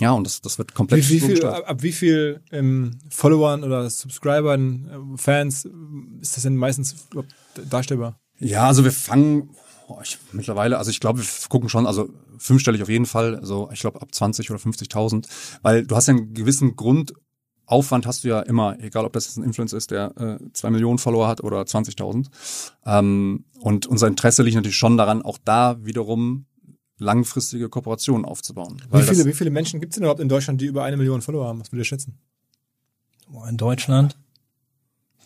ja, 0.00 0.12
und 0.12 0.24
das, 0.24 0.40
das 0.40 0.58
wird 0.58 0.74
komplett 0.74 1.08
Wie, 1.08 1.14
wie 1.14 1.20
viel, 1.20 1.46
ab, 1.46 1.64
ab 1.66 1.82
wie 1.82 1.92
viel 1.92 2.40
ähm, 2.50 2.98
Followern 3.10 3.62
oder 3.62 3.88
Subscribern, 3.88 5.14
äh, 5.14 5.18
Fans 5.18 5.68
ist 6.20 6.36
das 6.36 6.42
denn 6.42 6.56
meistens 6.56 7.06
darstellbar? 7.70 8.18
Ja, 8.38 8.66
also 8.66 8.84
wir 8.84 8.92
fangen 8.92 9.50
boah, 9.86 10.02
ich, 10.02 10.18
mittlerweile, 10.32 10.78
also 10.78 10.90
ich 10.90 11.00
glaube, 11.00 11.20
wir 11.20 11.26
gucken 11.48 11.68
schon, 11.68 11.86
also 11.86 12.08
fünfstellig 12.38 12.82
auf 12.82 12.88
jeden 12.88 13.06
Fall, 13.06 13.36
also 13.36 13.68
ich 13.72 13.80
glaube 13.80 14.02
ab 14.02 14.14
20 14.14 14.50
oder 14.50 14.60
50.000, 14.60 15.26
weil 15.62 15.86
du 15.86 15.96
hast 15.96 16.08
ja 16.08 16.14
einen 16.14 16.34
gewissen 16.34 16.76
Grundaufwand 16.76 18.06
hast 18.06 18.24
du 18.24 18.28
ja 18.28 18.40
immer, 18.40 18.78
egal 18.80 19.04
ob 19.04 19.12
das 19.12 19.26
jetzt 19.26 19.36
ein 19.36 19.44
Influencer 19.44 19.76
ist, 19.76 19.90
der 19.90 20.16
äh, 20.16 20.38
zwei 20.52 20.70
Millionen 20.70 20.98
Follower 20.98 21.28
hat 21.28 21.42
oder 21.42 21.62
20.000. 21.62 22.26
Ähm, 22.86 23.44
und 23.60 23.86
unser 23.86 24.08
Interesse 24.08 24.42
liegt 24.42 24.56
natürlich 24.56 24.76
schon 24.76 24.96
daran, 24.96 25.22
auch 25.22 25.38
da 25.44 25.76
wiederum 25.84 26.46
langfristige 26.98 27.68
Kooperationen 27.68 28.24
aufzubauen. 28.24 28.82
Wie 28.90 29.02
viele, 29.02 29.16
das, 29.16 29.26
wie 29.26 29.32
viele 29.32 29.50
Menschen 29.50 29.80
gibt 29.80 29.92
es 29.92 29.94
denn 29.96 30.04
überhaupt 30.04 30.20
in 30.20 30.28
Deutschland, 30.28 30.60
die 30.60 30.66
über 30.66 30.84
eine 30.84 30.96
Million 30.96 31.22
Follower 31.22 31.46
haben? 31.46 31.60
Was 31.60 31.72
würdet 31.72 31.86
ihr 31.86 31.88
schätzen? 31.88 32.18
Boah, 33.28 33.48
in 33.48 33.56
Deutschland? 33.56 34.16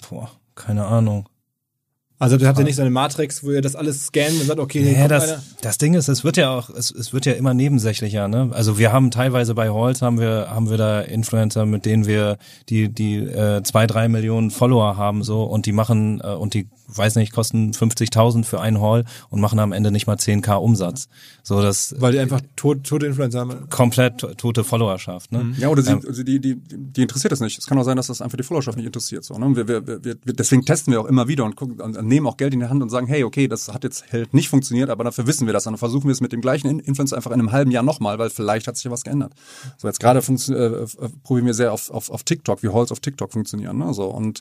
Boah, 0.09 0.31
keine 0.55 0.87
Ahnung. 0.87 1.29
Also 2.21 2.37
habt 2.45 2.59
ihr 2.59 2.65
nicht 2.65 2.77
so 2.77 2.83
eine 2.83 2.91
Matrix, 2.91 3.45
wo 3.45 3.51
ihr 3.53 3.61
das 3.63 3.77
alles 3.77 4.07
scannt 4.07 4.41
und 4.41 4.47
sagt, 4.47 4.59
okay, 4.59 4.93
Ja, 4.93 4.99
kommt 5.01 5.11
das, 5.13 5.29
einer. 5.29 5.43
das 5.61 5.79
Ding 5.79 5.95
ist, 5.95 6.09
es 6.09 6.25
wird 6.25 6.37
ja 6.37 6.51
auch, 6.51 6.69
es, 6.71 6.91
es 6.91 7.13
wird 7.13 7.27
ja 7.27 7.33
immer 7.35 7.55
nebensächlicher, 7.55 8.27
ne? 8.27 8.51
Also 8.53 8.77
wir 8.79 8.93
haben 8.93 9.11
teilweise 9.11 9.55
bei 9.55 9.71
Halls 9.71 10.03
haben 10.03 10.19
wir, 10.19 10.49
haben 10.51 10.69
wir 10.69 10.77
da 10.79 11.01
Influencer, 11.01 11.65
mit 11.67 11.87
denen 11.87 12.07
wir 12.07 12.37
die, 12.69 12.89
die 12.93 13.19
äh, 13.19 13.63
zwei, 13.63 13.87
drei 13.87 14.09
Millionen 14.09 14.51
Follower 14.51 14.97
haben 14.97 15.23
so 15.23 15.45
und 15.45 15.67
die 15.67 15.73
machen 15.73 16.21
äh, 16.25 16.29
und 16.35 16.55
die, 16.55 16.67
weiß 16.89 17.15
nicht, 17.17 17.33
kosten 17.33 17.71
50.000 17.73 18.45
für 18.45 18.61
einen 18.61 18.81
Hall 18.81 19.05
und 19.31 19.41
machen 19.41 19.59
am 19.61 19.73
Ende 19.73 19.91
nicht 19.93 20.07
mal 20.07 20.17
10k 20.17 20.55
Umsatz. 20.57 21.09
So 21.45 21.63
das 21.63 21.95
Weil 21.99 22.13
die 22.13 22.19
einfach 22.19 22.41
tot, 22.57 22.83
tote 22.85 23.07
Influencer 23.07 23.41
haben. 23.41 23.69
komplett 23.71 24.19
to- 24.19 24.35
tote 24.35 24.65
Followerschaft, 24.65 25.31
ne? 25.31 25.53
Ja, 25.59 25.69
oder 25.69 25.83
sie, 25.83 25.93
also 25.93 26.23
die, 26.25 26.41
die, 26.41 26.57
die 26.57 27.03
interessiert 27.03 27.31
das 27.31 27.41
nicht. 27.41 27.59
Es 27.59 27.67
kann 27.67 27.79
auch 27.79 27.85
sein, 27.85 27.97
dass 27.97 28.09
das 28.09 28.21
einfach 28.23 28.37
die 28.39 28.43
Followerschaft 28.43 28.77
nicht 28.77 28.87
interessiert. 28.87 29.23
So, 29.25 29.35
ne? 29.39 29.55
wir, 29.55 29.69
wir, 29.69 29.87
wir, 29.87 30.03
wir, 30.05 30.15
deswegen 30.35 30.65
testen 30.65 30.93
wir 30.93 31.01
auch 31.01 31.07
immer 31.07 31.29
wieder 31.29 31.45
und 31.45 31.55
gucken, 31.55 31.81
und 31.81 32.08
nehmen 32.09 32.27
auch 32.27 32.37
Geld 32.37 32.55
in 32.55 32.61
die 32.61 32.67
Hand 32.67 32.83
und 32.83 32.91
sagen, 32.91 33.07
hey, 33.07 33.25
okay, 33.25 33.49
das 33.49 33.69
hat 33.69 33.85
jetzt 33.85 34.13
halt 34.13 34.35
nicht 34.35 34.49
funktioniert, 34.49 34.91
aber 34.91 35.05
dafür 35.05 35.27
wissen 35.27 35.47
wir 35.47 35.53
das. 35.53 35.67
Und 35.67 35.75
dann 35.75 35.79
versuchen 35.79 36.05
wir 36.05 36.13
es 36.13 36.21
mit 36.21 36.33
dem 36.33 36.41
gleichen 36.41 36.69
In- 36.69 36.81
Influencer 36.81 37.17
einfach 37.17 37.31
in 37.31 37.39
einem 37.39 37.53
halben 37.53 37.71
Jahr 37.71 37.83
nochmal, 37.83 38.19
weil 38.19 38.31
vielleicht 38.31 38.67
hat 38.67 38.77
sich 38.77 38.85
ja 38.85 38.91
was 38.91 39.05
geändert. 39.05 39.33
So, 39.77 39.87
jetzt 39.87 40.01
gerade 40.01 40.19
äh, 40.19 40.53
äh, 40.53 40.87
probieren 41.23 41.47
wir 41.47 41.55
sehr 41.55 41.73
auf, 41.73 41.91
auf, 41.91 42.11
auf 42.11 42.25
TikTok, 42.25 42.63
wie 42.63 42.69
Halls 42.69 42.91
auf 42.91 43.01
TikTok 43.01 43.33
funktionieren. 43.33 43.79
Ne? 43.79 43.95
So, 43.95 44.07
und 44.07 44.41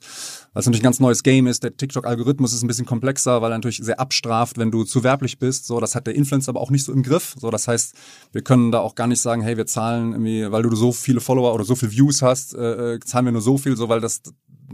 weil 0.53 0.61
es 0.61 0.65
natürlich 0.65 0.81
ein 0.81 0.83
ganz 0.83 0.99
neues 0.99 1.23
Game 1.23 1.47
ist, 1.47 1.63
der 1.63 1.75
TikTok-Algorithmus 1.75 2.53
ist 2.53 2.63
ein 2.63 2.67
bisschen 2.67 2.85
komplexer, 2.85 3.41
weil 3.41 3.51
er 3.51 3.57
natürlich 3.57 3.77
sehr 3.77 3.99
abstraft, 3.99 4.57
wenn 4.57 4.71
du 4.71 4.83
zu 4.83 5.03
werblich 5.03 5.37
bist. 5.37 5.67
So, 5.67 5.79
das 5.79 5.93
hat 5.95 6.07
der 6.07 6.15
Influencer 6.15 6.49
aber 6.49 6.61
auch 6.61 6.71
nicht 6.71 6.85
so 6.85 6.93
im 6.93 7.03
Griff. 7.03 7.35
So, 7.39 7.49
das 7.51 7.67
heißt, 7.67 7.93
wir 8.31 8.41
können 8.41 8.71
da 8.71 8.79
auch 8.79 8.95
gar 8.95 9.07
nicht 9.07 9.21
sagen, 9.21 9.41
hey, 9.41 9.57
wir 9.57 9.67
zahlen 9.67 10.13
irgendwie, 10.13 10.51
weil 10.51 10.63
du 10.63 10.75
so 10.75 10.91
viele 10.91 11.19
Follower 11.19 11.53
oder 11.53 11.63
so 11.63 11.75
viele 11.75 11.91
Views 11.91 12.21
hast, 12.21 12.53
äh, 12.53 12.95
äh, 12.95 12.99
zahlen 12.99 13.25
wir 13.25 13.31
nur 13.31 13.41
so 13.41 13.57
viel, 13.57 13.75
so 13.75 13.89
weil 13.89 14.01
das 14.01 14.21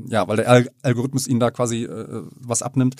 ja, 0.07 0.27
weil 0.27 0.37
der 0.37 0.49
Al 0.49 0.69
Algorithmus 0.81 1.27
ihnen 1.27 1.39
da 1.39 1.51
quasi 1.51 1.83
äh, 1.83 2.23
was 2.39 2.61
abnimmt. 2.61 2.95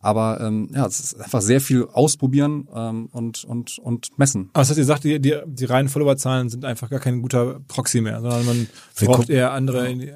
Aber 0.00 0.40
ähm, 0.40 0.68
ja, 0.74 0.86
es 0.86 1.00
ist 1.00 1.20
einfach 1.20 1.42
sehr 1.42 1.60
viel 1.60 1.86
ausprobieren 1.92 2.68
ähm, 2.74 3.08
und 3.12 3.44
und 3.44 3.78
und 3.78 4.18
messen. 4.18 4.50
Aber 4.52 4.62
das 4.62 4.70
heißt, 4.70 4.78
ihr 4.78 4.84
sagt, 4.84 5.04
die, 5.04 5.20
die, 5.20 5.36
die 5.46 5.64
reinen 5.64 5.88
Followerzahlen 5.88 6.48
sind 6.48 6.64
einfach 6.64 6.90
gar 6.90 7.00
kein 7.00 7.22
guter 7.22 7.60
Proxy 7.68 8.00
mehr, 8.00 8.20
sondern 8.20 8.46
man 8.46 8.68
Wir 8.96 9.08
braucht 9.08 9.30
eher 9.30 9.52
andere. 9.52 9.88
In 9.88 10.00
die, 10.00 10.12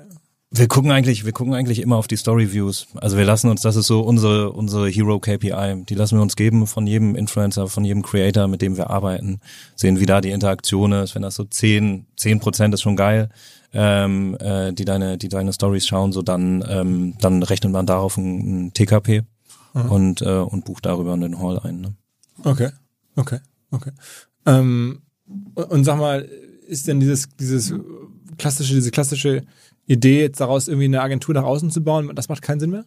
Wir 0.55 0.68
gucken 0.68 0.90
eigentlich, 0.90 1.24
wir 1.24 1.33
gucken 1.33 1.55
eigentlich 1.55 1.81
immer 1.81 1.96
auf 1.96 2.09
die 2.09 2.16
Story 2.16 2.52
Views. 2.52 2.87
Also 2.96 3.16
wir 3.16 3.24
lassen 3.24 3.48
uns, 3.48 3.62
das 3.62 3.76
ist 3.76 3.87
so 3.87 4.00
unsere 4.00 4.52
unsere 4.52 4.88
Hero 4.88 5.18
KPI. 5.18 5.85
Die 5.88 5.94
lassen 5.94 6.18
wir 6.18 6.22
uns 6.22 6.37
geben 6.37 6.66
von 6.66 6.87
jedem 6.87 7.14
Influencer, 7.16 7.68
von 7.68 7.85
jedem 7.85 8.02
Creator, 8.02 8.48
mit 8.48 8.61
dem 8.61 8.76
wir 8.76 8.90
arbeiten. 8.90 9.40
Sehen, 9.76 9.98
wie 9.98 10.07
da 10.07 10.20
die 10.20 10.31
Interaktion 10.31 10.92
ist. 10.92 11.14
Wenn 11.14 11.22
das 11.22 11.37
so 11.37 11.44
10 11.44 12.07
10 12.16 12.40
Prozent 12.40 12.74
ist 12.74 12.83
schon 12.83 12.96
geil, 12.96 13.31
ähm, 13.72 14.37
äh, 14.40 14.72
die 14.72 14.85
deine 14.85 15.18
die 15.18 15.28
deine 15.28 15.52
Stories 15.52 15.87
schauen, 15.87 16.12
so 16.12 16.22
dann 16.22 16.64
ähm, 16.68 17.14
dann 17.20 17.42
rechnet 17.42 17.72
man 17.72 17.87
darauf 17.87 18.16
ein, 18.16 18.66
ein 18.66 18.72
TKP 18.74 19.22
und 19.72 20.22
äh, 20.22 20.38
und 20.38 20.64
bucht 20.64 20.87
darüber 20.87 21.14
einen 21.14 21.38
Haul 21.38 21.58
ein. 21.58 21.80
Ne? 21.80 21.94
okay, 22.44 22.70
okay, 23.16 23.38
okay. 23.70 23.92
Ähm, 24.46 25.02
und, 25.54 25.70
und 25.70 25.85
sag 25.85 25.98
mal, 25.98 26.28
ist 26.66 26.88
denn 26.88 27.00
dieses, 27.00 27.28
dieses 27.38 27.74
klassische, 28.38 28.74
diese 28.74 28.90
klassische 28.90 29.44
Idee, 29.87 30.20
jetzt 30.20 30.40
daraus 30.40 30.68
irgendwie 30.68 30.87
eine 30.87 31.02
Agentur 31.02 31.35
nach 31.35 31.44
außen 31.44 31.70
zu 31.70 31.82
bauen, 31.82 32.11
das 32.14 32.28
macht 32.28 32.42
keinen 32.42 32.61
Sinn 32.61 32.70
mehr? 32.70 32.85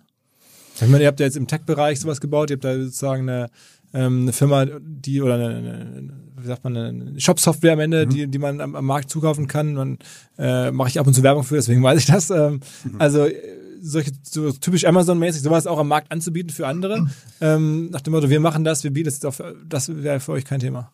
Ich 0.75 0.87
meine, 0.87 1.03
ihr 1.03 1.07
habt 1.07 1.19
ja 1.19 1.25
jetzt 1.25 1.37
im 1.37 1.47
Tech-Bereich 1.47 2.01
sowas 2.01 2.19
gebaut, 2.19 2.49
ihr 2.49 2.55
habt 2.55 2.65
da 2.65 2.75
sozusagen 2.75 3.29
eine, 3.29 3.49
ähm, 3.95 4.21
eine 4.23 4.34
Firma, 4.34 4.65
die 4.65 5.21
oder 5.21 5.36
eine, 5.36 5.55
eine 5.55 6.25
wie 6.38 6.47
sagt 6.47 6.63
man, 6.63 6.77
eine 6.77 7.19
Shop-Software 7.19 7.73
am 7.73 7.79
Ende, 7.79 8.05
die, 8.05 8.27
die 8.27 8.38
man 8.38 8.62
am, 8.62 8.75
am 8.75 8.86
Markt 8.86 9.10
zukaufen 9.10 9.47
kann. 9.47 9.73
Man 9.73 9.97
äh, 10.38 10.69
mache 10.71 10.89
ich 10.89 10.99
ab 10.99 11.08
und 11.08 11.13
zu 11.13 11.23
Werbung 11.23 11.43
für, 11.43 11.55
deswegen 11.55 11.81
weiß 11.81 11.99
ich 11.99 12.05
das. 12.05 12.29
Ähm, 12.29 12.60
Also 12.99 13.25
äh, 13.25 13.34
solche 13.81 14.12
so 14.23 14.51
typisch 14.51 14.86
Amazon-mäßig, 14.86 15.41
sowas 15.41 15.67
auch 15.67 15.79
am 15.79 15.88
Markt 15.88 16.12
anzubieten 16.12 16.49
für 16.49 16.67
andere. 16.67 17.08
Ähm, 17.41 17.89
nach 17.89 18.01
dem 18.01 18.13
Motto, 18.13 18.29
wir 18.29 18.39
machen 18.39 18.63
das, 18.63 18.84
wir 18.84 18.91
bieten 18.91 19.10
es 19.10 19.23
auf, 19.23 19.41
das 19.67 20.03
wäre 20.03 20.19
für 20.19 20.34
euch 20.34 20.45
kein 20.45 20.60
Thema. 20.60 20.91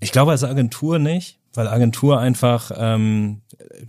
Ich 0.00 0.12
glaube 0.12 0.32
als 0.32 0.44
Agentur 0.44 0.98
nicht, 0.98 1.40
weil 1.54 1.66
Agentur 1.66 2.20
einfach, 2.20 2.70
ähm, 2.76 3.40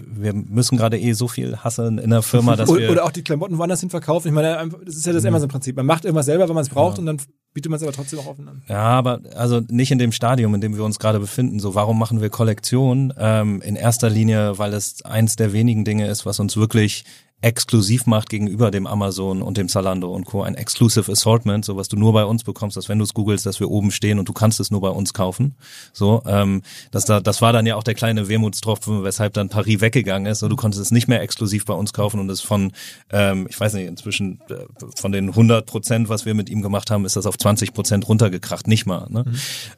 wir 0.06 0.34
müssen 0.34 0.78
gerade 0.78 1.00
eh 1.00 1.14
so 1.14 1.28
viel 1.28 1.58
hasseln 1.58 1.98
in 1.98 2.10
der 2.10 2.22
Firma, 2.22 2.56
dass 2.56 2.70
Oder, 2.70 2.82
wir 2.82 2.92
oder 2.92 3.04
auch 3.04 3.12
die 3.12 3.24
Klamotten 3.24 3.58
woanders 3.58 3.82
hin 3.82 3.90
verkaufen. 3.90 4.30
Ich 4.30 4.34
meine, 4.34 4.70
das 4.86 4.96
ist 4.96 5.06
ja 5.06 5.14
das 5.14 5.26
Amazon-Prinzip. 5.26 5.76
Man 5.76 5.86
macht 5.86 6.06
irgendwas 6.06 6.28
selber, 6.28 6.48
wenn 6.48 6.56
man 6.56 6.64
es 6.64 6.70
braucht 6.70 7.00
und 7.00 7.06
dann 7.06 7.18
bietet 7.56 7.70
man 7.70 7.78
es 7.78 7.84
aber 7.84 7.94
trotzdem 7.94 8.20
auch 8.20 8.28
offen 8.28 8.48
an. 8.50 8.62
Ja, 8.68 8.84
aber 8.84 9.22
also 9.34 9.62
nicht 9.70 9.90
in 9.90 9.98
dem 9.98 10.12
Stadium, 10.12 10.54
in 10.54 10.62
dem 10.62 10.76
wir 10.76 10.84
uns 10.84 11.00
gerade 11.00 11.22
befinden. 11.22 11.62
So, 11.62 11.74
warum 11.74 11.98
machen 11.98 12.22
wir 12.22 12.30
Kollektion? 12.30 13.14
Ähm, 13.18 13.62
in 13.62 13.78
erster 13.78 14.10
Linie, 14.10 14.60
weil 14.60 14.74
es 14.74 15.04
eins 15.06 15.38
der 15.38 15.54
wenigen 15.54 15.86
Dinge 15.86 16.08
ist, 16.08 16.26
was 16.26 16.42
uns 16.42 16.58
wirklich 16.58 17.06
exklusiv 17.46 18.08
macht 18.08 18.30
gegenüber 18.30 18.72
dem 18.72 18.88
Amazon 18.88 19.44
und 19.44 19.58
dem 19.58 19.70
Zalando 19.70 20.12
und 20.12 20.26
Co. 20.26 20.42
Ein 20.42 20.56
Exclusive 20.56 21.12
Assortment, 21.12 21.64
so 21.64 21.78
was 21.78 21.88
du 21.88 21.96
nur 21.96 22.12
bei 22.12 22.26
uns 22.26 22.44
bekommst, 22.44 22.76
dass 22.76 22.90
wenn 22.90 22.98
du 22.98 23.04
es 23.04 23.14
googelst, 23.14 23.46
dass 23.46 23.60
wir 23.60 23.70
oben 23.70 23.92
stehen 23.92 24.18
und 24.18 24.28
du 24.28 24.34
kannst 24.34 24.60
es 24.60 24.72
nur 24.72 24.82
bei 24.82 24.90
uns 24.90 25.14
kaufen. 25.14 25.54
So, 25.94 26.24
ähm, 26.26 26.64
das, 26.90 27.06
da, 27.06 27.20
das 27.20 27.44
war 27.44 27.54
dann 27.54 27.68
ja 27.68 27.76
auch 27.76 27.84
der 27.84 27.94
kleine 27.94 28.28
Wermutstropfen, 28.30 29.04
weshalb 29.04 29.34
dann 29.34 29.50
Paris 29.50 29.80
weggegangen 29.80 30.26
ist. 30.26 30.40
So, 30.40 30.50
du 30.50 30.56
konntest 30.56 30.82
es 30.82 30.90
nicht 30.90 31.08
mehr 31.08 31.22
exklusiv 31.22 31.66
bei 31.66 31.76
uns 31.76 31.94
kaufen 31.94 32.20
und 32.20 32.32
es 32.32 32.42
von, 32.42 32.72
ähm, 33.12 33.46
ich 33.48 33.60
weiß 33.60 33.76
nicht, 33.76 33.86
inzwischen 33.86 34.42
äh, 34.50 34.66
von 34.96 35.12
den 35.12 35.30
100 35.30 35.68
Prozent, 35.68 36.10
was 36.10 36.26
wir 36.26 36.34
mit 36.34 36.50
ihm 36.50 36.64
gemacht 36.64 36.90
haben, 36.90 37.06
ist 37.06 37.16
das 37.16 37.28
auf 37.28 37.38
20 37.38 37.76
Prozent 37.76 38.08
runtergekracht, 38.08 38.66
nicht 38.66 38.88
mal. 38.88 39.06
Ne? 39.12 39.24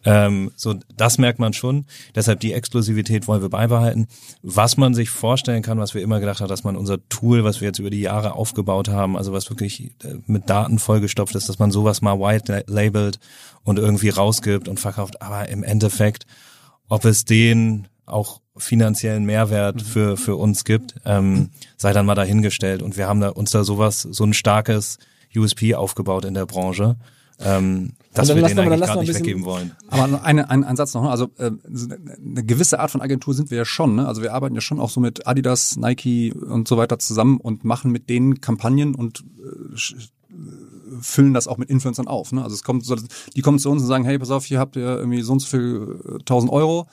Ähm, 0.06 0.52
so, 0.56 0.76
das 0.96 1.18
merkt 1.18 1.40
man 1.40 1.52
schon. 1.52 1.86
Deshalb 2.16 2.40
die 2.40 2.54
Exklusivität 2.54 3.28
wollen 3.28 3.42
wir 3.42 3.50
beibehalten. 3.50 4.08
Was 4.42 4.78
man 4.78 4.94
sich 4.94 5.10
vorstellen 5.10 5.64
kann, 5.64 5.80
was 5.80 5.94
wir 5.94 6.02
immer 6.02 6.22
gedacht 6.22 6.40
haben, 6.40 6.48
dass 6.48 6.64
man 6.64 6.78
unser 6.78 7.06
Tool, 7.10 7.44
was 7.44 7.57
wir 7.62 7.68
jetzt 7.68 7.80
über 7.80 7.90
die 7.90 8.02
Jahre 8.02 8.34
aufgebaut 8.34 8.90
haben, 8.90 9.18
also 9.18 9.34
was 9.34 9.50
wirklich 9.50 9.92
äh, 10.04 10.16
mit 10.26 10.50
Daten 10.50 10.80
vollgestopft 10.80 11.36
ist, 11.36 11.50
dass 11.50 11.60
man 11.60 11.72
sowas 11.72 12.02
mal 12.02 12.20
white 12.20 12.64
labelt 12.68 13.20
und 13.64 13.80
irgendwie 13.80 14.10
rausgibt 14.10 14.68
und 14.68 14.80
verkauft. 14.80 15.22
Aber 15.22 15.50
im 15.50 15.64
Endeffekt, 15.64 16.26
ob 16.88 17.06
es 17.06 17.26
den 17.26 17.88
auch 18.06 18.42
finanziellen 18.56 19.26
Mehrwert 19.26 19.82
für, 19.82 20.18
für 20.18 20.36
uns 20.36 20.64
gibt, 20.64 20.96
ähm, 21.06 21.50
sei 21.76 21.94
dann 21.94 22.06
mal 22.06 22.16
dahingestellt. 22.16 22.82
Und 22.82 22.98
wir 22.98 23.08
haben 23.08 23.20
da, 23.20 23.30
uns 23.30 23.52
da 23.52 23.64
sowas, 23.64 24.02
so 24.02 24.24
ein 24.24 24.34
starkes 24.34 24.98
USP 25.36 25.76
aufgebaut 25.76 26.26
in 26.26 26.34
der 26.34 26.46
Branche, 26.46 26.96
ähm, 27.40 27.94
dass 28.14 28.30
wir 28.30 28.36
den 28.36 28.46
eigentlich 28.46 28.90
ein 28.90 28.98
nicht 29.00 29.08
bisschen- 29.08 29.26
weggeben 29.26 29.46
wollen. 29.46 29.72
Aber 29.90 30.24
eine, 30.24 30.50
ein, 30.50 30.64
ein 30.64 30.76
Satz 30.76 30.94
noch, 30.96 31.04
ne? 31.04 31.10
also 31.12 31.30
äh, 31.38 31.52
eine 32.26 32.44
gewisse 32.44 32.80
Art 32.80 32.90
von 32.92 33.02
Agentur 33.02 33.34
sind 33.36 33.52
wir 33.52 33.58
ja 33.60 33.66
schon. 33.66 33.96
Ne? 33.96 34.08
Also 34.08 34.22
wir 34.24 34.34
arbeiten 34.34 34.56
ja 34.56 34.62
schon 34.62 34.80
auch 34.80 34.90
so 34.90 35.00
mit 35.00 35.28
Adidas, 35.28 35.76
Nike 35.78 36.34
und 36.34 36.68
so 36.68 36.78
weiter 36.78 36.98
zusammen 37.00 37.38
und 37.40 37.64
machen 37.64 37.92
mit 37.92 38.10
denen 38.10 38.42
Kampagnen 38.42 38.96
und 38.96 39.24
äh, 39.40 39.76
sch- 39.76 40.10
füllen 41.02 41.34
das 41.34 41.48
auch 41.48 41.58
mit 41.58 41.70
Influencern 41.70 42.08
auf. 42.08 42.32
Ne? 42.32 42.44
Also 42.44 42.56
es 42.56 42.64
kommt 42.64 42.84
so, 42.86 42.96
die 43.36 43.42
kommen 43.42 43.60
zu 43.60 43.70
uns 43.70 43.82
und 43.84 43.88
sagen, 43.88 44.04
hey, 44.06 44.18
pass 44.18 44.32
auf, 44.32 44.46
hier 44.46 44.60
habt 44.60 44.76
ihr 44.76 44.98
irgendwie 44.98 45.22
so 45.22 45.34
und 45.34 45.40
so 45.40 45.48
viel 45.48 46.00
äh, 46.08 46.20
1000 46.20 46.52
Euro. 46.52 46.88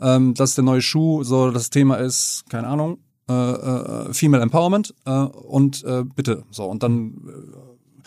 Ähm, 0.00 0.32
das 0.34 0.50
ist 0.50 0.56
der 0.58 0.64
neue 0.64 0.80
Schuh. 0.80 1.24
So, 1.24 1.50
das 1.50 1.68
Thema 1.68 1.96
ist, 1.96 2.44
keine 2.48 2.68
Ahnung, 2.68 2.98
äh, 3.28 3.32
äh, 3.34 4.12
Female 4.14 4.42
Empowerment 4.42 4.94
äh, 5.04 5.10
und 5.10 5.84
äh, 5.84 6.04
bitte. 6.04 6.44
So, 6.50 6.64
und 6.64 6.82
dann 6.82 7.08
äh, 7.28 8.00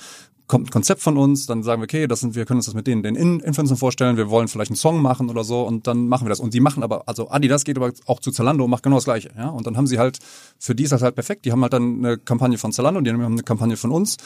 kommt 0.54 0.68
ein 0.68 0.72
Konzept 0.72 1.02
von 1.02 1.18
uns, 1.18 1.48
dann 1.48 1.64
sagen 1.64 1.82
wir, 1.82 1.86
okay, 1.86 2.06
das 2.06 2.20
sind, 2.20 2.36
wir 2.36 2.46
können 2.46 2.60
uns 2.60 2.68
das 2.68 2.76
mit 2.76 2.86
denen, 2.86 3.02
den 3.02 3.16
In- 3.16 3.40
Influencern 3.40 3.76
vorstellen, 3.76 4.18
wir 4.18 4.30
wollen 4.30 4.48
vielleicht 4.48 4.70
einen 4.70 4.76
Song 4.78 5.02
machen 5.02 5.32
oder 5.32 5.44
so 5.44 5.64
und 5.64 5.88
dann 5.88 6.08
machen 6.08 6.26
wir 6.26 6.30
das. 6.30 6.40
Und 6.40 6.54
die 6.54 6.60
machen 6.60 6.84
aber, 6.84 7.08
also 7.08 7.32
Adidas 7.32 7.64
geht 7.64 7.76
aber 7.76 7.92
auch 8.06 8.20
zu 8.20 8.30
Zalando 8.30 8.64
und 8.64 8.70
macht 8.70 8.84
genau 8.84 8.98
das 8.98 9.06
Gleiche, 9.06 9.32
ja. 9.36 9.50
Und 9.50 9.66
dann 9.66 9.78
haben 9.78 9.88
sie 9.88 9.98
halt, 9.98 10.20
für 10.60 10.76
die 10.76 10.84
ist 10.84 10.92
das 10.92 11.02
halt 11.02 11.16
perfekt, 11.16 11.46
die 11.46 11.52
haben 11.52 11.64
halt 11.64 11.74
dann 11.74 12.06
eine 12.06 12.20
Kampagne 12.20 12.60
von 12.60 12.72
Zalando, 12.72 13.02
die 13.02 13.10
haben 13.10 13.20
eine 13.20 13.42
Kampagne 13.42 13.78
von 13.78 13.90
uns, 13.90 14.18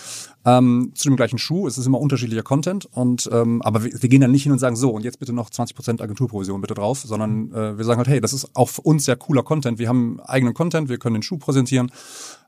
ähm, 0.43 0.91
zu 0.95 1.07
dem 1.07 1.15
gleichen 1.15 1.38
Schuh, 1.38 1.65
es 1.65 1.78
ist 1.78 1.86
immer 1.86 2.01
unterschiedlicher 2.01 2.43
Content 2.43 2.89
und, 2.91 3.30
ähm, 3.32 3.61
aber 3.61 3.86
wir, 3.86 3.91
wir 4.01 4.09
gehen 4.09 4.19
dann 4.19 4.32
nicht 4.32 4.43
hin 4.43 4.51
und 4.51 4.59
sagen, 4.59 4.75
so, 4.75 4.89
und 4.89 5.05
jetzt 5.05 5.19
bitte 5.19 5.32
noch 5.32 5.49
20% 5.49 6.01
Agenturprovision 6.01 6.59
bitte 6.59 6.73
drauf, 6.73 6.99
sondern 6.99 7.53
äh, 7.53 7.78
wir 7.78 7.86
sagen 7.86 7.99
halt, 7.99 8.09
hey, 8.09 8.19
das 8.19 8.34
ist 8.34 8.49
auch 8.53 8.67
für 8.67 8.82
uns 8.82 9.05
sehr 9.05 9.15
cooler 9.15 9.43
Content, 9.43 9.80
wir 9.80 9.88
haben 9.88 10.19
eigenen 10.19 10.53
Content, 10.53 10.89
wir 10.89 10.97
können 10.97 11.13
den 11.13 11.23
Schuh 11.23 11.38
präsentieren, 11.38 11.89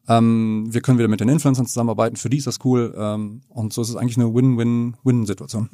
ähm, 0.09 0.67
wir 0.69 0.81
können 0.81 0.97
wieder 0.97 1.07
mit 1.07 1.19
den 1.19 1.29
Influencern 1.29 1.67
zusammenarbeiten, 1.67 2.15
für 2.15 2.29
die 2.29 2.37
ist 2.37 2.47
das 2.47 2.57
cool. 2.65 2.93
Ähm, 2.97 3.41
und 3.49 3.71
so 3.71 3.81
ist 3.81 3.89
es 3.89 3.95
eigentlich 3.95 4.17
eine 4.17 4.33
Win-Win-Win-Situation. 4.33 5.69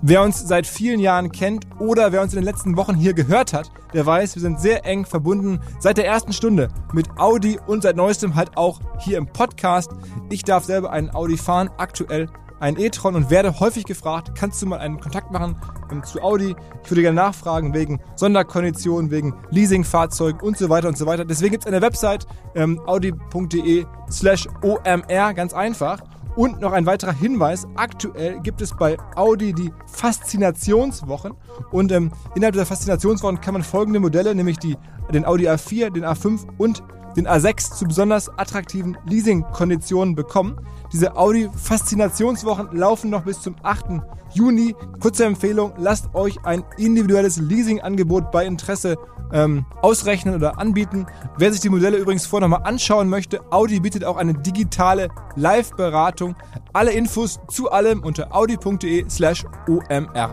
Wer 0.00 0.22
uns 0.22 0.46
seit 0.46 0.66
vielen 0.66 1.00
Jahren 1.00 1.32
kennt 1.32 1.66
oder 1.80 2.12
wer 2.12 2.22
uns 2.22 2.32
in 2.32 2.40
den 2.40 2.44
letzten 2.44 2.76
Wochen 2.76 2.94
hier 2.94 3.14
gehört 3.14 3.52
hat, 3.52 3.72
der 3.94 4.06
weiß, 4.06 4.36
wir 4.36 4.42
sind 4.42 4.60
sehr 4.60 4.84
eng 4.84 5.04
verbunden 5.04 5.60
seit 5.80 5.96
der 5.96 6.06
ersten 6.06 6.32
Stunde 6.32 6.68
mit 6.92 7.08
Audi 7.18 7.58
und 7.66 7.82
seit 7.82 7.96
neuestem 7.96 8.34
halt 8.34 8.56
auch 8.56 8.80
hier 9.00 9.18
im 9.18 9.26
Podcast. 9.26 9.90
Ich 10.30 10.44
darf 10.44 10.64
selber 10.64 10.92
einen 10.92 11.10
Audi 11.10 11.36
fahren, 11.36 11.70
aktuell 11.78 12.28
einen 12.60 12.78
e-tron 12.78 13.14
und 13.14 13.30
werde 13.30 13.60
häufig 13.60 13.84
gefragt, 13.84 14.32
kannst 14.34 14.60
du 14.62 14.66
mal 14.66 14.78
einen 14.78 15.00
Kontakt 15.00 15.30
machen 15.30 15.56
ähm, 15.90 16.02
zu 16.04 16.22
Audi? 16.22 16.54
Ich 16.82 16.90
würde 16.90 17.02
gerne 17.02 17.16
nachfragen 17.16 17.74
wegen 17.74 18.00
Sonderkonditionen, 18.16 19.10
wegen 19.10 19.34
Leasingfahrzeugen 19.50 20.40
und 20.40 20.58
so 20.58 20.68
weiter 20.68 20.88
und 20.88 20.98
so 20.98 21.06
weiter. 21.06 21.24
Deswegen 21.24 21.52
gibt 21.52 21.64
es 21.64 21.68
eine 21.68 21.82
Website 21.82 22.26
ähm, 22.54 22.80
audi.de 22.86 23.86
slash 24.10 24.46
omr, 24.62 25.34
ganz 25.34 25.52
einfach. 25.54 26.00
Und 26.36 26.60
noch 26.60 26.72
ein 26.72 26.86
weiterer 26.86 27.12
Hinweis, 27.12 27.66
aktuell 27.74 28.38
gibt 28.40 28.60
es 28.62 28.72
bei 28.76 28.96
Audi 29.16 29.52
die 29.52 29.72
Faszinationswochen 29.86 31.32
und 31.72 31.90
ähm, 31.90 32.12
innerhalb 32.36 32.52
dieser 32.52 32.64
Faszinationswochen 32.64 33.40
kann 33.40 33.54
man 33.54 33.64
folgende 33.64 33.98
Modelle, 33.98 34.32
nämlich 34.36 34.58
die, 34.58 34.76
den 35.12 35.24
Audi 35.24 35.48
A4, 35.48 35.90
den 35.90 36.04
A5 36.04 36.46
und 36.56 36.84
den 37.16 37.26
A6 37.26 37.74
zu 37.74 37.86
besonders 37.86 38.28
attraktiven 38.38 38.96
Leasingkonditionen 39.06 40.14
bekommen. 40.14 40.60
Diese 40.92 41.16
Audi 41.16 41.50
Faszinationswochen 41.54 42.70
laufen 42.72 43.10
noch 43.10 43.22
bis 43.22 43.40
zum 43.40 43.56
8. 43.62 44.00
Juni. 44.32 44.74
Kurze 45.00 45.24
Empfehlung, 45.24 45.72
lasst 45.78 46.14
euch 46.14 46.44
ein 46.44 46.64
individuelles 46.76 47.38
Leasingangebot 47.38 48.30
bei 48.30 48.46
Interesse 48.46 48.96
ähm, 49.32 49.66
ausrechnen 49.82 50.34
oder 50.34 50.58
anbieten. 50.58 51.06
Wer 51.36 51.52
sich 51.52 51.60
die 51.60 51.68
Modelle 51.68 51.98
übrigens 51.98 52.26
vorher 52.26 52.48
nochmal 52.48 52.66
anschauen 52.66 53.08
möchte, 53.08 53.40
Audi 53.50 53.80
bietet 53.80 54.04
auch 54.04 54.16
eine 54.16 54.34
digitale 54.34 55.08
Live-Beratung. 55.36 56.34
Alle 56.72 56.92
Infos 56.92 57.40
zu 57.48 57.70
allem 57.70 58.02
unter 58.02 58.34
audi.de 58.34 59.08
slash 59.08 59.44
omr. 59.68 60.32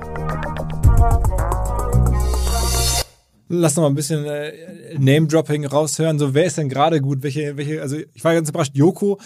Lass 3.47 3.75
noch 3.75 3.83
mal 3.83 3.89
ein 3.89 3.95
bisschen 3.95 4.25
äh, 4.25 4.97
Name-Dropping 4.97 5.65
raushören. 5.65 6.17
So, 6.17 6.33
wer 6.33 6.45
ist 6.45 6.57
denn 6.57 6.69
gerade 6.69 7.01
gut? 7.01 7.21
Welche, 7.21 7.57
welche, 7.57 7.81
also 7.81 7.97
ich 8.13 8.23
war 8.23 8.33
ganz 8.33 8.49
überrascht, 8.49 8.75
Joko, 8.75 9.19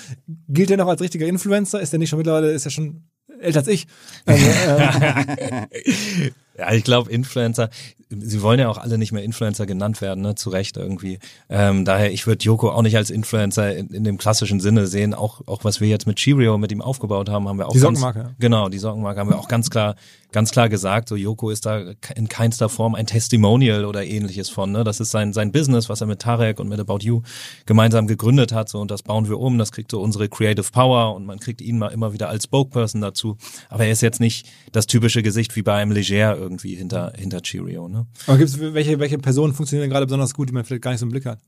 gilt 0.47 0.69
der 0.69 0.77
noch 0.77 0.87
als 0.87 1.01
richtiger 1.01 1.27
Influencer? 1.27 1.79
Ist 1.79 1.93
der 1.93 1.99
nicht 1.99 2.09
schon 2.09 2.17
mittlerweile, 2.17 2.51
ist 2.51 2.65
er 2.65 2.71
schon 2.71 3.03
älter 3.39 3.59
als 3.59 3.67
ich? 3.67 3.87
Also, 4.25 4.45
ähm, 5.37 6.31
Ja, 6.59 6.73
ich 6.73 6.83
glaube, 6.83 7.09
Influencer, 7.09 7.69
sie 8.09 8.41
wollen 8.41 8.59
ja 8.59 8.67
auch 8.67 8.77
alle 8.77 8.97
nicht 8.97 9.13
mehr 9.13 9.23
Influencer 9.23 9.65
genannt 9.65 10.01
werden, 10.01 10.21
ne? 10.21 10.35
zu 10.35 10.49
Recht 10.49 10.75
irgendwie. 10.75 11.19
Ähm, 11.47 11.85
daher, 11.85 12.11
ich 12.11 12.27
würde 12.27 12.43
Joko 12.43 12.71
auch 12.71 12.81
nicht 12.81 12.97
als 12.97 13.11
Influencer 13.11 13.75
in, 13.77 13.87
in 13.87 14.03
dem 14.03 14.17
klassischen 14.17 14.59
Sinne 14.59 14.87
sehen. 14.87 15.13
Auch, 15.13 15.41
auch 15.47 15.63
was 15.63 15.79
wir 15.79 15.87
jetzt 15.87 16.05
mit 16.05 16.17
Cheerio 16.17 16.57
mit 16.57 16.71
ihm 16.73 16.81
aufgebaut 16.81 17.29
haben, 17.29 17.47
haben 17.47 17.57
wir 17.57 17.67
auch 17.67 17.71
Die 17.71 17.79
ganz, 17.79 17.99
Sockenmarke, 17.99 18.19
ja. 18.19 18.35
Genau, 18.39 18.67
die 18.67 18.77
Sockenmarke 18.77 19.21
haben 19.21 19.29
wir 19.29 19.39
auch 19.39 19.47
ganz 19.47 19.69
klar, 19.69 19.95
ganz 20.31 20.51
klar 20.51 20.69
gesagt. 20.69 21.09
So 21.09 21.15
Joko 21.15 21.49
ist 21.49 21.65
da 21.65 21.93
in 22.15 22.29
keinster 22.29 22.69
Form 22.69 22.95
ein 22.95 23.07
Testimonial 23.07 23.85
oder 23.85 24.05
ähnliches 24.05 24.49
von. 24.49 24.71
Ne? 24.71 24.83
Das 24.83 24.99
ist 24.99 25.11
sein 25.11 25.33
sein 25.33 25.51
Business, 25.51 25.89
was 25.89 26.01
er 26.01 26.07
mit 26.07 26.19
Tarek 26.19 26.59
und 26.59 26.69
mit 26.69 26.79
About 26.79 26.99
You 27.01 27.21
gemeinsam 27.65 28.07
gegründet 28.07 28.51
hat. 28.51 28.69
So 28.69 28.79
und 28.79 28.91
das 28.91 29.03
bauen 29.03 29.27
wir 29.27 29.39
um. 29.39 29.57
Das 29.57 29.71
kriegt 29.71 29.91
so 29.91 30.01
unsere 30.01 30.29
Creative 30.29 30.69
Power 30.71 31.15
und 31.15 31.25
man 31.25 31.39
kriegt 31.39 31.61
ihn 31.61 31.77
mal 31.77 31.89
immer 31.89 32.13
wieder 32.13 32.29
als 32.29 32.45
Spokesperson 32.45 33.01
dazu. 33.01 33.37
Aber 33.69 33.85
er 33.85 33.91
ist 33.91 34.01
jetzt 34.01 34.19
nicht 34.19 34.47
das 34.71 34.87
typische 34.87 35.23
Gesicht 35.23 35.55
wie 35.55 35.61
bei 35.61 35.75
einem 35.75 35.91
Leger 35.91 36.37
irgendwie 36.37 36.75
hinter 36.75 37.13
hinter 37.15 37.41
Cheerio. 37.41 37.87
Ne? 37.87 38.05
aber 38.27 38.37
gibt's 38.37 38.59
welche, 38.59 38.99
welche 38.99 39.17
Personen 39.17 39.53
funktionieren 39.53 39.89
gerade 39.89 40.05
besonders 40.05 40.33
gut, 40.33 40.49
die 40.49 40.53
man 40.53 40.63
vielleicht 40.63 40.83
gar 40.83 40.91
nicht 40.91 40.99
so 40.99 41.05
im 41.05 41.11
Blick 41.11 41.25
hat? 41.25 41.39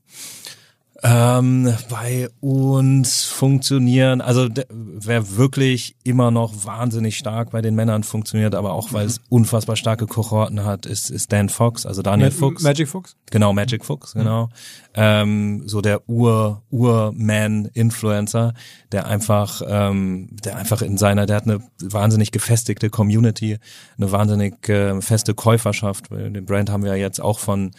Ähm, 1.04 1.74
bei 1.90 2.28
uns 2.40 3.24
funktionieren, 3.24 4.20
also 4.20 4.48
wer 4.70 5.36
wirklich 5.36 5.96
immer 6.04 6.30
noch 6.30 6.64
wahnsinnig 6.64 7.16
stark 7.18 7.50
bei 7.50 7.60
den 7.60 7.74
Männern 7.74 8.04
funktioniert, 8.04 8.54
aber 8.54 8.72
auch 8.72 8.92
weil 8.92 9.06
es 9.06 9.20
unfassbar 9.28 9.74
starke 9.74 10.06
Kohorten 10.06 10.64
hat, 10.64 10.86
ist, 10.86 11.10
ist 11.10 11.32
Dan 11.32 11.48
Fox, 11.48 11.86
also 11.86 12.02
Daniel 12.02 12.30
Ma- 12.30 12.36
Fuchs. 12.36 12.62
Magic 12.62 12.88
Fuchs? 12.88 13.16
Genau, 13.32 13.52
Magic 13.52 13.84
Fuchs, 13.84 14.12
genau. 14.12 14.48
Ähm, 14.94 15.64
so 15.66 15.80
der 15.80 16.08
Ur, 16.08 16.62
Ur-Man-Influencer, 16.70 18.54
der 18.92 19.06
einfach, 19.06 19.62
ähm, 19.66 20.28
der 20.44 20.56
einfach 20.56 20.82
in 20.82 20.98
seiner, 20.98 21.26
der 21.26 21.36
hat 21.36 21.44
eine 21.44 21.60
wahnsinnig 21.80 22.30
gefestigte 22.30 22.90
Community, 22.90 23.58
eine 23.96 24.12
wahnsinnig 24.12 24.68
äh, 24.68 25.00
feste 25.00 25.34
Käuferschaft. 25.34 26.10
Den 26.10 26.44
Brand 26.44 26.70
haben 26.70 26.84
wir 26.84 26.90
ja 26.96 27.06
jetzt 27.06 27.20
auch 27.20 27.38
von 27.38 27.72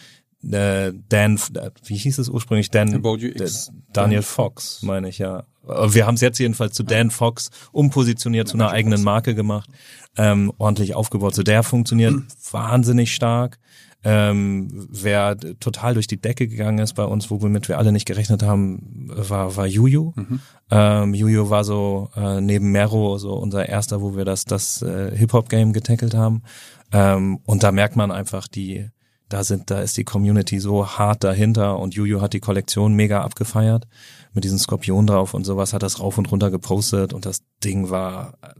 äh, 0.52 0.92
Dan, 1.08 1.38
äh, 1.54 1.70
wie 1.84 1.96
hieß 1.96 2.18
es 2.18 2.28
ursprünglich? 2.28 2.70
Dan, 2.70 3.04
äh, 3.04 3.48
Daniel 3.92 4.22
Fox, 4.22 4.82
meine 4.82 5.08
ich 5.08 5.18
ja. 5.18 5.44
Wir 5.66 6.06
haben 6.06 6.16
es 6.16 6.20
jetzt 6.20 6.38
jedenfalls 6.38 6.74
zu 6.74 6.82
Dan 6.82 7.10
Fox 7.10 7.50
umpositioniert, 7.72 8.48
zu 8.48 8.56
einer 8.58 8.70
eigenen 8.70 9.02
Marke 9.02 9.34
gemacht, 9.34 9.70
ähm, 10.16 10.52
ordentlich 10.58 10.94
aufgebaut. 10.94 11.34
So 11.34 11.42
der 11.42 11.62
funktioniert 11.62 12.14
wahnsinnig 12.52 13.14
stark. 13.14 13.58
Ähm, 14.06 14.86
wer 14.90 15.38
total 15.60 15.94
durch 15.94 16.06
die 16.06 16.20
Decke 16.20 16.46
gegangen 16.46 16.78
ist 16.78 16.92
bei 16.92 17.04
uns, 17.04 17.30
womit 17.30 17.68
wir 17.68 17.78
alle 17.78 17.90
nicht 17.90 18.04
gerechnet 18.04 18.42
haben, 18.42 19.08
war, 19.08 19.56
war 19.56 19.66
Juju. 19.66 20.12
Ähm, 20.70 21.14
Juju 21.14 21.48
war 21.48 21.64
so 21.64 22.10
äh, 22.14 22.42
neben 22.42 22.70
Mero 22.70 23.16
so 23.16 23.32
unser 23.32 23.66
erster, 23.66 24.02
wo 24.02 24.14
wir 24.14 24.26
das, 24.26 24.44
das 24.44 24.82
äh, 24.82 25.16
Hip-Hop-Game 25.16 25.72
getackelt 25.72 26.14
haben. 26.14 26.42
Ähm, 26.92 27.38
und 27.44 27.62
da 27.62 27.72
merkt 27.72 27.96
man 27.96 28.10
einfach 28.10 28.46
die, 28.46 28.90
da 29.34 29.42
sind, 29.42 29.68
da 29.68 29.80
ist 29.80 29.96
die 29.96 30.04
Community 30.04 30.60
so 30.60 30.86
hart 30.86 31.24
dahinter 31.24 31.80
und 31.80 31.96
Juju 31.96 32.20
hat 32.20 32.34
die 32.34 32.40
Kollektion 32.40 32.94
mega 32.94 33.22
abgefeiert 33.22 33.88
mit 34.32 34.44
diesem 34.44 34.58
Skorpion 34.58 35.08
drauf 35.08 35.34
und 35.34 35.42
sowas, 35.42 35.72
hat 35.72 35.82
das 35.82 35.98
rauf 35.98 36.18
und 36.18 36.30
runter 36.30 36.52
gepostet 36.52 37.12
und 37.12 37.26
das 37.26 37.42
Ding 37.64 37.90
war 37.90 38.34
äh, 38.42 38.54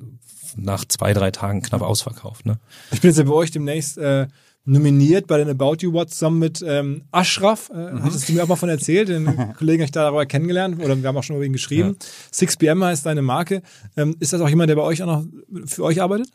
nach 0.57 0.85
zwei, 0.85 1.13
drei 1.13 1.31
Tagen 1.31 1.63
knapp 1.63 1.81
ausverkauft, 1.83 2.45
ne? 2.45 2.59
Ich 2.91 3.01
bin 3.01 3.11
jetzt 3.11 3.19
ja 3.19 3.23
bei 3.25 3.35
euch 3.35 3.53
demnächst 3.53 3.99
äh, 3.99 4.27
nominiert 4.65 5.29
bei 5.29 5.39
den 5.39 5.49
About 5.49 5.77
You 5.79 5.93
Awards 5.93 6.15
zusammen 6.19 6.41
mit 6.41 6.61
ähm, 6.67 7.05
Ashraf. 7.13 7.71
Äh, 7.71 7.93
Hattest 8.01 8.29
du 8.29 8.33
mir 8.33 8.43
auch 8.43 8.49
mal 8.49 8.57
von 8.57 8.69
erzählt, 8.69 9.11
den 9.11 9.27
Kollegen 9.57 9.83
habe 9.83 9.85
ich 9.85 9.93
darüber 9.93 10.27
kennengelernt 10.27 10.83
oder 10.83 11.01
wir 11.01 11.09
haben 11.09 11.17
auch 11.17 11.23
schon 11.23 11.37
über 11.37 11.45
ihn 11.45 11.53
geschrieben. 11.53 11.97
6pm 12.33 12.85
heißt 12.85 13.07
deine 13.07 13.23
Marke. 13.23 13.63
Ähm, 13.97 14.17
ist 14.19 14.33
das 14.33 14.41
auch 14.41 14.49
jemand, 14.49 14.71
der 14.71 14.77
bei 14.77 14.83
euch 14.83 15.05
auch 15.05 15.07
noch 15.07 15.25
für 15.67 15.85
euch 15.85 16.03
arbeitet? 16.03 16.31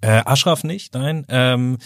Äh, 0.00 0.22
Ashraf 0.24 0.64
nicht, 0.64 0.94
nein. 0.94 1.26
Ähm, 1.28 1.76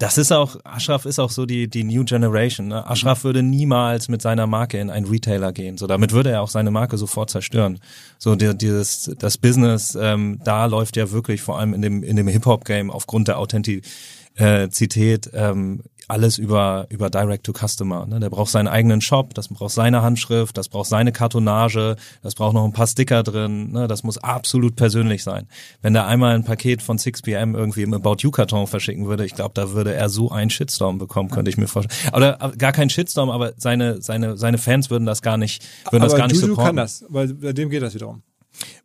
das 0.00 0.16
ist 0.16 0.32
auch, 0.32 0.56
Ashraf 0.64 1.04
ist 1.04 1.18
auch 1.18 1.28
so 1.28 1.44
die, 1.44 1.68
die 1.68 1.84
New 1.84 2.04
Generation. 2.04 2.68
Ne? 2.68 2.88
Ashraf 2.88 3.22
würde 3.22 3.42
niemals 3.42 4.08
mit 4.08 4.22
seiner 4.22 4.46
Marke 4.46 4.78
in 4.78 4.88
einen 4.88 5.04
Retailer 5.04 5.52
gehen. 5.52 5.76
So, 5.76 5.86
damit 5.86 6.12
würde 6.12 6.30
er 6.30 6.40
auch 6.40 6.48
seine 6.48 6.70
Marke 6.70 6.96
sofort 6.96 7.28
zerstören. 7.28 7.78
So, 8.18 8.34
die, 8.34 8.56
dieses, 8.56 9.14
das 9.18 9.36
Business, 9.36 9.94
ähm, 10.00 10.40
da 10.42 10.64
läuft 10.64 10.96
ja 10.96 11.10
wirklich 11.10 11.42
vor 11.42 11.58
allem 11.58 11.74
in 11.74 11.82
dem, 11.82 12.02
in 12.02 12.16
dem 12.16 12.28
Hip-Hop-Game 12.28 12.90
aufgrund 12.90 13.28
der 13.28 13.38
Authentizität 13.38 15.30
ähm, 15.34 15.82
alles 16.10 16.38
über, 16.38 16.86
über 16.90 17.08
Direct 17.10 17.44
to 17.44 17.52
Customer. 17.52 18.06
Ne? 18.06 18.20
Der 18.20 18.30
braucht 18.30 18.50
seinen 18.50 18.68
eigenen 18.68 19.00
Shop, 19.00 19.34
das 19.34 19.48
braucht 19.48 19.72
seine 19.72 20.02
Handschrift, 20.02 20.56
das 20.56 20.68
braucht 20.68 20.88
seine 20.88 21.12
Kartonage, 21.12 21.96
das 22.22 22.34
braucht 22.34 22.54
noch 22.54 22.64
ein 22.64 22.72
paar 22.72 22.86
Sticker 22.86 23.22
drin, 23.22 23.72
ne? 23.72 23.88
das 23.88 24.02
muss 24.02 24.18
absolut 24.18 24.76
persönlich 24.76 25.22
sein. 25.22 25.46
Wenn 25.82 25.94
der 25.94 26.06
einmal 26.06 26.34
ein 26.34 26.44
Paket 26.44 26.82
von 26.82 26.98
6pm 26.98 27.56
irgendwie 27.56 27.82
im 27.82 27.94
About 27.94 28.16
You 28.18 28.30
Karton 28.30 28.66
verschicken 28.66 29.06
würde, 29.06 29.24
ich 29.24 29.34
glaube, 29.34 29.52
da 29.54 29.72
würde 29.72 29.94
er 29.94 30.08
so 30.08 30.30
einen 30.30 30.50
Shitstorm 30.50 30.98
bekommen, 30.98 31.30
könnte 31.30 31.50
ich 31.50 31.56
mir 31.56 31.68
vorstellen. 31.68 32.14
Oder 32.14 32.38
äh, 32.40 32.56
gar 32.56 32.72
kein 32.72 32.90
Shitstorm, 32.90 33.30
aber 33.30 33.52
seine, 33.56 34.02
seine, 34.02 34.36
seine 34.36 34.58
Fans 34.58 34.90
würden 34.90 35.06
das 35.06 35.22
gar 35.22 35.36
nicht, 35.36 35.64
würden 35.90 36.02
das 36.02 36.12
Aber 36.12 36.18
gar 36.18 36.26
nicht 36.26 36.36
Juju 36.36 36.48
supporten. 36.48 36.66
kann 36.66 36.76
das, 36.76 37.04
weil 37.08 37.32
bei 37.34 37.52
dem 37.52 37.70
geht 37.70 37.82
das 37.82 37.94
wiederum. 37.94 38.22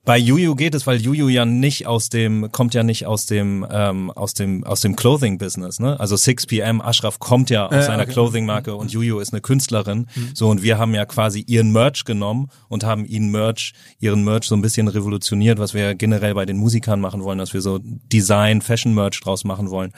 Bei 0.06 0.20
Juju 0.20 0.54
geht 0.56 0.76
es, 0.76 0.86
weil 0.86 1.02
Juju 1.02 1.30
ja 1.30 1.46
nicht 1.46 1.88
aus 1.88 2.10
dem, 2.10 2.52
kommt 2.52 2.76
ja 2.76 2.84
nicht 2.84 3.08
aus 3.08 3.26
dem, 3.26 3.66
ähm, 3.72 4.12
aus 4.12 4.36
dem, 4.36 4.64
aus 4.64 4.82
dem 4.82 4.96
Clothing-Business, 4.96 5.80
ne? 5.80 6.00
Also 6.00 6.16
6pm, 6.16 6.80
Ashraf 6.82 7.18
kommt 7.18 7.50
ja 7.50 7.66
aus 7.66 7.88
Äh, 7.88 7.90
einer 7.90 8.04
okay. 8.04 8.14
Clothing-Marke 8.14 8.76
und 8.76 8.92
Juju 8.92 9.20
ist 9.20 9.34
eine 9.34 9.42
Künstlerin. 9.42 10.06
So, 10.36 10.50
und 10.50 10.62
wir 10.62 10.78
haben 10.78 10.94
ja 10.94 11.06
quasi 11.06 11.44
ihren 11.48 11.72
Merch 11.72 12.06
genommen 12.06 12.50
und 12.70 12.84
haben 12.84 13.04
ihren 13.06 13.32
Merch, 13.32 13.74
ihren 14.00 14.24
Merch 14.24 14.46
so 14.46 14.56
ein 14.56 14.62
bisschen 14.62 14.88
revolutioniert, 14.88 15.58
was 15.58 15.74
wir 15.74 15.82
ja 15.82 15.94
generell 15.94 16.36
bei 16.36 16.46
den 16.46 16.58
Musikern 16.58 17.02
machen 17.02 17.24
wollen, 17.24 17.40
dass 17.40 17.56
wir 17.56 17.62
so 17.62 17.80
Design, 17.82 18.62
Fashion-Merch 18.62 19.20
draus 19.22 19.44
machen 19.44 19.72
wollen. 19.72 19.92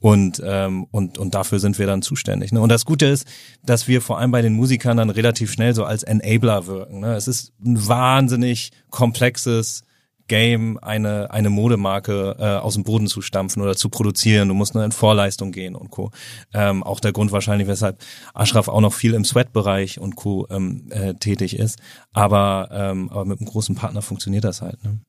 Und, 0.00 0.40
ähm, 0.44 0.86
und, 0.90 1.18
und 1.18 1.34
dafür 1.34 1.58
sind 1.58 1.78
wir 1.78 1.86
dann 1.86 2.02
zuständig. 2.02 2.52
Ne? 2.52 2.60
Und 2.60 2.70
das 2.70 2.84
Gute 2.84 3.06
ist, 3.06 3.26
dass 3.64 3.88
wir 3.88 4.00
vor 4.00 4.18
allem 4.18 4.30
bei 4.30 4.42
den 4.42 4.54
Musikern 4.54 4.96
dann 4.96 5.10
relativ 5.10 5.52
schnell 5.52 5.74
so 5.74 5.84
als 5.84 6.04
Enabler 6.04 6.66
wirken. 6.66 7.00
Ne? 7.00 7.16
Es 7.16 7.26
ist 7.26 7.52
ein 7.64 7.88
wahnsinnig 7.88 8.70
komplexes 8.90 9.82
Game, 10.28 10.78
eine, 10.78 11.30
eine 11.30 11.50
Modemarke 11.50 12.36
äh, 12.38 12.44
aus 12.56 12.74
dem 12.74 12.84
Boden 12.84 13.08
zu 13.08 13.22
stampfen 13.22 13.62
oder 13.62 13.74
zu 13.74 13.88
produzieren. 13.88 14.48
Du 14.48 14.54
musst 14.54 14.74
nur 14.74 14.84
in 14.84 14.92
Vorleistung 14.92 15.52
gehen 15.52 15.74
und 15.74 15.90
Co. 15.90 16.10
Ähm, 16.52 16.82
auch 16.84 17.00
der 17.00 17.12
Grund 17.12 17.32
wahrscheinlich, 17.32 17.66
weshalb 17.66 18.00
Ashraf 18.34 18.68
auch 18.68 18.82
noch 18.82 18.92
viel 18.92 19.14
im 19.14 19.24
Sweat-Bereich 19.24 19.98
und 19.98 20.16
Co. 20.16 20.46
Ähm, 20.50 20.86
äh, 20.90 21.14
tätig 21.14 21.58
ist. 21.58 21.78
Aber, 22.12 22.68
ähm, 22.70 23.08
aber 23.10 23.24
mit 23.24 23.40
einem 23.40 23.48
großen 23.48 23.74
Partner 23.74 24.02
funktioniert 24.02 24.44
das 24.44 24.62
halt. 24.62 24.84
Ne? 24.84 25.00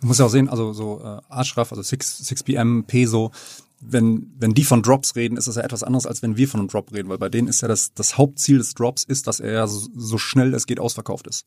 Du 0.00 0.06
musst 0.06 0.20
ja 0.20 0.26
auch 0.26 0.30
sehen, 0.30 0.48
also 0.48 0.72
so 0.72 1.02
äh, 1.04 1.20
Ashraf, 1.28 1.72
also 1.72 1.82
6, 1.82 2.22
6pm, 2.22 2.86
Peso, 2.86 3.32
wenn, 3.80 4.32
wenn 4.36 4.54
die 4.54 4.64
von 4.64 4.82
Drops 4.82 5.16
reden, 5.16 5.36
ist 5.36 5.48
das 5.48 5.56
ja 5.56 5.62
etwas 5.62 5.82
anderes, 5.82 6.06
als 6.06 6.22
wenn 6.22 6.36
wir 6.36 6.48
von 6.48 6.60
einem 6.60 6.68
Drop 6.68 6.92
reden, 6.92 7.08
weil 7.08 7.18
bei 7.18 7.28
denen 7.28 7.48
ist 7.48 7.62
ja 7.62 7.68
das, 7.68 7.94
das 7.94 8.18
Hauptziel 8.18 8.58
des 8.58 8.74
Drops 8.74 9.04
ist, 9.04 9.26
dass 9.26 9.40
er 9.40 9.66
so, 9.68 9.88
so 9.94 10.18
schnell 10.18 10.54
es 10.54 10.66
geht 10.66 10.80
ausverkauft 10.80 11.26
ist. 11.26 11.46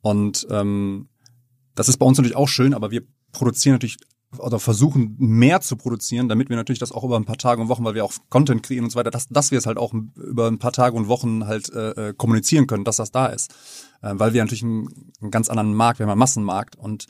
Und 0.00 0.46
ähm, 0.50 1.08
das 1.74 1.88
ist 1.88 1.98
bei 1.98 2.06
uns 2.06 2.16
natürlich 2.16 2.36
auch 2.36 2.48
schön, 2.48 2.72
aber 2.72 2.90
wir 2.90 3.02
produzieren 3.32 3.74
natürlich 3.74 3.98
oder 4.38 4.58
versuchen 4.58 5.14
mehr 5.18 5.60
zu 5.60 5.76
produzieren, 5.76 6.28
damit 6.28 6.48
wir 6.48 6.56
natürlich 6.56 6.78
das 6.78 6.92
auch 6.92 7.04
über 7.04 7.16
ein 7.16 7.24
paar 7.24 7.38
Tage 7.38 7.60
und 7.62 7.68
Wochen, 7.68 7.84
weil 7.84 7.94
wir 7.94 8.04
auch 8.04 8.12
Content 8.28 8.62
kreieren 8.62 8.84
und 8.84 8.90
so 8.90 8.98
weiter, 8.98 9.10
dass, 9.10 9.28
dass 9.28 9.50
wir 9.50 9.58
es 9.58 9.66
halt 9.66 9.78
auch 9.78 9.94
über 10.16 10.48
ein 10.48 10.58
paar 10.58 10.72
Tage 10.72 10.96
und 10.96 11.08
Wochen 11.08 11.46
halt 11.46 11.72
äh, 11.72 12.08
äh, 12.08 12.14
kommunizieren 12.14 12.66
können, 12.66 12.84
dass 12.84 12.96
das 12.96 13.12
da 13.12 13.26
ist. 13.26 13.54
Äh, 14.02 14.12
weil 14.14 14.32
wir 14.32 14.42
natürlich 14.42 14.62
einen, 14.62 15.12
einen 15.20 15.30
ganz 15.30 15.48
anderen 15.48 15.74
Markt, 15.74 15.98
wir 15.98 16.04
haben 16.04 16.10
einen 16.10 16.18
Massenmarkt 16.18 16.76
und 16.76 17.06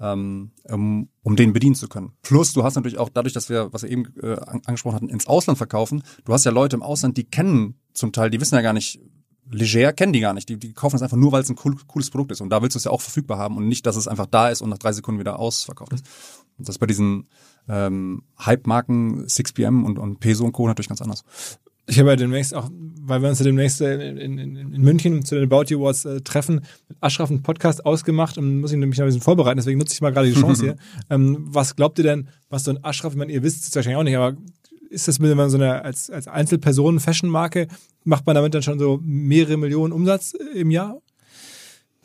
ähm, 0.00 0.52
um, 0.64 1.08
um 1.22 1.36
den 1.36 1.52
bedienen 1.52 1.74
zu 1.74 1.88
können. 1.88 2.12
Plus, 2.22 2.52
du 2.52 2.64
hast 2.64 2.76
natürlich 2.76 2.98
auch 2.98 3.08
dadurch, 3.08 3.32
dass 3.34 3.48
wir, 3.48 3.72
was 3.72 3.82
wir 3.82 3.90
eben 3.90 4.04
äh, 4.22 4.36
an- 4.36 4.62
angesprochen 4.64 4.96
hatten, 4.96 5.08
ins 5.08 5.26
Ausland 5.26 5.58
verkaufen, 5.58 6.02
du 6.24 6.32
hast 6.32 6.44
ja 6.44 6.50
Leute 6.52 6.76
im 6.76 6.82
Ausland, 6.82 7.16
die 7.16 7.24
kennen 7.24 7.80
zum 7.92 8.12
Teil, 8.12 8.30
die 8.30 8.40
wissen 8.40 8.54
ja 8.54 8.62
gar 8.62 8.72
nicht, 8.72 9.00
leger 9.50 9.92
kennen 9.92 10.12
die 10.12 10.20
gar 10.20 10.34
nicht. 10.34 10.48
Die, 10.48 10.58
die 10.58 10.72
kaufen 10.72 10.96
es 10.96 11.02
einfach 11.02 11.16
nur, 11.16 11.32
weil 11.32 11.42
es 11.42 11.48
ein 11.50 11.56
cool, 11.64 11.74
cooles 11.86 12.10
Produkt 12.10 12.32
ist. 12.32 12.40
Und 12.40 12.50
da 12.50 12.62
willst 12.62 12.74
du 12.74 12.78
es 12.78 12.84
ja 12.84 12.90
auch 12.90 13.00
verfügbar 13.00 13.38
haben 13.38 13.56
und 13.56 13.66
nicht, 13.66 13.86
dass 13.86 13.96
es 13.96 14.06
einfach 14.06 14.26
da 14.26 14.50
ist 14.50 14.60
und 14.60 14.70
nach 14.70 14.78
drei 14.78 14.92
Sekunden 14.92 15.18
wieder 15.20 15.38
ausverkauft 15.38 15.92
ist. 15.94 16.04
Und 16.58 16.68
das 16.68 16.74
ist 16.74 16.78
bei 16.78 16.86
diesen 16.86 17.28
ähm, 17.68 18.24
Hype-Marken 18.38 19.24
6pm 19.26 19.84
und, 19.84 19.98
und 19.98 20.20
Peso 20.20 20.44
und 20.44 20.52
Co. 20.52 20.66
natürlich 20.66 20.88
ganz 20.88 21.00
anders. 21.00 21.24
Ich 21.88 21.98
habe 21.98 22.10
ja 22.10 22.16
demnächst 22.16 22.54
auch, 22.54 22.70
weil 23.00 23.22
wir 23.22 23.30
uns 23.30 23.38
ja 23.38 23.44
demnächst 23.44 23.80
äh, 23.80 24.10
in, 24.10 24.38
in, 24.38 24.56
in 24.56 24.82
München 24.82 25.24
zu 25.24 25.34
den 25.34 25.50
About 25.50 25.64
You 25.68 25.80
Awards 25.80 26.04
äh, 26.04 26.20
treffen, 26.20 26.60
mit 26.88 26.98
Ashraf 27.00 27.30
einen 27.30 27.42
Podcast 27.42 27.86
ausgemacht 27.86 28.36
und 28.36 28.60
muss 28.60 28.72
ich 28.72 28.78
mich 28.78 28.98
noch 28.98 29.04
ein 29.04 29.08
bisschen 29.08 29.22
vorbereiten, 29.22 29.56
deswegen 29.56 29.78
nutze 29.78 29.94
ich 29.94 30.02
mal 30.02 30.12
gerade 30.12 30.30
die 30.30 30.38
Chance 30.38 30.62
hier. 30.62 30.76
Ähm, 31.10 31.46
was 31.48 31.76
glaubt 31.76 31.98
ihr 31.98 32.04
denn, 32.04 32.28
was 32.50 32.64
so 32.64 32.70
ein 32.70 32.84
Ashraf, 32.84 33.12
ich 33.12 33.18
meine, 33.18 33.32
ihr 33.32 33.42
wisst 33.42 33.66
es 33.66 33.74
wahrscheinlich 33.74 33.98
auch 33.98 34.02
nicht, 34.02 34.16
aber 34.16 34.36
ist 34.90 35.08
das 35.08 35.18
mit 35.18 35.34
so 35.50 35.56
eine 35.56 35.82
als, 35.82 36.10
als 36.10 36.28
Einzelperson 36.28 37.00
Fashion-Marke, 37.00 37.68
macht 38.04 38.26
man 38.26 38.34
damit 38.34 38.54
dann 38.54 38.62
schon 38.62 38.78
so 38.78 39.00
mehrere 39.02 39.56
Millionen 39.56 39.92
Umsatz 39.92 40.34
äh, 40.34 40.60
im 40.60 40.70
Jahr? 40.70 41.00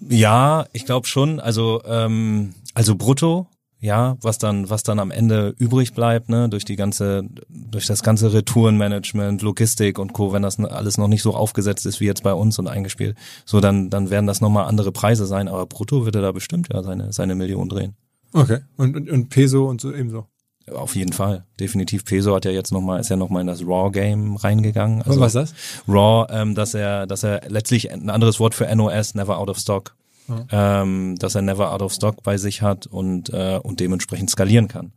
Ja, 0.09 0.65
ich 0.73 0.85
glaube 0.85 1.07
schon. 1.07 1.39
Also 1.39 1.81
ähm, 1.85 2.53
also 2.73 2.95
brutto, 2.95 3.47
ja, 3.83 4.15
was 4.21 4.37
dann 4.37 4.69
was 4.69 4.83
dann 4.83 4.97
am 4.97 5.11
Ende 5.11 5.53
übrig 5.57 5.93
bleibt, 5.93 6.29
ne, 6.29 6.47
durch 6.47 6.63
die 6.63 6.77
ganze 6.77 7.25
durch 7.49 7.85
das 7.85 8.01
ganze 8.01 8.31
Retourenmanagement, 8.31 9.41
Logistik 9.41 9.99
und 9.99 10.13
Co. 10.13 10.31
Wenn 10.31 10.41
das 10.41 10.57
alles 10.57 10.97
noch 10.97 11.09
nicht 11.09 11.21
so 11.21 11.35
aufgesetzt 11.35 11.85
ist 11.85 11.99
wie 11.99 12.05
jetzt 12.05 12.23
bei 12.23 12.33
uns 12.33 12.57
und 12.57 12.69
eingespielt, 12.69 13.17
so 13.43 13.59
dann 13.59 13.89
dann 13.89 14.09
werden 14.09 14.25
das 14.25 14.39
nochmal 14.39 14.67
andere 14.67 14.93
Preise 14.93 15.25
sein. 15.25 15.49
Aber 15.49 15.65
brutto 15.65 16.05
wird 16.05 16.15
er 16.15 16.21
da 16.21 16.31
bestimmt 16.31 16.69
ja 16.73 16.81
seine 16.81 17.11
seine 17.11 17.35
Million 17.35 17.67
drehen. 17.67 17.97
Okay. 18.31 18.59
Und, 18.77 18.95
und, 18.95 19.09
und 19.09 19.29
Peso 19.29 19.69
und 19.69 19.81
so 19.81 19.93
ebenso. 19.93 20.27
Auf 20.73 20.95
jeden 20.95 21.11
Fall, 21.11 21.43
definitiv. 21.59 22.05
Peso 22.05 22.33
hat 22.33 22.45
ja 22.45 22.51
jetzt 22.51 22.71
noch 22.71 22.79
mal 22.79 23.01
ist 23.01 23.09
ja 23.09 23.17
noch 23.17 23.29
mal 23.29 23.41
in 23.41 23.47
das 23.47 23.63
Raw 23.63 23.91
Game 23.91 24.37
reingegangen. 24.37 25.01
Also 25.01 25.19
was 25.19 25.35
ist 25.35 25.51
das? 25.51 25.53
Raw, 25.89 26.25
ähm, 26.33 26.55
dass 26.55 26.73
er, 26.73 27.05
dass 27.05 27.23
er 27.23 27.41
letztlich 27.49 27.91
ein 27.91 28.09
anderes 28.09 28.39
Wort 28.39 28.55
für 28.55 28.73
NOS, 28.73 29.13
Never 29.13 29.37
Out 29.37 29.49
of 29.49 29.57
Stock, 29.57 29.97
ähm, 30.51 31.15
dass 31.19 31.35
er 31.35 31.41
Never 31.41 31.71
Out 31.71 31.81
of 31.81 31.93
Stock 31.93 32.23
bei 32.23 32.37
sich 32.37 32.61
hat 32.61 32.87
und 32.87 33.29
äh, 33.29 33.59
und 33.61 33.79
dementsprechend 33.79 34.29
skalieren 34.29 34.67
kann. 34.67 34.93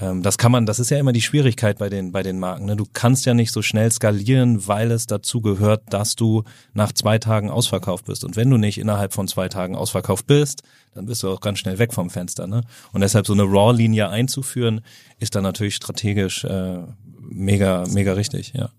Ähm, 0.00 0.22
das 0.22 0.38
kann 0.38 0.52
man, 0.52 0.64
das 0.64 0.78
ist 0.78 0.90
ja 0.90 0.98
immer 0.98 1.12
die 1.12 1.20
Schwierigkeit 1.20 1.78
bei 1.78 1.88
den 1.88 2.12
bei 2.12 2.22
den 2.22 2.38
Marken. 2.38 2.64
Ne? 2.64 2.76
Du 2.76 2.86
kannst 2.90 3.26
ja 3.26 3.34
nicht 3.34 3.52
so 3.52 3.62
schnell 3.62 3.90
skalieren, 3.90 4.66
weil 4.66 4.90
es 4.90 5.06
dazu 5.06 5.40
gehört, 5.40 5.82
dass 5.92 6.16
du 6.16 6.44
nach 6.72 6.92
zwei 6.92 7.18
Tagen 7.18 7.50
ausverkauft 7.50 8.06
bist. 8.06 8.24
Und 8.24 8.36
wenn 8.36 8.48
du 8.48 8.56
nicht 8.56 8.78
innerhalb 8.78 9.12
von 9.12 9.28
zwei 9.28 9.48
Tagen 9.48 9.76
ausverkauft 9.76 10.26
bist, 10.26 10.62
dann 10.94 11.06
bist 11.06 11.22
du 11.22 11.30
auch 11.30 11.40
ganz 11.40 11.58
schnell 11.58 11.78
weg 11.78 11.92
vom 11.92 12.08
Fenster. 12.08 12.46
Ne? 12.46 12.62
Und 12.92 13.02
deshalb 13.02 13.26
so 13.26 13.34
eine 13.34 13.44
Raw-Linie 13.44 14.08
einzuführen, 14.08 14.80
ist 15.18 15.34
dann 15.34 15.42
natürlich 15.42 15.74
strategisch 15.74 16.44
äh, 16.44 16.78
mega 17.20 17.84
mega 17.88 18.14
richtig. 18.14 18.54
Ja. 18.54 18.70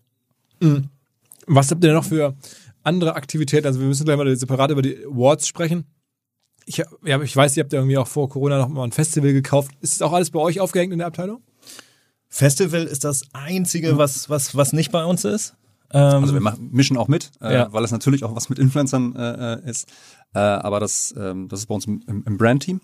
Was 1.46 1.72
habt 1.72 1.84
ihr 1.84 1.94
noch 1.94 2.06
für 2.06 2.36
andere 2.84 3.16
Aktivitäten? 3.16 3.68
Also 3.68 3.80
wir 3.80 3.88
müssen 3.88 4.06
gleich 4.06 4.18
mal 4.18 4.36
separat 4.36 4.72
über 4.72 4.82
die 4.82 5.06
Awards 5.06 5.48
sprechen. 5.48 5.86
Ich, 6.66 6.78
ja, 7.04 7.22
ich 7.22 7.36
weiß, 7.36 7.58
ihr 7.58 7.64
habt 7.64 7.74
ja 7.74 7.80
irgendwie 7.80 7.98
auch 7.98 8.08
vor 8.08 8.30
Corona 8.30 8.58
noch 8.58 8.70
mal 8.70 8.84
ein 8.86 8.92
Festival 8.94 9.34
gekauft. 9.34 9.72
Ist 9.82 9.96
das 9.96 10.02
auch 10.08 10.14
alles 10.14 10.32
bei 10.32 10.40
euch 10.40 10.60
aufgehängt 10.60 10.94
in 10.94 11.00
der 11.00 11.08
Abteilung? 11.08 11.42
Festival 12.30 12.84
ist 12.86 13.04
das 13.04 13.24
einzige, 13.34 13.98
was 13.98 14.30
was 14.30 14.56
was 14.56 14.74
nicht 14.74 14.92
bei 14.92 15.04
uns 15.06 15.24
ist. 15.26 15.56
Ähm, 15.92 16.24
Also 16.24 16.34
wir 16.34 16.42
machen, 16.42 16.70
mischen 16.72 16.98
auch 16.98 17.08
mit, 17.08 17.32
äh, 17.42 17.54
Ja. 17.54 17.74
weil 17.74 17.84
es 17.84 17.92
natürlich 17.92 18.24
auch 18.24 18.36
was 18.36 18.50
mit 18.50 18.58
Influencern 18.58 19.16
äh, 19.16 19.54
äh, 19.54 19.70
ist. 19.70 19.88
Äh, 20.34 20.40
aber 20.40 20.80
das, 20.80 21.14
ähm, 21.16 21.48
das 21.50 21.60
ist 21.62 21.66
bei 21.68 21.76
uns 21.76 21.86
im, 21.86 22.02
im, 22.08 22.24
im 22.26 22.38
Brand-Team. 22.38 22.82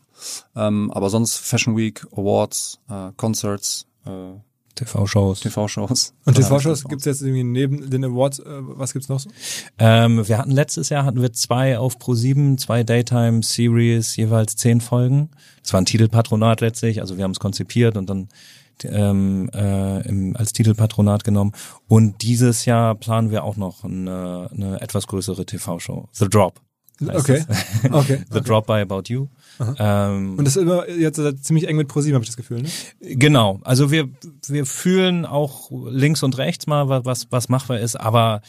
Ähm, 0.55 0.91
aber 0.91 1.09
sonst 1.09 1.37
Fashion 1.37 1.75
Week, 1.75 2.05
Awards, 2.11 2.79
äh, 2.87 3.11
Concerts, 3.17 3.87
äh, 4.05 4.33
TV-Shows. 4.79 5.41
TV-Shows. 5.41 6.13
Und 6.25 6.35
TV-Shows 6.35 6.85
gibt 6.85 7.01
es 7.01 7.05
jetzt 7.05 7.21
irgendwie 7.21 7.43
neben 7.43 7.89
den 7.89 8.03
Awards, 8.05 8.39
äh, 8.39 8.43
was 8.47 8.93
gibt's 8.93 9.09
noch 9.09 9.19
so? 9.19 9.29
Ähm, 9.77 10.27
wir 10.27 10.37
hatten 10.37 10.51
letztes 10.51 10.89
Jahr 10.89 11.05
hatten 11.05 11.21
wir 11.21 11.33
zwei 11.33 11.77
auf 11.77 11.97
Pro7, 11.97 12.57
zwei 12.57 12.83
Daytime 12.83 13.43
Series, 13.43 14.15
jeweils 14.15 14.55
zehn 14.55 14.81
Folgen. 14.81 15.29
Das 15.61 15.73
war 15.73 15.81
ein 15.81 15.85
Titelpatronat 15.85 16.61
letztlich, 16.61 17.01
also 17.01 17.17
wir 17.17 17.23
haben 17.23 17.31
es 17.31 17.39
konzipiert 17.39 17.97
und 17.97 18.09
dann 18.09 18.29
ähm, 18.85 19.49
äh, 19.53 20.07
im, 20.07 20.35
als 20.35 20.53
Titelpatronat 20.53 21.23
genommen. 21.23 21.51
Und 21.87 22.21
dieses 22.21 22.65
Jahr 22.65 22.95
planen 22.95 23.31
wir 23.31 23.43
auch 23.43 23.57
noch 23.57 23.83
eine, 23.83 24.49
eine 24.53 24.81
etwas 24.81 25.07
größere 25.07 25.45
TV-Show. 25.45 26.07
The 26.13 26.29
Drop. 26.29 26.61
Okay. 27.01 27.43
Okay. 27.91 28.23
The 28.29 28.41
Drop 28.41 28.67
by 28.67 28.81
About 28.81 29.03
You. 29.07 29.27
Ähm, 29.77 30.35
Und 30.37 30.45
das 30.45 30.55
ist 30.55 30.61
immer 30.61 30.87
jetzt 30.89 31.19
ziemlich 31.43 31.67
eng 31.67 31.75
mit 31.77 31.87
ProSieben, 31.87 32.15
habe 32.15 32.23
ich 32.23 32.29
das 32.29 32.37
Gefühl, 32.37 32.61
ne? 32.61 32.69
Genau, 33.01 33.59
also 33.63 33.91
wir 33.91 34.07
wir 34.47 34.65
fühlen 34.65 35.25
auch 35.25 35.69
links 35.89 36.23
und 36.23 36.37
rechts 36.37 36.65
mal, 36.67 36.87
wa- 36.89 37.01
was 37.03 37.27
was 37.31 37.49
machbar 37.49 37.79
ist, 37.79 37.95
aber 37.99 38.41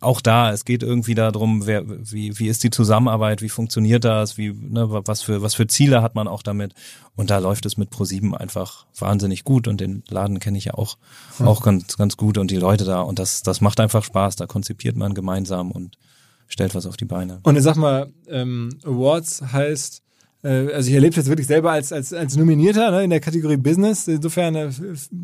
auch 0.00 0.20
da, 0.20 0.52
es 0.52 0.66
geht 0.66 0.82
irgendwie 0.82 1.14
darum, 1.14 1.66
wer, 1.66 1.82
wie, 1.88 2.38
wie 2.38 2.48
ist 2.48 2.62
die 2.62 2.68
Zusammenarbeit, 2.68 3.40
wie 3.40 3.48
funktioniert 3.48 4.04
das, 4.04 4.36
wie, 4.36 4.52
ne, 4.52 4.90
wa- 4.90 5.00
was 5.06 5.22
für, 5.22 5.40
was 5.40 5.54
für 5.54 5.66
Ziele 5.66 6.02
hat 6.02 6.14
man 6.14 6.28
auch 6.28 6.42
damit. 6.42 6.74
Und 7.16 7.30
da 7.30 7.38
läuft 7.38 7.64
es 7.64 7.78
mit 7.78 7.90
Pro7 7.90 8.34
einfach 8.34 8.84
wahnsinnig 8.98 9.44
gut 9.44 9.66
und 9.66 9.80
den 9.80 10.02
Laden 10.10 10.40
kenne 10.40 10.58
ich 10.58 10.66
ja 10.66 10.74
auch, 10.74 10.98
auch 11.38 11.62
ganz, 11.62 11.96
ganz 11.96 12.18
gut 12.18 12.36
und 12.36 12.50
die 12.50 12.56
Leute 12.56 12.84
da 12.84 13.00
und 13.00 13.18
das, 13.18 13.42
das 13.42 13.62
macht 13.62 13.80
einfach 13.80 14.04
Spaß, 14.04 14.36
da 14.36 14.46
konzipiert 14.46 14.94
man 14.96 15.14
gemeinsam 15.14 15.70
und 15.70 15.96
stellt 16.48 16.74
was 16.74 16.84
auf 16.84 16.98
die 16.98 17.06
Beine. 17.06 17.40
Und 17.44 17.54
jetzt 17.54 17.64
sag 17.64 17.76
mal, 17.76 18.10
ähm, 18.28 18.78
Awards 18.84 19.40
heißt, 19.52 20.02
also 20.46 20.88
ich 20.88 20.94
erlebe 20.94 21.16
das 21.16 21.26
wirklich 21.26 21.48
selber 21.48 21.72
als, 21.72 21.92
als, 21.92 22.12
als 22.12 22.36
Nominierter 22.36 22.90
ne, 22.92 23.02
in 23.02 23.10
der 23.10 23.20
Kategorie 23.20 23.56
Business. 23.56 24.06
Insofern 24.06 24.54
äh, 24.54 24.70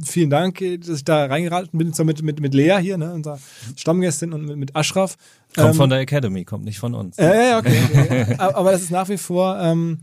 vielen 0.05 0.31
Dank, 0.31 0.61
äh, 0.61 0.79
dass 0.79 0.97
ich 0.97 1.05
da 1.05 1.27
reingeraten 1.27 1.79
bin, 1.79 1.93
mit, 1.97 2.23
mit, 2.23 2.41
mit 2.41 2.55
Lea 2.55 2.79
hier, 2.81 2.99
ne, 2.99 3.12
unserer 3.12 3.39
Stammgästin 3.77 4.33
und 4.33 4.45
mit, 4.45 4.57
mit 4.57 4.77
Ashraf. 4.77 5.17
Kommt 5.55 5.69
Ähm, 5.69 5.75
von 5.75 5.91
der 5.91 6.01
Academy, 6.01 6.45
kommt 6.45 6.65
nicht 6.65 6.79
von 6.79 6.95
uns. 6.95 7.17
Ja, 7.17 7.35
ja, 7.35 7.59
okay. 7.59 7.79
okay. 7.95 8.35
Aber 8.39 8.57
aber 8.57 8.73
das 8.73 8.83
ist 8.83 8.91
nach 8.91 9.09
wie 9.09 9.19
vor 9.19 9.59
ähm, 9.61 10.01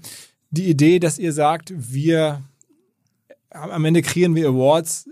die 0.49 0.69
Idee, 0.69 0.99
dass 0.99 1.17
ihr 1.17 1.33
sagt, 1.33 1.73
wir 1.75 2.41
am 3.49 3.83
Ende 3.83 4.01
kreieren 4.01 4.35
wir 4.35 4.47
Awards 4.47 5.09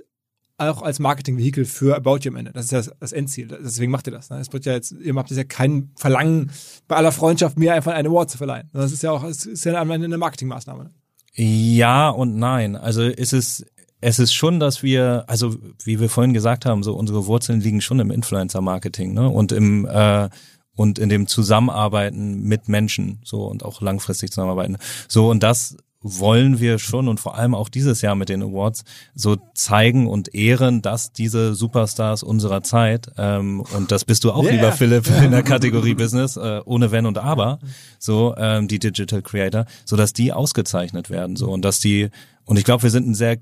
auch 0.59 0.81
als 0.81 0.99
Marketingvehikel 0.99 1.65
für 1.65 1.95
About 1.95 2.19
You 2.21 2.31
am 2.31 2.37
Ende. 2.37 2.51
Das 2.51 2.65
ist 2.65 2.71
ja 2.71 2.81
das, 2.99 3.11
Endziel. 3.11 3.47
Deswegen 3.47 3.91
macht 3.91 4.07
ihr 4.07 4.11
das. 4.11 4.29
Ne? 4.29 4.39
Es 4.39 4.51
wird 4.51 4.65
ja 4.65 4.73
jetzt, 4.73 4.91
ihr 4.91 5.15
habt 5.15 5.31
ja 5.31 5.43
kein 5.43 5.91
Verlangen, 5.95 6.51
bei 6.87 6.95
aller 6.95 7.11
Freundschaft 7.11 7.57
mir 7.57 7.73
einfach 7.73 7.93
einen 7.93 8.07
Award 8.07 8.29
zu 8.29 8.37
verleihen. 8.37 8.69
Das 8.73 8.91
ist 8.91 9.03
ja 9.03 9.11
auch, 9.11 9.23
es 9.23 9.45
ist 9.45 9.65
ja 9.65 9.79
am 9.79 9.91
Ende 9.91 10.05
eine 10.05 10.17
Marketingmaßnahme. 10.17 10.85
ne? 10.85 10.91
Ja 11.35 12.09
und 12.09 12.37
nein. 12.37 12.75
Also 12.75 13.03
ist 13.03 13.33
es 13.33 13.65
es 14.01 14.17
ist 14.17 14.33
schon, 14.33 14.59
dass 14.59 14.81
wir, 14.81 15.25
also 15.27 15.57
wie 15.83 15.99
wir 15.99 16.09
vorhin 16.09 16.33
gesagt 16.33 16.65
haben, 16.65 16.83
so 16.83 16.95
unsere 16.95 17.25
Wurzeln 17.25 17.59
liegen 17.59 17.81
schon 17.81 17.99
im 17.99 18.11
Influencer-Marketing, 18.11 19.13
ne? 19.13 19.27
Und 19.27 19.51
im 19.51 19.85
äh, 19.85 20.29
und 20.75 20.97
in 20.97 21.09
dem 21.09 21.27
Zusammenarbeiten 21.27 22.43
mit 22.43 22.69
Menschen 22.69 23.19
so 23.25 23.43
und 23.43 23.65
auch 23.65 23.81
langfristig 23.81 24.31
zusammenarbeiten. 24.31 24.77
So 25.09 25.29
und 25.29 25.43
das 25.43 25.75
wollen 26.01 26.59
wir 26.59 26.79
schon 26.79 27.07
und 27.07 27.19
vor 27.19 27.37
allem 27.37 27.53
auch 27.53 27.69
dieses 27.69 28.01
Jahr 28.01 28.15
mit 28.15 28.29
den 28.29 28.41
Awards 28.41 28.83
so 29.15 29.37
zeigen 29.53 30.07
und 30.07 30.33
ehren, 30.33 30.81
dass 30.81 31.11
diese 31.11 31.53
Superstars 31.55 32.23
unserer 32.23 32.63
Zeit 32.63 33.11
ähm, 33.17 33.61
und 33.75 33.91
das 33.91 34.05
bist 34.05 34.23
du 34.23 34.31
auch, 34.31 34.43
Yeah. 34.43 34.53
lieber 34.53 34.71
Philipp, 34.71 35.07
in 35.21 35.31
der 35.31 35.43
Kategorie 35.43 35.95
Business, 35.95 36.37
äh, 36.37 36.61
ohne 36.63 36.91
Wenn 36.91 37.05
und 37.05 37.17
Aber, 37.17 37.59
so 37.99 38.33
ähm, 38.37 38.67
die 38.67 38.79
Digital 38.79 39.21
Creator, 39.21 39.65
so 39.85 39.97
dass 39.97 40.13
die 40.13 40.31
ausgezeichnet 40.31 41.09
werden, 41.09 41.35
so 41.35 41.51
und 41.51 41.63
dass 41.63 41.79
die 41.79 42.09
und 42.45 42.57
ich 42.57 42.63
glaube, 42.63 42.81
wir 42.81 42.89
sind 42.89 43.07
ein 43.07 43.13
sehr 43.13 43.37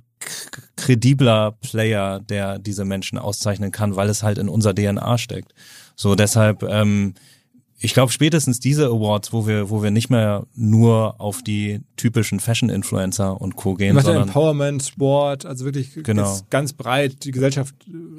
kredibler 0.76 1.54
Player, 1.62 2.20
der 2.20 2.60
diese 2.60 2.84
Menschen 2.84 3.18
auszeichnen 3.18 3.72
kann, 3.72 3.96
weil 3.96 4.10
es 4.10 4.22
halt 4.22 4.38
in 4.38 4.50
unserer 4.50 4.76
DNA 4.76 5.18
steckt. 5.18 5.54
So 5.96 6.16
deshalb 6.16 6.64
ähm, 6.64 7.14
ich 7.80 7.94
glaube 7.94 8.12
spätestens 8.12 8.60
diese 8.60 8.88
Awards, 8.88 9.34
wo 9.34 9.46
wir, 9.46 9.70
wo 9.70 9.84
wir 9.84 9.92
nicht 9.92 10.10
mehr 10.10 10.48
nur 10.56 11.22
auf 11.22 11.44
die 11.44 11.82
typischen 11.96 12.40
Fashion-Influencer 12.40 13.40
und 13.40 13.56
Co. 13.56 13.76
Gehen, 13.76 14.00
sondern 14.00 14.24
Empowerment, 14.24 14.82
Sport, 14.84 15.46
also 15.46 15.64
wirklich 15.66 15.94
Genau. 16.04 16.40
ganz 16.50 16.74
breit 16.74 17.24
die 17.24 17.32
Gesellschaft. 17.32 17.76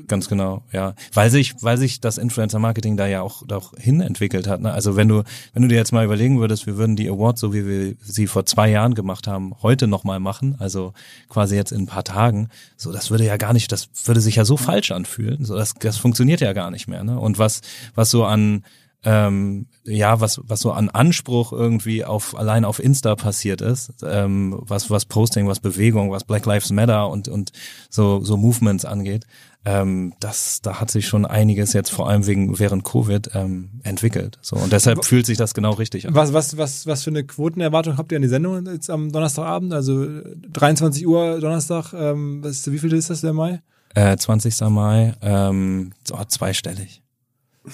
ganz 0.07 0.29
genau, 0.29 0.63
ja, 0.73 0.95
weil 1.13 1.31
sich, 1.31 1.55
weil 1.61 1.77
sich 1.77 2.01
das 2.01 2.19
Influencer-Marketing 2.19 2.97
da 2.97 3.07
ja 3.09 3.23
auch, 3.23 3.43
auch 3.51 3.73
hin 3.77 4.01
entwickelt 4.01 4.47
hat. 4.47 4.61
Ne? 4.61 4.71
Also 4.73 4.95
wenn 4.95 5.09
du, 5.09 5.25
wenn 5.55 5.63
du 5.63 5.69
dir 5.69 5.77
jetzt 5.77 5.93
mal 5.93 6.05
überlegen 6.05 6.39
würdest, 6.39 6.67
wir 6.67 6.77
würden 6.77 6.95
die 6.95 7.09
Awards, 7.09 7.41
so 7.41 7.53
wie 7.53 7.67
wir 7.67 7.95
sie 8.01 8.29
vor 8.29 8.47
zwei 8.47 8.71
Jahren 8.71 8.95
gemacht 8.95 9.27
haben, 9.27 9.55
heute 9.63 9.89
nochmal 9.89 10.21
machen, 10.21 10.55
also 10.61 10.93
quasi 11.29 11.57
jetzt 11.57 11.73
in 11.73 11.83
ein 11.83 11.87
paar 11.87 12.05
Tagen, 12.05 12.49
so 12.77 12.93
das 12.93 13.11
würde 13.11 13.25
ja 13.25 13.37
gar 13.37 13.53
nicht, 13.53 13.73
das 13.73 13.89
würde 14.05 14.21
sich 14.21 14.37
ja 14.37 14.45
so 14.45 14.57
falsch 14.57 14.93
anfühlen. 14.93 15.45
So 15.45 15.57
das, 15.57 15.75
das 15.75 15.97
funktioniert 15.97 16.41
ja 16.41 16.53
gar 16.53 16.71
nicht 16.71 16.87
mehr. 16.87 17.03
Ne? 17.03 17.19
Und 17.19 17.39
was, 17.41 17.61
was 17.97 18.11
so 18.11 18.25
an 18.25 18.63
ähm, 19.09 19.67
ja, 19.85 20.21
was, 20.21 20.39
was 20.45 20.61
so 20.61 20.71
an 20.71 20.91
Anspruch 20.91 21.53
irgendwie 21.53 22.05
auf 22.05 22.37
allein 22.37 22.67
auf 22.67 22.79
Insta 22.79 23.17
passiert 23.17 23.63
ist, 23.63 23.91
ähm, 24.03 24.55
was, 24.61 24.91
was 24.91 25.07
Posting, 25.07 25.49
was 25.49 25.61
Bewegung, 25.61 26.11
was 26.11 26.25
Black 26.25 26.45
Lives 26.45 26.71
Matter 26.71 27.09
und, 27.09 27.27
und 27.27 27.53
so, 27.89 28.23
so 28.23 28.37
Movements 28.37 28.85
angeht, 28.85 29.25
ähm, 29.65 30.13
das, 30.21 30.61
da 30.61 30.79
hat 30.79 30.91
sich 30.91 31.09
schon 31.09 31.25
einiges 31.25 31.73
jetzt 31.73 31.89
vor 31.89 32.11
allem 32.11 32.27
wegen 32.27 32.59
während 32.59 32.85
Covid 32.85 33.31
ähm, 33.33 33.81
entwickelt. 33.83 34.39
So 34.43 34.57
und 34.57 34.73
deshalb 34.73 35.07
fühlt 35.07 35.25
sich 35.25 35.39
das 35.39 35.55
genau 35.55 35.73
richtig 35.73 36.07
an. 36.07 36.15
Was, 36.15 36.35
was, 36.35 36.59
was, 36.59 36.87
was 36.87 37.03
für 37.03 37.11
eine 37.11 37.25
Quotenerwartung 37.25 37.97
habt 37.97 38.13
ihr 38.13 38.17
an 38.17 38.23
die 38.23 38.29
Sendung 38.29 38.67
jetzt 38.67 38.91
am 38.91 39.11
Donnerstagabend? 39.11 39.73
Also 39.73 40.05
äh, 40.05 40.23
23 40.53 41.07
Uhr 41.07 41.41
Donnerstag, 41.41 41.95
ähm, 41.95 42.45
was, 42.45 42.71
wie 42.71 42.79
viel 42.79 42.93
ist 42.93 43.09
das 43.09 43.23
der 43.23 43.33
Mai? 43.33 43.63
Äh, 43.95 44.19
20. 44.19 44.61
Mai, 44.69 45.15
ähm, 45.23 45.93
so, 46.07 46.23
zweistellig. 46.29 47.03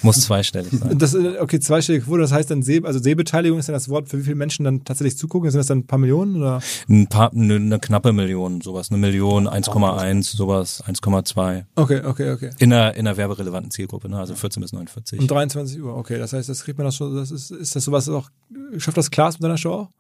Muss 0.03 0.21
zweistellig 0.23 0.73
sein. 0.73 0.99
Das, 0.99 1.15
äh, 1.15 1.39
okay, 1.41 1.61
zweistellige 1.61 2.05
Quote, 2.05 2.23
das 2.23 2.33
heißt 2.33 2.51
dann 2.51 2.63
Seh, 2.63 2.83
also 2.85 2.99
Sehbeteiligung 2.99 3.59
ist 3.59 3.69
dann 3.69 3.75
das 3.75 3.89
Wort, 3.89 4.09
für 4.09 4.19
wie 4.19 4.23
viele 4.23 4.37
Menschen 4.37 4.65
dann 4.65 4.85
tatsächlich 4.85 5.17
zugucken? 5.19 5.51
Sind 5.51 5.59
das 5.59 5.67
dann 5.67 5.79
ein 5.79 5.87
paar 5.87 5.99
Millionen 5.99 6.37
oder? 6.37 6.61
Ein 6.89 7.07
paar, 7.07 7.33
eine, 7.33 7.57
eine 7.57 7.79
knappe 7.79 8.13
Million, 8.13 8.61
sowas, 8.61 8.91
eine 8.91 8.99
Million, 8.99 9.49
1,1, 9.49 10.37
sowas, 10.37 10.83
1,2. 10.85 11.65
Okay, 11.77 12.03
okay, 12.05 12.31
okay. 12.33 12.51
In 12.59 12.73
einer, 12.73 12.95
in 12.95 13.07
einer 13.07 13.17
werberelevanten 13.17 13.71
Zielgruppe, 13.71 14.09
ne? 14.09 14.19
also 14.19 14.35
14 14.35 14.61
bis 14.61 14.73
49. 14.73 15.21
Um 15.21 15.27
23 15.29 15.83
Uhr, 15.83 15.97
okay. 15.97 16.19
Das 16.19 16.33
heißt, 16.33 16.49
das 16.49 16.65
kriegt 16.65 16.79
man 16.79 16.87
das 16.87 16.97
schon, 16.97 17.15
das 17.15 17.31
ist, 17.31 17.51
ist 17.51 17.77
das 17.77 17.85
sowas 17.85 18.09
auch, 18.09 18.31
schafft 18.79 18.97
das 18.97 19.11
Klaas 19.11 19.35
mit 19.35 19.45
deiner 19.45 19.59
Show 19.59 19.73
auch? 19.73 19.91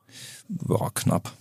Boah, 0.48 0.92
knapp, 0.94 1.32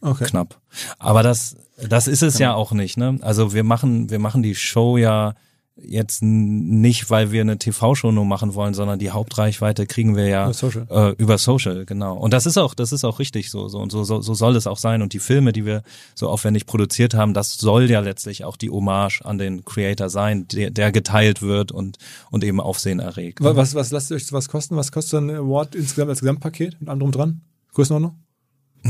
Okay. 0.00 0.24
knapp. 0.24 0.60
Aber 0.98 1.22
das, 1.22 1.56
das 1.88 2.08
ist 2.08 2.22
es 2.22 2.38
ja 2.38 2.54
auch 2.54 2.72
nicht, 2.72 2.96
ne? 2.96 3.18
Also 3.22 3.52
wir 3.52 3.64
machen, 3.64 4.10
wir 4.10 4.18
machen 4.18 4.42
die 4.42 4.54
Show 4.54 4.96
ja 4.96 5.34
jetzt 5.80 6.22
nicht, 6.22 7.08
weil 7.08 7.30
wir 7.30 7.40
eine 7.40 7.56
TV-Show 7.58 8.10
nur 8.12 8.24
machen 8.24 8.54
wollen, 8.54 8.74
sondern 8.74 8.98
die 8.98 9.10
Hauptreichweite 9.10 9.86
kriegen 9.86 10.16
wir 10.16 10.26
ja 10.26 10.44
Über 10.46 10.54
Social. 10.54 10.86
Äh, 10.90 11.10
über 11.22 11.38
Social, 11.38 11.84
genau. 11.86 12.16
Und 12.16 12.32
das 12.32 12.46
ist 12.46 12.58
auch, 12.58 12.74
das 12.74 12.92
ist 12.92 13.04
auch 13.04 13.18
richtig 13.18 13.50
so, 13.50 13.68
so 13.68 13.78
und 13.78 13.90
so, 13.92 14.02
so, 14.04 14.20
so 14.20 14.34
soll 14.34 14.56
es 14.56 14.66
auch 14.66 14.76
sein. 14.78 15.02
Und 15.02 15.12
die 15.12 15.18
Filme, 15.20 15.52
die 15.52 15.64
wir 15.64 15.82
so 16.14 16.28
aufwendig 16.28 16.66
produziert 16.66 17.14
haben, 17.14 17.32
das 17.32 17.54
soll 17.54 17.88
ja 17.90 18.00
letztlich 18.00 18.44
auch 18.44 18.56
die 18.56 18.70
Hommage 18.70 19.22
an 19.24 19.38
den 19.38 19.64
Creator 19.64 20.08
sein, 20.10 20.48
der, 20.48 20.70
der 20.70 20.90
geteilt 20.92 21.42
wird 21.42 21.70
und 21.72 21.98
und 22.30 22.42
eben 22.44 22.60
Aufsehen 22.60 22.98
erregt. 22.98 23.42
Wa- 23.42 23.54
Was, 23.56 23.74
was 23.74 23.90
lasst 23.90 24.10
ihr 24.10 24.16
euch 24.16 24.26
sowas 24.26 24.48
kosten? 24.48 24.76
Was 24.76 24.90
kostet 24.92 25.10
so 25.12 25.16
ein 25.18 25.30
Award 25.30 25.74
insgesamt 25.74 26.10
als 26.10 26.20
Gesamtpaket 26.20 26.80
mit 26.80 26.88
allem 26.88 26.98
drum 27.00 27.12
dran? 27.12 27.40
Größenordnung? 27.74 28.16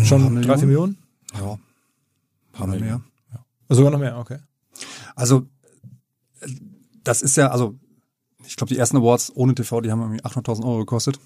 Schon 0.05 0.43
drei, 0.43 0.57
vier 0.59 0.67
Millionen? 0.67 0.99
Ja, 1.35 1.59
Paar 2.53 2.67
oder 2.67 2.79
Millionen. 2.79 3.05
mehr. 3.31 3.45
Sogar 3.69 3.91
noch 3.91 3.99
mehr, 3.99 4.17
okay. 4.19 4.39
Also 5.15 5.47
das 7.09 7.23
ist 7.23 7.37
ja, 7.37 7.49
also 7.49 7.75
ich 8.47 8.57
glaube, 8.57 8.73
die 8.73 8.79
ersten 8.79 8.99
Awards 8.99 9.33
ohne 9.35 9.55
TV, 9.55 9.81
die 9.81 9.91
haben 9.91 10.03
irgendwie 10.03 10.23
800.000 10.23 10.63
Euro 10.65 10.81
gekostet. 10.81 11.19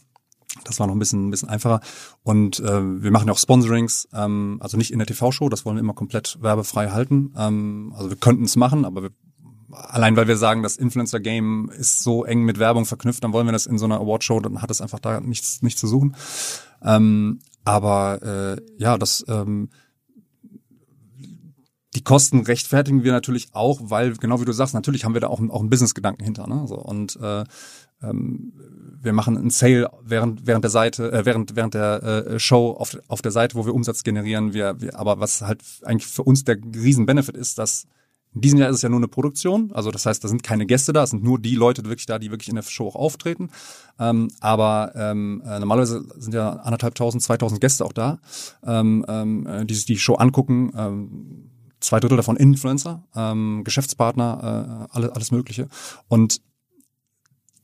Das 0.65 0.79
war 0.79 0.87
noch 0.87 0.95
ein 0.95 0.99
bisschen, 0.99 1.27
ein 1.27 1.31
bisschen 1.31 1.49
einfacher. 1.49 1.81
Und 2.23 2.61
äh, 2.61 3.03
wir 3.03 3.11
machen 3.11 3.27
ja 3.27 3.33
auch 3.33 3.39
Sponsorings, 3.39 4.09
ähm, 4.13 4.59
also 4.61 4.77
nicht 4.77 4.93
in 4.93 4.99
der 4.99 5.07
TV-Show, 5.07 5.49
das 5.49 5.65
wollen 5.65 5.77
wir 5.77 5.81
immer 5.81 5.95
komplett 5.95 6.39
werbefrei 6.41 6.91
halten. 6.91 7.35
Ähm, 7.37 7.93
also 7.97 8.11
wir 8.11 8.17
könnten 8.17 8.45
es 8.45 8.55
machen, 8.55 8.85
aber 8.85 9.03
wir, 9.03 9.11
allein 9.73 10.15
weil 10.17 10.29
wir 10.29 10.37
sagen, 10.37 10.63
das 10.63 10.77
Influencer-Game 10.77 11.71
ist 11.71 12.03
so 12.03 12.25
eng 12.25 12.45
mit 12.45 12.59
Werbung 12.59 12.85
verknüpft, 12.85 13.25
dann 13.25 13.33
wollen 13.33 13.47
wir 13.47 13.53
das 13.53 13.67
in 13.67 13.79
so 13.79 13.87
einer 13.87 13.99
Award-Show, 13.99 14.39
dann 14.41 14.63
hat 14.63 14.71
es 14.71 14.81
einfach 14.81 15.01
da 15.01 15.21
nichts, 15.21 15.63
nichts 15.63 15.81
zu 15.81 15.89
suchen. 15.89 16.15
Ähm, 16.83 17.41
aber 17.65 18.23
äh, 18.23 18.63
ja, 18.77 18.99
das 18.99 19.25
ähm, 19.27 19.71
die 21.95 22.03
Kosten 22.03 22.41
rechtfertigen 22.41 23.05
wir 23.05 23.13
natürlich 23.13 23.49
auch, 23.53 23.81
weil, 23.85 24.15
genau 24.17 24.41
wie 24.41 24.47
du 24.47 24.53
sagst, 24.53 24.75
natürlich 24.75 25.05
haben 25.05 25.15
wir 25.15 25.21
da 25.21 25.29
auch, 25.29 25.41
einen- 25.41 25.51
auch 25.51 25.61
einen 25.61 25.71
Business-Gedanken 25.71 26.25
hinter. 26.25 26.47
Ne? 26.47 26.67
So, 26.67 26.77
und 26.77 27.17
äh, 27.21 27.45
ähm, 28.03 28.53
wir 29.01 29.13
machen 29.13 29.37
einen 29.37 29.51
Sale 29.51 29.91
während, 30.03 30.47
während 30.47 30.65
der 30.65 30.71
Seite, 30.71 31.13
äh, 31.13 31.27
während, 31.27 31.55
während 31.55 31.75
der 31.75 32.03
äh, 32.03 32.39
Show 32.39 32.71
auf, 32.73 32.97
auf 33.09 33.21
der 33.21 33.33
Seite, 33.33 33.57
wo 33.57 33.67
wir 33.67 33.75
Umsatz 33.75 34.05
generieren. 34.05 34.55
Wir, 34.55 34.81
wir, 34.81 34.99
aber 34.99 35.21
was 35.21 35.43
halt 35.43 35.63
eigentlich 35.83 36.07
für 36.07 36.23
uns 36.23 36.45
der 36.45 36.57
Riesen-Benefit 36.57 37.37
ist, 37.37 37.59
dass 37.59 37.87
in 38.35 38.41
diesem 38.41 38.59
Jahr 38.61 38.71
ist 38.71 38.77
es 38.77 38.83
ja 38.83 38.89
nur 38.89 38.99
eine 38.99 39.09
Produktion, 39.09 39.73
also 39.75 39.91
das 39.91 40.07
heißt, 40.07 40.25
da 40.25 40.29
sind 40.29 40.43
keine 40.43 40.65
Gäste 40.65 40.95
da, 40.95 41.03
es 41.03 41.11
sind 41.11 41.23
nur 41.23 41.39
die 41.39 41.55
Leute 41.55 41.85
wirklich 41.85 42.07
da, 42.07 42.19
die 42.19 42.31
wirklich 42.31 42.49
in 42.49 42.55
der 42.55 42.63
Show 42.63 42.89
auch 42.89 42.97
auftreten. 42.97 43.51
Ähm, 43.99 44.31
aber 44.41 44.93
ähm, 44.97 45.43
äh, 45.45 45.59
normalerweise 45.59 46.07
sind 46.17 46.33
ja 46.33 46.53
anderthalbtausend, 46.53 47.23
zweitausend 47.23 47.61
Gäste 47.61 47.85
auch 47.85 47.93
da, 47.93 48.21
ähm, 48.65 49.05
ähm, 49.07 49.47
äh, 49.47 49.67
die 49.67 49.75
sich 49.75 49.85
die 49.85 49.99
Show 49.99 50.15
angucken. 50.15 50.73
Ähm, 50.75 51.52
zwei 51.83 52.01
Drittel 52.01 52.17
davon 52.17 52.37
Influencer, 52.37 53.03
ähm, 53.15 53.63
Geschäftspartner, 53.65 54.89
äh, 54.91 54.97
alles, 54.97 55.11
alles 55.11 55.31
Mögliche. 55.31 55.69
Und 56.09 56.41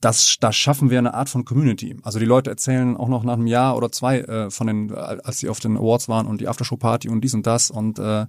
das, 0.01 0.37
da 0.41 0.53
schaffen 0.53 0.91
wir 0.91 0.99
eine 0.99 1.15
Art 1.15 1.29
von 1.29 1.45
Community. 1.45 1.97
Also 2.03 2.19
die 2.19 2.25
Leute 2.25 2.51
erzählen 2.51 2.97
auch 2.97 3.09
noch 3.09 3.25
nach 3.25 3.35
einem 3.35 3.47
Jahr 3.47 3.77
oder 3.77 3.91
zwei 3.91 4.21
äh, 4.21 4.51
von 4.51 4.67
den, 4.67 4.91
äh, 4.91 4.95
als 4.95 5.39
sie 5.39 5.49
auf 5.49 5.59
den 5.59 5.77
Awards 5.77 6.09
waren 6.09 6.27
und 6.27 6.41
die 6.41 6.49
Aftershow-Party 6.49 7.09
und 7.09 7.23
dies 7.23 7.35
und 7.35 7.47
das. 7.47 7.71
Und 7.71 7.99
äh, 7.99 8.27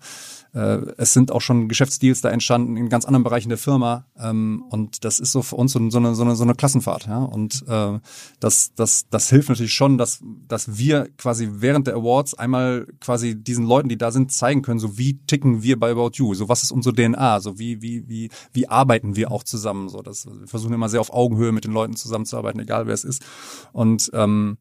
äh, 0.53 0.79
es 0.97 1.13
sind 1.13 1.31
auch 1.31 1.41
schon 1.41 1.67
Geschäftsdeals 1.67 2.21
da 2.21 2.29
entstanden 2.29 2.75
in 2.75 2.89
ganz 2.89 3.05
anderen 3.05 3.23
Bereichen 3.23 3.49
der 3.49 3.57
Firma. 3.57 4.05
Ähm, 4.17 4.63
und 4.69 5.03
das 5.05 5.19
ist 5.19 5.31
so 5.31 5.43
für 5.43 5.55
uns 5.55 5.73
so, 5.73 5.89
so, 5.89 5.99
eine, 5.99 6.15
so, 6.15 6.23
eine, 6.23 6.35
so 6.35 6.43
eine 6.43 6.55
Klassenfahrt. 6.55 7.05
Ja? 7.05 7.19
Und 7.19 7.63
äh, 7.67 7.99
das, 8.39 8.73
das, 8.75 9.07
das 9.09 9.29
hilft 9.29 9.49
natürlich 9.49 9.73
schon, 9.73 9.97
dass, 9.97 10.19
dass 10.47 10.77
wir 10.77 11.09
quasi 11.17 11.49
während 11.51 11.87
der 11.87 11.95
Awards 11.95 12.33
einmal 12.33 12.87
quasi 12.99 13.35
diesen 13.35 13.65
Leuten, 13.65 13.89
die 13.89 13.97
da 13.97 14.11
sind, 14.11 14.31
zeigen 14.31 14.63
können, 14.63 14.79
so 14.79 14.97
wie 14.97 15.19
ticken 15.27 15.61
wir 15.61 15.79
bei 15.79 15.91
About 15.91 16.11
You, 16.15 16.33
so 16.33 16.49
was 16.49 16.63
ist 16.63 16.71
unsere 16.71 16.95
DNA, 16.95 17.41
so 17.41 17.59
wie, 17.59 17.81
wie, 17.81 18.07
wie, 18.07 18.29
wie 18.53 18.67
arbeiten 18.67 19.15
wir 19.15 19.31
auch 19.31 19.43
zusammen. 19.43 19.89
So, 19.89 20.01
das, 20.01 20.25
wir 20.25 20.47
versuchen 20.47 20.73
immer 20.73 20.89
sehr 20.89 21.01
auf 21.01 21.13
Augenhöhe 21.13 21.51
mit 21.59 21.65
den 21.65 21.73
Leuten 21.73 21.95
zusammenzuarbeiten, 21.95 22.59
egal 22.61 22.87
wer 22.87 22.93
es 22.93 23.03
ist. 23.03 23.23
Und 23.73 24.09
ähm, 24.13 24.57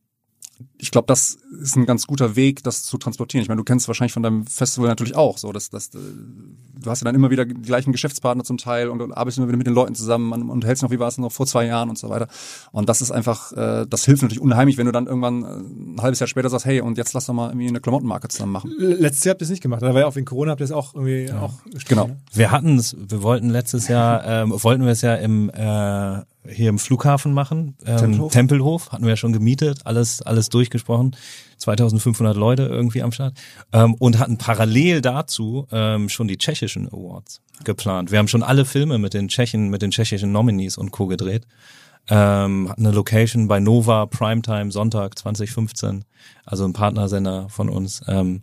ich 0.77 0.91
glaube, 0.91 1.07
das 1.07 1.39
ist 1.61 1.77
ein 1.77 1.87
ganz 1.87 2.07
guter 2.07 2.35
Weg, 2.35 2.63
das 2.65 2.83
zu 2.83 2.99
transportieren. 2.99 3.43
Ich 3.43 3.49
meine, 3.49 3.59
du 3.59 3.65
kennst 3.65 3.85
es 3.85 3.89
wahrscheinlich 3.89 4.13
von 4.13 4.23
deinem 4.23 4.47
Festival 4.47 4.89
natürlich 4.89 5.15
auch, 5.15 5.39
so 5.39 5.53
dass, 5.53 5.71
dass 5.71 5.95
äh, 5.95 5.99
du 5.99 6.91
hast 6.91 7.01
ja 7.01 7.05
dann 7.05 7.15
immer 7.15 7.31
wieder 7.31 7.45
die 7.45 7.55
gleichen 7.55 7.93
Geschäftspartner 7.93 8.45
zum 8.45 8.59
Teil 8.59 8.89
und, 8.89 9.01
und 9.01 9.13
arbeitest 9.13 9.39
immer 9.39 9.49
wieder 9.49 9.57
mit 9.57 9.67
den 9.67 9.75
Leuten 9.75 9.95
zusammen 9.95 10.33
und, 10.51 10.65
hältst 10.65 10.83
noch, 10.83 10.91
wie 10.91 10.99
war 10.99 11.09
es 11.09 11.19
noch 11.19 11.31
vor 11.31 11.47
zwei 11.47 11.67
Jahren 11.67 11.89
und 11.89 11.99
so 11.99 12.09
weiter. 12.09 12.29
Und 12.73 12.89
das 12.89 13.01
ist 13.01 13.11
einfach, 13.11 13.53
äh, 13.53 13.87
das 13.89 14.05
hilft 14.05 14.23
natürlich 14.23 14.41
unheimlich, 14.41 14.79
wenn 14.79 14.87
du 14.87 14.93
dann 14.93 15.07
irgendwann 15.07 15.45
äh, 15.45 15.47
ein 15.47 16.03
halbes 16.03 16.19
Jahr 16.19 16.29
später 16.29 16.51
sagst, 16.51 16.67
hey, 16.67 16.81
und 16.81 16.99
jetzt 16.99 17.13
lass 17.13 17.27
doch 17.27 17.35
mal 17.35 17.51
irgendwie 17.51 17.69
eine 17.69 17.81
Klamottenmarke 17.81 18.29
zusammen 18.29 18.53
machen. 18.53 18.73
Letztes 18.79 19.25
Jahr 19.25 19.35
habt 19.35 19.43
ihr 19.43 19.45
es 19.45 19.51
nicht 19.51 19.63
gemacht. 19.63 19.83
Da 19.83 19.95
war 19.95 20.01
ja 20.01 20.07
auch 20.07 20.17
wegen 20.17 20.27
Corona 20.27 20.53
habt 20.53 20.61
ihr 20.61 20.65
es 20.65 20.73
auch 20.73 20.95
irgendwie 20.95 21.31
auch 21.33 21.55
Genau. 21.87 22.11
Wir 22.33 22.51
hatten 22.51 22.79
es, 22.79 22.97
wir 22.99 23.23
wollten 23.23 23.51
letztes 23.51 23.89
Jahr, 23.89 24.25
ähm, 24.25 24.53
wollten 24.53 24.85
wir 24.85 24.93
es 24.93 25.03
ja 25.03 25.15
im 25.15 25.51
äh, 25.51 26.23
hier 26.51 26.69
im 26.69 26.79
Flughafen 26.79 27.33
machen, 27.33 27.77
ähm, 27.85 27.97
Tempelhof? 27.97 28.33
Tempelhof. 28.33 28.93
hatten 28.93 29.05
wir 29.05 29.11
ja 29.11 29.17
schon 29.17 29.33
gemietet, 29.33 29.81
alles 29.85 30.23
alles 30.23 30.49
durchgesprochen, 30.49 31.17
2500 31.59 32.37
Leute 32.37 32.65
irgendwie 32.65 33.03
am 33.03 33.13
Start 33.13 33.35
ähm, 33.73 33.95
und 33.95 34.19
hatten 34.19 34.39
parallel 34.39 35.01
dazu 35.01 35.67
ähm, 35.71 36.09
schon 36.09 36.29
die 36.29 36.39
tschechischen 36.39 36.89
Awards 36.89 37.43
geplant. 37.65 38.11
Wir 38.11 38.19
haben 38.19 38.29
schon 38.29 38.43
alle 38.43 38.65
Filme 38.65 38.99
mit 38.99 39.15
den 39.15 39.29
Tschechen, 39.29 39.69
mit 39.69 39.83
den 39.83 39.91
tschechischen 39.91 40.33
Nominees 40.33 40.79
und 40.79 40.91
Co 40.91 41.07
gedreht. 41.07 41.47
Ähm, 42.11 42.71
hatten 42.71 42.87
eine 42.87 42.95
Location 42.95 43.49
bei 43.49 43.61
Nova 43.61 44.07
Primetime 44.07 44.71
Sonntag 44.73 45.19
2015, 45.19 46.05
also 46.47 46.65
ein 46.65 46.73
Partnersender 46.73 47.49
von 47.51 47.69
uns. 47.69 48.03
Ähm, 48.09 48.43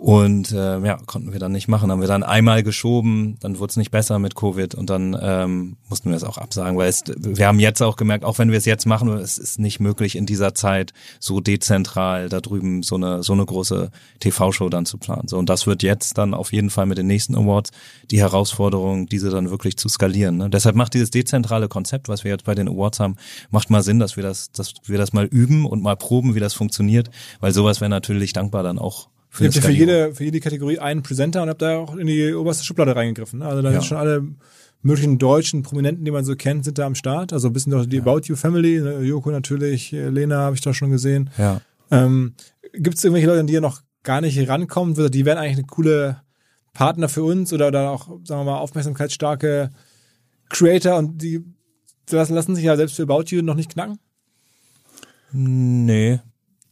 Und 0.00 0.50
äh, 0.52 0.80
ja, 0.80 0.96
konnten 1.04 1.34
wir 1.34 1.38
dann 1.38 1.52
nicht 1.52 1.68
machen. 1.68 1.90
Haben 1.90 2.00
wir 2.00 2.08
dann 2.08 2.22
einmal 2.22 2.62
geschoben, 2.62 3.36
dann 3.40 3.58
wurde 3.58 3.72
es 3.72 3.76
nicht 3.76 3.90
besser 3.90 4.18
mit 4.18 4.34
Covid 4.34 4.74
und 4.74 4.88
dann 4.88 5.14
ähm, 5.20 5.76
mussten 5.90 6.08
wir 6.08 6.16
es 6.16 6.24
auch 6.24 6.38
absagen, 6.38 6.78
weil 6.78 6.88
es, 6.88 7.04
wir 7.18 7.46
haben 7.46 7.60
jetzt 7.60 7.82
auch 7.82 7.96
gemerkt, 7.96 8.24
auch 8.24 8.38
wenn 8.38 8.50
wir 8.50 8.56
es 8.56 8.64
jetzt 8.64 8.86
machen, 8.86 9.10
es 9.10 9.36
ist 9.36 9.58
nicht 9.58 9.78
möglich 9.78 10.16
in 10.16 10.24
dieser 10.24 10.54
Zeit 10.54 10.94
so 11.18 11.40
dezentral 11.40 12.30
da 12.30 12.40
drüben 12.40 12.82
so 12.82 12.94
eine 12.94 13.22
so 13.22 13.34
eine 13.34 13.44
große 13.44 13.90
TV-Show 14.20 14.70
dann 14.70 14.86
zu 14.86 14.96
planen. 14.96 15.28
So 15.28 15.36
und 15.36 15.50
das 15.50 15.66
wird 15.66 15.82
jetzt 15.82 16.16
dann 16.16 16.32
auf 16.32 16.54
jeden 16.54 16.70
Fall 16.70 16.86
mit 16.86 16.96
den 16.96 17.06
nächsten 17.06 17.34
Awards 17.34 17.70
die 18.10 18.20
Herausforderung, 18.20 19.04
diese 19.04 19.28
dann 19.28 19.50
wirklich 19.50 19.76
zu 19.76 19.90
skalieren. 19.90 20.38
Ne? 20.38 20.48
Deshalb 20.48 20.76
macht 20.76 20.94
dieses 20.94 21.10
dezentrale 21.10 21.68
Konzept, 21.68 22.08
was 22.08 22.24
wir 22.24 22.30
jetzt 22.30 22.46
bei 22.46 22.54
den 22.54 22.70
Awards 22.70 23.00
haben, 23.00 23.16
macht 23.50 23.68
mal 23.68 23.82
Sinn, 23.82 23.98
dass 23.98 24.16
wir 24.16 24.22
das, 24.22 24.50
dass 24.50 24.72
wir 24.86 24.96
das 24.96 25.12
mal 25.12 25.26
üben 25.26 25.66
und 25.66 25.82
mal 25.82 25.96
proben, 25.96 26.34
wie 26.34 26.40
das 26.40 26.54
funktioniert, 26.54 27.10
weil 27.40 27.52
sowas 27.52 27.82
wäre 27.82 27.90
natürlich 27.90 28.32
dankbar 28.32 28.62
dann 28.62 28.78
auch 28.78 29.10
für 29.30 29.44
eine 29.44 29.54
ja 29.54 29.60
für 29.62 29.70
jede, 29.70 30.14
für 30.14 30.24
jede 30.24 30.40
Kategorie 30.40 30.78
einen 30.78 31.02
Presenter 31.02 31.42
und 31.42 31.48
habt 31.48 31.62
da 31.62 31.78
auch 31.78 31.96
in 31.96 32.06
die 32.06 32.34
oberste 32.34 32.64
Schublade 32.64 32.94
reingegriffen. 32.94 33.38
ne? 33.38 33.46
Also 33.46 33.62
da 33.62 33.68
Ja. 33.70 33.80
sind 33.80 33.84
schon 33.88 33.96
alle 33.96 34.26
möglichen 34.82 35.18
deutschen 35.18 35.62
Prominenten, 35.62 36.04
die 36.04 36.10
man 36.10 36.24
so 36.24 36.34
kennt, 36.36 36.64
sind 36.64 36.78
da 36.78 36.86
am 36.86 36.94
Start. 36.94 37.32
Also 37.32 37.48
ein 37.48 37.52
bisschen 37.52 37.70
doch 37.72 37.86
die 37.86 38.00
About 38.00 38.22
You 38.24 38.34
Family, 38.36 38.80
ne? 38.80 39.00
Joko 39.02 39.30
natürlich, 39.30 39.92
äh, 39.92 40.08
Lena 40.08 40.38
habe 40.38 40.56
ich 40.56 40.62
da 40.62 40.74
schon 40.74 40.90
gesehen. 40.90 41.30
Ja. 41.38 41.60
Ähm, 41.90 42.34
Gibt 42.72 42.96
es 42.98 43.04
irgendwelche 43.04 43.26
Leute, 43.28 43.40
an 43.40 43.46
die 43.46 43.52
ihr 43.54 43.60
noch 43.60 43.82
gar 44.02 44.20
nicht 44.20 44.48
rankommt? 44.48 44.96
Die 45.14 45.24
wären 45.24 45.38
eigentlich 45.38 45.58
eine 45.58 45.66
coole 45.66 46.22
Partner 46.72 47.08
für 47.08 47.22
uns 47.24 47.52
oder 47.52 47.70
dann 47.70 47.86
auch, 47.88 48.06
sagen 48.24 48.40
wir 48.40 48.44
mal, 48.44 48.58
aufmerksamkeitsstarke 48.58 49.70
Creator 50.48 50.96
und 50.98 51.20
die 51.22 51.44
lassen, 52.10 52.34
lassen 52.34 52.54
sich 52.56 52.64
ja 52.64 52.76
selbst 52.76 52.96
für 52.96 53.02
About 53.04 53.24
You 53.28 53.42
noch 53.42 53.54
nicht 53.54 53.72
knacken? 53.72 53.98
Nee. 55.32 56.20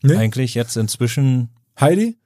Nee? 0.02 0.16
Eigentlich 0.16 0.54
jetzt 0.54 0.76
inzwischen 0.76 1.50
Heidi? 1.78 2.17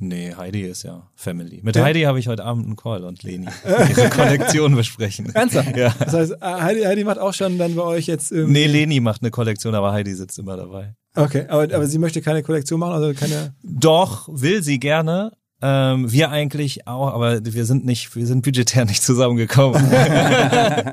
Nee, 0.00 0.32
Heidi 0.36 0.62
ist 0.62 0.84
ja 0.84 1.08
Family. 1.16 1.60
Mit 1.62 1.74
Ja. 1.74 1.82
Heidi 1.82 2.02
habe 2.02 2.20
ich 2.20 2.28
heute 2.28 2.44
Abend 2.44 2.66
einen 2.66 2.76
Call 2.76 3.02
und 3.04 3.22
Leni. 3.24 3.48
Ihre 3.88 4.10
Kollektion 4.10 4.76
besprechen. 4.76 5.34
Ernsthaft? 5.34 5.76
Ja. 5.76 5.92
Das 5.98 6.14
heißt, 6.14 6.40
Heidi, 6.40 6.82
Heidi 6.82 7.02
macht 7.04 7.18
auch 7.18 7.34
schon 7.34 7.58
dann 7.58 7.74
bei 7.74 7.82
euch 7.82 8.06
jetzt 8.06 8.30
irgendwie. 8.30 8.52
Nee, 8.52 8.66
Leni 8.66 9.00
macht 9.00 9.22
eine 9.22 9.30
Kollektion, 9.32 9.74
aber 9.74 9.92
Heidi 9.92 10.14
sitzt 10.14 10.38
immer 10.38 10.56
dabei. 10.56 10.94
Okay, 11.16 11.46
aber, 11.48 11.62
aber 11.62 11.86
sie 11.86 11.98
möchte 11.98 12.22
keine 12.22 12.44
Kollektion 12.44 12.78
machen, 12.78 12.92
also 12.92 13.12
keine. 13.12 13.54
Doch, 13.62 14.28
will 14.30 14.62
sie 14.62 14.78
gerne. 14.78 15.32
Ähm, 15.60 16.12
wir 16.12 16.30
eigentlich 16.30 16.86
auch, 16.86 17.12
aber 17.12 17.44
wir 17.44 17.64
sind 17.64 17.84
nicht, 17.84 18.14
wir 18.14 18.26
sind 18.28 18.44
budgetär 18.44 18.84
nicht 18.84 19.02
zusammengekommen. 19.02 19.82
da 19.90 20.92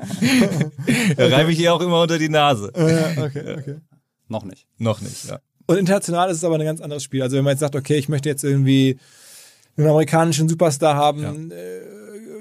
reibe 1.18 1.52
ich 1.52 1.60
ihr 1.60 1.72
auch 1.72 1.80
immer 1.80 2.02
unter 2.02 2.18
die 2.18 2.28
Nase. 2.28 2.72
Äh, 2.74 3.20
okay, 3.20 3.56
okay. 3.56 3.76
Noch 4.26 4.44
nicht. 4.44 4.66
Noch 4.78 5.00
nicht, 5.00 5.26
ja. 5.28 5.38
Und 5.66 5.76
international 5.76 6.30
ist 6.30 6.38
es 6.38 6.44
aber 6.44 6.56
ein 6.56 6.64
ganz 6.64 6.80
anderes 6.80 7.02
Spiel. 7.02 7.22
Also 7.22 7.36
wenn 7.36 7.44
man 7.44 7.52
jetzt 7.52 7.60
sagt, 7.60 7.76
okay, 7.76 7.96
ich 7.96 8.08
möchte 8.08 8.28
jetzt 8.28 8.44
irgendwie 8.44 8.98
einen 9.76 9.88
amerikanischen 9.88 10.48
Superstar 10.48 10.94
haben, 10.94 11.50
äh, 11.50 11.54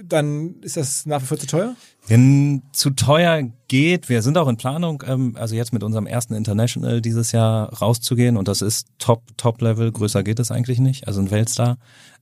dann 0.08 0.56
ist 0.62 0.78
das 0.78 1.06
nach 1.06 1.22
wie 1.22 1.26
vor 1.26 1.38
zu 1.38 1.48
teuer? 1.48 1.76
Wenn 2.08 2.62
zu 2.72 2.92
teuer 2.92 3.44
geht, 3.68 4.10
wir 4.10 4.22
sind 4.22 4.38
auch 4.38 4.48
in 4.48 4.58
Planung, 4.58 5.04
ähm, 5.08 5.36
also 5.40 5.56
jetzt 5.56 5.74
mit 5.74 5.84
unserem 5.84 6.06
ersten 6.06 6.36
International 6.36 7.02
dieses 7.02 7.32
Jahr 7.32 7.74
rauszugehen 7.74 8.38
und 8.38 8.48
das 8.48 8.62
ist 8.62 8.88
Top, 9.00 9.24
Top-Level, 9.38 9.92
größer 9.92 10.24
geht 10.24 10.40
es 10.40 10.52
eigentlich 10.52 10.80
nicht, 10.80 11.08
also 11.08 11.22
ein 11.22 11.32
Weltstar. 11.32 11.78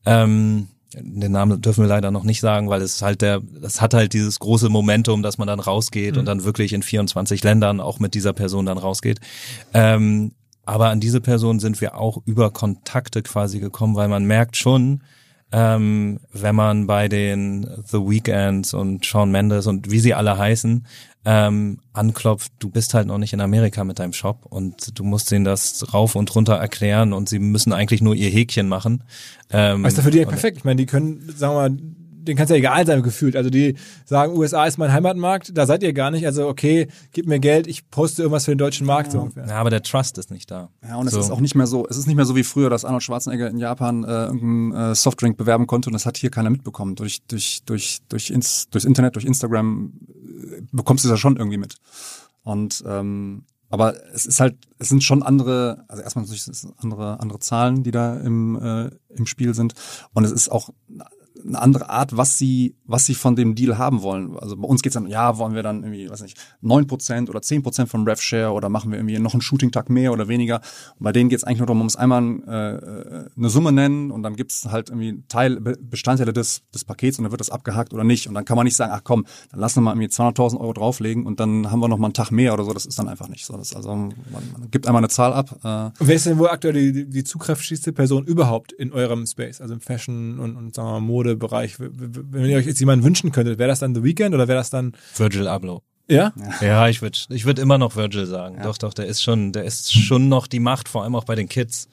Ähm, 0.06 0.70
den 0.96 1.32
Namen 1.32 1.60
dürfen 1.60 1.84
wir 1.84 1.88
leider 1.88 2.12
noch 2.12 2.24
nicht 2.24 2.40
sagen, 2.40 2.70
weil 2.70 2.82
es 2.82 3.02
halt 3.02 3.22
der, 3.22 3.42
das 3.42 3.82
hat 3.82 3.94
halt 3.94 4.14
dieses 4.14 4.40
große 4.40 4.70
Momentum, 4.70 5.24
dass 5.24 5.40
man 5.40 5.48
dann 5.48 5.60
rausgeht 5.60 6.18
und 6.18 6.26
dann 6.26 6.44
wirklich 6.44 6.72
in 6.72 6.84
24 6.84 7.44
Ländern 7.44 7.80
auch 7.80 8.00
mit 8.00 8.14
dieser 8.14 8.32
Person 8.34 8.68
dann 8.68 8.78
rausgeht. 8.78 9.20
Ähm, 9.74 10.34
aber 10.66 10.90
an 10.90 11.00
diese 11.00 11.22
Person 11.22 11.60
sind 11.60 11.82
wir 11.82 11.98
auch 11.98 12.22
über 12.26 12.52
Kontakte 12.52 13.22
quasi 13.22 13.60
gekommen, 13.60 13.96
weil 13.96 14.08
man 14.08 14.26
merkt 14.26 14.58
schon, 14.58 15.04
ähm, 15.52 16.20
wenn 16.32 16.56
man 16.56 16.88
bei 16.88 17.08
den 17.08 17.68
The 17.86 18.00
Weekends 18.00 18.74
und 18.74 19.06
Shawn 19.06 19.32
Mendes 19.32 19.68
und 19.68 19.92
wie 19.92 20.00
sie 20.00 20.14
alle 20.14 20.38
heißen, 20.38 20.86
ähm, 21.26 21.80
anklopft, 21.94 22.52
du 22.60 22.70
bist 22.70 22.94
halt 22.94 23.08
noch 23.08 23.18
nicht 23.18 23.34
in 23.34 23.40
Amerika 23.40 23.84
mit 23.84 24.00
deinem 24.00 24.14
Shop 24.14 24.46
und 24.50 24.98
du 24.98 25.04
musst 25.04 25.32
ihnen 25.32 25.46
das 25.46 25.94
rauf 25.94 26.16
und 26.16 26.34
runter 26.36 26.56
erklären 26.56 27.14
und 27.14 27.30
sie 27.30 27.40
müssen 27.40 27.72
eigentlich 27.72 28.02
nur 28.02 28.16
ihr 28.16 28.30
Häkchen 28.30 28.68
machen. 28.68 29.04
Ähm, 29.52 29.82
Aber 29.82 29.88
ist 29.88 29.98
doch 29.98 30.04
für 30.04 30.12
die 30.12 30.20
ja 30.20 30.28
perfekt. 30.28 30.58
Ich 30.58 30.64
meine, 30.66 30.78
die 30.78 30.86
können, 30.86 31.24
sagen 31.36 31.54
wir 31.54 31.70
mal, 31.70 31.78
denen 32.24 32.38
kann 32.38 32.46
es 32.46 32.50
ja 32.50 32.56
egal 32.56 32.86
sein, 32.86 33.04
gefühlt. 33.04 33.36
Also 33.36 33.50
die 33.50 33.76
sagen, 34.06 34.36
USA 34.36 34.66
ist 34.66 34.78
mein 34.78 34.92
Heimatmarkt, 34.92 35.58
da 35.58 35.66
seid 35.66 35.84
ihr 35.84 35.94
gar 35.94 36.12
nicht. 36.12 36.26
Also 36.26 36.48
okay, 36.48 36.88
gib 37.12 37.28
mir 37.28 37.40
Geld, 37.40 37.68
ich 37.68 37.90
poste 37.90 38.24
irgendwas 38.24 38.46
für 38.46 38.52
den 38.52 38.58
deutschen 38.58 38.88
Markt. 38.88 39.12
So 39.12 39.20
ungefähr. 39.22 39.48
Ja, 39.48 39.56
aber 39.56 39.70
der 39.70 39.84
Trust 39.84 40.18
ist 40.18 40.32
nicht 40.32 40.50
da. 40.50 40.70
Ja, 40.88 40.98
und 40.98 41.08
es 41.08 41.14
So. 41.14 41.20
ist 41.20 41.30
auch 41.30 41.40
nicht 41.40 41.56
mehr 41.56 41.68
so, 41.68 41.86
es 41.90 41.98
ist 41.98 42.08
nicht 42.08 42.16
mehr 42.16 42.26
so 42.26 42.36
wie 42.36 42.44
früher, 42.44 42.70
dass 42.70 42.86
Arnold 42.86 43.04
Schwarzenegger 43.04 43.50
in 43.50 43.58
Japan 43.58 44.04
äh, 44.04 44.08
irgendeinen 44.08 44.92
äh, 44.92 44.96
Softdrink 44.96 45.38
bewerben 45.38 45.68
konnte 45.68 45.90
und 45.90 45.94
das 45.94 46.06
hat 46.06 46.18
hier 46.18 46.32
keiner 46.32 46.50
mitbekommen. 46.50 46.96
Durch, 46.96 47.22
durch, 47.28 47.62
durch, 47.66 48.00
durch 48.10 48.30
ins, 48.30 48.70
durchs 48.70 48.86
Internet, 48.86 49.16
durch 49.16 49.26
Instagram 49.26 49.94
äh, 50.18 50.62
bekommst 50.72 51.04
du 51.04 51.10
es 51.10 51.12
ja 51.12 51.18
schon 51.18 51.38
irgendwie 51.38 51.58
mit. 51.58 51.76
Und 52.44 52.84
ähm, 52.88 53.44
aber 53.74 53.96
es 54.14 54.28
ist 54.28 54.40
halt, 54.40 54.56
es 54.78 54.90
sind 54.90 55.04
schon 55.04 55.24
andere, 55.24 55.84
also 55.88 56.04
erstmal 56.04 56.26
natürlich 56.26 56.44
sind 56.44 56.54
es 56.54 56.68
andere, 56.78 57.20
andere 57.20 57.40
Zahlen, 57.40 57.82
die 57.82 57.90
da 57.90 58.16
im, 58.18 58.56
äh, 58.56 58.92
im 59.18 59.26
Spiel 59.26 59.56
sind. 59.56 59.74
Und 60.14 60.26
es 60.26 60.32
ist 60.32 60.52
auch 60.52 60.70
eine 61.46 61.62
andere 61.62 61.90
Art, 61.90 62.16
was 62.16 62.38
sie, 62.38 62.76
was 62.86 63.06
sie 63.06 63.16
von 63.16 63.36
dem 63.36 63.56
Deal 63.56 63.78
haben 63.78 64.02
wollen. 64.02 64.38
Also 64.38 64.56
bei 64.56 64.68
uns 64.68 64.82
geht's 64.82 64.94
dann, 64.94 65.08
ja, 65.08 65.38
wollen 65.38 65.56
wir 65.56 65.64
dann 65.64 65.84
irgendwie, 65.84 66.10
weiß 66.10 66.22
nicht, 66.22 66.38
9% 66.64 67.30
oder 67.30 67.40
10% 67.40 67.88
vom 67.88 68.06
RevShare 68.08 68.52
oder 68.52 68.70
machen 68.70 68.92
wir 68.92 68.98
irgendwie 69.00 69.18
noch 69.20 69.34
einen 69.34 69.42
Shooting-Tag 69.42 69.90
mehr 69.90 70.14
oder 70.14 70.28
weniger. 70.28 70.62
Und 70.98 71.04
bei 71.04 71.12
denen 71.12 71.30
geht's 71.30 71.44
eigentlich 71.44 71.60
nur 71.60 71.68
darum, 71.68 71.80
man 71.80 71.86
muss 71.86 71.96
einmal 71.96 72.24
äh, 72.24 73.38
eine 73.38 73.50
Summe 73.50 73.72
nennen 73.72 74.12
und 74.12 74.24
dann 74.24 74.36
gibt's 74.36 74.66
halt 74.70 74.90
irgendwie 74.90 75.24
Teil, 75.28 75.60
Be- 75.60 75.78
Bestandteile 75.82 76.34
des, 76.34 76.62
des 76.74 76.84
Pakets 76.86 77.18
und 77.18 77.24
dann 77.24 77.32
wird 77.32 77.42
das 77.42 77.50
abgehakt 77.50 77.94
oder 77.94 78.04
nicht. 78.04 78.28
Und 78.28 78.36
dann 78.36 78.46
kann 78.46 78.56
man 78.58 78.66
nicht 78.66 78.76
sagen, 78.76 78.92
ach 78.96 79.02
komm, 79.04 79.26
dann 79.52 79.60
lassen 79.60 79.78
wir 79.78 79.82
mal 79.82 79.92
irgendwie 79.94 80.08
200.000 80.10 80.60
Euro 80.60 80.74
drauflegen 80.74 81.26
und 81.26 81.40
dann 81.40 81.72
haben 81.72 81.80
wir 81.80 81.88
noch 81.88 81.98
mal 81.98 82.08
einen 82.08 82.14
Tag 82.14 82.32
mehr 82.32 82.54
oder 82.54 82.64
so. 82.64 82.74
Das 82.74 82.86
ist 82.86 82.98
dann 83.00 83.10
einfach 83.10 83.28
nicht 83.30 83.46
so. 83.46 83.58
Das 83.58 83.76
also, 83.76 83.90
man, 83.90 84.14
man 84.32 84.72
gibt 84.72 84.88
einmal 84.88 85.02
eine 85.02 85.10
Zahl 85.10 85.34
ab. 85.34 85.52
Äh, 85.64 85.92
wer 86.00 86.16
ist 86.16 86.26
denn 86.26 86.38
wohl 86.38 86.50
aktuell 86.50 86.74
die, 86.74 86.92
die, 86.94 87.10
die 87.10 87.24
zugkräftigste 87.24 87.92
Person 87.92 88.26
überhaupt 88.26 88.72
in 88.72 88.92
eurem 88.94 89.26
Space, 89.26 89.62
also 89.62 89.74
im 89.74 89.82
Fashion 89.82 90.40
und, 90.40 90.56
und 90.56 90.76
sagen 90.76 90.88
wir 90.88 90.92
mal, 91.00 91.02
Modebereich? 91.24 91.76
Wenn 91.80 92.46
ihr 92.46 92.58
euch 92.58 92.66
jetzt 92.66 92.80
jemanden 92.80 93.06
wünschen 93.06 93.32
könntet, 93.32 93.58
wäre 93.60 93.70
das 93.70 93.80
dann 93.80 93.96
The 93.96 94.04
Weeknd 94.04 94.34
oder 94.34 94.48
wäre 94.48 94.58
das 94.58 94.70
dann, 94.70 94.94
Virgil 95.16 95.48
Abloh. 95.48 95.82
ja? 96.08 96.34
Ja, 96.62 96.88
ich 96.88 97.02
würde 97.02 97.18
ich 97.30 97.46
würd 97.46 97.60
immer 97.60 97.78
noch 97.78 97.96
Virgil 97.96 98.26
sagen. 98.26 98.60
Doch, 98.64 98.78
doch, 98.78 98.94
der 98.94 99.06
ist 99.06 99.24
schon, 99.24 99.52
der 99.52 99.64
ist 99.64 99.94
schon 99.94 100.30
noch 100.30 100.48
die 100.48 100.60
Macht, 100.60 100.90
vor 100.90 101.04
allem 101.04 101.16
auch 101.16 101.26
bei 101.26 101.36
den 101.36 101.48
Kids. 101.50 101.88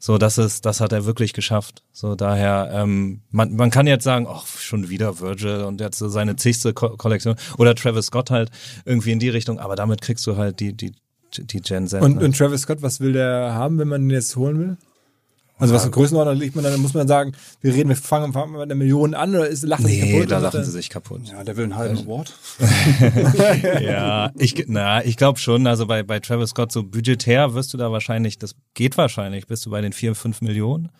So, 0.00 0.16
das 0.16 0.38
ist, 0.38 0.64
das 0.64 0.80
hat 0.80 0.92
er 0.92 1.06
wirklich 1.06 1.32
geschafft. 1.32 1.82
So, 1.92 2.14
daher, 2.14 2.70
ähm, 2.72 3.22
man, 3.30 3.56
man 3.56 3.70
kann 3.70 3.88
jetzt 3.88 4.04
sagen, 4.04 4.28
ach, 4.28 4.46
schon 4.46 4.88
wieder 4.88 5.18
Virgil 5.18 5.64
und 5.64 5.80
jetzt 5.80 5.98
seine 5.98 6.36
zigste 6.36 6.72
Ko 6.72 6.90
Kollektion 6.96 7.34
oder 7.56 7.74
Travis 7.74 8.06
Scott 8.06 8.30
halt 8.30 8.50
irgendwie 8.84 9.10
in 9.10 9.18
die 9.18 9.28
Richtung, 9.28 9.58
aber 9.58 9.74
damit 9.74 10.00
kriegst 10.00 10.24
du 10.28 10.36
halt 10.36 10.60
die, 10.60 10.72
die, 10.72 10.92
die 11.36 11.60
Gen 11.60 11.88
Z. 11.88 12.00
Und, 12.00 12.22
und 12.22 12.36
Travis 12.36 12.62
Scott, 12.62 12.80
was 12.80 13.00
will 13.00 13.12
der 13.12 13.54
haben, 13.54 13.78
wenn 13.78 13.88
man 13.88 14.02
ihn 14.02 14.10
jetzt 14.10 14.36
holen 14.36 14.58
will? 14.60 14.76
Also 15.58 15.74
was 15.74 15.84
für 15.84 15.90
Größenordnung 15.90 16.36
liegt 16.36 16.54
man 16.54 16.64
dann, 16.64 16.80
muss 16.80 16.94
man 16.94 17.08
sagen, 17.08 17.32
wir 17.60 17.74
reden, 17.74 17.88
wir 17.88 17.96
fangen, 17.96 18.32
fangen 18.32 18.52
mit 18.52 18.62
einer 18.62 18.74
Million 18.74 19.14
an 19.14 19.30
oder 19.34 19.48
ist, 19.48 19.64
lacht 19.64 19.82
er 19.82 19.88
sich 19.88 20.00
nee, 20.02 20.12
kaputt? 20.12 20.30
da 20.30 20.38
lachen 20.38 20.64
sie 20.64 20.70
sich 20.70 20.88
kaputt. 20.88 21.22
ja, 21.28 21.42
der 21.44 21.56
will 21.56 21.64
einen 21.64 21.76
halben 21.76 21.98
Award. 21.98 22.32
ja, 23.80 24.30
ich, 24.36 24.64
na, 24.68 25.04
ich 25.04 25.16
glaube 25.16 25.38
schon, 25.38 25.66
also 25.66 25.86
bei, 25.86 26.02
bei 26.02 26.20
Travis 26.20 26.50
Scott 26.50 26.72
so 26.72 26.82
budgetär 26.82 27.54
wirst 27.54 27.72
du 27.74 27.78
da 27.78 27.90
wahrscheinlich, 27.92 28.38
das 28.38 28.54
geht 28.74 28.96
wahrscheinlich, 28.96 29.46
bist 29.46 29.64
du 29.66 29.70
bei 29.70 29.80
den 29.80 29.92
vier, 29.92 30.14
fünf 30.14 30.40
Millionen. 30.42 30.90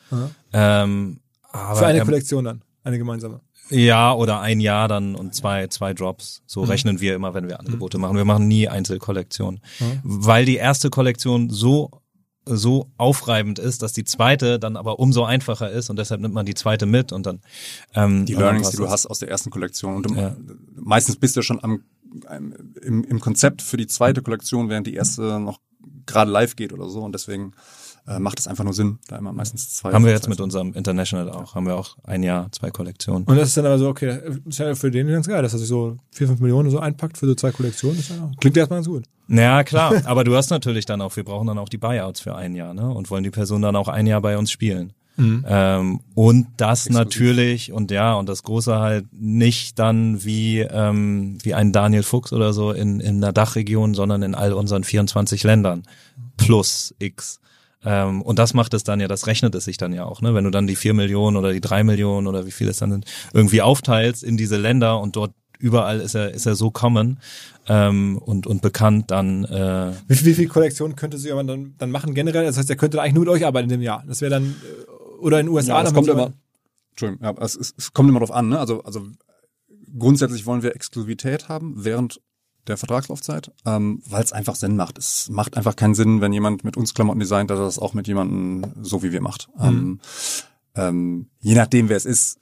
Ähm, 0.53 1.21
aber 1.53 1.77
Für 1.77 1.87
eine 1.87 1.99
er- 1.99 2.05
Kollektion 2.05 2.45
dann, 2.45 2.63
eine 2.85 2.99
gemeinsame. 2.99 3.41
Ja, 3.71 4.15
oder 4.15 4.41
ein 4.41 4.61
Jahr 4.61 4.89
dann 4.89 5.15
und 5.15 5.35
zwei, 5.35 5.67
zwei 5.67 5.93
Drops. 5.93 6.41
So 6.47 6.63
Mhm. 6.63 6.69
rechnen 6.71 7.01
wir 7.03 7.15
immer, 7.15 7.35
wenn 7.35 7.49
wir 7.49 7.61
Angebote 7.61 7.99
machen. 7.99 8.17
Wir 8.17 8.25
machen 8.25 8.49
nie 8.49 8.67
Einzelkollektionen. 8.67 9.61
Weil 10.03 10.47
die 10.47 10.57
erste 10.57 10.89
Kollektion 10.89 11.51
so 11.51 11.91
so 12.57 12.91
aufreibend 12.97 13.59
ist, 13.59 13.83
dass 13.83 13.93
die 13.93 14.05
zweite 14.05 14.59
dann 14.59 14.77
aber 14.77 14.99
umso 14.99 15.25
einfacher 15.25 15.71
ist 15.71 15.91
und 15.91 15.99
deshalb 15.99 16.21
nimmt 16.21 16.35
man 16.35 16.47
die 16.47 16.55
zweite 16.55 16.87
mit 16.87 17.13
und 17.13 17.27
dann 17.27 17.41
ähm, 17.95 18.25
die 18.27 18.35
Learnings, 18.35 18.71
die 18.71 18.77
du 18.77 18.89
hast 18.89 19.07
aus 19.07 19.19
der 19.19 19.29
ersten 19.29 19.51
Kollektion. 19.51 19.97
Und 19.97 20.17
Ja. 20.17 20.37
meistens 20.75 21.17
bist 21.17 21.37
du 21.37 21.43
schon 21.43 21.63
am, 21.63 21.85
im, 22.83 23.05
im 23.05 23.21
Konzept 23.21 23.63
für 23.63 23.77
die 23.77 23.87
zweite 23.87 24.23
Kollektion, 24.23 24.69
während 24.69 24.87
die 24.87 24.95
erste 24.95 25.41
noch 25.41 25.61
gerade 26.07 26.31
live 26.31 26.57
geht 26.57 26.73
oder 26.73 26.89
so. 26.89 27.03
Und 27.03 27.13
deswegen 27.13 27.53
äh, 28.09 28.19
macht 28.19 28.39
es 28.39 28.47
einfach 28.47 28.65
nur 28.65 28.73
Sinn, 28.73 28.99
da 29.09 29.17
immer 29.17 29.33
meistens 29.33 29.77
zwei. 29.77 29.93
Haben 29.93 30.05
wir 30.05 30.13
jetzt 30.13 30.29
mit 30.29 30.41
unserem 30.41 30.73
International 30.75 31.31
auch. 31.31 31.55
Haben 31.55 31.67
wir 31.67 31.77
auch 31.77 31.97
ein 32.05 32.23
Jahr, 32.23 32.51
zwei 32.53 32.71
Kollektionen. 32.71 33.25
Und 33.25 33.37
das 33.37 33.49
ist 33.49 33.57
dann 33.57 33.67
aber 33.67 33.79
so, 33.79 33.89
okay, 33.89 34.19
ist 34.47 34.59
ja 34.59 34.75
für 34.75 34.91
den 34.91 35.09
ganz 35.09 35.29
geil, 35.29 35.43
dass 35.43 35.53
er 35.53 35.59
sich 35.59 35.69
so 35.69 35.97
vier, 36.11 36.27
fünf 36.27 36.41
Millionen 36.41 36.71
so 36.71 36.79
einpackt 36.79 37.19
für 37.19 37.27
so 37.27 37.35
zwei 37.35 37.51
Kollektionen. 37.51 37.99
Ist 37.99 38.11
ja, 38.11 38.31
klingt 38.41 38.57
erstmal 38.57 38.79
ganz 38.79 38.89
gut. 38.89 39.05
Ja, 39.29 39.63
klar. 39.63 39.95
Aber 40.05 40.25
du 40.25 40.35
hast 40.35 40.51
natürlich 40.51 40.87
dann 40.87 41.01
auch, 41.01 41.15
wir 41.17 41.25
brauchen 41.25 41.47
dann 41.47 41.59
auch 41.59 41.69
die 41.69 41.79
Buyouts 41.79 42.21
für 42.21 42.35
ein 42.35 42.55
Jahr, 42.55 42.75
ne? 42.75 42.91
Und 42.91 43.11
wollen 43.11 43.25
die 43.25 43.31
Person 43.31 43.63
dann 43.63 43.77
auch 43.77 43.89
ein 43.89 44.07
Jahr 44.07 44.23
bei 44.23 44.39
uns 44.39 44.51
spielen. 44.51 44.93
Ähm, 45.19 46.01
und 46.15 46.47
das 46.59 46.89
natürlich, 46.89 47.73
und 47.73 47.91
ja, 47.91 48.15
und 48.15 48.29
das 48.29 48.45
Große 48.45 48.79
halt 48.79 49.07
nicht 49.13 49.79
dann 49.79 50.25
wie, 50.25 50.61
ähm, 50.61 51.39
wie 51.43 51.55
ein 51.55 51.73
Daniel 51.73 52.05
Fuchs 52.05 52.33
oder 52.33 52.53
so 52.53 52.71
in, 52.71 53.01
in 53.01 53.21
der 53.21 53.33
Dachregion, 53.33 53.95
sondern 53.95 54.23
in 54.23 54.37
all 54.37 54.53
unseren 54.53 54.85
24 54.85 55.43
Ländern. 55.43 55.83
Plus 56.37 56.95
X. 57.01 57.41
Ähm, 57.85 58.23
und 58.23 58.39
das 58.39 58.55
macht 58.55 58.75
es 58.75 58.83
dann 58.85 58.99
ja, 59.01 59.07
das 59.09 59.27
rechnet 59.27 59.55
es 59.55 59.65
sich 59.65 59.77
dann 59.77 59.93
ja 59.93 60.05
auch, 60.05 60.21
ne? 60.21 60.35
Wenn 60.35 60.45
du 60.45 60.51
dann 60.51 60.67
die 60.67 60.77
vier 60.77 60.95
Millionen 60.95 61.37
oder 61.37 61.53
die 61.53 61.61
drei 61.61 61.85
Millionen 61.85 62.27
oder 62.27 62.45
wie 62.47 62.51
viel 62.51 62.69
es 62.69 62.79
dann 62.79 62.91
sind, 62.91 63.05
irgendwie 63.33 63.63
aufteilst 63.63 64.25
in 64.25 64.37
diese 64.37 64.57
Länder 64.57 65.01
und 65.01 65.15
dort 65.17 65.33
überall 65.61 66.01
ist 66.01 66.15
er, 66.15 66.33
ist 66.35 66.47
er 66.47 66.55
so 66.55 66.71
common 66.71 67.19
ähm, 67.69 68.19
und, 68.19 68.47
und 68.47 68.63
bekannt, 68.63 69.11
dann 69.11 69.45
äh, 69.45 69.93
Wie, 70.07 70.15
viel- 70.17 70.27
wie 70.29 70.35
viel 70.35 70.49
Kollektionen 70.49 70.97
könnte 70.97 71.19
so 71.19 71.27
jemand 71.29 71.51
dann, 71.51 71.75
dann 71.79 71.91
machen 71.91 72.15
generell? 72.15 72.45
Das 72.45 72.57
heißt, 72.59 72.71
er 72.71 72.77
könnte 72.77 73.01
eigentlich 73.01 73.15
nur 73.15 73.25
mit 73.25 73.33
euch 73.33 73.45
arbeiten 73.47 73.65
in 73.71 73.79
dem 73.79 73.83
Jahr. 73.83 74.05
Das 74.07 74.21
wäre 74.21 74.31
dann, 74.31 74.45
äh, 74.45 74.91
oder 75.21 75.41
in 75.41 75.47
den 75.47 75.53
USA. 75.55 75.79
Ja, 75.79 75.83
dann 75.85 75.95
kommt 75.95 76.09
immer, 76.09 76.33
Entschuldigung, 76.91 77.25
ja, 77.25 77.35
es, 77.45 77.57
es, 77.57 77.75
es 77.77 77.93
kommt 77.93 78.09
immer 78.09 78.21
drauf 78.21 78.31
an, 78.33 78.49
ne? 78.49 78.59
Also, 78.59 78.83
also 78.85 79.07
grundsätzlich 79.99 80.47
wollen 80.47 80.63
wir 80.63 80.75
Exklusivität 80.75 81.49
haben 81.49 81.75
während 81.77 82.21
der 82.69 82.77
Vertragslaufzeit, 82.77 83.51
ähm, 83.67 84.03
weil 84.09 84.23
es 84.23 84.33
einfach 84.33 84.55
Sinn 84.55 84.77
macht. 84.77 84.99
Es 84.99 85.29
macht 85.31 85.57
einfach 85.57 85.77
keinen 85.77 85.95
Sinn, 85.95 86.21
wenn 86.21 86.33
jemand 86.33 86.65
mit 86.65 86.77
uns 86.77 86.95
Klamotten 86.95 87.21
designt, 87.21 87.51
dass 87.51 87.59
er 87.59 87.65
das 87.65 87.79
auch 87.79 87.95
mit 87.95 88.07
jemandem 88.07 88.73
so 88.83 89.03
wie 89.03 89.13
wir 89.13 89.21
macht. 89.21 89.49
Ähm, 89.61 90.01
ähm, 90.75 91.29
je 91.41 91.55
nachdem, 91.55 91.89
wer 91.89 91.97
es 91.97 92.05
ist, 92.05 92.39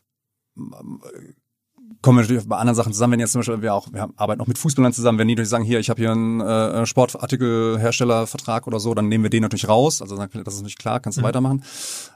kommen 2.02 2.18
wir 2.18 2.22
natürlich 2.22 2.46
bei 2.46 2.56
anderen 2.56 2.76
Sachen 2.76 2.92
zusammen. 2.92 3.14
Wenn 3.14 3.20
jetzt 3.20 3.32
zum 3.32 3.40
Beispiel 3.40 3.62
wir 3.62 3.74
auch, 3.74 3.92
wir 3.92 4.08
arbeiten 4.16 4.40
auch 4.40 4.46
mit 4.46 4.58
Fußballern 4.58 4.92
zusammen, 4.92 5.18
wenn 5.18 5.28
die 5.28 5.34
natürlich 5.34 5.48
sagen, 5.48 5.64
hier, 5.64 5.80
ich 5.80 5.90
habe 5.90 6.00
hier 6.00 6.12
einen 6.12 6.40
äh, 6.40 6.86
Sportartikelherstellervertrag 6.86 8.66
oder 8.66 8.80
so, 8.80 8.94
dann 8.94 9.08
nehmen 9.08 9.24
wir 9.24 9.30
den 9.30 9.42
natürlich 9.42 9.68
raus. 9.68 10.02
Also 10.02 10.16
das 10.16 10.26
ist 10.34 10.60
natürlich 10.60 10.78
klar, 10.78 11.00
kannst 11.00 11.18
du 11.18 11.22
weitermachen. 11.22 11.62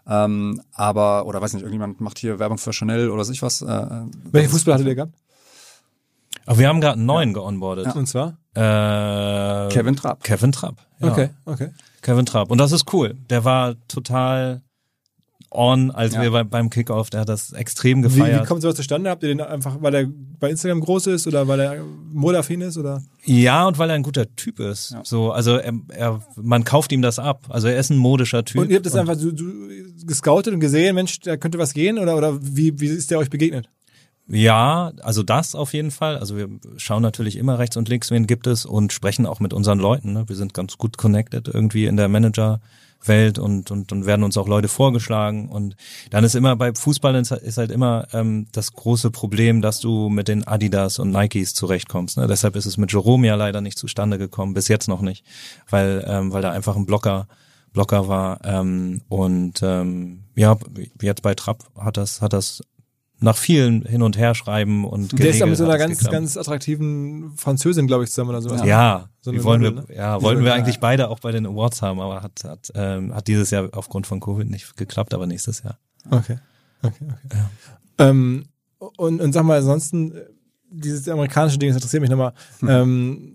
Ähm, 0.06 0.61
aber, 0.72 1.26
oder 1.26 1.40
weiß 1.40 1.54
nicht, 1.54 1.62
irgendjemand 1.62 2.00
macht 2.00 2.18
hier 2.18 2.38
Werbung 2.38 2.58
für 2.58 2.72
Chanel 2.72 3.11
oder 3.11 3.24
sich 3.24 3.42
was. 3.42 3.62
Äh, 3.62 4.06
Welche 4.30 4.50
Fußballer 4.50 4.74
hattet 4.74 4.88
ihr 4.88 4.94
gehabt? 4.94 5.14
Aber 6.51 6.59
wir 6.59 6.68
haben 6.68 6.80
gerade 6.80 6.94
einen 6.96 7.07
neuen 7.07 7.32
geonboardet. 7.32 7.94
Und 7.94 8.07
zwar? 8.07 8.38
Äh, 8.55 9.68
Kevin 9.72 9.94
Trapp. 9.94 10.24
Kevin 10.24 10.51
Trapp. 10.51 10.76
Ja. 11.01 11.12
Okay, 11.12 11.28
okay. 11.44 11.68
Kevin 12.03 12.26
Trapp. 12.26 12.51
Und 12.51 12.59
das 12.59 12.72
ist 12.72 12.92
cool. 12.92 13.14
Der 13.30 13.44
war 13.44 13.76
total 13.86 14.62
on, 15.53 15.90
als 15.92 16.14
Ja. 16.14 16.22
wir 16.22 16.30
bei, 16.32 16.42
beim 16.44 16.68
Kickoff, 16.70 17.11
der 17.11 17.20
hat 17.20 17.28
das 17.28 17.53
extrem 17.53 17.98
Wie, 17.98 18.03
gefeiert. 18.03 18.42
wie 18.42 18.46
kommt 18.46 18.62
sowas 18.62 18.74
zustande? 18.74 19.11
Habt 19.11 19.22
ihr 19.22 19.28
den 19.28 19.40
einfach, 19.40 19.76
weil 19.80 19.94
er 19.94 20.07
bei 20.40 20.51
Instagram 20.51 20.80
groß 20.80 21.07
ist 21.09 21.26
oder 21.28 21.46
weil 21.46 21.61
er 21.61 21.84
modeaffin 22.12 22.61
ist 22.62 22.76
oder? 22.78 23.01
Ja, 23.24 23.66
und 23.66 23.78
weil 23.78 23.90
er 23.90 23.94
ein 23.94 24.03
guter 24.03 24.34
Typ 24.34 24.59
ist. 24.59 24.96
So, 25.05 25.30
also 25.32 25.57
er, 25.57 25.72
er, 25.88 26.20
man 26.36 26.64
kauft 26.64 26.90
ihm 26.92 27.03
das 27.03 27.18
ab. 27.20 27.46
Also 27.48 27.68
er 27.68 27.78
ist 27.78 27.90
ein 27.90 27.96
modischer 27.96 28.44
Typ. 28.44 28.61
Und 28.61 28.70
ihr 28.70 28.76
habt 28.76 28.86
das 28.86 28.96
einfach 28.96 29.14
so, 29.16 29.30
so 29.36 29.44
gescoutet 30.07 30.53
und 30.55 30.61
gesehen, 30.61 30.94
Mensch, 30.96 31.20
da 31.20 31.36
könnte 31.36 31.59
was 31.59 31.74
gehen 31.74 31.98
oder, 31.98 32.16
oder 32.16 32.38
wie, 32.40 32.80
wie 32.80 32.86
ist 32.86 33.11
der 33.11 33.18
euch 33.18 33.30
begegnet? 33.30 33.68
Ja, 34.33 34.93
also 35.03 35.24
das 35.24 35.57
auf 35.57 35.74
jeden 35.74 35.91
Fall. 35.91 36.16
Also 36.16 36.37
wir 36.37 36.49
schauen 36.76 37.03
natürlich 37.03 37.35
immer 37.37 37.59
rechts 37.59 37.76
und 37.76 37.89
links, 37.89 38.12
wen 38.12 38.28
gibt 38.28 38.47
es 38.47 38.64
und 38.64 38.93
sprechen 38.93 39.26
auch 39.26 39.41
mit 39.41 39.53
unseren 39.53 39.81
Leuten. 39.81 40.12
Ne? 40.12 40.28
Wir 40.28 40.37
sind 40.37 40.55
ganz 40.55 40.78
gut 40.78 40.97
connected 40.97 41.49
irgendwie 41.49 41.87
in 41.87 41.97
der 41.97 42.09
Managerwelt 42.09 43.41
und, 43.41 43.72
und, 43.72 43.91
und 43.91 44.07
werden 44.07 44.22
uns 44.22 44.37
auch 44.39 44.47
Leute 44.47 44.68
vorgeschlagen. 44.68 45.49
Und 45.49 45.74
dann 46.11 46.22
ist 46.22 46.37
immer 46.37 46.55
bei 46.55 46.72
Fußball 46.72 47.16
ist 47.16 47.59
halt 47.59 47.72
immer 47.72 48.07
ähm, 48.12 48.47
das 48.53 48.72
große 48.72 49.11
Problem, 49.11 49.62
dass 49.62 49.81
du 49.81 50.09
mit 50.09 50.28
den 50.28 50.47
Adidas 50.47 51.01
und 51.01 51.11
Nikes 51.11 51.53
zurechtkommst. 51.55 52.16
Ne? 52.16 52.28
Deshalb 52.28 52.55
ist 52.55 52.66
es 52.66 52.76
mit 52.76 52.93
Jerome 52.93 53.26
ja 53.26 53.35
leider 53.35 53.61
nicht 53.61 53.78
zustande 53.78 54.16
gekommen, 54.16 54.55
bis 54.55 54.68
jetzt 54.68 54.87
noch 54.87 55.01
nicht, 55.01 55.24
weil, 55.68 56.05
ähm, 56.07 56.33
weil 56.33 56.43
da 56.43 56.53
einfach 56.53 56.76
ein 56.76 56.87
Blocker 56.87 57.26
Blocker 57.72 58.09
war. 58.09 58.45
Ähm, 58.45 59.03
und 59.09 59.61
ähm, 59.62 60.24
ja, 60.35 60.57
jetzt 61.01 61.22
bei 61.22 61.35
Trapp 61.35 61.64
hat 61.78 61.97
das, 61.97 62.20
hat 62.20 62.33
das 62.33 62.62
nach 63.23 63.37
vielen 63.37 63.83
hin 63.85 64.03
und 64.03 64.16
her 64.16 64.35
schreiben 64.35 64.85
und 64.85 65.18
Der 65.18 65.31
ist 65.31 65.39
ja 65.39 65.47
mit 65.47 65.57
so 65.57 65.64
einer 65.64 65.77
ganz, 65.79 65.99
geklappt. 65.99 66.12
ganz 66.12 66.37
attraktiven 66.37 67.33
Französin, 67.37 67.87
glaube 67.87 68.05
ich, 68.05 68.11
zusammen 68.11 68.31
oder 68.31 68.41
sowas. 68.43 68.62
ja, 68.64 69.09
So 69.21 69.31
die 69.33 69.45
wollen 69.45 69.61
Model, 69.62 69.77
wir, 69.89 69.95
ne? 69.95 69.95
ja, 69.97 70.12
wollten 70.14 70.25
wollen- 70.25 70.39
wir 70.45 70.51
ja. 70.53 70.55
eigentlich 70.55 70.81
beide 70.81 71.09
auch 71.11 71.18
bei 71.21 71.31
den 71.33 71.47
Awards 71.47 71.83
haben, 71.83 72.01
aber 72.01 72.23
hat, 72.23 72.43
hat, 72.45 72.73
ähm, 72.75 73.14
hat 73.14 73.29
dieses 73.29 73.51
Jahr 73.51 73.68
aufgrund 73.73 74.07
von 74.07 74.21
Covid 74.21 74.49
nicht 74.49 74.77
geklappt, 74.77 75.12
aber 75.14 75.27
nächstes 75.27 75.62
Jahr. 75.62 75.79
Okay. 76.11 76.39
Okay, 76.83 76.95
okay. 77.27 77.39
Ähm, 77.99 78.47
und, 78.97 79.21
und 79.21 79.33
sag 79.35 79.43
mal, 79.45 79.59
ansonsten, 79.59 80.12
äh, 80.12 80.21
dieses 80.71 81.07
amerikanische 81.09 81.59
Ding, 81.59 81.68
das 81.68 81.77
interessiert 81.77 82.01
mich 82.01 82.11
nochmal. 82.11 82.33
Ähm, 82.66 83.35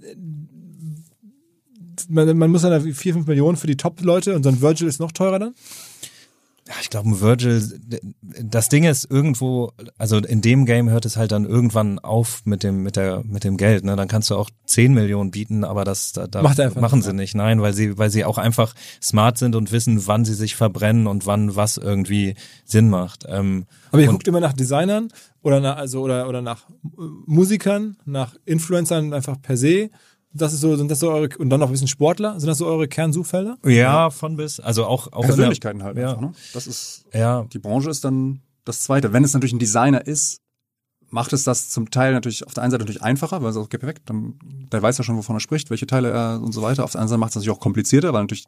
man, 2.10 2.38
man 2.38 2.50
muss 2.52 2.62
dann 2.64 2.72
da 2.72 2.80
vier, 2.80 3.14
fünf 3.14 3.28
Millionen 3.28 3.58
für 3.58 3.68
die 3.68 3.78
Top-Leute 3.78 4.36
und 4.36 4.44
so 4.44 4.50
ein 4.50 4.62
Virgil 4.62 4.88
ist 4.88 5.00
noch 5.00 5.12
teurer 5.12 5.40
dann? 5.40 5.54
Ja, 6.68 6.74
ich 6.82 6.90
glaube, 6.90 7.22
Virgil, 7.22 7.80
das 8.42 8.70
Ding 8.70 8.86
ist 8.86 9.10
irgendwo, 9.12 9.72
also 10.00 10.18
in 10.18 10.42
dem 10.42 10.66
Game 10.66 10.90
hört 10.90 11.06
es 11.06 11.16
halt 11.16 11.32
dann 11.32 11.46
irgendwann 11.46 12.00
auf 12.00 12.42
mit 12.46 12.64
dem, 12.64 12.82
mit 12.82 12.96
der, 12.96 13.24
mit 13.24 13.44
dem 13.44 13.56
Geld, 13.58 13.84
ne? 13.84 13.96
Dann 13.96 14.08
kannst 14.08 14.32
du 14.32 14.36
auch 14.36 14.50
10 14.66 14.92
Millionen 14.92 15.30
bieten, 15.30 15.64
aber 15.64 15.84
das, 15.84 16.12
da, 16.14 16.26
da 16.26 16.42
machen 16.42 17.04
sie 17.04 17.14
nicht. 17.14 17.36
Nein, 17.36 17.62
weil 17.62 17.74
sie, 17.74 18.00
weil 18.00 18.10
sie 18.10 18.26
auch 18.26 18.40
einfach 18.40 18.74
smart 19.00 19.38
sind 19.38 19.56
und 19.56 19.72
wissen, 19.72 20.08
wann 20.08 20.26
sie 20.26 20.34
sich 20.34 20.56
verbrennen 20.56 21.06
und 21.06 21.28
wann 21.28 21.56
was 21.56 21.78
irgendwie 21.78 22.34
Sinn 22.64 22.90
macht. 22.90 23.26
Ähm, 23.28 23.68
Aber 23.92 24.02
ihr 24.02 24.08
guckt 24.08 24.28
immer 24.28 24.40
nach 24.40 24.54
Designern 24.54 25.10
oder 25.44 25.60
nach, 25.60 25.78
also, 25.78 26.02
oder, 26.02 26.28
oder 26.28 26.42
nach 26.42 26.66
Musikern, 27.28 27.98
nach 28.06 28.36
Influencern 28.46 29.14
einfach 29.14 29.40
per 29.40 29.56
se. 29.56 29.92
Das 30.38 30.52
ist 30.54 30.60
so, 30.62 30.76
sind 30.76 30.92
das 30.92 31.00
so 31.00 31.12
eure, 31.12 31.30
und 31.38 31.50
dann 31.50 31.60
noch 31.62 31.68
ein 31.68 31.72
bisschen 31.72 31.88
Sportler? 31.88 32.40
Sind 32.40 32.48
das 32.48 32.58
so 32.58 32.66
eure 32.66 32.88
Kernsuchfelder? 32.88 33.58
ja, 33.66 34.10
von 34.10 34.36
bis, 34.36 34.60
also 34.60 34.86
auch, 34.86 35.08
auch 35.08 35.16
in 35.16 35.22
der- 35.22 35.28
Persönlichkeiten 35.28 35.82
halt 35.84 35.98
ja. 35.98 36.10
einfach, 36.10 36.22
ne? 36.22 36.34
Das 36.54 36.68
ist, 36.68 37.06
Ja, 37.14 37.44
die 37.54 37.60
Branche 37.60 37.90
ist 37.90 38.04
dann 38.04 38.42
das 38.66 38.82
Zweite. 38.82 39.14
Wenn 39.14 39.24
es 39.24 39.34
natürlich 39.34 39.54
ein 39.54 39.60
Designer 39.60 40.06
ist, 40.06 40.42
macht 41.10 41.32
es 41.34 41.44
das 41.44 41.70
zum 41.70 41.90
Teil 41.90 42.12
natürlich 42.14 42.46
auf 42.46 42.54
der 42.54 42.64
einen 42.64 42.72
Seite 42.72 42.84
natürlich 42.84 43.02
einfacher, 43.04 43.42
weil 43.42 43.52
es 43.52 43.58
auch, 43.58 43.70
perfekt, 43.70 44.02
dann, 44.10 44.34
der 44.72 44.82
weiß 44.82 44.98
ja 44.98 45.04
schon, 45.06 45.16
wovon 45.16 45.38
er 45.38 45.40
spricht, 45.40 45.70
welche 45.70 45.88
Teile 45.88 46.10
er 46.10 46.42
und 46.42 46.52
so 46.52 46.62
weiter. 46.62 46.84
Auf 46.84 46.92
der 46.92 47.00
anderen 47.00 47.10
Seite 47.12 47.20
macht 47.20 47.30
es 47.30 47.36
natürlich 47.36 47.56
auch 47.56 47.62
komplizierter, 47.62 48.12
weil 48.12 48.24
natürlich, 48.24 48.46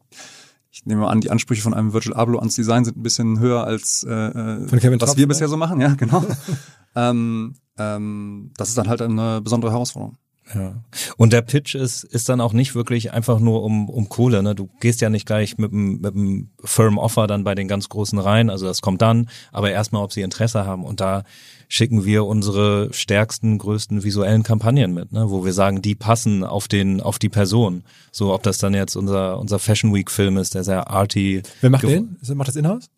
ich 0.71 0.85
nehme 0.85 1.01
mal 1.01 1.09
an, 1.09 1.21
die 1.21 1.31
Ansprüche 1.31 1.61
von 1.61 1.73
einem 1.73 1.93
Virgil 1.93 2.13
Abloh 2.13 2.39
ans 2.39 2.55
Design 2.55 2.83
sind 2.83 2.97
ein 2.97 3.03
bisschen 3.03 3.39
höher 3.39 3.63
als 3.63 4.03
äh, 4.03 4.11
äh, 4.11 4.67
Von 4.67 4.79
Kevin 4.79 4.99
was 4.99 5.09
Trapp, 5.09 5.17
wir 5.17 5.23
ne? 5.23 5.27
bisher 5.27 5.47
so 5.47 5.55
machen, 5.55 5.79
ja, 5.79 5.93
genau. 5.93 6.25
ähm, 6.95 7.55
ähm, 7.77 8.51
das 8.57 8.69
ist 8.69 8.77
dann 8.77 8.89
halt 8.89 9.01
eine 9.01 9.39
besondere 9.41 9.71
Herausforderung. 9.71 10.17
Ja. 10.53 10.75
Und 11.17 11.33
der 11.33 11.41
Pitch 11.41 11.75
ist, 11.75 12.03
ist 12.03 12.29
dann 12.29 12.41
auch 12.41 12.53
nicht 12.53 12.75
wirklich 12.75 13.11
einfach 13.11 13.39
nur 13.39 13.63
um, 13.63 13.89
um 13.89 14.09
Kohle. 14.09 14.41
Ne? 14.43 14.55
Du 14.55 14.69
gehst 14.79 15.01
ja 15.01 15.09
nicht 15.09 15.25
gleich 15.25 15.57
mit 15.57 15.71
einem 15.71 15.99
mit 15.99 16.15
einem 16.15 16.49
Firm 16.63 16.97
Offer 16.97 17.27
dann 17.27 17.43
bei 17.43 17.55
den 17.55 17.67
ganz 17.67 17.89
Großen 17.89 18.17
rein. 18.17 18.49
Also 18.49 18.65
das 18.65 18.81
kommt 18.81 19.01
dann, 19.01 19.29
aber 19.51 19.71
erstmal, 19.71 20.03
ob 20.03 20.13
sie 20.13 20.21
Interesse 20.21 20.65
haben. 20.65 20.85
Und 20.85 21.01
da 21.01 21.23
schicken 21.67 22.05
wir 22.05 22.25
unsere 22.25 22.93
stärksten, 22.93 23.57
größten 23.57 24.03
visuellen 24.03 24.43
Kampagnen 24.43 24.93
mit, 24.93 25.11
ne? 25.11 25.29
wo 25.29 25.43
wir 25.43 25.53
sagen, 25.53 25.81
die 25.81 25.95
passen 25.95 26.43
auf 26.43 26.67
den, 26.67 27.01
auf 27.01 27.19
die 27.19 27.29
Person. 27.29 27.83
So, 28.11 28.33
ob 28.33 28.43
das 28.43 28.57
dann 28.57 28.73
jetzt 28.73 28.95
unser, 28.95 29.39
unser 29.39 29.59
Fashion 29.59 29.93
Week 29.93 30.09
Film 30.09 30.37
ist, 30.37 30.55
der 30.55 30.63
sehr 30.63 30.89
arty. 30.89 31.43
Wer 31.61 31.69
macht 31.69 31.83
den? 31.83 32.17
Macht 32.35 32.47
das 32.47 32.55
Inhouse? 32.55 32.89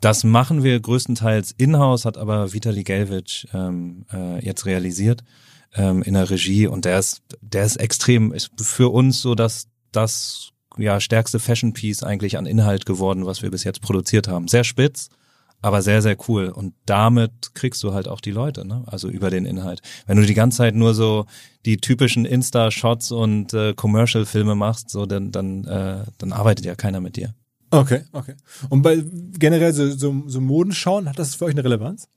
Das 0.00 0.24
machen 0.24 0.62
wir 0.62 0.78
größtenteils 0.78 1.54
in-house, 1.56 2.04
hat 2.04 2.18
aber 2.18 2.52
Vitali 2.52 2.82
Gelvic 2.82 3.46
ähm, 3.54 4.04
äh, 4.12 4.44
jetzt 4.44 4.66
realisiert 4.66 5.22
ähm, 5.76 6.02
in 6.02 6.14
der 6.14 6.30
Regie 6.30 6.66
und 6.66 6.84
der 6.84 6.98
ist, 6.98 7.22
der 7.40 7.64
ist 7.64 7.76
extrem, 7.76 8.32
ist 8.32 8.50
für 8.60 8.92
uns 8.92 9.20
so 9.20 9.34
dass 9.34 9.68
das 9.92 10.50
ja 10.76 11.00
stärkste 11.00 11.38
Fashion 11.38 11.72
Piece 11.72 12.02
eigentlich 12.02 12.36
an 12.38 12.46
Inhalt 12.46 12.86
geworden, 12.86 13.26
was 13.26 13.42
wir 13.42 13.50
bis 13.50 13.64
jetzt 13.64 13.80
produziert 13.80 14.28
haben. 14.28 14.48
Sehr 14.48 14.64
spitz, 14.64 15.08
aber 15.62 15.82
sehr, 15.82 16.02
sehr 16.02 16.16
cool. 16.28 16.48
Und 16.48 16.74
damit 16.84 17.54
kriegst 17.54 17.82
du 17.82 17.94
halt 17.94 18.08
auch 18.08 18.20
die 18.20 18.30
Leute, 18.30 18.66
ne? 18.66 18.84
Also 18.86 19.08
über 19.08 19.30
den 19.30 19.46
Inhalt. 19.46 19.80
Wenn 20.06 20.18
du 20.18 20.26
die 20.26 20.34
ganze 20.34 20.58
Zeit 20.58 20.74
nur 20.74 20.94
so 20.94 21.26
die 21.64 21.78
typischen 21.78 22.24
Insta-Shots 22.24 23.10
und 23.10 23.54
äh, 23.54 23.74
Commercial-Filme 23.74 24.54
machst, 24.54 24.90
so 24.90 25.06
dann, 25.06 25.32
dann, 25.32 25.64
äh, 25.64 26.04
dann 26.18 26.32
arbeitet 26.32 26.66
ja 26.66 26.74
keiner 26.74 27.00
mit 27.00 27.16
dir. 27.16 27.34
Okay, 27.70 28.02
okay. 28.12 28.34
Und 28.68 28.82
bei 28.82 29.02
generell 29.38 29.72
so, 29.72 29.90
so, 29.90 30.22
so 30.26 30.40
Modenschauen, 30.40 31.08
hat 31.08 31.18
das 31.18 31.34
für 31.34 31.46
euch 31.46 31.54
eine 31.54 31.64
Relevanz? 31.64 32.08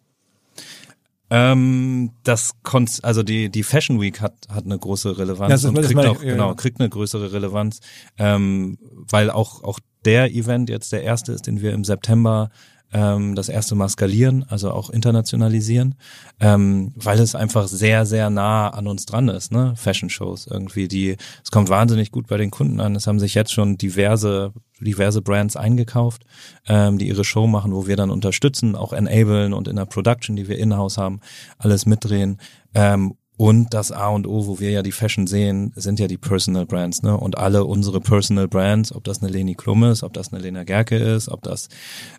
Ähm, 1.32 2.12
das 2.24 2.54
Konz 2.64 3.00
also 3.04 3.22
die 3.22 3.50
die 3.50 3.64
Fashion 3.64 4.02
Week 4.02 4.20
hat 4.20 4.48
hat 4.50 4.66
eine 4.66 4.80
große 4.80 5.18
Relevanz 5.18 5.52
das- 5.52 5.66
und 5.66 5.76
kriegt 5.76 5.94
meine 5.94 6.10
auch 6.10 6.24
ja, 6.24 6.32
genau 6.32 6.56
kriegt 6.56 6.80
eine 6.80 6.90
größere 6.90 7.32
Relevanz, 7.32 7.82
ähm, 8.18 8.80
weil 8.82 9.30
auch 9.30 9.64
auch 9.64 9.80
der 10.06 10.32
Event 10.32 10.70
jetzt 10.70 10.92
der 10.92 11.04
erste 11.04 11.32
ist, 11.32 11.46
den 11.46 11.62
wir 11.62 11.74
im 11.74 11.84
September 11.84 12.50
ähm, 12.94 13.36
das 13.36 13.50
erste 13.50 13.76
Mal 13.76 13.90
skalieren, 13.90 14.46
also 14.50 14.72
auch 14.72 14.90
internationalisieren, 14.90 15.96
ähm, 16.40 16.94
weil 16.96 17.20
es 17.20 17.36
einfach 17.36 17.68
sehr 17.68 18.06
sehr 18.06 18.30
nah 18.30 18.70
an 18.70 18.88
uns 18.88 19.06
dran 19.06 19.28
ist, 19.30 19.52
ne? 19.52 19.74
Fashion 19.76 20.10
Shows 20.10 20.48
irgendwie, 20.48 20.88
die 20.88 21.18
es 21.44 21.52
kommt 21.52 21.70
wahnsinnig 21.70 22.12
gut 22.12 22.28
bei 22.28 22.38
den 22.38 22.52
Kunden 22.52 22.80
an. 22.80 22.96
Es 22.96 23.08
haben 23.08 23.20
sich 23.20 23.36
jetzt 23.36 23.52
schon 23.52 23.78
diverse 23.78 24.54
diverse 24.80 25.22
Brands 25.22 25.56
eingekauft, 25.56 26.24
ähm, 26.68 26.98
die 26.98 27.08
ihre 27.08 27.24
Show 27.24 27.48
machen, 27.48 27.74
wo 27.74 27.88
wir 27.88 27.98
dann 27.98 28.12
unterstützen, 28.12 28.76
auch 28.76 28.94
enablen 28.94 29.54
und 29.54 29.68
in 29.68 29.76
der 29.76 29.86
Production, 29.86 30.36
die 30.36 30.48
wir 30.48 30.58
in-house 30.58 30.98
haben, 30.98 31.20
alles 31.58 31.86
mitdrehen. 31.86 32.40
Ähm, 32.74 33.16
und 33.40 33.74
das 33.74 33.94
A 33.94 34.10
und 34.10 34.28
O, 34.28 34.48
wo 34.48 34.60
wir 34.60 34.70
ja 34.70 34.84
die 34.84 34.92
Fashion 34.92 35.26
sehen, 35.26 35.72
sind 35.78 35.98
ja 35.98 36.08
die 36.08 36.18
Personal 36.18 36.66
Brands, 36.66 37.04
ne? 37.04 37.16
Und 37.16 37.38
alle 37.38 37.64
unsere 37.64 38.02
Personal 38.02 38.50
Brands, 38.50 38.94
ob 38.94 39.06
das 39.06 39.22
eine 39.24 39.32
Leni 39.32 39.56
Klum 39.56 39.86
ist, 39.86 40.04
ob 40.04 40.12
das 40.12 40.34
eine 40.34 40.42
Lena 40.42 40.66
Gerke 40.66 40.98
ist, 40.98 41.30
ob 41.30 41.42
das, 41.44 41.70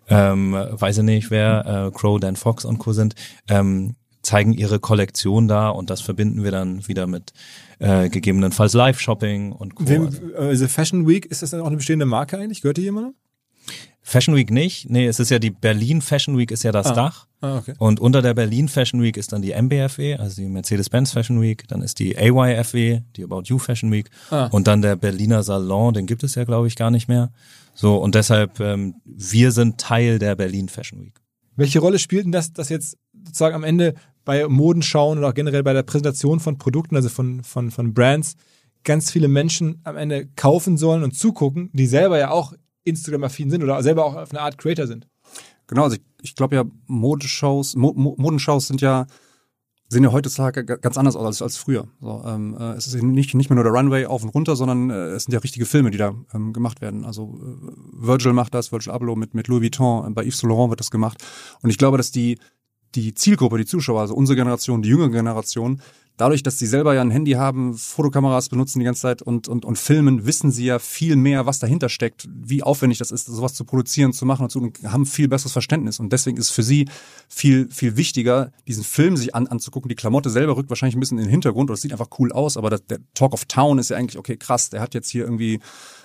ähm, 0.09 0.53
weiß 0.53 0.97
ich 0.97 1.03
nicht 1.03 1.29
wer, 1.29 1.91
äh, 1.93 1.95
Crow, 1.95 2.19
Dan 2.19 2.35
Fox 2.35 2.65
und 2.65 2.79
Co. 2.79 2.91
sind, 2.93 3.13
ähm, 3.47 3.93
zeigen 4.23 4.51
ihre 4.53 4.79
Kollektion 4.79 5.47
da 5.47 5.69
und 5.69 5.91
das 5.91 6.01
verbinden 6.01 6.43
wir 6.43 6.49
dann 6.51 6.87
wieder 6.87 7.05
mit 7.05 7.33
äh, 7.77 8.09
gegebenenfalls 8.09 8.73
Live-Shopping 8.73 9.51
und 9.51 9.75
Co. 9.75 9.87
Wem, 9.87 10.05
Also- 10.07 10.21
äh, 10.33 10.49
diese 10.51 10.69
Fashion 10.69 11.07
Week, 11.07 11.27
ist 11.27 11.43
das 11.43 11.51
dann 11.51 11.61
auch 11.61 11.67
eine 11.67 11.77
bestehende 11.77 12.05
Marke 12.07 12.37
eigentlich? 12.39 12.61
Gehört 12.61 12.77
die 12.77 12.81
jemandem? 12.83 13.13
Fashion 14.03 14.35
Week 14.35 14.49
nicht. 14.51 14.89
Nee, 14.89 15.05
es 15.05 15.19
ist 15.19 15.29
ja 15.29 15.37
die 15.39 15.51
Berlin 15.51 16.01
Fashion 16.01 16.37
Week 16.37 16.49
ist 16.51 16.63
ja 16.63 16.71
das 16.71 16.87
Ah. 16.87 16.93
Dach. 16.93 17.27
Ah, 17.41 17.57
okay. 17.57 17.73
Und 17.77 17.99
unter 17.99 18.21
der 18.21 18.33
Berlin 18.33 18.67
Fashion 18.67 19.01
Week 19.01 19.15
ist 19.17 19.31
dann 19.31 19.41
die 19.41 19.51
MBFW, 19.51 20.15
also 20.15 20.41
die 20.41 20.47
Mercedes-Benz 20.47 21.11
Fashion 21.11 21.41
Week, 21.41 21.67
dann 21.67 21.81
ist 21.81 21.99
die 21.99 22.17
AYFW, 22.17 23.01
die 23.15 23.23
About 23.23 23.43
You 23.45 23.57
Fashion 23.59 23.91
Week 23.91 24.09
Ah. 24.29 24.45
und 24.47 24.67
dann 24.67 24.81
der 24.81 24.95
Berliner 24.95 25.43
Salon, 25.43 25.93
den 25.93 26.05
gibt 26.07 26.23
es 26.23 26.35
ja 26.35 26.43
glaube 26.43 26.67
ich 26.67 26.75
gar 26.75 26.91
nicht 26.91 27.07
mehr. 27.07 27.31
So 27.73 27.97
und 27.97 28.15
deshalb 28.15 28.59
ähm, 28.59 28.95
wir 29.05 29.51
sind 29.51 29.79
Teil 29.79 30.19
der 30.19 30.35
Berlin 30.35 30.67
Fashion 30.69 31.01
Week. 31.01 31.13
Welche 31.55 31.79
Rolle 31.79 31.99
spielt 31.99 32.25
denn 32.25 32.31
das, 32.31 32.53
dass 32.53 32.69
jetzt 32.69 32.97
sozusagen 33.25 33.55
am 33.55 33.63
Ende 33.63 33.93
bei 34.25 34.47
Modenschauen 34.47 35.17
oder 35.17 35.29
auch 35.29 35.33
generell 35.33 35.63
bei 35.63 35.73
der 35.73 35.83
Präsentation 35.83 36.39
von 36.39 36.57
Produkten, 36.57 36.95
also 36.95 37.09
von, 37.09 37.43
von, 37.43 37.71
von 37.71 37.93
Brands, 37.93 38.35
ganz 38.83 39.11
viele 39.11 39.27
Menschen 39.27 39.79
am 39.83 39.95
Ende 39.97 40.27
kaufen 40.35 40.77
sollen 40.77 41.03
und 41.03 41.15
zugucken, 41.15 41.69
die 41.73 41.85
selber 41.87 42.17
ja 42.17 42.31
auch 42.31 42.53
Instagram-affin 42.83 43.49
sind 43.49 43.63
oder 43.63 43.81
selber 43.83 44.05
auch 44.05 44.15
auf 44.15 44.31
eine 44.31 44.41
Art 44.41 44.57
Creator 44.57 44.87
sind? 44.87 45.07
Genau, 45.67 45.83
also 45.83 45.95
ich, 45.95 46.01
ich 46.21 46.35
glaube 46.35 46.55
ja, 46.55 46.63
Modeshows, 46.87 47.75
Mo 47.75 47.93
Mo 47.95 48.15
Modenshows 48.17 48.67
sind 48.67 48.81
ja 48.81 49.07
sehen 49.87 50.03
ja 50.05 50.11
heutzutage 50.13 50.63
ga- 50.63 50.77
ganz 50.77 50.97
anders 50.97 51.17
aus 51.17 51.25
als, 51.25 51.41
als 51.41 51.57
früher. 51.57 51.89
So, 51.99 52.23
ähm, 52.25 52.55
äh, 52.57 52.71
es 52.75 52.87
ist 52.87 53.03
nicht, 53.03 53.35
nicht 53.35 53.49
mehr 53.49 53.55
nur 53.55 53.65
der 53.65 53.73
Runway 53.73 54.05
auf 54.05 54.23
und 54.23 54.29
runter, 54.29 54.55
sondern 54.55 54.89
äh, 54.89 55.09
es 55.09 55.25
sind 55.25 55.33
ja 55.33 55.39
richtige 55.39 55.65
Filme, 55.65 55.91
die 55.91 55.97
da 55.97 56.15
ähm, 56.33 56.53
gemacht 56.53 56.79
werden. 56.79 57.03
Also 57.03 57.37
äh, 57.41 57.71
Virgil 57.91 58.31
macht 58.31 58.53
das, 58.53 58.71
Virgil 58.71 58.93
Abloh 58.93 59.17
mit, 59.17 59.33
mit 59.33 59.49
Louis 59.49 59.61
Vuitton, 59.61 60.07
äh, 60.07 60.13
bei 60.13 60.23
Yves 60.23 60.39
Saint 60.39 60.49
Laurent 60.49 60.69
wird 60.69 60.79
das 60.79 60.91
gemacht. 60.91 61.21
Und 61.61 61.71
ich 61.71 61.77
glaube, 61.77 61.97
dass 61.97 62.09
die, 62.09 62.39
die 62.95 63.13
Zielgruppe, 63.13 63.57
die 63.57 63.65
Zuschauer, 63.65 63.99
also 63.99 64.15
unsere 64.15 64.37
Generation, 64.37 64.81
die 64.81 64.87
jüngere 64.87 65.09
Generation, 65.09 65.81
dadurch, 66.21 66.43
dass 66.43 66.59
sie 66.59 66.67
selber 66.67 66.93
ja 66.93 67.01
ein 67.01 67.09
Handy 67.09 67.31
haben, 67.31 67.73
Fotokameras 67.73 68.49
benutzen 68.49 68.77
die 68.77 68.85
ganze 68.85 69.01
Zeit 69.01 69.23
und, 69.23 69.47
und, 69.47 69.65
und 69.65 69.79
filmen, 69.79 70.27
wissen 70.27 70.51
sie 70.51 70.65
ja 70.65 70.77
viel 70.77 71.15
mehr, 71.15 71.47
was 71.47 71.57
dahinter 71.57 71.89
steckt, 71.89 72.29
wie 72.31 72.61
aufwendig 72.61 72.99
das 72.99 73.09
ist, 73.09 73.25
sowas 73.25 73.55
zu 73.55 73.65
produzieren, 73.65 74.13
zu 74.13 74.27
machen 74.27 74.43
und, 74.43 74.51
zu, 74.51 74.59
und 74.59 74.83
haben 74.83 75.07
viel 75.07 75.27
besseres 75.27 75.51
Verständnis. 75.51 75.99
Und 75.99 76.13
deswegen 76.13 76.37
ist 76.37 76.51
für 76.51 76.61
sie 76.61 76.87
viel, 77.27 77.69
viel 77.71 77.97
wichtiger, 77.97 78.51
diesen 78.67 78.83
Film 78.83 79.17
sich 79.17 79.33
an, 79.33 79.47
anzugucken. 79.47 79.89
Die 79.89 79.95
Klamotte 79.95 80.29
selber 80.29 80.55
rückt 80.55 80.69
wahrscheinlich 80.69 80.95
ein 80.95 80.99
bisschen 80.99 81.17
in 81.17 81.23
den 81.23 81.31
Hintergrund 81.31 81.71
oder 81.71 81.73
es 81.73 81.81
sieht 81.81 81.91
einfach 81.91 82.09
cool 82.19 82.31
aus, 82.31 82.55
aber 82.55 82.69
das, 82.69 82.85
der 82.85 82.99
Talk 83.15 83.33
of 83.33 83.45
Town 83.45 83.79
ist 83.79 83.89
ja 83.89 83.97
eigentlich, 83.97 84.19
okay, 84.19 84.37
krass, 84.37 84.69
der 84.69 84.79
hat 84.79 84.93
jetzt 84.93 85.09
hier 85.09 85.23
irgendwie 85.23 85.59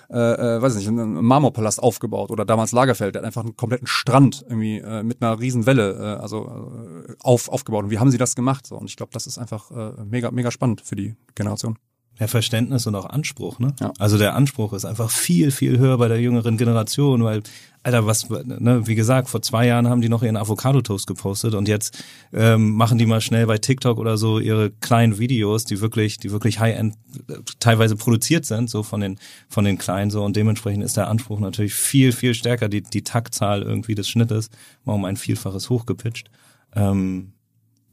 äh, 0.09 0.57
äh, 0.57 0.61
weiß 0.61 0.75
nicht, 0.75 0.87
einen 0.87 1.23
Marmorpalast 1.23 1.81
aufgebaut 1.81 2.31
oder 2.31 2.45
damals 2.45 2.71
Lagerfeld, 2.71 3.15
der 3.15 3.21
hat 3.21 3.25
einfach 3.25 3.43
einen 3.43 3.57
kompletten 3.57 3.87
Strand 3.87 4.45
irgendwie 4.47 4.79
äh, 4.79 5.03
mit 5.03 5.21
einer 5.21 5.39
riesen 5.39 5.65
Welle 5.65 5.93
äh, 5.93 6.21
also 6.21 7.05
äh, 7.07 7.13
auf, 7.21 7.49
aufgebaut. 7.49 7.85
Und 7.85 7.89
wie 7.89 7.99
haben 7.99 8.11
sie 8.11 8.17
das 8.17 8.35
gemacht? 8.35 8.65
So, 8.65 8.77
und 8.77 8.89
ich 8.89 8.95
glaube, 8.95 9.11
das 9.13 9.27
ist 9.27 9.37
einfach 9.37 9.71
äh, 9.71 10.03
mega, 10.05 10.31
mega 10.31 10.51
spannend 10.51 10.81
für 10.81 10.95
die 10.95 11.15
Generation. 11.35 11.77
Ja, 12.19 12.27
Verständnis 12.27 12.87
und 12.87 12.95
auch 12.95 13.05
Anspruch, 13.05 13.59
ne? 13.59 13.75
Ja. 13.79 13.93
Also 13.99 14.17
der 14.17 14.33
Anspruch 14.33 14.73
ist 14.73 14.85
einfach 14.85 15.11
viel, 15.11 15.51
viel 15.51 15.77
höher 15.77 15.99
bei 15.99 16.07
der 16.07 16.19
jüngeren 16.19 16.57
Generation, 16.57 17.23
weil, 17.23 17.43
Alter, 17.87 18.05
was, 18.05 18.29
ne, 18.29 18.85
wie 18.85 18.95
gesagt, 18.95 19.29
vor 19.29 19.41
zwei 19.41 19.65
Jahren 19.65 19.87
haben 19.87 20.01
die 20.01 20.09
noch 20.09 20.21
ihren 20.21 20.35
Avocado-Toast 20.35 21.07
gepostet 21.07 21.53
und 21.53 21.69
jetzt 21.69 22.03
ähm, 22.33 22.73
machen 22.73 22.97
die 22.97 23.05
mal 23.05 23.21
schnell 23.21 23.47
bei 23.47 23.59
TikTok 23.59 23.97
oder 23.97 24.17
so 24.17 24.39
ihre 24.39 24.71
kleinen 24.71 25.19
Videos, 25.19 25.63
die 25.63 25.79
wirklich, 25.79 26.17
die 26.17 26.31
wirklich 26.31 26.59
High-End 26.59 26.95
äh, 27.29 27.35
teilweise 27.61 27.95
produziert 27.95 28.45
sind, 28.45 28.69
so 28.69 28.83
von 28.83 28.99
den, 28.99 29.17
von 29.47 29.63
den 29.63 29.77
Kleinen 29.77 30.11
so 30.11 30.21
und 30.25 30.35
dementsprechend 30.35 30.83
ist 30.83 30.97
der 30.97 31.07
Anspruch 31.07 31.39
natürlich 31.39 31.75
viel, 31.75 32.11
viel 32.11 32.33
stärker, 32.33 32.67
die, 32.67 32.81
die 32.81 33.03
Taktzahl 33.03 33.61
irgendwie 33.61 33.95
des 33.95 34.09
Schnittes 34.09 34.49
mal 34.83 34.93
um 34.93 35.05
ein 35.05 35.15
Vielfaches 35.15 35.69
hochgepitcht. 35.69 36.29
Ähm, 36.75 37.31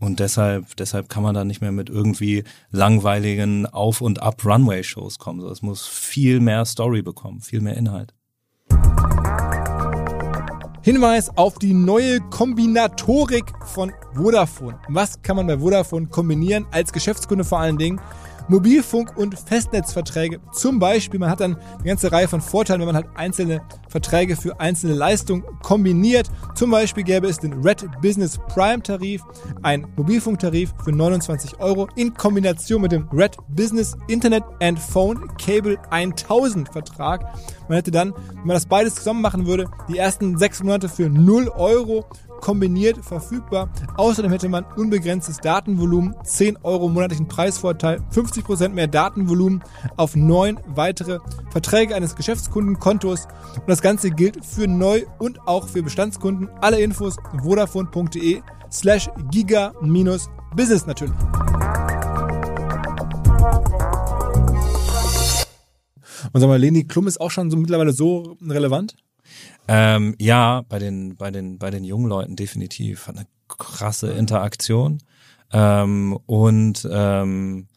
und 0.01 0.19
deshalb, 0.19 0.75
deshalb 0.77 1.09
kann 1.09 1.23
man 1.23 1.37
da 1.37 1.45
nicht 1.45 1.61
mehr 1.61 1.71
mit 1.71 1.89
irgendwie 1.89 2.43
langweiligen 2.73 3.67
Auf- 3.67 4.01
und 4.01 4.21
Ab-Runway-Shows 4.21 5.21
kommen. 5.21 5.41
So, 5.41 5.49
es 5.51 5.63
muss 5.63 5.87
viel 5.87 6.41
mehr 6.41 6.65
Story 6.65 7.03
bekommen, 7.03 7.41
viel 7.41 7.61
mehr 7.61 7.77
Inhalt. 7.77 8.14
Hinweis 10.85 11.35
auf 11.39 11.59
die 11.59 11.73
neue 11.73 12.21
Kombinatorik 12.21 13.47
von 13.65 13.91
Vodafone. 14.13 14.79
Was 14.89 15.23
kann 15.23 15.37
man 15.37 15.47
bei 15.47 15.57
Vodafone 15.57 16.09
kombinieren, 16.09 16.67
als 16.73 16.93
Geschäftskunde 16.93 17.43
vor 17.43 17.59
allen 17.59 17.79
Dingen? 17.79 18.03
Mobilfunk- 18.49 19.17
und 19.17 19.39
Festnetzverträge. 19.39 20.41
Zum 20.53 20.79
Beispiel, 20.79 21.21
man 21.21 21.31
hat 21.31 21.41
dann 21.41 21.57
eine 21.57 21.85
ganze 21.85 22.13
Reihe 22.13 22.29
von 22.29 22.41
Vorteilen, 22.41 22.81
wenn 22.81 22.87
man 22.87 22.97
halt 22.97 23.09
einzelne 23.15 23.63
Verträge 23.89 24.37
für 24.37 24.61
einzelne 24.61 24.95
Leistungen 24.95 25.45
kombiniert. 25.63 26.31
Zum 26.55 26.71
Beispiel 26.71 27.05
gäbe 27.05 27.27
es 27.27 27.39
den 27.39 27.53
Red 27.63 27.87
Business 28.03 28.39
Prime 28.49 28.83
Tarif, 28.83 29.23
ein 29.63 29.87
Mobilfunktarif 29.97 30.73
für 30.85 30.93
29 30.93 31.61
Euro 31.61 31.89
in 31.97 32.13
Kombination 32.15 32.83
mit 32.83 32.93
dem 32.93 33.09
Red 33.13 33.37
Business 33.49 33.97
Internet 34.09 34.45
and 34.61 34.79
Phone 34.79 35.29
Cable 35.39 35.79
1000 35.91 36.69
Vertrag. 36.69 37.23
Man 37.69 37.77
hätte 37.77 37.91
dann, 37.91 38.13
wenn 38.13 38.47
man 38.47 38.55
das 38.55 38.67
beides 38.67 38.97
zusammen 38.97 39.23
machen 39.23 39.47
würde, 39.47 39.67
die 39.89 39.99
ersten 39.99 40.37
sechs 40.39 40.63
Monate 40.63 40.89
für 40.89 41.09
0 41.09 41.49
Euro 41.49 42.05
kombiniert 42.45 43.03
verfügbar. 43.03 43.71
Außerdem 43.97 44.31
hätte 44.31 44.51
man 44.51 44.67
unbegrenztes 44.77 45.39
Datenvolumen, 45.39 46.15
10 46.25 46.59
Euro 46.63 46.91
monatlichen 46.91 47.27
Preisvorteil, 47.27 48.03
50% 48.13 48.69
mehr 48.69 48.87
Datenvolumen 48.87 49.65
auf 49.97 50.15
neun 50.15 50.61
weitere 50.67 51.21
Verträge 51.51 51.97
eines 51.97 52.15
Geschäftskundenkontos. 52.15 53.29
Und 53.55 53.69
das 53.69 53.81
Ganze 53.81 54.11
gilt 54.11 54.45
für 54.45 54.69
Neu- 54.69 55.07
und 55.19 55.41
auch 55.49 55.69
für 55.69 55.83
Bestandskunden. 55.83 56.51
Alle 56.61 56.83
Infos 56.83 57.17
vodafone.de 57.43 58.43
slash 58.71 59.09
giga-business 59.31 60.87
natürlich. 60.87 61.15
Und 66.35 66.41
sag 66.41 66.49
mal, 66.49 66.59
Leni 66.59 66.85
Klum 66.85 67.07
ist 67.07 67.23
auch 67.23 67.31
schon 67.31 67.51
so 67.51 67.57
mittlerweile 67.57 67.93
so 67.93 68.37
relevant? 68.43 68.97
Ähm, 69.67 70.15
ja, 70.19 70.63
bei 70.69 70.79
den, 70.79 71.17
bei 71.17 71.31
den, 71.31 71.59
bei 71.59 71.71
den 71.71 71.85
jungen 71.85 72.09
Leuten 72.09 72.37
definitiv. 72.37 73.07
Hat 73.07 73.17
eine 73.17 73.27
krasse 73.49 74.13
Interaktion. 74.13 74.99
Ähm, 75.53 76.19
und, 76.27 76.89
ähm, 76.91 77.69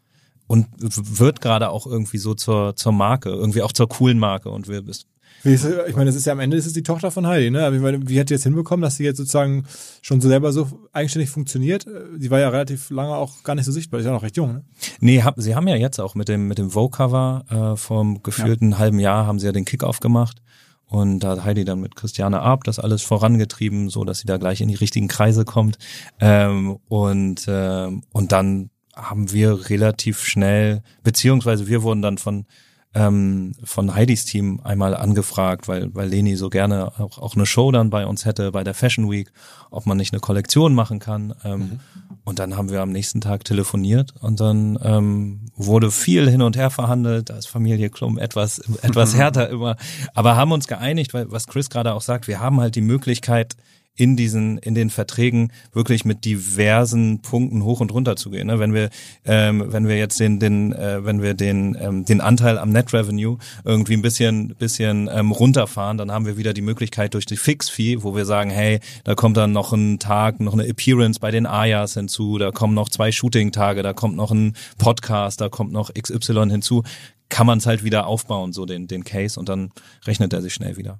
und 0.47 0.67
wird 0.79 1.41
gerade 1.41 1.69
auch 1.69 1.85
irgendwie 1.85 2.17
so 2.17 2.33
zur, 2.33 2.75
zur 2.75 2.91
Marke, 2.91 3.29
irgendwie 3.29 3.61
auch 3.61 3.71
zur 3.71 3.87
coolen 3.87 4.17
Marke. 4.17 4.49
Und 4.49 4.67
wir, 4.67 4.87
es 4.87 5.05
Wie 5.43 5.53
ist, 5.53 5.67
ich 5.87 5.95
meine, 5.95 6.05
das 6.05 6.15
ist 6.15 6.25
ja 6.25 6.33
am 6.33 6.39
Ende 6.39 6.57
ist 6.57 6.65
es 6.65 6.73
die 6.73 6.83
Tochter 6.83 7.11
von 7.11 7.27
Heidi, 7.27 7.51
ne? 7.51 7.65
Aber 7.65 7.77
meine, 7.77 8.07
wie 8.09 8.19
hat 8.19 8.29
die 8.29 8.33
jetzt 8.33 8.43
hinbekommen, 8.43 8.81
dass 8.81 8.95
sie 8.95 9.03
jetzt 9.03 9.17
sozusagen 9.17 9.65
schon 10.01 10.21
so 10.21 10.29
selber 10.29 10.51
so 10.53 10.87
eigenständig 10.93 11.29
funktioniert? 11.29 11.85
Sie 12.17 12.31
war 12.31 12.39
ja 12.39 12.49
relativ 12.49 12.89
lange 12.89 13.13
auch 13.13 13.43
gar 13.43 13.55
nicht 13.55 13.65
so 13.65 13.71
sichtbar, 13.71 13.99
ist 13.99 14.05
ja 14.05 14.11
noch 14.11 14.23
recht 14.23 14.37
jung, 14.37 14.53
ne? 14.53 14.65
Nee, 14.99 15.21
hab, 15.21 15.35
sie 15.37 15.53
haben 15.53 15.67
ja 15.67 15.75
jetzt 15.75 15.99
auch 15.99 16.15
mit 16.15 16.29
dem, 16.29 16.47
mit 16.47 16.57
dem 16.57 16.71
Vogue-Cover 16.71 17.73
äh, 17.73 17.77
vom 17.77 18.23
gefühlten 18.23 18.79
halben 18.79 18.99
Jahr 18.99 19.27
haben 19.27 19.39
sie 19.39 19.45
ja 19.45 19.51
den 19.51 19.65
Kick-Off 19.65 19.99
gemacht. 19.99 20.41
Und 20.89 21.19
da 21.19 21.31
hat 21.31 21.43
Heidi 21.43 21.65
dann 21.65 21.81
mit 21.81 21.95
Christiane 21.95 22.41
Arp 22.41 22.63
das 22.63 22.79
alles 22.79 23.01
vorangetrieben, 23.01 23.89
so 23.89 24.05
dass 24.05 24.19
sie 24.19 24.27
da 24.27 24.37
gleich 24.37 24.61
in 24.61 24.69
die 24.69 24.75
richtigen 24.75 25.07
Kreise 25.07 25.43
kommt. 25.43 25.77
Ähm, 26.19 26.77
und, 26.87 27.45
ähm, 27.47 28.03
und 28.13 28.31
dann 28.31 28.69
haben 28.95 29.31
wir 29.31 29.69
relativ 29.69 30.23
schnell, 30.23 30.81
beziehungsweise 31.03 31.67
wir 31.67 31.83
wurden 31.83 32.01
dann 32.01 32.17
von 32.17 32.45
ähm, 32.93 33.53
von 33.63 33.93
Heidis 33.93 34.25
Team 34.25 34.59
einmal 34.63 34.95
angefragt, 34.95 35.67
weil, 35.67 35.93
weil 35.93 36.09
Leni 36.09 36.35
so 36.35 36.49
gerne 36.49 36.91
auch, 36.99 37.17
auch 37.17 37.35
eine 37.35 37.45
Show 37.45 37.71
dann 37.71 37.89
bei 37.89 38.05
uns 38.05 38.25
hätte, 38.25 38.51
bei 38.51 38.63
der 38.63 38.73
Fashion 38.73 39.09
Week, 39.11 39.31
ob 39.69 39.85
man 39.85 39.97
nicht 39.97 40.13
eine 40.13 40.19
Kollektion 40.19 40.73
machen 40.73 40.99
kann. 40.99 41.33
Ähm, 41.43 41.79
Und 42.23 42.39
dann 42.39 42.57
haben 42.57 42.71
wir 42.71 42.81
am 42.81 42.91
nächsten 42.91 43.21
Tag 43.21 43.45
telefoniert 43.45 44.13
und 44.19 44.41
dann 44.41 44.77
ähm, 44.83 45.45
wurde 45.55 45.91
viel 45.91 46.29
hin 46.29 46.41
und 46.41 46.57
her 46.57 46.69
verhandelt. 46.69 47.29
Da 47.29 47.37
ist 47.37 47.47
Familie 47.47 47.89
Klum 47.89 48.17
etwas, 48.17 48.59
etwas 48.81 49.15
härter 49.21 49.49
immer. 49.49 49.77
Aber 50.13 50.35
haben 50.35 50.51
uns 50.51 50.67
geeinigt, 50.67 51.13
weil 51.13 51.31
was 51.31 51.47
Chris 51.47 51.69
gerade 51.69 51.93
auch 51.93 52.01
sagt, 52.01 52.27
wir 52.27 52.41
haben 52.41 52.59
halt 52.59 52.75
die 52.75 52.81
Möglichkeit, 52.81 53.55
in 53.97 54.15
diesen 54.15 54.59
in 54.59 54.75
den 54.75 54.89
Verträgen 54.89 55.51
wirklich 55.73 56.05
mit 56.05 56.23
diversen 56.23 57.21
Punkten 57.21 57.63
hoch 57.63 57.81
und 57.81 57.91
runter 57.91 58.15
zu 58.15 58.29
gehen. 58.29 58.47
Ne? 58.47 58.59
Wenn 58.59 58.73
wir 58.73 58.89
ähm, 59.25 59.65
wenn 59.67 59.87
wir 59.87 59.97
jetzt 59.97 60.19
den 60.19 60.39
den 60.39 60.71
äh, 60.71 61.03
wenn 61.03 61.21
wir 61.21 61.33
den 61.33 61.75
ähm, 61.79 62.05
den 62.05 62.21
Anteil 62.21 62.59
am 62.59 62.69
Net 62.69 62.93
Revenue 62.93 63.37
irgendwie 63.65 63.95
ein 63.95 64.03
bisschen 64.03 64.55
bisschen 64.55 65.09
ähm, 65.11 65.31
runterfahren, 65.31 65.97
dann 65.97 66.11
haben 66.11 66.25
wir 66.27 66.37
wieder 66.37 66.53
die 66.53 66.61
Möglichkeit 66.61 67.15
durch 67.15 67.25
die 67.25 67.37
Fix 67.37 67.69
Fee, 67.69 68.03
wo 68.03 68.15
wir 68.15 68.25
sagen, 68.25 68.51
hey, 68.51 68.79
da 69.03 69.15
kommt 69.15 69.35
dann 69.35 69.51
noch 69.51 69.73
ein 69.73 69.97
Tag, 69.97 70.39
noch 70.39 70.53
eine 70.53 70.67
Appearance 70.67 71.19
bei 71.19 71.31
den 71.31 71.47
Ayas 71.47 71.95
hinzu, 71.95 72.37
da 72.37 72.51
kommen 72.51 72.75
noch 72.75 72.89
zwei 72.89 73.11
Shooting 73.11 73.51
Tage, 73.51 73.81
da 73.81 73.93
kommt 73.93 74.15
noch 74.15 74.31
ein 74.31 74.55
Podcast, 74.77 75.41
da 75.41 75.49
kommt 75.49 75.71
noch 75.71 75.91
XY 75.93 76.49
hinzu, 76.51 76.83
kann 77.29 77.47
man 77.47 77.57
es 77.57 77.65
halt 77.65 77.83
wieder 77.83 78.05
aufbauen, 78.05 78.53
so 78.53 78.65
den 78.65 78.87
den 78.87 79.03
Case 79.03 79.39
und 79.39 79.49
dann 79.49 79.71
rechnet 80.05 80.33
er 80.33 80.43
sich 80.43 80.53
schnell 80.53 80.77
wieder. 80.77 80.99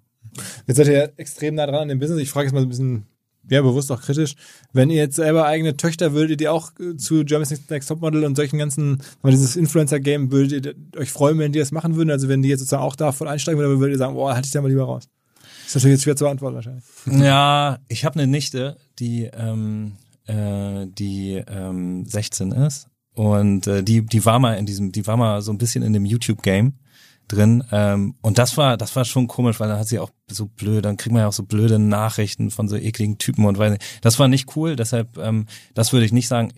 Jetzt 0.66 0.78
seid 0.78 0.88
ihr 0.88 0.94
ja 0.94 1.08
extrem 1.18 1.56
nah 1.56 1.66
dran 1.66 1.84
an 1.84 1.88
dem 1.88 2.00
Business. 2.00 2.22
Ich 2.22 2.30
frage 2.30 2.48
jetzt 2.48 2.54
mal 2.54 2.62
ein 2.62 2.70
bisschen, 2.70 3.06
ja, 3.50 3.62
bewusst 3.62 3.92
auch 3.92 4.02
kritisch. 4.02 4.36
Wenn 4.74 4.90
ihr 4.90 4.98
jetzt 4.98 5.16
selber 5.16 5.46
eigene 5.46 5.78
Töchter 5.78 6.14
würdet 6.14 6.42
ihr 6.42 6.52
auch 6.52 6.72
äh, 6.80 6.98
zu 6.98 7.24
Germany's 7.24 7.70
Next 7.70 7.90
Topmodel 7.90 8.26
und 8.26 8.36
solchen 8.36 8.58
ganzen, 8.58 9.02
dieses 9.26 9.56
Influencer-Game, 9.56 10.32
würdet 10.32 10.66
ihr 10.66 11.00
euch 11.00 11.12
freuen, 11.12 11.38
wenn 11.40 11.52
die 11.52 11.60
das 11.60 11.72
machen 11.72 11.96
würden? 11.96 12.12
Also 12.12 12.28
wenn 12.28 12.42
die 12.42 12.50
jetzt 12.50 12.60
sozusagen 12.60 12.84
auch 12.84 12.96
da 12.96 13.12
voll 13.12 13.28
einsteigen 13.28 13.60
würden, 13.60 13.80
würdet 13.80 13.96
ihr 13.96 14.00
sagen, 14.00 14.16
boah, 14.16 14.34
halte 14.34 14.48
ich 14.48 14.52
da 14.52 14.62
mal 14.62 14.68
lieber 14.68 14.84
raus. 14.84 15.08
ist 15.66 15.76
natürlich 15.76 15.96
jetzt 15.96 16.04
schwer 16.04 16.16
zu 16.16 16.26
beantworten 16.26 16.56
wahrscheinlich. 16.56 16.84
Ja, 17.06 17.80
ich 17.88 18.06
habe 18.06 18.20
eine 18.20 18.28
Nichte, 18.28 18.78
die 19.00 19.30
ähm, 19.34 19.94
äh, 20.28 20.88
die 20.88 21.42
ähm, 21.48 22.06
16 22.06 22.52
ist 22.52 22.90
und 23.14 23.66
äh, 23.68 23.84
die 23.84 24.06
die 24.06 24.26
war 24.26 24.40
mal 24.40 24.58
in 24.58 24.66
diesem, 24.66 24.92
die 24.92 25.08
war 25.08 25.18
mal 25.18 25.42
so 25.42 25.52
ein 25.52 25.58
bisschen 25.58 25.84
in 25.84 25.94
dem 25.94 26.06
YouTube 26.06 26.44
Game. 26.44 26.74
Drin. 27.28 27.63
Ähm, 27.71 28.15
und 28.21 28.38
das 28.38 28.57
war, 28.57 28.78
das 28.78 28.95
war 28.95 29.05
schon 29.05 29.28
komisch, 29.28 29.59
weil 29.59 29.69
dann 29.69 29.80
hat 29.80 29.88
sie 29.88 29.99
auch 29.99 30.11
so 30.30 30.45
blöd, 30.45 30.86
dann 30.86 30.97
kriegt 30.97 31.13
man 31.13 31.21
ja 31.21 31.28
auch 31.28 31.34
so 31.34 31.43
blöde 31.43 31.80
Nachrichten 31.80 32.51
von 32.51 32.67
so 32.67 32.75
ekligen 32.75 33.17
Typen 33.17 33.45
und 33.45 33.57
weil 33.57 33.78
das 34.01 34.19
war 34.19 34.28
nicht 34.28 34.55
cool. 34.55 34.75
Deshalb, 34.75 35.17
ähm, 35.17 35.45
das 35.73 35.93
würde 35.93 36.05
ich 36.05 36.13
nicht 36.13 36.28
sagen. 36.28 36.53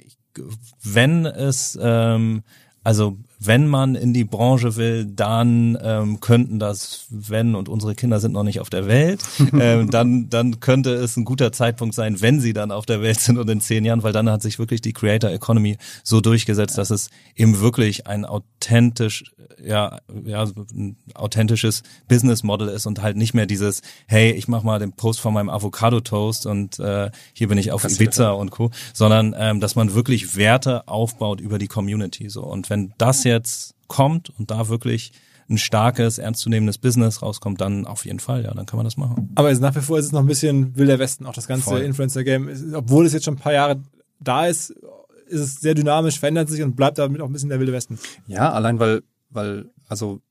Wenn 0.81 1.25
es 1.25 1.77
ähm, 1.81 2.43
also 2.83 3.17
wenn 3.39 3.67
man 3.67 3.95
in 3.95 4.13
die 4.13 4.25
Branche 4.25 4.75
will, 4.75 5.05
dann 5.05 5.77
ähm, 5.81 6.19
könnten 6.19 6.59
das, 6.59 7.05
wenn 7.09 7.55
und 7.55 7.69
unsere 7.69 7.95
Kinder 7.95 8.19
sind 8.19 8.33
noch 8.33 8.43
nicht 8.43 8.59
auf 8.59 8.69
der 8.69 8.87
Welt, 8.87 9.21
ähm, 9.53 9.89
dann 9.89 10.29
dann 10.29 10.59
könnte 10.59 10.93
es 10.93 11.15
ein 11.15 11.25
guter 11.25 11.51
Zeitpunkt 11.51 11.95
sein, 11.95 12.21
wenn 12.21 12.41
sie 12.41 12.53
dann 12.53 12.71
auf 12.71 12.85
der 12.85 13.01
Welt 13.01 13.19
sind 13.19 13.37
und 13.37 13.49
in 13.49 13.61
zehn 13.61 13.85
Jahren, 13.85 14.03
weil 14.03 14.13
dann 14.13 14.29
hat 14.29 14.41
sich 14.41 14.59
wirklich 14.59 14.81
die 14.81 14.93
Creator 14.93 15.31
Economy 15.31 15.77
so 16.03 16.19
durchgesetzt, 16.19 16.77
dass 16.77 16.89
es 16.89 17.09
eben 17.35 17.61
wirklich 17.61 18.07
ein 18.07 18.25
authentisch 18.25 19.23
ja, 19.63 19.99
ja, 20.25 20.43
ein 20.73 20.97
authentisches 21.15 21.83
Business 22.07 22.43
Model 22.43 22.67
ist 22.69 22.85
und 22.85 23.01
halt 23.01 23.17
nicht 23.17 23.33
mehr 23.33 23.45
dieses, 23.45 23.81
hey, 24.07 24.31
ich 24.31 24.47
mach 24.47 24.63
mal 24.63 24.79
den 24.79 24.93
Post 24.93 25.19
von 25.19 25.33
meinem 25.33 25.49
Avocado 25.49 25.99
Toast 25.99 26.45
und 26.45 26.79
äh, 26.79 27.11
hier 27.33 27.47
bin 27.47 27.57
ich 27.57 27.71
auf 27.71 27.83
Ibiza 27.83 28.31
und 28.31 28.51
Co., 28.51 28.71
sondern 28.93 29.35
ähm, 29.37 29.59
dass 29.59 29.75
man 29.75 29.93
wirklich 29.93 30.35
Werte 30.35 30.87
aufbaut 30.87 31.41
über 31.41 31.59
die 31.59 31.67
Community 31.67 32.29
so 32.29 32.43
und 32.43 32.69
wenn 32.69 32.93
das 32.97 33.23
jetzt 33.29 33.75
kommt 33.87 34.29
und 34.37 34.51
da 34.51 34.67
wirklich 34.67 35.11
ein 35.49 35.57
starkes, 35.57 36.19
ernstzunehmendes 36.19 36.77
Business 36.77 37.21
rauskommt, 37.21 37.59
dann 37.59 37.85
auf 37.85 38.05
jeden 38.05 38.19
Fall, 38.19 38.43
ja, 38.43 38.53
dann 38.53 38.65
kann 38.65 38.77
man 38.77 38.83
das 38.83 38.97
machen. 38.97 39.31
Aber 39.35 39.49
es, 39.49 39.59
nach 39.59 39.75
wie 39.75 39.81
vor 39.81 39.97
ist 39.97 40.05
es 40.05 40.11
noch 40.11 40.19
ein 40.19 40.27
bisschen 40.27 40.75
wilder 40.77 40.99
Westen, 40.99 41.25
auch 41.25 41.33
das 41.33 41.47
ganze. 41.47 41.79
Influencer-Game. 41.79 42.73
Obwohl 42.75 43.05
es 43.05 43.13
jetzt 43.13 43.25
schon 43.25 43.33
ein 43.33 43.39
paar 43.39 43.53
Jahre 43.53 43.81
da 44.19 44.45
ist, 44.45 44.69
ist 45.27 45.39
es 45.39 45.55
sehr 45.55 45.73
dynamisch, 45.73 46.19
verändert 46.19 46.49
sich 46.49 46.61
und 46.61 46.75
bleibt 46.75 46.99
damit 46.99 47.21
auch 47.21 47.25
ein 47.25 47.33
bisschen 47.33 47.49
der 47.49 47.59
wilde 47.59 47.73
Westen. 47.73 47.97
Ja, 48.27 48.51
allein 48.51 48.79
weil, 48.79 49.01
weil, 49.29 49.69
also, 49.87 50.21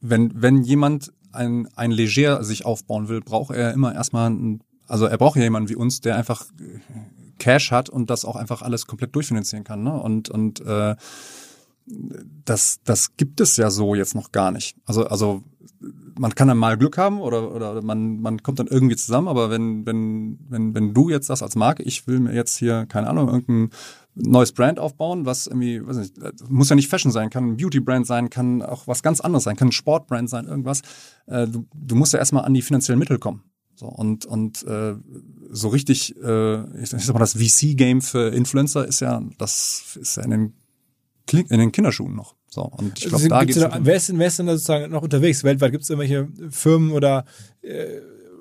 wenn, 0.00 0.30
wenn 0.40 0.62
jemand 0.62 1.12
ein, 1.32 1.68
ein 1.74 1.90
Leger 1.90 2.44
sich 2.44 2.64
aufbauen 2.64 3.08
will, 3.08 3.20
braucht 3.20 3.54
er 3.54 3.72
immer 3.72 3.94
erstmal, 3.94 4.30
ein, 4.30 4.60
also 4.86 5.06
er 5.06 5.18
braucht 5.18 5.36
ja 5.36 5.42
jemanden 5.42 5.68
wie 5.68 5.76
uns, 5.76 6.00
der 6.00 6.16
einfach 6.16 6.46
Cash 7.38 7.72
hat 7.72 7.88
und 7.88 8.10
das 8.10 8.24
auch 8.24 8.36
einfach 8.36 8.62
alles 8.62 8.86
komplett 8.86 9.14
durchfinanzieren 9.14 9.64
kann, 9.64 9.82
ne? 9.82 9.92
Und, 10.00 10.28
und, 10.28 10.60
äh, 10.60 10.94
das, 12.44 12.80
das 12.84 13.16
gibt 13.16 13.40
es 13.40 13.56
ja 13.56 13.70
so 13.70 13.94
jetzt 13.94 14.14
noch 14.14 14.32
gar 14.32 14.50
nicht. 14.50 14.76
Also, 14.84 15.06
also 15.06 15.42
man 16.18 16.34
kann 16.34 16.48
dann 16.48 16.58
mal 16.58 16.76
Glück 16.76 16.98
haben 16.98 17.20
oder, 17.20 17.54
oder 17.54 17.80
man, 17.82 18.20
man 18.20 18.42
kommt 18.42 18.58
dann 18.58 18.66
irgendwie 18.66 18.96
zusammen, 18.96 19.28
aber 19.28 19.50
wenn, 19.50 19.86
wenn, 19.86 20.38
wenn, 20.48 20.74
wenn 20.74 20.92
du 20.92 21.08
jetzt 21.08 21.28
sagst 21.28 21.42
als 21.42 21.56
Marke, 21.56 21.82
ich 21.82 22.06
will 22.06 22.20
mir 22.20 22.34
jetzt 22.34 22.58
hier, 22.58 22.86
keine 22.86 23.08
Ahnung, 23.08 23.28
irgendein 23.28 23.70
neues 24.14 24.52
Brand 24.52 24.78
aufbauen, 24.78 25.24
was 25.24 25.46
irgendwie, 25.46 25.86
weiß 25.86 25.96
nicht, 25.96 26.16
muss 26.48 26.68
ja 26.68 26.76
nicht 26.76 26.88
Fashion 26.88 27.12
sein, 27.12 27.30
kann 27.30 27.52
ein 27.52 27.56
Beauty-Brand 27.56 28.06
sein, 28.06 28.28
kann 28.28 28.60
auch 28.60 28.86
was 28.86 29.02
ganz 29.02 29.20
anderes 29.20 29.44
sein, 29.44 29.56
kann 29.56 29.68
ein 29.68 29.72
Sport-Brand 29.72 30.28
sein, 30.28 30.46
irgendwas. 30.46 30.82
Äh, 31.26 31.46
du, 31.46 31.66
du 31.74 31.94
musst 31.94 32.12
ja 32.12 32.18
erstmal 32.18 32.44
an 32.44 32.54
die 32.54 32.62
finanziellen 32.62 32.98
Mittel 32.98 33.18
kommen. 33.18 33.44
So, 33.74 33.86
und 33.86 34.26
und 34.26 34.62
äh, 34.64 34.94
so 35.48 35.68
richtig, 35.68 36.14
äh, 36.22 36.82
ich 36.82 36.90
sag 36.90 37.14
mal, 37.14 37.18
das 37.18 37.32
VC-Game 37.32 38.02
für 38.02 38.28
Influencer 38.28 38.86
ist 38.86 39.00
ja, 39.00 39.22
das 39.38 39.96
ist 39.98 40.18
ja 40.18 40.22
in 40.24 40.30
den, 40.30 40.52
in 41.32 41.58
den 41.58 41.72
Kinderschuhen 41.72 42.14
noch. 42.14 42.34
So, 42.48 42.62
und 42.62 42.98
ich 42.98 43.04
glaube, 43.08 43.16
Also, 43.16 43.28
da 43.28 43.44
gibt's 43.44 43.60
da, 43.60 43.78
wer, 43.82 43.94
ist 43.96 44.08
denn, 44.08 44.18
wer 44.18 44.26
ist 44.26 44.38
denn 44.38 44.46
da 44.46 44.52
sozusagen 44.54 44.90
noch 44.90 45.02
unterwegs? 45.02 45.44
Weltweit 45.44 45.70
gibt 45.72 45.84
es 45.84 45.90
irgendwelche 45.90 46.28
Firmen 46.50 46.90
oder 46.92 47.24
äh, 47.62 47.86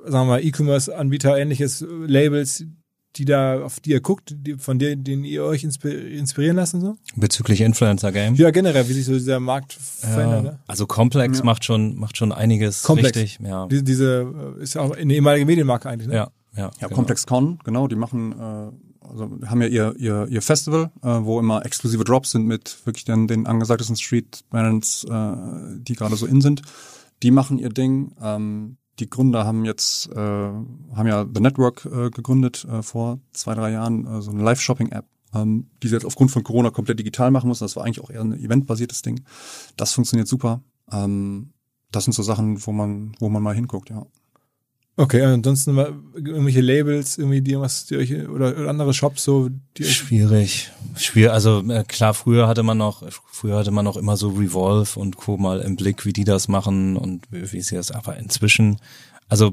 sagen 0.05 0.27
wir 0.27 0.33
mal 0.35 0.43
E-Commerce-Anbieter, 0.43 1.37
ähnliches, 1.37 1.81
äh, 1.81 1.85
Labels, 2.07 2.65
die 3.15 3.25
da, 3.25 3.61
auf 3.63 3.79
die 3.79 3.89
ihr 3.91 4.01
guckt, 4.01 4.35
die, 4.37 4.53
von 4.57 4.77
denen, 4.79 5.03
denen 5.03 5.23
ihr 5.23 5.43
euch 5.43 5.63
inspi- 5.65 5.89
inspirieren 6.09 6.55
lassen 6.55 6.79
so? 6.79 6.95
Bezüglich 7.15 7.61
Influencer 7.61 8.11
Game. 8.11 8.35
Ja, 8.35 8.51
generell, 8.51 8.87
wie 8.87 8.93
sich 8.93 9.05
so 9.05 9.13
dieser 9.13 9.39
Markt 9.39 9.73
verändert. 9.73 10.43
Ne? 10.43 10.59
Also 10.67 10.85
Complex 10.85 11.43
macht 11.43 11.63
schon 11.65 11.95
macht 11.97 12.17
schon 12.17 12.31
einiges 12.31 12.83
Komplex. 12.83 13.17
richtig. 13.17 13.39
Ja, 13.43 13.65
Diese, 13.67 13.83
diese 13.83 14.55
äh, 14.59 14.63
ist 14.63 14.75
ja 14.75 14.81
auch 14.81 14.91
eine 14.95 15.13
ehemalige 15.13 15.45
Medienmarke 15.47 15.89
eigentlich. 15.89 16.07
Ne? 16.07 16.15
ja, 16.15 16.31
ja. 16.55 16.61
Ja, 16.63 16.71
genau. 16.87 16.95
Complex 16.95 17.25
Con, 17.25 17.59
genau, 17.63 17.87
die 17.87 17.95
machen, 17.95 18.31
äh, 18.31 18.71
also 19.09 19.29
haben 19.45 19.61
ja 19.61 19.67
ihr, 19.67 19.95
ihr, 19.97 20.27
ihr 20.29 20.41
Festival, 20.41 20.91
äh, 21.01 21.19
wo 21.21 21.39
immer 21.39 21.65
exklusive 21.65 22.03
Drops 22.03 22.31
sind 22.31 22.45
mit 22.45 22.85
wirklich 22.85 23.05
dann 23.05 23.27
den 23.27 23.47
angesagtesten 23.47 23.95
Street 23.95 24.43
Brands, 24.49 25.03
äh, 25.03 25.35
die 25.79 25.93
gerade 25.93 26.15
so 26.15 26.25
in 26.25 26.41
sind. 26.41 26.61
Die 27.23 27.31
machen 27.31 27.59
ihr 27.59 27.69
Ding. 27.69 28.15
Ähm, 28.21 28.77
die 28.99 29.09
Gründer 29.09 29.45
haben 29.45 29.65
jetzt, 29.65 30.09
äh, 30.11 30.15
haben 30.15 31.07
ja 31.07 31.25
The 31.33 31.41
Network 31.41 31.85
äh, 31.85 32.09
gegründet 32.09 32.65
äh, 32.65 32.81
vor 32.81 33.19
zwei, 33.31 33.55
drei 33.55 33.71
Jahren, 33.71 34.05
äh, 34.05 34.21
so 34.21 34.31
eine 34.31 34.43
Live-Shopping-App, 34.43 35.05
ähm, 35.33 35.69
die 35.81 35.87
sie 35.87 35.95
jetzt 35.95 36.05
aufgrund 36.05 36.31
von 36.31 36.43
Corona 36.43 36.69
komplett 36.69 36.99
digital 36.99 37.31
machen 37.31 37.47
mussten. 37.47 37.65
Das 37.65 37.75
war 37.75 37.85
eigentlich 37.85 38.01
auch 38.01 38.09
eher 38.09 38.21
ein 38.21 38.33
eventbasiertes 38.33 39.01
Ding. 39.01 39.21
Das 39.77 39.93
funktioniert 39.93 40.27
super. 40.27 40.61
Ähm, 40.91 41.51
das 41.91 42.03
sind 42.03 42.13
so 42.13 42.23
Sachen, 42.23 42.65
wo 42.65 42.71
man, 42.71 43.13
wo 43.19 43.29
man 43.29 43.41
mal 43.41 43.55
hinguckt, 43.55 43.89
ja. 43.89 44.05
Okay, 44.99 45.23
ansonsten 45.23 45.77
irgendwelche 45.77 46.59
Labels, 46.59 47.17
irgendwie 47.17 47.39
die 47.39 47.57
was 47.57 47.85
die 47.85 47.95
euch 47.95 48.11
oder, 48.27 48.57
oder 48.57 48.69
andere 48.69 48.93
Shops 48.93 49.23
so, 49.23 49.47
die 49.77 49.85
Schwierig. 49.85 50.71
Schwierig. 50.97 51.31
Also 51.31 51.63
äh, 51.69 51.85
klar, 51.85 52.13
früher 52.13 52.49
hatte 52.49 52.63
man 52.63 52.77
noch, 52.77 53.01
früher 53.31 53.59
hatte 53.59 53.71
man 53.71 53.85
noch 53.85 53.95
immer 53.95 54.17
so 54.17 54.27
Revolve 54.31 54.99
und 54.99 55.15
Co. 55.15 55.37
mal 55.37 55.61
im 55.61 55.77
Blick, 55.77 56.05
wie 56.05 56.11
die 56.11 56.25
das 56.25 56.49
machen 56.49 56.97
und 56.97 57.23
wie, 57.31 57.49
wie 57.53 57.61
sie 57.61 57.75
das. 57.75 57.91
Aber 57.91 58.17
inzwischen, 58.17 58.81
also 59.29 59.51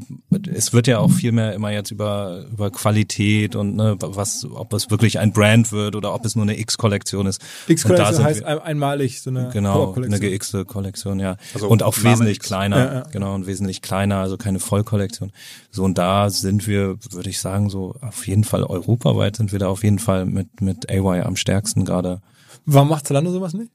es 0.52 0.72
wird 0.72 0.86
ja 0.86 0.98
auch 0.98 1.10
viel 1.10 1.32
mehr 1.32 1.52
immer 1.52 1.70
jetzt 1.70 1.90
über 1.90 2.46
über 2.50 2.70
Qualität 2.70 3.54
und 3.54 3.76
ne, 3.76 3.96
was, 4.00 4.44
ob 4.50 4.72
es 4.72 4.90
wirklich 4.90 5.18
ein 5.18 5.32
Brand 5.32 5.70
wird 5.70 5.94
oder 5.94 6.14
ob 6.14 6.24
es 6.24 6.34
nur 6.34 6.44
eine 6.44 6.58
X-Kollektion 6.58 7.26
ist. 7.26 7.42
X-Kollektion 7.68 8.24
heißt 8.24 8.40
wir- 8.40 8.46
ein, 8.48 8.58
einmalig 8.60 9.20
so 9.20 9.30
eine 9.30 9.50
Genau, 9.52 9.92
eine 9.94 10.18
gexte 10.18 10.64
Kollektion, 10.64 11.20
ja. 11.20 11.36
Also 11.54 11.68
und 11.68 11.82
auch 11.82 11.96
wesentlich 12.02 12.38
X. 12.38 12.46
kleiner, 12.46 12.76
Ja, 12.78 12.94
ja. 12.94 13.00
genau, 13.12 13.34
und 13.34 13.46
wesentlich 13.46 13.82
kleiner, 13.82 14.16
also 14.16 14.36
keine 14.38 14.60
Vollkollektion. 14.60 15.30
So, 15.70 15.84
und 15.84 15.98
da 15.98 16.30
sind 16.30 16.66
wir, 16.66 16.96
würde 17.12 17.28
ich 17.30 17.38
sagen, 17.38 17.68
so 17.68 17.94
auf 18.00 18.26
jeden 18.26 18.44
Fall 18.44 18.64
europaweit 18.64 19.36
sind 19.36 19.52
wir 19.52 19.58
da 19.58 19.68
auf 19.68 19.84
jeden 19.84 19.98
Fall 19.98 20.24
mit, 20.24 20.60
mit 20.62 20.90
AY 20.90 21.20
am 21.20 21.36
stärksten 21.36 21.84
gerade. 21.84 22.22
Warum 22.64 22.88
macht 22.88 23.06
Zalando 23.06 23.30
sowas 23.30 23.52
nicht? 23.52 23.70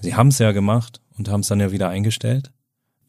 Sie 0.00 0.14
haben 0.14 0.28
es 0.28 0.38
ja 0.38 0.52
gemacht 0.52 1.00
und 1.18 1.28
haben 1.28 1.40
es 1.40 1.48
dann 1.48 1.58
ja 1.58 1.72
wieder 1.72 1.88
eingestellt. 1.88 2.52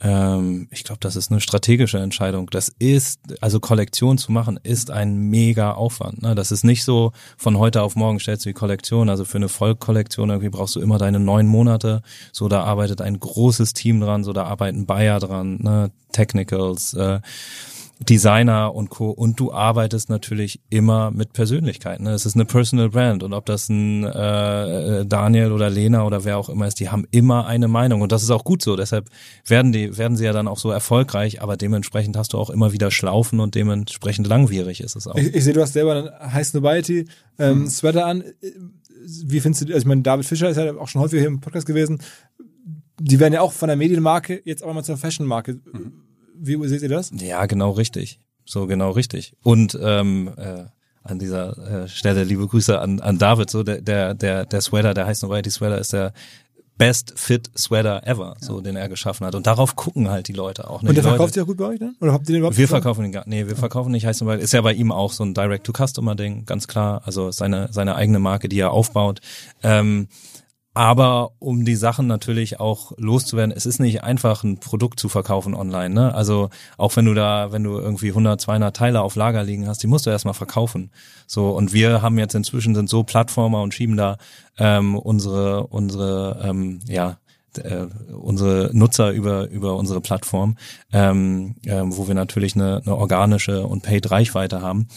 Ähm, 0.01 0.67
ich 0.71 0.83
glaube, 0.83 0.99
das 1.01 1.15
ist 1.15 1.31
eine 1.31 1.41
strategische 1.41 1.99
Entscheidung. 1.99 2.49
Das 2.49 2.69
ist, 2.79 3.19
also 3.41 3.59
Kollektion 3.59 4.17
zu 4.17 4.31
machen, 4.31 4.59
ist 4.63 4.91
ein 4.91 5.15
mega 5.15 5.73
Aufwand. 5.73 6.21
Ne? 6.21 6.35
Das 6.35 6.51
ist 6.51 6.63
nicht 6.63 6.83
so, 6.83 7.11
von 7.37 7.57
heute 7.57 7.81
auf 7.81 7.95
morgen 7.95 8.19
stellst 8.19 8.45
du 8.45 8.49
die 8.49 8.53
Kollektion. 8.53 9.09
Also 9.09 9.25
für 9.25 9.37
eine 9.37 9.49
Vollkollektion 9.49 10.29
irgendwie 10.29 10.49
brauchst 10.49 10.75
du 10.75 10.79
immer 10.79 10.97
deine 10.97 11.19
neun 11.19 11.47
Monate. 11.47 12.01
So, 12.31 12.47
da 12.47 12.63
arbeitet 12.63 13.01
ein 13.01 13.19
großes 13.19 13.73
Team 13.73 13.99
dran, 13.99 14.23
so 14.23 14.33
da 14.33 14.45
arbeiten 14.45 14.85
Buyer 14.85 15.19
dran, 15.19 15.57
ne? 15.61 15.91
Technicals, 16.11 16.95
äh, 16.95 17.19
Designer 17.99 18.73
und 18.73 18.89
Co. 18.89 19.09
Und 19.09 19.39
du 19.39 19.51
arbeitest 19.51 20.09
natürlich 20.09 20.61
immer 20.69 21.11
mit 21.11 21.33
Persönlichkeiten. 21.33 22.05
Ne? 22.05 22.11
Es 22.11 22.25
ist 22.25 22.35
eine 22.35 22.45
Personal 22.45 22.89
Brand 22.89 23.23
und 23.23 23.33
ob 23.33 23.45
das 23.45 23.67
ein 23.67 24.05
äh, 24.05 25.05
Daniel 25.05 25.51
oder 25.51 25.69
Lena 25.69 26.05
oder 26.05 26.23
wer 26.23 26.37
auch 26.37 26.47
immer 26.47 26.65
ist, 26.67 26.79
die 26.79 26.89
haben 26.89 27.05
immer 27.11 27.45
eine 27.45 27.67
Meinung 27.67 28.01
und 28.01 28.11
das 28.13 28.23
ist 28.23 28.31
auch 28.31 28.45
gut 28.45 28.61
so. 28.61 28.77
Deshalb 28.77 29.09
werden 29.45 29.73
die 29.73 29.97
werden 29.97 30.15
sie 30.15 30.23
ja 30.23 30.31
dann 30.31 30.47
auch 30.47 30.57
so 30.57 30.71
erfolgreich, 30.71 31.41
aber 31.41 31.57
dementsprechend 31.57 32.15
hast 32.15 32.33
du 32.33 32.37
auch 32.37 32.49
immer 32.49 32.71
wieder 32.71 32.89
Schlaufen 32.89 33.41
und 33.41 33.55
dementsprechend 33.55 34.27
langwierig 34.27 34.81
ist 34.81 34.95
es 34.95 35.05
auch. 35.05 35.15
Ich, 35.15 35.35
ich 35.35 35.43
sehe, 35.43 35.53
du 35.53 35.61
hast 35.61 35.73
selber 35.73 35.95
einen 35.95 36.33
High 36.33 36.47
Snobiety 36.47 37.05
ähm, 37.37 37.67
Sweater 37.67 38.05
an. 38.05 38.23
Wie 39.25 39.39
findest 39.41 39.63
du, 39.63 39.73
also 39.73 39.79
ich 39.79 39.85
meine, 39.85 40.03
David 40.03 40.25
Fischer 40.25 40.49
ist 40.49 40.57
ja 40.57 40.73
auch 40.77 40.87
schon 40.87 41.01
häufiger 41.01 41.19
hier 41.19 41.29
im 41.29 41.41
Podcast 41.41 41.65
gewesen. 41.65 41.99
Die 43.01 43.19
werden 43.19 43.33
ja 43.33 43.41
auch 43.41 43.53
von 43.53 43.67
der 43.67 43.77
Medienmarke 43.77 44.41
jetzt 44.45 44.63
auch 44.63 44.73
mal 44.73 44.83
zur 44.83 44.97
Fashion-Marke. 44.97 45.59
Wie 46.39 46.67
seht 46.67 46.81
ihr 46.81 46.89
das? 46.89 47.11
Ja, 47.13 47.45
genau 47.45 47.71
richtig. 47.71 48.19
So 48.45 48.67
genau 48.67 48.91
richtig. 48.91 49.33
Und 49.43 49.77
ähm, 49.81 50.31
äh, 50.37 50.65
an 51.03 51.19
dieser 51.19 51.83
äh, 51.83 51.87
Stelle 51.87 52.23
liebe 52.23 52.47
Grüße 52.47 52.79
an, 52.79 52.99
an 52.99 53.17
David. 53.17 53.49
So 53.49 53.63
der 53.63 53.81
der 53.81 54.13
der 54.13 54.45
der 54.45 54.61
Sweater, 54.61 54.93
der 54.93 55.05
heißt 55.05 55.23
Novelty 55.23 55.49
Sweater, 55.49 55.77
ist 55.77 55.93
der 55.93 56.13
Best 56.77 57.13
Fit 57.17 57.51
Sweater 57.57 58.07
ever, 58.07 58.37
so 58.39 58.61
den 58.61 58.77
er 58.77 58.87
geschaffen 58.87 59.27
hat. 59.27 59.35
Und 59.35 59.45
darauf 59.45 59.75
gucken 59.75 60.09
halt 60.09 60.29
die 60.29 60.33
Leute 60.33 60.69
auch. 60.69 60.81
Ne? 60.81 60.89
Und 60.89 60.95
der 60.95 61.03
verkauft 61.03 61.33
sich 61.33 61.43
auch 61.43 61.47
gut 61.47 61.57
bei 61.57 61.65
euch 61.65 61.79
dann? 61.79 61.95
Oder 61.99 62.13
habt 62.13 62.29
ihr 62.29 62.33
den 62.33 62.39
überhaupt 62.39 62.57
wir 62.57 62.67
verkaufen 62.69 63.03
den 63.03 63.11
gar, 63.11 63.23
nee, 63.27 63.47
wir 63.47 63.57
verkaufen 63.57 63.91
nicht, 63.91 64.05
heißt 64.05 64.25
weil 64.25 64.39
ist 64.39 64.53
ja 64.53 64.61
bei 64.61 64.73
ihm 64.73 64.93
auch 64.93 65.11
so 65.11 65.25
ein 65.25 65.33
Direct-to-Customer-Ding, 65.33 66.45
ganz 66.45 66.67
klar. 66.67 67.01
Also 67.03 67.31
seine 67.31 67.67
seine 67.71 67.95
eigene 67.95 68.19
Marke, 68.19 68.47
die 68.47 68.59
er 68.59 68.71
aufbaut. 68.71 69.19
Ähm, 69.61 70.07
aber 70.79 71.33
um 71.39 71.65
die 71.65 71.75
Sachen 71.75 72.07
natürlich 72.07 72.61
auch 72.61 72.93
loszuwerden, 72.95 73.53
es 73.53 73.65
ist 73.65 73.79
nicht 73.79 74.01
einfach 74.01 74.45
ein 74.45 74.61
Produkt 74.61 74.97
zu 74.97 75.09
verkaufen 75.09 75.53
online, 75.53 75.93
ne? 75.93 76.15
Also 76.15 76.51
auch 76.77 76.95
wenn 76.95 77.03
du 77.03 77.13
da, 77.13 77.51
wenn 77.51 77.65
du 77.65 77.77
irgendwie 77.77 78.07
100, 78.07 78.39
200 78.39 78.73
Teile 78.73 79.01
auf 79.01 79.17
Lager 79.17 79.43
liegen 79.43 79.67
hast, 79.67 79.83
die 79.83 79.87
musst 79.87 80.05
du 80.05 80.09
erstmal 80.09 80.33
verkaufen. 80.33 80.89
So 81.27 81.49
und 81.49 81.73
wir 81.73 82.01
haben 82.01 82.17
jetzt 82.17 82.33
inzwischen 82.33 82.75
sind 82.75 82.89
so 82.89 83.03
Plattformer 83.03 83.61
und 83.61 83.73
schieben 83.73 83.97
da 83.97 84.15
ähm, 84.57 84.95
unsere 84.95 85.67
unsere 85.67 86.39
ähm, 86.45 86.79
ja 86.87 87.17
äh, 87.57 87.87
unsere 88.13 88.69
Nutzer 88.71 89.11
über 89.11 89.49
über 89.49 89.75
unsere 89.75 89.99
Plattform, 89.99 90.57
ähm, 90.93 91.55
ähm, 91.65 91.97
wo 91.97 92.07
wir 92.07 92.15
natürlich 92.15 92.55
eine, 92.55 92.81
eine 92.85 92.95
organische 92.95 93.67
und 93.67 93.83
paid 93.83 94.09
Reichweite 94.11 94.61
haben. 94.61 94.87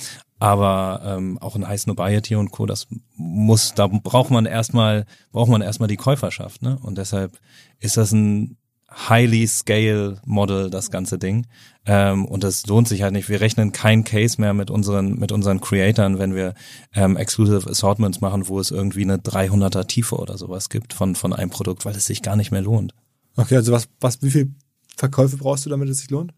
Aber 0.43 1.03
ähm, 1.05 1.39
auch 1.39 1.55
ein 1.55 1.69
High 1.69 1.81
Snobiety 1.81 2.35
und 2.35 2.51
Co. 2.51 2.67
Das 2.67 2.89
muss, 3.15 3.75
da 3.75 3.87
braucht 3.87 4.33
man 4.33 4.45
erstmal 4.45 5.07
braucht 5.31 5.49
man 5.49 5.63
erstmal 5.63 5.89
die 5.89 5.97
Käuferschaft, 5.97 6.63
ne? 6.63 6.81
Und 6.83 6.99
deshalb 6.99 7.39
ist 7.79 7.97
das 7.97 8.11
ein 8.11 8.57
highly 8.91 9.47
scale 9.47 10.21
Model, 10.25 10.69
das 10.69 10.91
ganze 10.91 11.17
Ding. 11.17 11.47
Ähm, 11.87 12.25
und 12.25 12.43
das 12.43 12.67
lohnt 12.67 12.89
sich 12.89 13.03
halt 13.03 13.13
nicht. 13.13 13.29
Wir 13.29 13.41
rechnen 13.41 13.71
kein 13.71 14.03
Case 14.03 14.41
mehr 14.41 14.53
mit 14.53 14.69
unseren, 14.69 15.17
mit 15.17 15.31
unseren 15.31 15.61
Creatoren, 15.61 16.19
wenn 16.19 16.35
wir 16.35 16.55
ähm, 16.93 17.17
Exclusive 17.17 17.71
Assortments 17.71 18.21
machen, 18.21 18.49
wo 18.49 18.59
es 18.59 18.73
irgendwie 18.73 19.03
eine 19.03 19.19
300er 19.19 19.87
Tiefe 19.87 20.17
oder 20.17 20.37
sowas 20.39 20.71
gibt 20.71 20.93
von, 20.93 21.15
von 21.15 21.33
einem 21.33 21.51
Produkt, 21.51 21.85
weil 21.85 21.95
es 21.95 22.07
sich 22.07 22.21
gar 22.21 22.35
nicht 22.35 22.51
mehr 22.51 22.63
lohnt. 22.63 22.97
Okay, 23.37 23.55
also 23.55 23.71
was, 23.71 23.89
was, 24.01 24.21
wie 24.23 24.31
viel 24.33 24.51
Verkäufe 24.97 25.37
brauchst 25.37 25.67
du, 25.67 25.71
damit 25.71 25.89
es 25.89 25.99
sich 25.99 26.11
lohnt? 26.11 26.35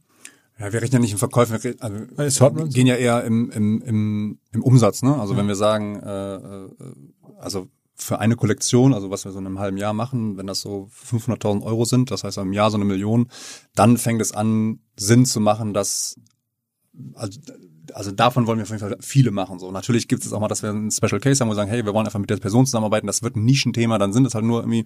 Ja, 0.58 0.72
wir 0.72 0.80
rechnen 0.80 0.94
ja 0.94 0.98
nicht 1.00 1.12
im 1.12 1.18
Verkauf, 1.18 1.50
wir 1.50 1.74
also, 1.80 2.50
gehen 2.68 2.86
ja 2.86 2.94
eher 2.94 3.24
im, 3.24 3.50
im, 3.50 3.82
im, 3.82 4.38
im 4.52 4.62
Umsatz. 4.62 5.02
Ne? 5.02 5.18
Also 5.18 5.36
wenn 5.36 5.48
wir 5.48 5.56
sagen, 5.56 6.00
äh, 6.00 6.34
äh, 6.36 6.68
also 7.38 7.68
für 7.96 8.18
eine 8.18 8.36
Kollektion, 8.36 8.94
also 8.94 9.10
was 9.10 9.24
wir 9.24 9.32
so 9.32 9.38
in 9.38 9.46
einem 9.46 9.58
halben 9.58 9.76
Jahr 9.76 9.94
machen, 9.94 10.36
wenn 10.36 10.46
das 10.46 10.60
so 10.60 10.88
500.000 11.10 11.62
Euro 11.62 11.84
sind, 11.84 12.10
das 12.10 12.24
heißt 12.24 12.38
im 12.38 12.52
Jahr 12.52 12.70
so 12.70 12.76
eine 12.76 12.84
Million, 12.84 13.28
dann 13.74 13.98
fängt 13.98 14.20
es 14.20 14.32
an, 14.32 14.80
Sinn 14.96 15.26
zu 15.26 15.40
machen, 15.40 15.74
dass 15.74 16.20
also, 17.14 17.40
also 17.92 18.10
davon 18.10 18.46
wollen 18.46 18.58
wir 18.58 18.62
auf 18.62 18.70
jeden 18.70 18.80
Fall 18.80 18.96
viele 19.00 19.30
machen. 19.30 19.58
So 19.58 19.70
natürlich 19.70 20.08
gibt 20.08 20.24
es 20.24 20.32
auch 20.32 20.40
mal, 20.40 20.48
dass 20.48 20.62
wir 20.62 20.70
einen 20.70 20.90
Special 20.90 21.20
Case 21.20 21.40
haben, 21.40 21.48
wo 21.48 21.52
wir 21.52 21.56
sagen, 21.56 21.70
hey, 21.70 21.84
wir 21.84 21.92
wollen 21.92 22.06
einfach 22.06 22.18
mit 22.18 22.30
der 22.30 22.36
Person 22.36 22.66
zusammenarbeiten. 22.66 23.06
Das 23.06 23.22
wird 23.22 23.36
ein 23.36 23.44
Nischenthema, 23.44 23.98
dann 23.98 24.12
sind 24.12 24.26
es 24.26 24.34
halt 24.34 24.44
nur 24.44 24.60
irgendwie 24.60 24.84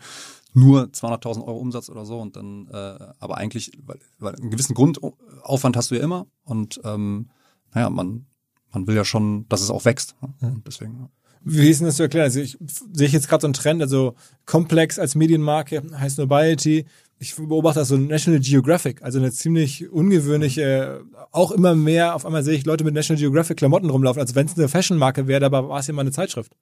nur 0.55 0.85
200.000 0.85 1.45
Euro 1.45 1.59
Umsatz 1.59 1.89
oder 1.91 2.05
so 2.05 2.19
und 2.19 2.37
dann, 2.37 2.67
äh, 2.73 2.99
aber 3.19 3.37
eigentlich, 3.37 3.73
weil, 3.85 3.99
weil 4.19 4.35
einen 4.35 4.51
gewissen 4.51 4.75
Grundaufwand 4.75 5.77
hast 5.77 5.91
du 5.91 5.95
ja 5.95 6.03
immer 6.03 6.27
und 6.45 6.81
ähm, 6.85 7.31
naja, 7.73 7.91
man 7.91 8.27
man 8.73 8.87
will 8.87 8.97
ja 8.97 9.05
schon, 9.05 9.49
dass 9.49 9.61
es 9.61 9.71
auch 9.71 9.85
wächst. 9.85 10.15
Ne? 10.21 10.49
Und 10.49 10.67
deswegen. 10.67 10.95
ja. 10.99 11.09
Wie 11.45 11.71
ist 11.71 11.81
denn 11.81 11.87
das 11.87 11.97
zu 11.97 12.03
erklären? 12.03 12.25
Also 12.25 12.41
ich 12.41 12.59
sehe 12.93 13.07
ich 13.07 13.13
jetzt 13.13 13.29
gerade 13.29 13.43
so 13.43 13.47
einen 13.47 13.55
Trend, 13.55 13.81
also 13.81 14.15
Complex 14.45 14.99
als 14.99 15.15
Medienmarke 15.15 15.83
heißt 15.97 16.19
Nobiety. 16.19 16.85
Ich 17.21 17.35
beobachte 17.35 17.81
das 17.81 17.89
so 17.89 17.97
National 17.97 18.41
Geographic, 18.41 19.03
also 19.03 19.19
eine 19.19 19.33
ziemlich 19.33 19.91
ungewöhnliche, 19.91 21.01
auch 21.33 21.51
immer 21.51 21.75
mehr, 21.75 22.15
auf 22.15 22.25
einmal 22.25 22.45
sehe 22.45 22.55
ich 22.55 22.65
Leute 22.65 22.85
mit 22.85 22.95
National 22.95 23.21
Geographic 23.21 23.57
Klamotten 23.57 23.91
rumlaufen, 23.91 24.21
als 24.21 24.35
wenn 24.35 24.47
es 24.47 24.57
eine 24.57 24.69
Fashionmarke 24.69 25.27
wäre, 25.27 25.45
aber 25.45 25.69
war 25.69 25.81
es 25.81 25.89
ja 25.89 25.95
mal 25.95 26.03
eine 26.03 26.13
Zeitschrift. 26.13 26.53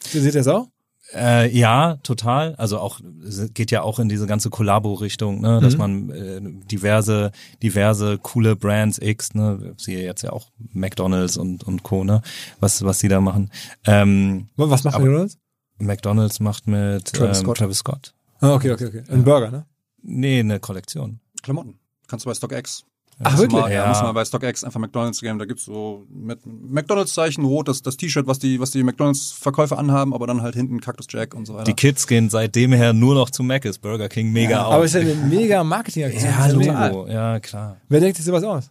Seht 0.00 0.24
ihr 0.24 0.32
das 0.32 0.48
auch? 0.48 0.68
Äh, 1.14 1.50
ja, 1.56 1.96
total. 2.02 2.54
Also 2.56 2.78
auch 2.78 3.00
es 3.26 3.52
geht 3.54 3.70
ja 3.70 3.82
auch 3.82 3.98
in 3.98 4.08
diese 4.08 4.26
ganze 4.26 4.50
Kollabo-Richtung, 4.50 5.40
ne, 5.40 5.60
dass 5.60 5.78
man 5.78 6.10
äh, 6.10 6.40
diverse, 6.70 7.32
diverse 7.62 8.18
coole 8.18 8.56
Brands 8.56 8.98
X, 8.98 9.34
ne, 9.34 9.74
siehe 9.78 10.02
jetzt 10.02 10.22
ja 10.22 10.32
auch 10.32 10.50
McDonalds 10.72 11.38
und 11.38 11.64
und 11.64 11.82
Co, 11.82 12.04
ne, 12.04 12.20
was 12.60 12.84
was 12.84 12.98
die 12.98 13.08
da 13.08 13.20
machen. 13.20 13.50
Ähm, 13.86 14.48
Was 14.56 14.84
macht 14.84 14.98
McDonalds? 14.98 15.38
McDonalds 15.78 16.40
macht 16.40 16.66
mit 16.66 17.12
Travis 17.12 17.38
ähm, 17.38 17.44
Scott. 17.44 17.58
Travis 17.58 17.78
Scott. 17.78 18.14
Ah, 18.40 18.54
okay, 18.54 18.72
okay, 18.72 18.86
okay. 18.86 19.02
Ein 19.08 19.24
Burger, 19.24 19.50
ne? 19.50 19.66
Nee, 20.02 20.40
eine 20.40 20.60
Kollektion. 20.60 21.20
Klamotten. 21.42 21.78
Kannst 22.06 22.24
du 22.24 22.30
bei 22.30 22.34
StockX. 22.34 22.84
Ach, 23.20 23.32
Musst 23.32 23.38
du 23.38 23.42
wirklich? 23.42 23.60
Mal, 23.62 23.72
ja. 23.72 23.82
Ja. 23.82 23.88
Musst 23.88 24.00
du 24.00 24.04
mal 24.06 24.12
bei 24.12 24.24
StockX 24.24 24.62
einfach 24.62 24.78
McDonalds 24.78 25.20
geben. 25.20 25.38
Da 25.40 25.44
gibt's 25.44 25.64
so 25.64 26.06
mit 26.08 26.38
McDonalds-Zeichen 26.46 27.44
rot, 27.44 27.66
das, 27.66 27.82
das 27.82 27.96
T-Shirt, 27.96 28.28
was 28.28 28.38
die, 28.38 28.60
was 28.60 28.70
die 28.70 28.84
McDonalds-Verkäufer 28.84 29.76
anhaben, 29.76 30.14
aber 30.14 30.28
dann 30.28 30.40
halt 30.40 30.54
hinten 30.54 30.80
Cactus 30.80 31.06
Jack 31.10 31.34
und 31.34 31.44
so 31.44 31.54
weiter. 31.54 31.64
Die 31.64 31.74
Kids 31.74 32.06
gehen 32.06 32.30
seitdem 32.30 32.72
her 32.72 32.92
nur 32.92 33.16
noch 33.16 33.30
zu 33.30 33.42
Mc's, 33.42 33.78
Burger 33.78 34.08
King 34.08 34.30
mega 34.30 34.60
Aber 34.62 34.76
auf. 34.76 34.84
es 34.84 34.94
ist 34.94 35.02
ja 35.04 35.12
eine 35.12 35.26
mega 35.26 35.64
Marketingaktion. 35.64 36.32
ja. 36.32 36.46
Logo, 36.46 37.08
ja, 37.08 37.40
klar. 37.40 37.78
Wer 37.88 38.00
denkt 38.00 38.16
sich 38.16 38.24
sowas 38.24 38.44
aus? 38.44 38.70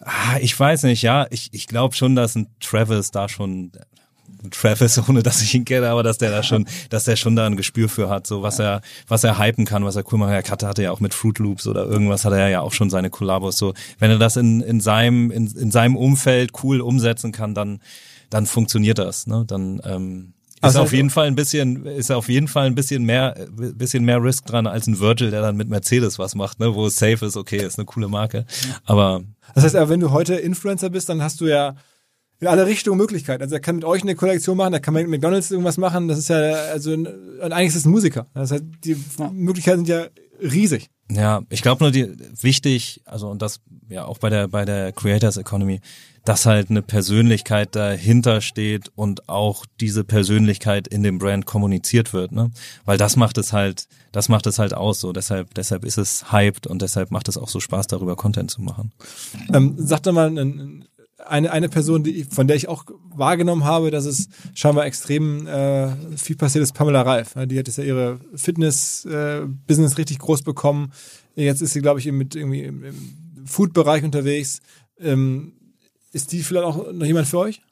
Ah, 0.00 0.38
ich 0.40 0.58
weiß 0.58 0.84
nicht, 0.84 1.02
ja, 1.02 1.26
ich, 1.30 1.50
ich 1.52 1.66
glaube 1.68 1.94
schon, 1.94 2.16
dass 2.16 2.34
ein 2.34 2.48
Travis 2.58 3.10
da 3.12 3.28
schon 3.28 3.70
Travis, 4.50 4.98
ohne 5.08 5.22
dass 5.22 5.42
ich 5.42 5.54
ihn 5.54 5.64
kenne, 5.64 5.88
aber 5.88 6.02
dass 6.02 6.18
der 6.18 6.30
da 6.30 6.42
schon, 6.42 6.66
dass 6.88 7.04
der 7.04 7.16
schon 7.16 7.36
da 7.36 7.46
ein 7.46 7.56
Gespür 7.56 7.88
für 7.88 8.08
hat, 8.08 8.26
so 8.26 8.42
was 8.42 8.58
er, 8.58 8.80
was 9.08 9.24
er 9.24 9.38
hypen 9.38 9.64
kann, 9.66 9.84
was 9.84 9.96
er 9.96 10.04
cool 10.12 10.18
macht. 10.18 10.30
Er 10.30 10.42
hatte, 10.68 10.82
ja 10.82 10.90
auch 10.92 11.00
mit 11.00 11.14
Fruit 11.14 11.38
Loops 11.38 11.66
oder 11.66 11.84
irgendwas 11.86 12.24
hat 12.24 12.32
er 12.32 12.48
ja 12.48 12.60
auch 12.60 12.72
schon 12.72 12.90
seine 12.90 13.10
Kollabos. 13.10 13.58
So, 13.58 13.74
wenn 13.98 14.10
er 14.10 14.18
das 14.18 14.36
in, 14.36 14.60
in 14.60 14.80
seinem, 14.80 15.30
in, 15.30 15.46
in 15.48 15.70
seinem 15.70 15.96
Umfeld 15.96 16.52
cool 16.62 16.80
umsetzen 16.80 17.32
kann, 17.32 17.54
dann, 17.54 17.80
dann 18.30 18.46
funktioniert 18.46 18.98
das, 18.98 19.26
ne? 19.26 19.44
Dann, 19.46 19.80
ähm, 19.84 20.32
ist 20.56 20.64
Also- 20.64 20.80
auf 20.80 20.92
jeden 20.92 21.08
Fall 21.08 21.26
ein 21.26 21.34
bisschen, 21.36 21.86
ist 21.86 22.10
auf 22.12 22.28
jeden 22.28 22.46
Fall 22.46 22.66
ein 22.66 22.74
bisschen 22.74 23.04
mehr, 23.04 23.34
bisschen 23.50 24.04
mehr 24.04 24.22
Risk 24.22 24.44
dran 24.44 24.66
als 24.66 24.86
ein 24.86 25.00
Virgil, 25.00 25.30
der 25.30 25.40
dann 25.40 25.56
mit 25.56 25.70
Mercedes 25.70 26.18
was 26.18 26.34
macht, 26.34 26.60
ne, 26.60 26.74
wo 26.74 26.86
es 26.86 26.96
safe 26.96 27.24
ist, 27.24 27.36
okay, 27.38 27.64
ist 27.64 27.78
eine 27.78 27.86
coole 27.86 28.08
Marke. 28.08 28.44
Aber 28.84 29.22
Das 29.54 29.64
heißt, 29.64 29.74
aber 29.74 29.88
wenn 29.88 30.00
du 30.00 30.10
heute 30.10 30.34
Influencer 30.34 30.90
bist, 30.90 31.08
dann 31.08 31.22
hast 31.22 31.40
du 31.40 31.46
ja 31.46 31.76
in 32.40 32.46
alle 32.46 32.66
Richtungen 32.66 32.96
Möglichkeiten. 32.98 33.42
Also 33.42 33.54
er 33.54 33.60
kann 33.60 33.76
mit 33.76 33.84
euch 33.84 34.02
eine 34.02 34.14
Kollektion 34.14 34.56
machen, 34.56 34.72
er 34.72 34.80
kann 34.80 34.94
mit 34.94 35.08
McDonalds 35.08 35.50
irgendwas 35.50 35.76
machen. 35.76 36.08
Das 36.08 36.18
ist 36.18 36.28
ja, 36.28 36.36
also 36.72 36.92
ein- 36.92 37.06
und 37.06 37.52
eigentlich 37.52 37.68
ist 37.68 37.76
es 37.76 37.84
ein 37.86 37.90
Musiker. 37.90 38.26
Das 38.34 38.50
heißt, 38.50 38.64
die 38.84 38.96
Möglichkeiten 39.32 39.84
sind 39.84 39.88
ja 39.88 40.06
riesig. 40.42 40.88
Ja, 41.12 41.42
ich 41.50 41.60
glaube 41.62 41.82
nur 41.84 41.90
die 41.90 42.06
wichtig, 42.40 43.02
also 43.04 43.28
und 43.28 43.42
das 43.42 43.60
ja 43.88 44.04
auch 44.04 44.18
bei 44.18 44.30
der 44.30 44.46
bei 44.46 44.64
der 44.64 44.92
Creators 44.92 45.36
Economy, 45.38 45.80
dass 46.24 46.46
halt 46.46 46.70
eine 46.70 46.82
Persönlichkeit 46.82 47.74
dahinter 47.74 48.40
steht 48.40 48.92
und 48.94 49.28
auch 49.28 49.66
diese 49.80 50.04
Persönlichkeit 50.04 50.86
in 50.86 51.02
dem 51.02 51.18
Brand 51.18 51.46
kommuniziert 51.46 52.12
wird, 52.12 52.30
ne? 52.30 52.52
Weil 52.84 52.96
das 52.96 53.16
macht 53.16 53.38
es 53.38 53.52
halt, 53.52 53.88
das 54.12 54.28
macht 54.28 54.46
es 54.46 54.60
halt 54.60 54.72
aus 54.72 55.00
so. 55.00 55.12
Deshalb 55.12 55.52
deshalb 55.54 55.84
ist 55.84 55.98
es 55.98 56.30
hyped 56.30 56.68
und 56.68 56.80
deshalb 56.80 57.10
macht 57.10 57.28
es 57.28 57.36
auch 57.36 57.48
so 57.48 57.58
Spaß 57.58 57.88
darüber 57.88 58.14
Content 58.14 58.50
zu 58.52 58.62
machen. 58.62 58.92
Ähm, 59.52 59.74
sag 59.78 60.04
doch 60.04 60.12
mal 60.12 60.28
ein- 60.38 60.84
eine, 61.26 61.50
eine 61.52 61.68
Person, 61.68 62.02
die, 62.04 62.24
von 62.24 62.46
der 62.46 62.56
ich 62.56 62.68
auch 62.68 62.84
wahrgenommen 63.14 63.64
habe, 63.64 63.90
dass 63.90 64.04
es 64.04 64.28
scheinbar 64.54 64.86
extrem 64.86 65.46
äh, 65.46 65.90
viel 66.16 66.36
passiert 66.36 66.62
ist, 66.62 66.72
Pamela 66.72 67.02
Reif. 67.02 67.34
Die 67.46 67.58
hat 67.58 67.66
jetzt 67.66 67.78
ja 67.78 67.84
ihre 67.84 68.18
Fitness-Business 68.34 69.98
richtig 69.98 70.18
groß 70.18 70.42
bekommen. 70.42 70.92
Jetzt 71.34 71.62
ist 71.62 71.72
sie, 71.72 71.80
glaube 71.80 72.00
ich, 72.00 72.06
mit 72.10 72.34
irgendwie 72.34 72.62
im, 72.62 72.84
im 72.84 72.94
Food-Bereich 73.46 74.04
unterwegs. 74.04 74.60
Ähm, 74.98 75.52
ist 76.12 76.32
die 76.32 76.42
vielleicht 76.42 76.66
auch 76.66 76.92
noch 76.92 77.06
jemand 77.06 77.28
für 77.28 77.38
euch? 77.38 77.62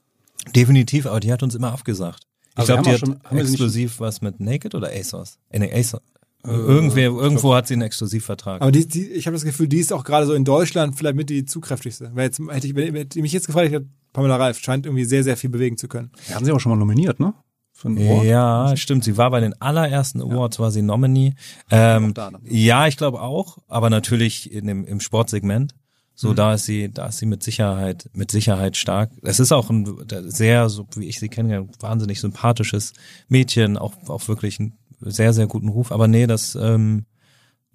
Definitiv, 0.54 1.06
aber 1.06 1.20
die 1.20 1.32
hat 1.32 1.42
uns 1.42 1.54
immer 1.54 1.72
abgesagt. 1.72 2.22
Ich 2.58 2.64
glaube, 2.64 2.82
die 2.82 2.90
hat 2.92 3.00
schon- 3.00 3.20
exklusiv 3.36 4.00
was 4.00 4.20
mit 4.20 4.40
Naked 4.40 4.74
oder 4.74 4.88
ASOS? 4.90 5.38
Äh, 5.50 5.58
nee, 5.60 5.72
ASOS. 5.72 6.00
Irgendwer, 6.44 7.10
irgendwo 7.10 7.54
hat 7.54 7.66
sie 7.66 7.74
einen 7.74 7.82
Exklusivvertrag. 7.82 8.62
Aber 8.62 8.70
die, 8.70 8.86
die, 8.86 9.10
ich 9.10 9.26
habe 9.26 9.34
das 9.34 9.44
Gefühl, 9.44 9.68
die 9.68 9.78
ist 9.78 9.92
auch 9.92 10.04
gerade 10.04 10.26
so 10.26 10.34
in 10.34 10.44
Deutschland 10.44 10.96
vielleicht 10.96 11.16
mit 11.16 11.30
die 11.30 11.44
zugkräftigste. 11.44 12.10
Weil 12.14 12.26
jetzt 12.26 12.40
hätte 12.48 12.66
ich, 12.66 12.74
wenn 12.74 12.94
hätte 12.94 13.18
ich 13.18 13.22
mich 13.22 13.32
jetzt 13.32 13.46
gefragt, 13.46 13.66
ich 13.66 13.72
hätte 13.72 13.88
Pamela 14.12 14.36
Reif 14.36 14.58
scheint 14.58 14.86
irgendwie 14.86 15.04
sehr, 15.04 15.24
sehr 15.24 15.36
viel 15.36 15.50
bewegen 15.50 15.76
zu 15.76 15.88
können. 15.88 16.10
Wir 16.26 16.36
haben 16.36 16.44
sie 16.44 16.52
auch 16.52 16.60
schon 16.60 16.70
mal 16.70 16.76
nominiert, 16.76 17.20
ne? 17.20 17.34
Für 17.72 17.88
einen 17.88 17.98
Award. 17.98 18.24
Ja, 18.24 18.76
stimmt. 18.76 19.04
Sie 19.04 19.16
war 19.16 19.30
bei 19.30 19.40
den 19.40 19.60
allerersten 19.60 20.20
Awards, 20.20 20.58
war 20.58 20.70
sie 20.70 20.82
Nominee. 20.82 21.34
Ähm, 21.70 22.14
da 22.14 22.30
dann. 22.30 22.40
ja, 22.44 22.86
ich 22.86 22.96
glaube 22.96 23.20
auch, 23.20 23.58
aber 23.68 23.90
natürlich 23.90 24.52
in 24.52 24.66
dem, 24.66 24.84
im 24.84 25.00
Sportsegment. 25.00 25.74
Mhm. 25.74 25.78
So, 26.14 26.34
da 26.34 26.54
ist 26.54 26.64
sie, 26.64 26.90
da 26.92 27.06
ist 27.06 27.18
sie 27.18 27.26
mit 27.26 27.44
Sicherheit, 27.44 28.10
mit 28.12 28.32
Sicherheit 28.32 28.76
stark. 28.76 29.12
Es 29.22 29.38
ist 29.38 29.52
auch 29.52 29.70
ein 29.70 29.86
sehr, 30.26 30.68
so 30.68 30.88
wie 30.96 31.06
ich 31.06 31.20
sie 31.20 31.28
kenne, 31.28 31.56
ein 31.56 31.70
wahnsinnig 31.78 32.20
sympathisches 32.20 32.94
Mädchen, 33.28 33.76
auch, 33.76 33.94
auch 34.08 34.26
wirklich 34.26 34.58
einen 34.58 34.76
sehr, 35.00 35.32
sehr 35.32 35.46
guten 35.46 35.68
Ruf. 35.68 35.92
Aber 35.92 36.08
nee, 36.08 36.26
das 36.26 36.54
ähm, 36.54 37.06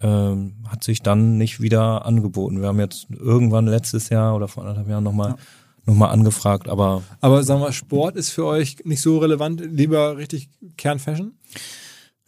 ähm, 0.02 0.56
hat 0.68 0.84
sich 0.84 1.02
dann 1.02 1.38
nicht 1.38 1.62
wieder 1.62 2.06
angeboten. 2.06 2.62
Wir 2.62 2.68
haben 2.68 2.80
jetzt 2.80 3.08
irgendwann 3.10 3.68
letztes 3.68 4.10
Jahr 4.10 4.36
oder 4.36 4.48
vor 4.48 4.64
anderthalb 4.64 4.90
Jahren 4.90 5.04
nochmal 5.04 5.36
noch 5.86 5.96
mal 5.96 6.10
angefragt, 6.10 6.70
aber 6.70 7.04
Aber 7.20 7.44
sagen 7.44 7.62
wir, 7.62 7.74
Sport 7.74 8.16
ist 8.16 8.30
für 8.30 8.46
euch 8.46 8.78
nicht 8.86 9.02
so 9.02 9.18
relevant, 9.18 9.62
lieber 9.62 10.16
richtig 10.16 10.50
Kernfashion? 10.78 11.34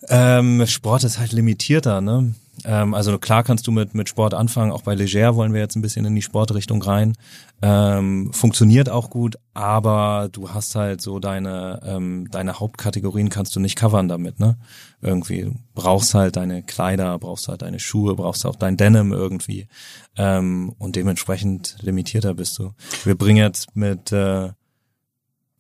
Ähm, 0.10 0.66
Sport 0.68 1.06
ist 1.06 1.20
halt 1.20 1.32
limitierter, 1.32 2.02
ne? 2.02 2.36
Ähm, 2.64 2.94
also 2.94 3.18
klar 3.20 3.44
kannst 3.44 3.68
du 3.68 3.72
mit, 3.72 3.94
mit 3.94 4.08
Sport 4.08 4.34
anfangen, 4.34 4.72
auch 4.72 4.82
bei 4.82 4.96
Leger 4.96 5.36
wollen 5.36 5.54
wir 5.54 5.60
jetzt 5.60 5.76
ein 5.76 5.82
bisschen 5.82 6.06
in 6.06 6.16
die 6.16 6.22
Sportrichtung 6.22 6.82
rein. 6.82 7.14
Ähm, 7.62 8.32
funktioniert 8.34 8.90
auch 8.90 9.10
gut, 9.10 9.38
aber 9.54 10.30
du 10.32 10.50
hast 10.52 10.76
halt 10.76 11.02
so 11.02 11.20
deine, 11.20 11.82
ähm, 11.86 12.28
deine 12.32 12.60
Hauptkategorien 12.60 13.30
kannst 13.30 13.56
du 13.56 13.60
nicht 13.60 13.76
covern 13.76 14.08
damit, 14.08 14.40
ne? 14.40 14.58
Irgendwie, 15.02 15.52
brauchst 15.74 16.14
halt 16.14 16.36
deine 16.36 16.64
Kleider, 16.64 17.18
brauchst 17.20 17.48
halt 17.48 17.62
deine 17.62 17.80
Schuhe, 17.80 18.16
brauchst 18.16 18.46
auch 18.46 18.56
dein 18.56 18.78
Denim 18.78 19.12
irgendwie. 19.12 19.68
Ähm, 20.18 20.74
und 20.78 20.96
dementsprechend 20.96 21.78
limitierter 21.82 22.34
bist 22.34 22.58
du. 22.60 22.72
Wir 23.04 23.16
bringen 23.16 23.38
jetzt 23.38 23.76
mit, 23.76 24.12
äh, 24.12 24.50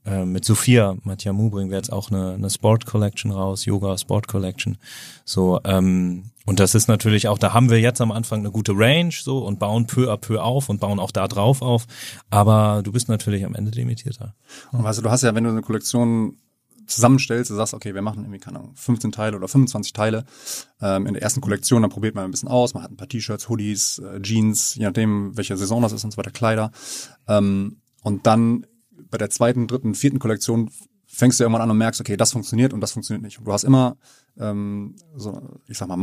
äh, 0.06 0.26
mit 0.26 0.45
Sophia 0.45 0.95
Matjamu 1.03 1.49
bringen 1.49 1.69
wir 1.69 1.77
jetzt 1.77 1.91
auch 1.91 2.11
eine, 2.11 2.34
eine 2.34 2.49
Sport 2.49 2.86
Collection 2.86 3.32
raus, 3.32 3.65
Yoga 3.65 3.98
Sport 3.98 4.27
Collection. 4.27 4.77
So, 5.23 5.60
ähm, 5.64 6.32
und 6.45 6.60
das 6.60 6.76
ist 6.76 6.88
natürlich 6.88 7.27
auch, 7.27 7.40
da 7.40 7.53
haben 7.53 7.69
wir 7.69 7.80
jetzt 7.80 8.02
am 8.02 8.11
Anfang 8.11 8.40
eine 8.40 8.52
gute 8.52 8.73
Range 8.76 9.11
so 9.11 9.40
und 9.40 9.57
bauen 9.57 9.88
peu 9.88 10.11
à 10.11 10.18
peu 10.18 10.41
auf 10.41 10.69
und 10.69 10.80
bauen 10.80 10.99
auch 10.99 11.11
da 11.11 11.27
drauf 11.27 11.61
auf. 11.61 11.88
Aber 12.30 12.82
du 12.84 12.91
bist 12.91 13.10
natürlich 13.10 13.45
am 13.45 13.56
Ende 13.56 13.72
limitierter. 13.72 14.36
Und 14.72 14.84
weißt 14.84 14.99
du, 14.99 15.03
du 15.03 15.10
hast 15.10 15.23
ja, 15.23 15.34
wenn 15.34 15.44
du 15.44 15.49
eine 15.49 15.61
Kollektion 15.61 16.38
zusammenstellst, 16.86 17.49
du 17.49 17.56
sagst, 17.56 17.73
okay, 17.73 17.95
wir 17.95 18.03
machen 18.03 18.23
irgendwie, 18.23 18.40
keine 18.40 18.60
Ahnung, 18.60 18.73
15 18.76 19.11
Teile 19.11 19.36
oder 19.36 19.48
25 19.48 19.91
Teile 19.94 20.23
ähm, 20.82 21.07
in 21.07 21.14
der 21.14 21.23
ersten 21.23 21.41
Kollektion, 21.41 21.82
dann 21.82 21.90
probiert 21.90 22.14
man 22.14 22.26
ein 22.26 22.32
bisschen 22.32 22.49
aus, 22.49 22.76
man 22.76 22.84
hat 22.84 22.91
ein 22.91 22.98
paar 22.98 23.10
T-Shirts, 23.10 23.49
Hoodies, 23.49 23.99
äh, 23.99 24.22
Jeans, 24.22 24.76
je 24.76 24.86
nachdem, 24.86 25.36
welche 25.36 25.57
Saison 25.57 25.82
das 25.82 25.94
ist 25.94 26.03
und 26.03 26.11
so 26.11 26.18
weiter, 26.18 26.30
Kleider. 26.30 26.72
Ähm, 27.27 27.77
und 28.03 28.27
dann 28.27 28.68
bei 29.10 29.18
der 29.18 29.30
zweiten, 29.30 29.68
dritten, 29.68 29.95
vierten 29.95 30.19
Kollektion 30.19 30.69
fängst 31.07 31.40
du 31.40 31.44
irgendwann 31.44 31.61
an 31.61 31.72
und 31.72 31.77
merkst, 31.77 32.02
okay, 32.02 32.18
das 32.18 32.32
funktioniert 32.32 32.73
und 32.73 32.82
das 32.82 32.91
funktioniert 32.91 33.23
nicht. 33.23 33.40
Und 33.40 33.45
du 33.45 33.53
hast 33.53 33.64
immer 33.64 33.98
ähm, 34.38 34.95
so, 35.15 35.60
ich 35.68 35.77
sag 35.77 35.88
mal, 35.88 35.98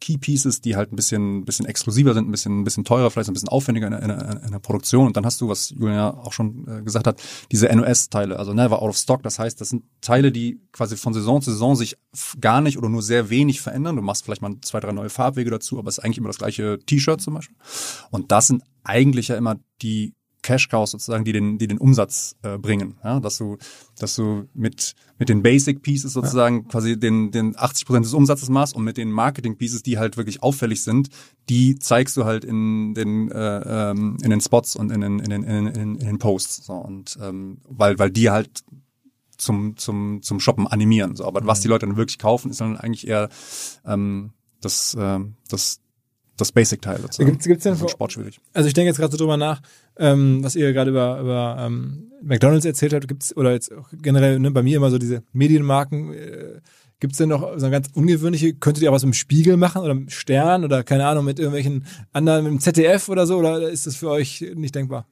Key 0.00 0.16
Pieces, 0.16 0.60
die 0.60 0.76
halt 0.76 0.92
ein 0.92 0.96
bisschen, 0.96 1.44
bisschen 1.44 1.66
exklusiver 1.66 2.14
sind, 2.14 2.26
ein 2.26 2.30
bisschen, 2.30 2.60
ein 2.60 2.64
bisschen 2.64 2.84
teurer, 2.84 3.10
vielleicht 3.10 3.28
ein 3.28 3.34
bisschen 3.34 3.50
aufwendiger 3.50 3.86
in 3.86 3.92
der, 3.92 4.02
in, 4.02 4.44
in 4.44 4.50
der 4.50 4.58
Produktion. 4.58 5.06
Und 5.06 5.16
dann 5.16 5.26
hast 5.26 5.40
du, 5.40 5.48
was 5.48 5.70
Julian 5.70 5.94
ja 5.94 6.14
auch 6.14 6.32
schon 6.32 6.66
äh, 6.66 6.82
gesagt 6.82 7.06
hat, 7.06 7.20
diese 7.52 7.68
NOS-Teile, 7.68 8.38
also 8.38 8.54
Never 8.54 8.80
Out 8.80 8.90
of 8.90 8.96
Stock. 8.96 9.22
Das 9.22 9.38
heißt, 9.38 9.60
das 9.60 9.68
sind 9.68 9.84
Teile, 10.00 10.32
die 10.32 10.60
quasi 10.72 10.96
von 10.96 11.12
Saison 11.12 11.42
zu 11.42 11.50
Saison 11.50 11.76
sich 11.76 11.98
gar 12.40 12.60
nicht 12.60 12.78
oder 12.78 12.88
nur 12.88 13.02
sehr 13.02 13.30
wenig 13.30 13.60
verändern. 13.60 13.96
Du 13.96 14.02
machst 14.02 14.24
vielleicht 14.24 14.42
mal 14.42 14.56
zwei, 14.62 14.80
drei 14.80 14.92
neue 14.92 15.10
Farbwege 15.10 15.50
dazu, 15.50 15.78
aber 15.78 15.88
es 15.88 15.98
ist 15.98 16.04
eigentlich 16.04 16.18
immer 16.18 16.28
das 16.28 16.38
gleiche 16.38 16.78
T-Shirt 16.84 17.20
zum 17.20 17.34
Beispiel. 17.34 17.56
Und 18.10 18.32
das 18.32 18.46
sind 18.46 18.62
eigentlich 18.82 19.28
ja 19.28 19.36
immer 19.36 19.60
die 19.82 20.14
Cash 20.42 20.68
Cows 20.68 20.92
sozusagen, 20.92 21.24
die 21.24 21.32
den, 21.32 21.58
die 21.58 21.66
den 21.66 21.78
Umsatz 21.78 22.36
äh, 22.42 22.58
bringen. 22.58 22.98
Ja, 23.04 23.20
dass 23.20 23.38
du, 23.38 23.58
dass 23.98 24.16
du 24.16 24.48
mit, 24.54 24.94
mit 25.18 25.28
den 25.28 25.42
Basic 25.42 25.82
Pieces 25.82 26.12
sozusagen 26.12 26.68
quasi 26.68 26.98
den, 26.98 27.30
den 27.30 27.56
80 27.56 27.86
Prozent 27.86 28.06
des 28.06 28.14
Umsatzes 28.14 28.48
machst 28.48 28.74
und 28.74 28.84
mit 28.84 28.96
den 28.96 29.10
Marketing 29.10 29.56
Pieces, 29.56 29.82
die 29.82 29.98
halt 29.98 30.16
wirklich 30.16 30.42
auffällig 30.42 30.82
sind, 30.82 31.08
die 31.48 31.78
zeigst 31.78 32.16
du 32.16 32.24
halt 32.24 32.44
in 32.44 32.94
den, 32.94 33.30
äh, 33.30 33.90
ähm, 33.90 34.16
in 34.22 34.30
den 34.30 34.40
Spots 34.40 34.76
und 34.76 34.90
in 34.90 35.00
den, 35.00 35.18
in 35.18 35.30
den, 35.30 35.42
in 35.42 35.64
den, 35.66 35.94
in 35.96 36.06
den 36.06 36.18
Posts. 36.18 36.66
So, 36.66 36.74
und 36.74 37.18
ähm, 37.20 37.58
weil, 37.68 37.98
weil 37.98 38.10
die 38.10 38.30
halt 38.30 38.64
zum, 39.40 39.76
zum, 39.76 40.22
zum 40.22 40.40
Shoppen 40.40 40.66
animieren. 40.66 41.16
So. 41.16 41.24
Aber 41.24 41.44
was 41.46 41.60
die 41.60 41.68
Leute 41.68 41.86
dann 41.86 41.96
wirklich 41.96 42.18
kaufen, 42.18 42.50
ist 42.50 42.60
dann 42.60 42.76
eigentlich 42.76 43.06
eher 43.06 43.28
ähm, 43.84 44.32
das, 44.60 44.96
ähm, 44.98 45.34
das, 45.48 45.80
das 46.40 46.52
Basic-Teil 46.52 47.00
sozusagen. 47.00 47.30
Gibt's- 47.30 47.46
gibt's 47.46 47.62
denn 47.64 47.72
Von 47.74 47.80
vor- 47.80 47.88
Sport 47.90 48.12
schwierig. 48.12 48.40
Also 48.52 48.66
ich 48.68 48.74
denke 48.74 48.88
jetzt 48.88 48.98
gerade 48.98 49.12
so 49.12 49.18
drüber 49.18 49.36
nach, 49.36 49.60
ähm, 49.98 50.42
was 50.42 50.56
ihr 50.56 50.72
gerade 50.72 50.90
über, 50.90 51.20
über 51.20 51.56
ähm, 51.60 52.10
McDonalds 52.22 52.64
erzählt 52.64 52.92
habt, 52.94 53.08
gibt's 53.08 53.36
oder 53.36 53.52
jetzt 53.52 53.72
auch 53.74 53.88
generell 53.92 54.38
ne, 54.38 54.50
bei 54.50 54.62
mir 54.62 54.76
immer 54.76 54.90
so 54.90 54.98
diese 54.98 55.22
Medienmarken, 55.32 56.12
äh, 56.12 56.60
gibt's 57.00 57.16
denn 57.18 57.30
noch 57.30 57.40
so 57.56 57.64
eine 57.66 57.70
ganz 57.70 57.88
ungewöhnliche, 57.94 58.52
könntet 58.54 58.82
ihr 58.82 58.90
auch 58.90 58.94
was 58.94 59.02
im 59.04 59.14
Spiegel 59.14 59.56
machen 59.56 59.80
oder 59.82 59.92
im 59.92 60.08
Stern 60.10 60.64
oder 60.64 60.82
keine 60.84 61.06
Ahnung, 61.06 61.24
mit 61.24 61.38
irgendwelchen 61.38 61.86
anderen, 62.12 62.44
mit 62.44 62.52
dem 62.52 62.60
ZDF 62.60 63.08
oder 63.08 63.26
so, 63.26 63.38
oder 63.38 63.70
ist 63.70 63.86
das 63.86 63.96
für 63.96 64.10
euch 64.10 64.44
nicht 64.54 64.74
denkbar? 64.74 65.06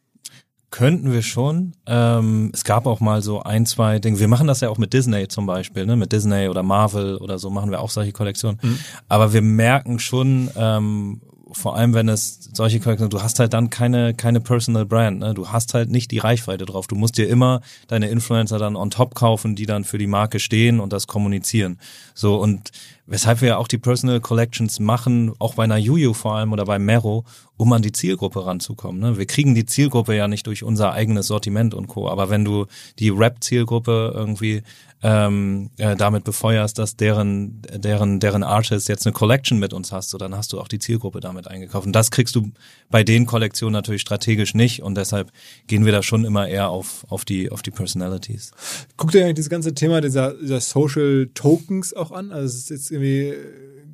Könnten 0.70 1.12
wir 1.12 1.22
schon. 1.22 1.72
Ähm, 1.86 2.50
es 2.52 2.62
gab 2.62 2.86
auch 2.86 3.00
mal 3.00 3.22
so 3.22 3.42
ein, 3.42 3.64
zwei 3.64 3.98
Dinge. 4.00 4.20
Wir 4.20 4.28
machen 4.28 4.46
das 4.46 4.60
ja 4.60 4.68
auch 4.68 4.76
mit 4.76 4.92
Disney 4.92 5.26
zum 5.26 5.46
Beispiel, 5.46 5.86
ne? 5.86 5.96
Mit 5.96 6.12
Disney 6.12 6.48
oder 6.48 6.62
Marvel 6.62 7.16
oder 7.16 7.38
so 7.38 7.48
machen 7.48 7.70
wir 7.70 7.80
auch 7.80 7.88
solche 7.90 8.12
Kollektionen. 8.12 8.60
Aber 9.08 9.32
wir 9.32 9.40
merken 9.40 9.98
schon, 9.98 10.50
ähm, 10.56 11.22
vor 11.52 11.76
allem 11.76 11.94
wenn 11.94 12.10
es 12.10 12.50
solche 12.52 12.80
Kollektionen, 12.80 13.08
du 13.08 13.22
hast 13.22 13.38
halt 13.38 13.54
dann 13.54 13.70
keine, 13.70 14.12
keine 14.12 14.42
Personal 14.42 14.84
Brand, 14.84 15.20
ne? 15.20 15.32
Du 15.32 15.48
hast 15.48 15.72
halt 15.72 15.90
nicht 15.90 16.10
die 16.10 16.18
Reichweite 16.18 16.66
drauf. 16.66 16.86
Du 16.86 16.96
musst 16.96 17.16
dir 17.16 17.28
immer 17.28 17.62
deine 17.86 18.08
Influencer 18.08 18.58
dann 18.58 18.76
on 18.76 18.90
top 18.90 19.14
kaufen, 19.14 19.56
die 19.56 19.64
dann 19.64 19.84
für 19.84 19.96
die 19.96 20.06
Marke 20.06 20.38
stehen 20.38 20.80
und 20.80 20.92
das 20.92 21.06
kommunizieren. 21.06 21.78
So 22.14 22.36
und 22.36 22.72
weshalb 23.08 23.40
wir 23.40 23.48
ja 23.48 23.56
auch 23.56 23.68
die 23.68 23.78
Personal 23.78 24.20
Collections 24.20 24.80
machen, 24.80 25.32
auch 25.38 25.54
bei 25.54 25.64
einer 25.64 25.78
Juju 25.78 26.12
vor 26.12 26.36
allem 26.36 26.52
oder 26.52 26.66
bei 26.66 26.78
Mero, 26.78 27.24
um 27.56 27.72
an 27.72 27.82
die 27.82 27.92
Zielgruppe 27.92 28.44
ranzukommen. 28.44 29.00
Ne? 29.00 29.18
Wir 29.18 29.26
kriegen 29.26 29.54
die 29.54 29.66
Zielgruppe 29.66 30.14
ja 30.14 30.28
nicht 30.28 30.46
durch 30.46 30.62
unser 30.62 30.92
eigenes 30.92 31.26
Sortiment 31.26 31.74
und 31.74 31.88
Co. 31.88 32.08
Aber 32.08 32.30
wenn 32.30 32.44
du 32.44 32.66
die 32.98 33.08
Rap-Zielgruppe 33.08 34.12
irgendwie 34.14 34.62
ähm, 35.02 35.70
äh, 35.78 35.94
damit 35.94 36.24
befeuerst, 36.24 36.78
dass 36.78 36.96
deren, 36.96 37.62
deren, 37.72 38.18
deren 38.18 38.42
Artist 38.42 38.88
jetzt 38.88 39.06
eine 39.06 39.12
Collection 39.12 39.58
mit 39.58 39.72
uns 39.72 39.92
hast, 39.92 40.10
so 40.10 40.18
dann 40.18 40.36
hast 40.36 40.52
du 40.52 40.60
auch 40.60 40.66
die 40.66 40.80
Zielgruppe 40.80 41.20
damit 41.20 41.46
eingekauft. 41.46 41.86
Und 41.86 41.92
das 41.92 42.10
kriegst 42.10 42.34
du 42.34 42.50
bei 42.90 43.04
den 43.04 43.26
Kollektionen 43.26 43.72
natürlich 43.72 44.02
strategisch 44.02 44.54
nicht 44.54 44.82
und 44.82 44.96
deshalb 44.96 45.30
gehen 45.68 45.84
wir 45.84 45.92
da 45.92 46.02
schon 46.02 46.24
immer 46.24 46.48
eher 46.48 46.70
auf, 46.70 47.06
auf 47.08 47.24
die, 47.24 47.50
auf 47.52 47.62
die 47.62 47.70
Personalities. 47.70 48.50
Guckt 48.96 49.14
ihr 49.14 49.22
eigentlich 49.22 49.36
dieses 49.36 49.50
ganze 49.50 49.72
Thema 49.72 50.00
dieser, 50.00 50.34
dieser 50.34 50.60
Social 50.60 51.30
Tokens 51.32 51.94
auch 51.94 52.10
an? 52.10 52.32
Also 52.32 52.46
es 52.46 52.54
ist 52.56 52.70
jetzt 52.70 52.90
irgendwie, 53.00 53.34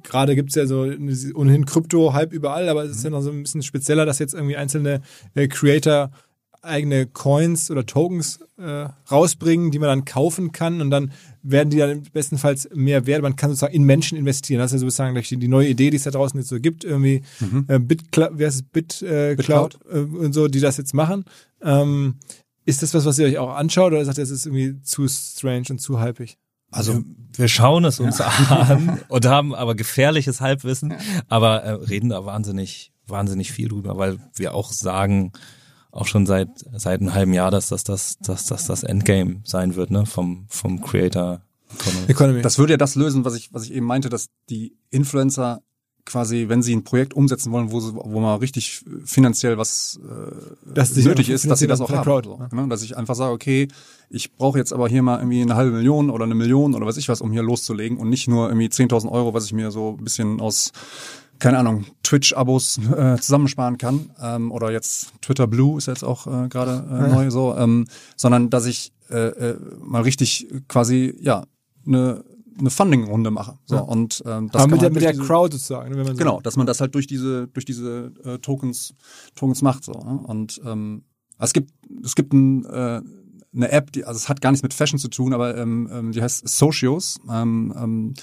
gerade 0.03 0.35
gibt's 0.35 0.55
ja 0.55 0.67
so 0.67 0.83
ohnehin 1.35 1.67
Krypto-Hype 1.67 2.33
überall, 2.33 2.69
aber 2.69 2.85
es 2.85 2.97
ist 2.97 3.05
ja 3.05 3.11
noch 3.11 3.23
so 3.23 3.31
ein 3.31 3.43
bisschen 3.43 3.63
spezieller, 3.63 4.07
dass 4.07 4.19
jetzt 4.19 4.35
irgendwie 4.35 4.57
einzelne 4.57 5.01
äh, 5.35 5.49
Creator 5.49 6.11
eigene 6.65 7.07
Coins 7.07 7.71
oder 7.71 7.87
Tokens 7.87 8.41
äh, 8.59 8.89
rausbringen, 9.11 9.71
die 9.71 9.79
man 9.79 9.89
dann 9.89 10.05
kaufen 10.05 10.53
kann 10.53 10.81
und 10.81 10.91
dann 10.91 11.13
werden 11.43 11.71
die 11.71 11.79
dann 11.79 12.03
bestenfalls 12.13 12.69
mehr 12.75 13.07
wert. 13.07 13.23
Man 13.23 13.37
kann 13.37 13.51
sozusagen 13.51 13.75
in 13.75 13.85
Menschen 13.85 14.17
investieren. 14.17 14.61
Das 14.61 14.73
ist 14.73 14.81
ja 14.81 14.87
sozusagen 14.87 15.15
die, 15.15 15.37
die 15.37 15.49
neue 15.49 15.69
Idee, 15.69 15.91
die 15.91 15.97
es 15.97 16.05
da 16.05 16.11
draußen 16.11 16.41
jetzt 16.41 16.49
so 16.49 16.59
gibt, 16.59 16.85
irgendwie 16.85 17.23
äh, 17.69 17.79
BitCloud, 17.79 18.33
wer 18.35 18.49
ist 18.49 18.55
es? 18.55 18.63
Bit, 18.63 19.03
äh, 19.03 19.37
Cloud 19.37 19.79
äh, 19.91 19.99
und 19.99 20.33
so, 20.33 20.49
die 20.49 20.61
das 20.61 20.77
jetzt 20.79 20.95
machen. 20.95 21.25
Ähm, 21.63 22.15
ist 22.65 22.83
das 22.83 22.95
was, 22.95 23.05
was 23.05 23.19
ihr 23.19 23.27
euch 23.27 23.39
auch 23.39 23.55
anschaut 23.55 23.93
oder 23.93 24.05
sagt 24.05 24.19
ihr, 24.19 24.25
es 24.25 24.31
ist 24.31 24.47
irgendwie 24.47 24.81
zu 24.83 25.07
strange 25.07 25.67
und 25.71 25.81
zu 25.81 26.03
hypig? 26.03 26.39
Also 26.75 27.03
wir 27.33 27.49
schauen 27.49 27.85
es 27.85 28.01
uns 28.01 28.21
an 28.51 29.01
und 29.09 29.27
haben 29.27 29.55
aber 29.55 29.75
gefährliches 29.75 30.41
Halbwissen, 30.41 30.95
aber 31.29 31.63
äh, 31.63 31.71
reden 31.73 32.11
da 32.11 32.25
wahnsinnig, 32.27 32.93
wahnsinnig 33.07 33.53
viel 33.53 33.69
drüber, 33.69 33.97
weil 33.97 34.19
wir 34.35 34.55
auch 34.55 34.73
sagen, 34.73 35.33
auch 35.91 36.07
schon 36.07 36.27
seit 36.27 36.49
seit 36.75 37.01
einem 37.01 37.15
halben 37.15 37.33
Jahr, 37.33 37.51
dass 37.51 37.69
das 37.69 37.85
das, 37.85 38.19
dass 38.19 38.47
das 38.47 38.67
das 38.67 38.83
Endgame 38.83 39.41
sein 39.45 39.77
wird, 39.77 39.91
ne, 39.91 40.07
vom 40.07 40.47
vom 40.49 40.81
Creator 40.81 41.43
Economy. 41.79 42.07
Economy. 42.09 42.43
Das 42.43 42.59
würde 42.59 42.75
ja 42.75 42.77
das 42.77 42.95
lösen, 42.95 43.25
was 43.25 43.35
ich, 43.37 43.53
was 43.53 43.65
ich 43.65 43.73
eben 43.73 43.87
meinte, 43.87 44.09
dass 44.09 44.29
die 44.51 44.77
Influencer 44.91 45.63
quasi, 46.05 46.47
wenn 46.49 46.63
sie 46.63 46.75
ein 46.75 46.85
Projekt 46.85 47.15
umsetzen 47.15 47.51
wollen, 47.53 47.71
wo, 47.71 47.81
sie, 47.81 47.95
wo 47.95 48.21
mal 48.21 48.37
richtig 48.37 48.85
finanziell 49.05 49.59
was 49.59 49.99
äh, 50.03 50.73
Dass 50.75 50.95
nötig 50.97 51.31
ist, 51.31 51.49
dass 51.51 51.59
sie 51.59 51.67
das 51.67 51.81
auch 51.81 51.91
haben. 51.91 52.05
Crowd, 52.05 52.29
So, 52.29 52.57
ne? 52.57 52.69
Dass 52.69 52.83
ich 52.83 52.97
einfach 52.97 53.15
sage, 53.15 53.33
okay, 53.33 53.69
ich 54.11 54.35
brauche 54.35 54.59
jetzt 54.59 54.73
aber 54.73 54.89
hier 54.89 55.03
mal 55.03 55.19
irgendwie 55.19 55.43
eine 55.43 55.57
halbe 55.57 55.73
Million 55.73 56.11
oder 56.11 56.25
eine 56.25 56.35
Million 56.35 56.75
oder 56.75 56.87
was 56.87 56.97
ich 56.97 57.09
was, 57.09 57.21
um 57.21 57.33
hier 57.33 57.43
loszulegen 57.43 57.99
und 57.99 58.09
nicht 58.11 58.29
nur 58.29 58.49
irgendwie 58.49 58.69
10.000 58.69 59.11
Euro, 59.11 59.35
was 59.35 59.47
ich 59.47 59.53
mir 59.53 59.71
so 59.71 59.97
ein 59.99 60.05
bisschen 60.05 60.41
aus 60.41 60.73
keine 61.39 61.59
Ahnung, 61.59 61.85
Twitch-Abos 62.05 62.79
äh, 62.97 63.17
zusammensparen 63.17 63.77
kann 63.77 64.11
ähm, 64.23 64.53
oder 64.53 64.71
jetzt 64.71 65.13
Twitter 65.21 65.47
Blue 65.47 65.79
ist 65.79 65.87
jetzt 65.87 66.05
auch 66.05 66.27
äh, 66.27 66.49
gerade 66.49 66.87
äh, 66.91 67.13
neu 67.13 67.31
so, 67.31 67.55
ähm, 67.57 67.87
sondern 68.17 68.51
dass 68.51 68.67
ich 68.67 68.93
äh, 69.11 69.17
äh, 69.17 69.59
mal 69.81 70.03
richtig 70.03 70.47
quasi 70.69 71.15
ja 71.21 71.45
eine 71.87 72.25
eine 72.59 72.71
Funding-Runde 72.71 73.31
mache. 73.31 73.59
So 73.67 73.83
und 73.83 74.23
ähm, 74.27 74.49
das 74.51 74.63
aber 74.63 74.73
mit 74.73 74.83
der, 74.83 74.91
man 74.91 74.95
mit 74.95 75.03
der 75.03 75.13
diese- 75.13 75.25
Crowd 75.25 75.53
sozusagen. 75.53 75.91
ne, 75.91 75.97
Wenn 75.97 76.07
man 76.07 76.15
so 76.17 76.19
Genau, 76.19 76.41
dass 76.41 76.57
man 76.57 76.67
das 76.67 76.81
halt 76.81 76.95
durch 76.95 77.07
diese 77.07 77.49
durch 77.49 77.65
diese 77.65 78.13
äh, 78.25 78.39
Tokens 78.39 78.95
Tokens 79.35 79.63
macht 79.63 79.85
so 79.85 79.93
ne? 79.93 80.21
und 80.27 80.61
ähm, 80.65 81.05
es 81.39 81.53
gibt 81.53 81.73
es 82.05 82.15
gibt 82.15 82.33
ein, 82.33 82.65
äh, 82.65 83.03
eine 83.55 83.71
App, 83.71 83.93
die 83.93 84.05
also 84.05 84.17
es 84.19 84.29
hat 84.29 84.41
gar 84.41 84.51
nichts 84.51 84.63
mit 84.63 84.75
Fashion 84.75 84.99
zu 84.99 85.09
tun, 85.09 85.33
aber 85.35 85.57
ähm, 85.57 85.89
ähm, 85.93 86.13
die 86.13 86.23
heißt 86.23 86.47
Socios 86.49 87.19
ähm, 87.31 87.73
ähm, 87.77 88.15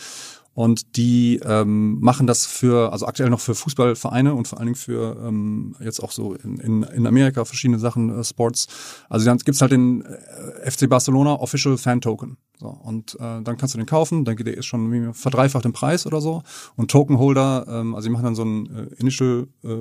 und 0.53 0.97
die 0.97 1.39
ähm, 1.45 1.99
machen 2.01 2.27
das 2.27 2.45
für 2.45 2.91
also 2.91 3.05
aktuell 3.05 3.29
noch 3.29 3.39
für 3.39 3.55
Fußballvereine 3.55 4.33
und 4.33 4.47
vor 4.47 4.59
allen 4.59 4.67
Dingen 4.67 4.75
für 4.75 5.17
ähm, 5.25 5.75
jetzt 5.79 6.01
auch 6.01 6.11
so 6.11 6.33
in, 6.33 6.57
in, 6.57 6.83
in 6.83 7.07
Amerika 7.07 7.45
verschiedene 7.45 7.79
Sachen 7.79 8.19
äh, 8.19 8.23
Sports. 8.23 8.67
Also 9.09 9.25
dann 9.25 9.37
gibt's 9.37 9.61
halt 9.61 9.71
den 9.71 10.03
äh, 10.03 10.69
FC 10.69 10.89
Barcelona 10.89 11.35
Official 11.35 11.77
Fan 11.77 12.01
Token. 12.01 12.37
So, 12.59 12.67
und 12.67 13.15
äh, 13.15 13.41
dann 13.41 13.57
kannst 13.57 13.73
du 13.73 13.77
den 13.77 13.87
kaufen, 13.87 14.25
dann 14.25 14.35
geht 14.35 14.45
der 14.45 14.57
ist 14.57 14.65
schon 14.65 15.13
verdreifacht 15.13 15.65
im 15.65 15.73
Preis 15.73 16.05
oder 16.05 16.21
so. 16.21 16.43
Und 16.75 16.91
Tokenholder, 16.91 17.65
ähm, 17.67 17.95
also 17.95 18.07
die 18.07 18.11
machen 18.11 18.25
dann 18.25 18.35
so 18.35 18.43
ein 18.43 18.65
äh, 18.67 18.95
Initial 18.97 19.47
äh, 19.63 19.77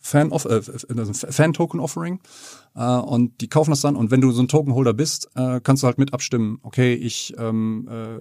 Fan 0.00 0.30
of, 0.30 0.44
äh, 0.44 0.60
also 0.96 1.12
Fan 1.12 1.52
Token 1.52 1.80
Offering 1.80 2.20
äh, 2.78 2.98
und 2.98 3.40
die 3.40 3.48
kaufen 3.48 3.70
das 3.70 3.80
dann 3.80 3.96
und 3.96 4.10
wenn 4.10 4.20
du 4.20 4.30
so 4.30 4.40
ein 4.40 4.48
Tokenholder 4.48 4.94
bist, 4.94 5.28
äh, 5.34 5.60
kannst 5.60 5.82
du 5.82 5.86
halt 5.86 5.98
mit 5.98 6.14
abstimmen. 6.14 6.60
Okay, 6.62 6.94
ich 6.94 7.34
ähm, 7.36 7.88
äh, 7.90 8.18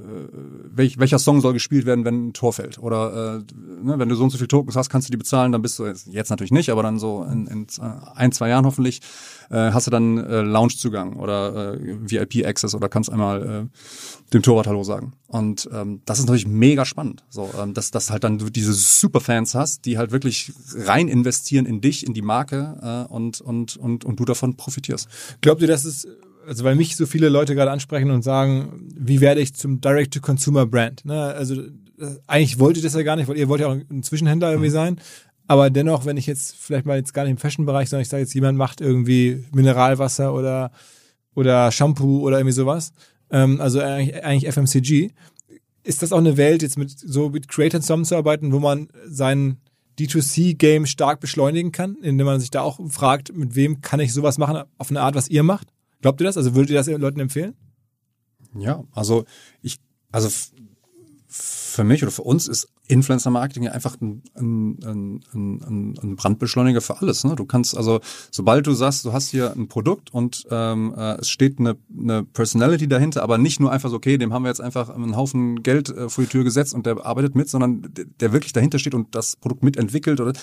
welch, 0.76 0.98
welcher 0.98 1.20
Song 1.20 1.42
soll 1.42 1.54
gespielt 1.54 1.86
werden, 1.86 2.04
wenn 2.06 2.30
ein 2.30 2.34
Tor 2.34 2.54
fällt 2.54 2.80
oder 2.80 3.38
äh, 3.38 3.86
ne, 3.86 4.00
wenn 4.00 4.10
du 4.10 4.16
so 4.16 4.24
und 4.24 4.32
so 4.32 4.38
viele 4.38 4.48
Tokens 4.48 4.76
hast, 4.76 4.90
kannst 4.90 5.08
du 5.08 5.12
die 5.12 5.18
bezahlen, 5.18 5.52
dann 5.52 5.62
bist 5.62 5.78
du 5.78 5.86
jetzt, 5.86 6.08
jetzt 6.08 6.30
natürlich 6.30 6.52
nicht, 6.52 6.70
aber 6.72 6.82
dann 6.82 6.98
so 6.98 7.24
in, 7.24 7.46
in 7.48 7.68
äh, 7.80 8.16
ein 8.16 8.32
zwei 8.32 8.50
Jahren 8.50 8.66
hoffentlich 8.66 9.02
äh, 9.50 9.72
hast 9.72 9.88
du 9.88 9.92
dann 9.92 10.18
äh, 10.18 10.42
Loungezugang 10.42 11.18
oder 11.18 11.76
äh, 11.76 11.98
VIP 12.02 12.46
Access 12.46 12.74
oder 12.74 12.90
kannst 12.90 13.12
einmal 13.12 13.70
äh, 13.72 14.34
dem 14.34 14.42
Torwart 14.42 14.68
Hallo 14.68 14.84
sagen. 14.84 15.14
Und 15.28 15.70
ähm, 15.74 16.02
das 16.06 16.20
ist 16.20 16.26
natürlich 16.26 16.48
mega 16.48 16.86
spannend, 16.86 17.24
so 17.30 17.50
ähm, 17.62 17.74
dass 17.74 17.92
dass 17.92 18.10
halt 18.10 18.24
dann 18.24 18.38
du 18.38 18.50
diese 18.50 18.74
Superfans 18.74 19.56
hast, 19.56 19.86
die 19.86 19.98
halt 19.98 20.12
wirklich 20.12 20.54
rein 20.74 21.10
investieren 21.10 21.66
in 21.66 21.82
dich, 21.82 22.06
in 22.08 22.14
die 22.14 22.22
Marke 22.22 23.06
äh, 23.10 23.14
und 23.14 23.42
und 23.42 23.78
und 23.78 24.06
und 24.06 24.20
du 24.20 24.26
davon 24.26 24.47
profitierst. 24.56 25.08
Glaubt 25.42 25.62
ihr, 25.62 25.68
dass 25.68 25.86
es, 25.86 26.08
also 26.48 26.64
weil 26.64 26.76
mich 26.76 26.96
so 26.96 27.06
viele 27.06 27.30
Leute 27.30 27.56
gerade 27.56 27.72
ansprechen 27.72 28.12
und 28.12 28.24
sagen, 28.24 28.88
wie 28.96 29.22
werde 29.22 29.42
ich 29.42 29.54
zum 29.54 29.82
Direct-to-Consumer-Brand? 29.82 31.06
Ne? 31.06 31.22
Also 31.22 31.62
äh, 31.62 32.16
eigentlich 32.28 32.60
wollt 32.60 32.78
ihr 32.78 32.84
das 32.84 32.94
ja 32.94 33.04
gar 33.04 33.16
nicht, 33.16 33.28
weil 33.28 33.38
ihr 33.38 33.50
wollt 33.50 33.62
ja 33.62 33.68
auch 33.68 33.76
ein 33.76 34.04
Zwischenhändler 34.04 34.52
irgendwie 34.52 34.70
sein. 34.70 35.00
Aber 35.48 35.70
dennoch, 35.70 36.06
wenn 36.06 36.18
ich 36.18 36.28
jetzt 36.28 36.56
vielleicht 36.56 36.86
mal 36.86 36.98
jetzt 36.98 37.14
gar 37.14 37.24
nicht 37.24 37.32
im 37.32 37.38
Fashion-Bereich, 37.38 37.90
sondern 37.90 38.02
ich 38.02 38.10
sage 38.10 38.22
jetzt, 38.22 38.34
jemand 38.34 38.58
macht 38.58 38.82
irgendwie 38.82 39.46
Mineralwasser 39.54 40.34
oder, 40.34 40.72
oder 41.36 41.72
Shampoo 41.72 42.20
oder 42.22 42.38
irgendwie 42.38 42.54
sowas, 42.54 42.92
ähm, 43.32 43.62
also 43.62 43.80
eigentlich, 43.80 44.24
eigentlich 44.24 44.54
FMCG, 44.54 45.12
ist 45.84 46.02
das 46.02 46.12
auch 46.12 46.18
eine 46.18 46.36
Welt, 46.36 46.62
jetzt 46.62 46.78
mit 46.78 46.92
so 46.92 47.30
mit 47.30 47.48
Creators 47.48 47.84
zusammenzuarbeiten, 47.84 48.52
wo 48.52 48.60
man 48.60 48.90
seinen 49.06 49.62
D2C-Game 50.00 50.86
stark 50.86 51.20
beschleunigen 51.20 51.72
kann, 51.72 51.96
indem 52.02 52.26
man 52.26 52.40
sich 52.40 52.52
da 52.52 52.62
auch 52.62 52.80
fragt, 52.90 53.36
mit 53.36 53.56
wem 53.56 53.82
kann 53.82 54.00
ich 54.00 54.14
sowas 54.14 54.38
machen, 54.38 54.64
auf 54.78 54.90
eine 54.90 55.02
Art, 55.02 55.16
was 55.16 55.30
ihr 55.30 55.44
macht? 55.44 55.70
Glaubt 56.02 56.22
ihr 56.22 56.26
das? 56.26 56.38
Also 56.38 56.56
würdet 56.56 56.70
ihr 56.72 56.78
das 56.78 56.88
Leuten 56.88 57.20
empfehlen? 57.20 57.56
Ja, 58.58 58.84
also 58.92 59.26
ich, 59.62 59.78
also 60.12 60.30
für 61.30 61.84
mich 61.84 62.04
oder 62.04 62.12
für 62.12 62.24
uns 62.24 62.48
ist 62.48 62.70
Influencer-Marketing 62.88 63.64
ja 63.64 63.72
einfach 63.74 64.00
ein, 64.00 64.24
ein, 64.36 64.80
ein, 64.86 65.22
ein, 65.34 66.00
ein 66.02 66.16
Brandbeschleuniger 66.16 66.80
für 66.80 67.02
alles. 67.02 67.26
Ne? 67.26 67.36
Du 67.36 67.46
kannst 67.46 67.76
also, 67.76 68.00
sobald 68.32 68.66
du 68.66 68.74
sagst, 68.74 69.04
du 69.04 69.12
hast 69.12 69.30
hier 69.30 69.52
ein 69.52 69.68
Produkt 69.68 70.14
und 70.14 70.48
ähm, 70.50 70.94
äh, 70.98 71.16
es 71.16 71.30
steht 71.30 71.60
eine, 71.60 71.76
eine 71.98 72.24
Personality 72.24 72.88
dahinter, 72.88 73.24
aber 73.24 73.38
nicht 73.38 73.60
nur 73.60 73.72
einfach 73.72 73.90
so, 73.90 73.98
okay, 73.98 74.18
dem 74.18 74.34
haben 74.34 74.44
wir 74.44 74.50
jetzt 74.50 74.62
einfach 74.62 74.90
einen 74.90 75.18
Haufen 75.18 75.64
Geld 75.64 75.90
äh, 75.90 76.08
vor 76.08 76.24
die 76.24 76.30
Tür 76.30 76.46
gesetzt 76.46 76.74
und 76.74 76.86
der 76.86 77.06
arbeitet 77.06 77.36
mit, 77.36 77.50
sondern 77.50 77.82
der, 77.90 78.06
der 78.06 78.32
wirklich 78.32 78.54
dahinter 78.54 78.80
steht 78.80 78.94
und 78.96 79.14
das 79.14 79.36
Produkt 79.36 79.64
mitentwickelt 79.64 80.22
oder 80.22 80.34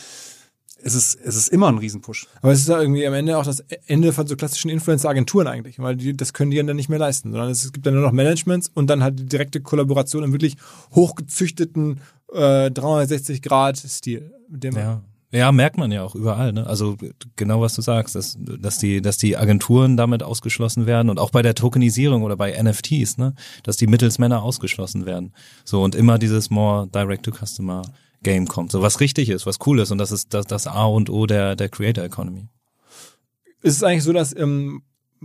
es 0.84 0.94
ist, 0.94 1.18
es 1.24 1.36
ist 1.36 1.48
immer 1.48 1.68
ein 1.68 1.78
Riesenpush. 1.78 2.26
Aber 2.42 2.52
es 2.52 2.60
ist 2.60 2.68
ja 2.68 2.78
irgendwie 2.78 3.06
am 3.06 3.14
Ende 3.14 3.38
auch 3.38 3.44
das 3.44 3.60
Ende 3.86 4.12
von 4.12 4.26
so 4.26 4.36
klassischen 4.36 4.70
Influencer-Agenturen 4.70 5.46
eigentlich, 5.46 5.78
weil 5.78 5.96
die, 5.96 6.14
das 6.14 6.34
können 6.34 6.50
die 6.50 6.62
dann 6.62 6.76
nicht 6.76 6.90
mehr 6.90 6.98
leisten, 6.98 7.32
sondern 7.32 7.50
es 7.50 7.72
gibt 7.72 7.86
dann 7.86 7.94
nur 7.94 8.02
noch 8.02 8.12
Managements 8.12 8.70
und 8.72 8.88
dann 8.88 9.02
halt 9.02 9.18
die 9.18 9.24
direkte 9.24 9.60
Kollaboration 9.60 10.22
im 10.22 10.32
wirklich 10.32 10.56
hochgezüchteten 10.94 12.00
äh, 12.32 12.66
360-Grad-Stil. 12.66 14.30
Mit 14.48 14.62
dem 14.62 14.76
Ja. 14.76 15.02
Ja, 15.32 15.50
merkt 15.50 15.78
man 15.78 15.90
ja 15.90 16.04
auch 16.04 16.14
überall, 16.14 16.52
ne? 16.52 16.64
Also 16.64 16.96
genau 17.34 17.60
was 17.60 17.74
du 17.74 17.82
sagst, 17.82 18.14
dass, 18.14 18.38
dass 18.38 18.78
die, 18.78 19.02
dass 19.02 19.18
die 19.18 19.36
Agenturen 19.36 19.96
damit 19.96 20.22
ausgeschlossen 20.22 20.86
werden 20.86 21.10
und 21.10 21.18
auch 21.18 21.30
bei 21.30 21.42
der 21.42 21.56
Tokenisierung 21.56 22.22
oder 22.22 22.36
bei 22.36 22.52
NFTs, 22.62 23.18
ne, 23.18 23.34
dass 23.64 23.76
die 23.76 23.88
Mittelsmänner 23.88 24.44
ausgeschlossen 24.44 25.06
werden. 25.06 25.32
So 25.64 25.82
und 25.82 25.96
immer 25.96 26.18
dieses 26.20 26.50
more 26.50 26.86
direct 26.86 27.24
to 27.24 27.32
customer 27.32 27.82
Game 28.24 28.48
kommt. 28.48 28.72
So 28.72 28.82
was 28.82 28.98
richtig 28.98 29.28
ist, 29.28 29.46
was 29.46 29.58
cool 29.66 29.78
ist 29.78 29.92
und 29.92 29.98
das 29.98 30.10
ist 30.10 30.34
das, 30.34 30.46
das 30.46 30.66
A 30.66 30.86
und 30.86 31.08
O 31.10 31.26
der, 31.26 31.54
der 31.54 31.68
Creator 31.68 32.02
Economy. 32.02 32.48
Ist 33.62 33.76
es 33.76 33.82
eigentlich 33.84 34.02
so, 34.02 34.12
dass 34.12 34.36
ähm, 34.36 34.82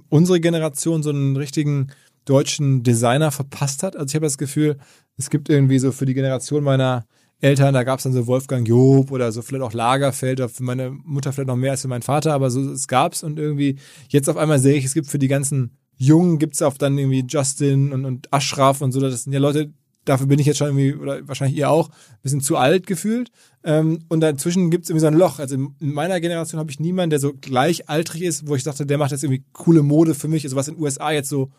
unsere 0.10 0.40
Generation 0.40 1.02
so 1.02 1.10
einen 1.10 1.36
richtigen 1.36 1.88
deutschen 2.26 2.84
Designer 2.84 3.32
verpasst 3.32 3.82
hat? 3.82 3.96
Also 3.96 4.12
ich 4.12 4.16
habe 4.16 4.28
das 4.28 4.38
Gefühl, 4.38 4.78
es 5.18 5.30
gibt 5.30 5.50
irgendwie 5.50 5.80
so 5.80 5.92
für 5.92 6.06
die 6.06 6.14
Generation 6.14 6.64
meiner 6.64 7.06
Eltern, 7.42 7.74
da 7.74 7.84
gab 7.84 8.00
es 8.00 8.04
dann 8.04 8.14
so 8.14 8.28
Wolfgang 8.28 8.68
Job 8.68 9.12
oder 9.12 9.32
so 9.32 9.42
vielleicht 9.42 9.64
auch 9.64 9.74
Lagerfeld, 9.74 10.40
oder 10.40 10.50
für 10.50 10.64
meine 10.64 10.92
Mutter 10.92 11.32
vielleicht 11.32 11.48
noch 11.48 11.56
mehr 11.56 11.72
als 11.72 11.82
für 11.82 11.88
meinen 11.88 12.02
Vater, 12.02 12.34
aber 12.34 12.52
so 12.52 12.62
es 12.72 12.88
gab's 12.88 13.24
und 13.24 13.40
irgendwie 13.40 13.78
jetzt 14.10 14.30
auf 14.30 14.38
einmal 14.38 14.60
sehe 14.60 14.76
ich, 14.76 14.86
es 14.86 14.94
gibt 14.94 15.08
für 15.08 15.20
die 15.20 15.30
ganzen 15.30 15.78
Jungen 15.96 16.38
gibt's 16.38 16.62
auch 16.62 16.78
dann 16.78 16.98
irgendwie 16.98 17.26
Justin 17.28 17.94
und, 17.94 18.06
und 18.06 18.34
Ashraf 18.34 18.82
und 18.82 18.92
so, 18.92 19.00
das 19.00 19.24
sind 19.24 19.34
ja 19.34 19.40
Leute, 19.40 19.74
dafür 20.06 20.28
bin 20.28 20.40
ich 20.40 20.46
jetzt 20.46 20.58
schon 20.58 20.68
irgendwie, 20.68 20.96
oder 20.96 21.28
wahrscheinlich 21.28 21.58
ihr 21.58 21.70
auch, 21.70 21.90
ein 21.90 22.22
bisschen 22.24 22.42
zu 22.42 22.58
alt 22.58 22.88
gefühlt. 22.88 23.30
Ähm, 23.64 24.00
und 24.08 24.22
dazwischen 24.22 24.72
gibt's 24.72 24.90
irgendwie 24.90 25.02
so 25.02 25.08
ein 25.08 25.14
Loch. 25.14 25.40
Also 25.40 25.56
in 25.56 25.74
meiner 25.80 26.20
Generation 26.22 26.60
habe 26.60 26.72
ich 26.72 26.80
niemanden, 26.80 27.10
der 27.10 27.20
so 27.20 27.34
gleichaltrig 27.34 28.22
ist, 28.22 28.48
wo 28.48 28.56
ich 28.56 28.64
dachte, 28.64 28.86
der 28.86 28.98
macht 28.98 29.12
jetzt 29.12 29.24
irgendwie 29.24 29.44
coole 29.52 29.84
Mode 29.84 30.16
für 30.16 30.28
mich. 30.28 30.46
Also 30.46 30.56
was 30.56 30.68
in 30.68 30.76
den 30.76 30.84
USA 30.84 31.12
jetzt 31.12 31.30
so 31.30 31.52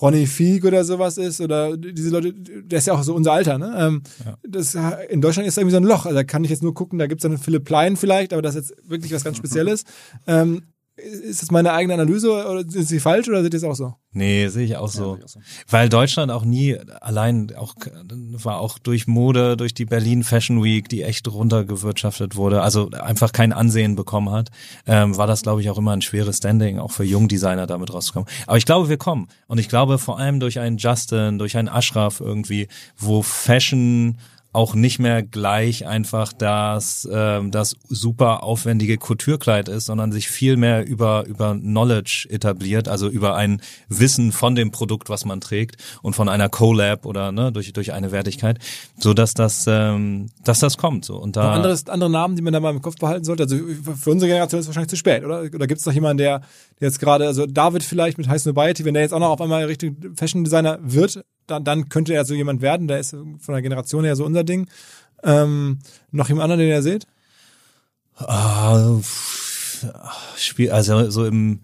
Ronny 0.00 0.26
Fieg 0.26 0.64
oder 0.64 0.84
sowas 0.84 1.18
ist, 1.18 1.40
oder 1.40 1.76
diese 1.76 2.10
Leute, 2.10 2.32
der 2.32 2.78
ist 2.78 2.86
ja 2.86 2.94
auch 2.94 3.02
so 3.02 3.14
unser 3.14 3.32
Alter, 3.32 3.58
ne? 3.58 3.74
Ähm, 3.76 4.02
das, 4.46 4.76
in 5.08 5.20
Deutschland 5.20 5.48
ist 5.48 5.56
da 5.56 5.62
irgendwie 5.62 5.74
so 5.74 5.80
ein 5.80 5.84
Loch. 5.84 6.06
Also 6.06 6.16
da 6.16 6.24
kann 6.24 6.44
ich 6.44 6.50
jetzt 6.50 6.62
nur 6.62 6.74
gucken, 6.74 6.98
da 6.98 7.06
gibt's 7.06 7.22
dann 7.22 7.38
Philipp 7.38 7.64
Plein 7.64 7.96
vielleicht, 7.96 8.32
aber 8.32 8.42
das 8.42 8.54
ist 8.54 8.70
jetzt 8.70 8.90
wirklich 8.90 9.12
was 9.12 9.24
ganz 9.24 9.36
Spezielles. 9.38 9.84
Ähm, 10.26 10.62
ist 10.98 11.42
das 11.42 11.50
meine 11.50 11.72
eigene 11.72 11.94
Analyse 11.94 12.30
oder 12.30 12.60
ist 12.60 12.88
sie 12.88 13.00
falsch 13.00 13.28
oder 13.28 13.42
seht 13.42 13.54
ihr 13.54 13.58
es 13.58 13.64
auch 13.64 13.74
so? 13.74 13.94
Nee, 14.12 14.48
sehe 14.48 14.64
ich 14.64 14.76
auch 14.76 14.88
so. 14.88 15.14
sehe 15.14 15.18
ich 15.18 15.24
auch 15.24 15.28
so. 15.28 15.40
Weil 15.68 15.88
Deutschland 15.88 16.32
auch 16.32 16.44
nie 16.44 16.76
allein 17.00 17.54
auch 17.56 17.74
war 18.42 18.60
auch 18.60 18.78
durch 18.78 19.06
Mode, 19.06 19.56
durch 19.56 19.74
die 19.74 19.84
Berlin 19.84 20.24
Fashion 20.24 20.62
Week, 20.62 20.88
die 20.88 21.02
echt 21.02 21.28
runtergewirtschaftet 21.28 22.36
wurde, 22.36 22.62
also 22.62 22.90
einfach 22.90 23.32
kein 23.32 23.52
Ansehen 23.52 23.94
bekommen 23.94 24.30
hat, 24.30 24.50
ähm, 24.86 25.16
war 25.16 25.26
das 25.26 25.42
glaube 25.42 25.60
ich 25.60 25.70
auch 25.70 25.78
immer 25.78 25.92
ein 25.92 26.02
schweres 26.02 26.38
Standing, 26.38 26.78
auch 26.78 26.92
für 26.92 27.04
Jungdesigner 27.04 27.66
damit 27.66 27.92
rauszukommen. 27.92 28.28
Aber 28.46 28.58
ich 28.58 28.66
glaube, 28.66 28.88
wir 28.88 28.98
kommen 28.98 29.28
und 29.46 29.58
ich 29.58 29.68
glaube 29.68 29.98
vor 29.98 30.18
allem 30.18 30.40
durch 30.40 30.58
einen 30.58 30.78
Justin, 30.78 31.38
durch 31.38 31.56
einen 31.56 31.68
Ashraf 31.68 32.20
irgendwie, 32.20 32.68
wo 32.96 33.22
Fashion 33.22 34.18
auch 34.52 34.74
nicht 34.74 34.98
mehr 34.98 35.22
gleich 35.22 35.86
einfach 35.86 36.32
das, 36.32 37.06
ähm, 37.12 37.50
das 37.50 37.76
super 37.88 38.42
aufwendige 38.42 38.96
Couture-Kleid 38.96 39.68
ist, 39.68 39.86
sondern 39.86 40.10
sich 40.10 40.28
viel 40.28 40.56
mehr 40.56 40.86
über, 40.86 41.26
über 41.26 41.54
Knowledge 41.54 42.26
etabliert, 42.30 42.88
also 42.88 43.08
über 43.08 43.36
ein 43.36 43.60
Wissen 43.88 44.32
von 44.32 44.54
dem 44.54 44.70
Produkt, 44.70 45.10
was 45.10 45.26
man 45.26 45.40
trägt 45.40 45.76
und 46.02 46.14
von 46.14 46.30
einer 46.30 46.48
Collab 46.48 47.04
oder 47.04 47.30
ne, 47.30 47.52
durch, 47.52 47.72
durch 47.74 47.92
eine 47.92 48.10
Wertigkeit, 48.10 48.58
so 48.98 49.12
dass 49.12 49.34
das, 49.34 49.66
ähm, 49.68 50.30
dass 50.44 50.60
das 50.60 50.78
kommt. 50.78 51.04
So. 51.04 51.16
Und 51.16 51.36
da, 51.36 51.52
anderes, 51.52 51.86
andere 51.88 52.10
Namen, 52.10 52.34
die 52.34 52.42
man 52.42 52.54
da 52.54 52.60
mal 52.60 52.70
im 52.70 52.80
Kopf 52.80 52.96
behalten 52.96 53.24
sollte? 53.24 53.42
Also 53.42 53.56
für 53.56 54.10
unsere 54.10 54.30
Generation 54.30 54.60
ist 54.60 54.64
es 54.64 54.68
wahrscheinlich 54.68 54.90
zu 54.90 54.96
spät, 54.96 55.24
oder? 55.24 55.42
Oder 55.42 55.66
gibt 55.66 55.80
es 55.80 55.86
noch 55.86 55.92
jemanden, 55.92 56.18
der, 56.18 56.40
jetzt 56.80 57.00
gerade, 57.00 57.26
also 57.26 57.44
David 57.44 57.82
vielleicht 57.82 58.16
mit 58.16 58.28
High 58.28 58.40
Snobiety, 58.40 58.84
wenn 58.86 58.94
der 58.94 59.02
jetzt 59.02 59.12
auch 59.12 59.20
noch 59.20 59.30
auf 59.30 59.40
einmal 59.42 59.64
richtig 59.64 59.94
Fashion 60.16 60.44
Designer 60.44 60.78
wird, 60.80 61.22
dann, 61.48 61.64
dann 61.64 61.88
könnte 61.88 62.14
er 62.14 62.24
so 62.24 62.34
jemand 62.34 62.62
werden, 62.62 62.88
der 62.88 63.00
ist 63.00 63.10
von 63.10 63.54
der 63.54 63.62
Generation 63.62 64.04
her 64.04 64.16
so 64.16 64.24
unser 64.24 64.44
Ding. 64.44 64.68
Ähm, 65.22 65.80
noch 66.12 66.28
jemand 66.28 66.44
anderen, 66.44 66.60
den 66.60 66.68
ihr 66.68 66.82
seht? 66.82 67.06
Ah, 68.16 68.98
Spiel, 70.36 70.70
also 70.70 71.10
so 71.10 71.24
im 71.24 71.60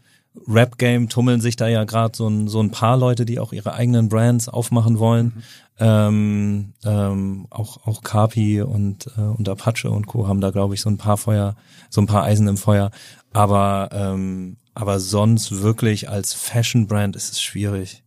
Rap-Game 0.49 1.09
tummeln 1.09 1.41
sich 1.41 1.57
da 1.57 1.69
ja 1.69 1.85
gerade 1.85 2.17
so 2.17 2.29
ein, 2.29 2.49
so 2.49 2.61
ein 2.61 2.71
paar 2.71 2.97
Leute, 2.97 3.25
die 3.25 3.39
auch 3.39 3.53
ihre 3.53 3.75
eigenen 3.75 4.09
Brands 4.09 4.49
aufmachen 4.49 4.99
wollen. 4.99 5.45
Ähm, 5.79 6.75
ähm, 6.85 7.47
auch 7.51 7.85
auch 7.85 8.03
Kapi 8.03 8.63
und 8.63 9.09
äh, 9.17 9.23
und 9.23 9.49
Apache 9.49 9.91
und 9.91 10.07
Co 10.07 10.29
haben 10.29 10.41
da 10.41 10.51
glaube 10.51 10.75
ich 10.75 10.81
so 10.81 10.89
ein 10.89 10.99
paar 10.99 11.17
Feuer, 11.17 11.57
so 11.91 12.01
ein 12.01 12.07
paar 12.07 12.23
Eisen 12.23 12.47
im 12.47 12.57
Feuer. 12.57 12.93
Aber 13.33 13.89
ähm, 13.93 14.57
aber 14.75 15.01
sonst 15.01 15.63
wirklich 15.63 16.09
als 16.09 16.33
Fashion-Brand 16.33 17.17
ist 17.17 17.33
es 17.33 17.43
schwierig. 17.43 18.04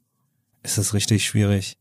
Ist 0.68 0.78
es 0.78 0.94
richtig 0.94 1.26
schwierig. 1.26 1.78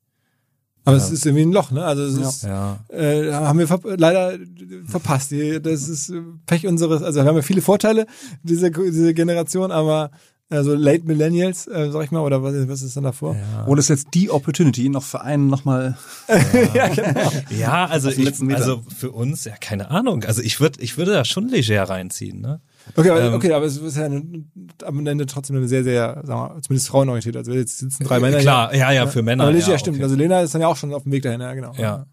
Aber 0.85 0.97
es 0.97 1.11
ist 1.11 1.27
irgendwie 1.27 1.45
ein 1.45 1.51
Loch, 1.53 1.73
ne? 1.73 1.85
Also 1.85 2.05
es 2.05 2.17
ist, 2.17 2.45
Ja. 2.45 2.79
äh, 2.89 3.33
haben 3.33 3.59
wir 3.59 3.67
ver 3.67 3.81
leider 3.97 4.39
verpasst. 4.87 5.33
Das 5.63 5.89
ist 5.89 6.13
Pech 6.47 6.65
unseres, 6.65 7.03
also 7.03 7.21
wir 7.21 7.29
haben 7.29 7.35
ja 7.35 7.43
viele 7.43 7.61
Vorteile, 7.61 8.07
diese, 8.45 8.71
diese 8.71 9.13
Generation, 9.13 9.73
aber 9.73 10.13
also 10.49 10.77
Late 10.77 11.03
Millennials, 11.05 11.67
äh, 11.67 11.91
sag 11.91 12.05
ich 12.05 12.13
mal, 12.13 12.21
oder 12.21 12.41
was, 12.41 12.55
was 12.69 12.83
ist 12.83 12.97
dann 12.97 13.03
davor? 13.03 13.35
Und 13.67 13.79
es 13.79 13.87
ist 13.87 13.89
jetzt 14.05 14.15
die 14.15 14.31
Opportunity, 14.31 14.89
noch 14.89 15.03
für 15.03 15.23
einen 15.23 15.49
nochmal 15.49 15.99
ja 16.75 16.87
genau. 16.87 17.33
Ja, 17.51 17.87
also 17.87 18.09
ich, 18.09 18.41
also 18.55 18.85
für 18.97 19.11
uns 19.11 19.45
ja 19.45 19.57
keine 19.57 19.91
Ahnung. 19.91 20.23
Also 20.23 20.41
ich 20.41 20.61
würde 20.61 20.81
ich 20.81 20.97
würde 20.97 21.13
da 21.13 21.25
schon 21.25 21.49
leger 21.49 21.83
reinziehen, 21.83 22.41
ne? 22.41 22.61
Okay, 22.95 23.11
aber, 23.11 23.23
Ähm, 23.23 23.35
okay, 23.35 23.53
aber 23.53 23.67
es 23.67 23.77
ist 23.77 23.97
ja 23.97 24.05
eine, 24.05 24.45
am 24.85 25.07
Ende 25.07 25.27
trotzdem 25.27 25.57
eine 25.57 25.69
sehr, 25.69 25.83
sehr, 25.85 26.23
sagen 26.25 26.29
wir, 26.29 26.55
mal, 26.55 26.63
zumindest 26.63 26.89
frauenorientiert. 26.89 27.37
Also 27.37 27.53
jetzt 27.53 27.79
sitzen 27.79 28.05
drei 28.05 28.21
Männer. 28.21 28.39
Klar, 28.39 28.75
ja, 28.75 28.93
ja, 28.93 29.07
für 29.07 29.23
Männer. 29.23 29.45
Aber 29.45 29.53
Leger, 29.53 29.69
ja, 29.69 29.79
stimmt. 29.79 29.97
okay. 29.97 30.05
Also 30.05 30.17
Lena 30.17 30.41
ist 30.41 30.55
dann 30.55 30.61
ja 30.61 30.69
auch 30.69 30.77
schon 30.77 30.95
auf 30.95 31.03
dem 31.03 31.13
Weg 31.13 31.23
dahin, 31.23 31.41
ja, 31.41 31.53
genau. 31.55 31.73
Ja. 31.77 32.07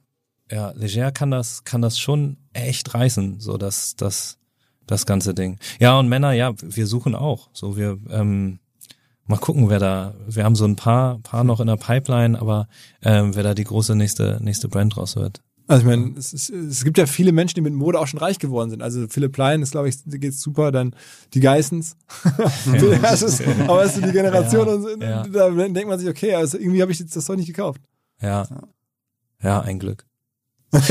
Ja, 0.51 0.71
leger 0.75 1.11
kann 1.11 1.31
das, 1.31 1.63
kann 1.63 1.81
das 1.81 1.97
schon 1.97 2.37
echt 2.51 2.93
reißen, 2.93 3.39
so 3.39 3.57
das, 3.57 3.95
das, 3.95 4.37
das 4.85 5.05
ganze 5.05 5.33
Ding. 5.33 5.57
Ja, 5.79 5.97
und 5.97 6.09
Männer, 6.09 6.33
ja, 6.33 6.53
wir 6.61 6.85
suchen 6.85 7.15
auch. 7.15 7.49
So, 7.53 7.77
wir, 7.77 7.97
ähm, 8.09 8.59
mal 9.25 9.37
gucken, 9.37 9.69
wer 9.69 9.79
da, 9.79 10.13
wir 10.27 10.43
haben 10.43 10.55
so 10.55 10.65
ein 10.65 10.75
paar, 10.75 11.19
paar 11.19 11.43
noch 11.43 11.59
in 11.59 11.67
der 11.67 11.77
Pipeline, 11.77 12.39
aber 12.39 12.67
ähm, 13.01 13.35
wer 13.35 13.43
da 13.43 13.53
die 13.53 13.63
große 13.63 13.95
nächste, 13.95 14.39
nächste 14.41 14.67
Brand 14.67 14.95
draus 14.95 15.15
wird. 15.15 15.41
Also 15.67 15.81
ich 15.81 15.87
meine, 15.87 16.13
es, 16.17 16.33
ist, 16.33 16.49
es 16.49 16.83
gibt 16.83 16.97
ja 16.97 17.05
viele 17.05 17.31
Menschen, 17.31 17.55
die 17.55 17.61
mit 17.61 17.73
Mode 17.73 17.99
auch 17.99 18.07
schon 18.07 18.19
reich 18.19 18.37
geworden 18.37 18.69
sind. 18.69 18.81
Also 18.81 19.07
Philipp 19.07 19.31
Plein 19.31 19.61
ist, 19.61 19.71
glaube 19.71 19.87
ich, 19.87 19.95
geht's 20.05 20.41
super. 20.41 20.71
Dann 20.71 20.93
die 21.33 21.39
Geissens. 21.39 21.95
das 23.01 23.21
ist, 23.21 23.41
aber 23.67 23.83
es 23.83 23.95
ist 23.95 24.05
die 24.05 24.11
Generation 24.11 24.67
Ja, 24.67 24.73
und 24.73 24.81
so, 24.81 24.89
ja. 24.99 25.23
da 25.23 25.49
denkt 25.49 25.87
man 25.87 25.99
sich, 25.99 26.09
okay, 26.09 26.35
also 26.35 26.57
irgendwie 26.57 26.81
habe 26.81 26.91
ich 26.91 26.99
jetzt 26.99 27.15
das 27.15 27.25
doch 27.25 27.35
nicht 27.35 27.47
gekauft. 27.47 27.81
Ja. 28.21 28.45
Ja, 29.41 29.61
ein 29.61 29.79
Glück. 29.79 30.05
Na 30.73 30.81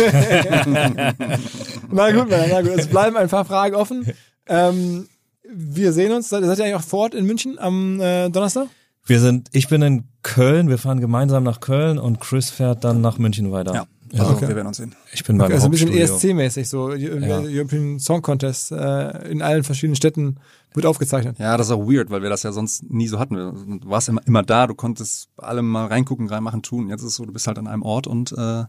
gut, 2.12 2.30
Männer, 2.30 2.46
na 2.48 2.62
gut. 2.62 2.70
Es 2.76 2.86
bleiben 2.86 3.16
ein 3.16 3.28
paar 3.28 3.44
Fragen 3.44 3.74
offen. 3.74 4.06
Ähm, 4.46 5.08
wir 5.52 5.92
sehen 5.92 6.12
uns. 6.12 6.28
Seid 6.28 6.44
seid 6.44 6.58
ihr 6.58 6.64
eigentlich 6.64 6.76
auch 6.76 6.82
vor 6.82 7.00
Ort 7.00 7.14
in 7.14 7.26
München 7.26 7.58
am 7.58 8.00
äh, 8.00 8.30
Donnerstag? 8.30 8.68
Wir 9.04 9.18
sind, 9.18 9.48
ich 9.52 9.68
bin 9.68 9.82
in 9.82 10.04
Köln, 10.22 10.68
wir 10.68 10.78
fahren 10.78 11.00
gemeinsam 11.00 11.42
nach 11.42 11.58
Köln 11.58 11.98
und 11.98 12.20
Chris 12.20 12.50
fährt 12.50 12.84
dann 12.84 13.00
nach 13.00 13.18
München 13.18 13.50
weiter. 13.50 13.74
Ja, 13.74 13.80
Ja, 13.80 13.86
also 14.20 14.32
okay. 14.32 14.48
wir 14.48 14.56
werden 14.56 14.68
uns 14.68 14.76
sehen. 14.76 14.94
Ich 15.12 15.24
bin 15.24 15.38
beim 15.38 15.50
Also 15.52 15.66
ein 15.66 15.70
bisschen. 15.70 15.90
ESC-mäßig, 15.90 16.68
so 16.68 16.92
Ja. 16.94 17.40
European 17.40 17.98
Song 17.98 18.22
Contest 18.22 18.72
äh, 18.72 19.28
in 19.30 19.42
allen 19.42 19.64
verschiedenen 19.64 19.96
Städten 19.96 20.38
wird 20.74 20.86
aufgezeichnet. 20.86 21.38
Ja, 21.38 21.56
das 21.56 21.68
ist 21.68 21.72
auch 21.72 21.86
weird, 21.86 22.10
weil 22.10 22.22
wir 22.22 22.30
das 22.30 22.42
ja 22.42 22.52
sonst 22.52 22.90
nie 22.90 23.08
so 23.08 23.18
hatten. 23.18 23.80
Du 23.80 23.88
warst 23.88 24.08
immer, 24.08 24.20
immer 24.26 24.42
da, 24.42 24.66
du 24.66 24.74
konntest 24.74 25.28
bei 25.36 25.46
allem 25.46 25.68
mal 25.68 25.86
reingucken, 25.86 26.28
reinmachen, 26.28 26.62
tun. 26.62 26.88
Jetzt 26.88 27.02
ist 27.02 27.08
es 27.08 27.14
so, 27.16 27.24
du 27.26 27.32
bist 27.32 27.46
halt 27.46 27.58
an 27.58 27.66
einem 27.66 27.82
Ort 27.82 28.06
und 28.06 28.32
äh, 28.32 28.64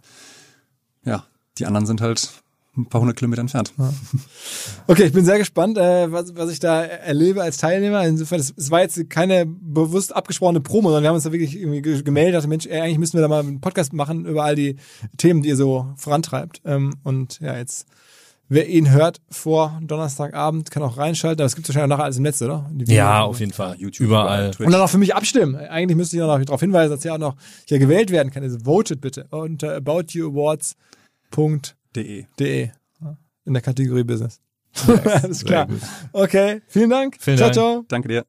ja, 1.05 1.25
die 1.57 1.65
anderen 1.65 1.85
sind 1.85 2.01
halt 2.01 2.42
ein 2.75 2.87
paar 2.87 3.01
hundert 3.01 3.17
Kilometer 3.17 3.41
entfernt. 3.41 3.71
Okay, 4.87 5.03
ich 5.03 5.13
bin 5.13 5.23
sehr 5.25 5.37
gespannt, 5.37 5.77
äh, 5.77 6.11
was, 6.11 6.35
was 6.35 6.49
ich 6.51 6.59
da 6.59 6.81
erlebe 6.83 7.43
als 7.43 7.57
Teilnehmer. 7.57 8.03
Insofern, 8.07 8.39
es, 8.39 8.51
es 8.57 8.71
war 8.71 8.81
jetzt 8.81 9.11
keine 9.11 9.45
bewusst 9.45 10.15
abgesprochene 10.15 10.59
Promo, 10.59 10.87
sondern 10.89 11.03
wir 11.03 11.09
haben 11.09 11.15
uns 11.15 11.23
da 11.23 11.31
wirklich 11.31 11.55
irgendwie 11.55 11.83
ge- 11.83 12.01
gemeldet, 12.01 12.33
dachte, 12.35 12.47
Mensch, 12.47 12.65
ey, 12.65 12.81
eigentlich 12.81 12.97
müssen 12.97 13.13
wir 13.13 13.21
da 13.21 13.27
mal 13.27 13.41
einen 13.41 13.61
Podcast 13.61 13.93
machen 13.93 14.25
über 14.25 14.43
all 14.43 14.55
die 14.55 14.77
Themen, 15.17 15.43
die 15.43 15.49
ihr 15.49 15.55
so 15.55 15.93
vorantreibt. 15.97 16.61
Ähm, 16.65 16.95
und 17.03 17.39
ja, 17.41 17.55
jetzt 17.57 17.85
wer 18.49 18.67
ihn 18.67 18.89
hört 18.91 19.21
vor 19.29 19.79
Donnerstagabend, 19.83 20.71
kann 20.71 20.81
auch 20.81 20.97
reinschalten. 20.97 21.41
Aber 21.41 21.45
es 21.47 21.55
gibt 21.55 21.67
wahrscheinlich 21.67 21.85
auch 21.93 21.97
nachher 21.97 22.05
alles 22.05 22.17
im 22.17 22.23
Netz, 22.23 22.41
oder? 22.41 22.67
Die 22.71 22.91
Ja, 22.91 23.21
auf 23.21 23.39
jeden 23.39 23.53
Fall. 23.53 23.75
YouTube, 23.77 24.07
Überall. 24.07 24.49
Twitch. 24.49 24.65
Und 24.65 24.71
dann 24.73 24.81
auch 24.81 24.89
für 24.89 24.97
mich 24.97 25.13
abstimmen. 25.15 25.55
Eigentlich 25.55 25.95
müsste 25.95 26.17
ich 26.17 26.23
auch 26.23 26.39
noch 26.39 26.43
darauf 26.43 26.59
hinweisen, 26.59 26.89
dass 26.91 27.03
ja 27.03 27.13
auch 27.13 27.19
noch 27.19 27.35
hier 27.67 27.77
gewählt 27.77 28.09
werden 28.09 28.31
kann. 28.31 28.41
Also 28.41 28.57
votet 28.63 28.99
bitte 28.99 29.27
unter 29.29 29.75
aboutyouawards.de 29.75 31.73
De. 31.95 32.25
in 33.45 33.53
der 33.53 33.61
Kategorie 33.61 34.03
Business. 34.03 34.39
Alles 34.87 35.45
klar. 35.45 35.67
Okay, 36.11 36.61
vielen 36.67 36.89
Dank. 36.89 37.17
Vielen 37.19 37.37
ciao, 37.37 37.47
Dank. 37.47 37.55
ciao. 37.55 37.85
Danke 37.87 38.07
dir. 38.07 38.25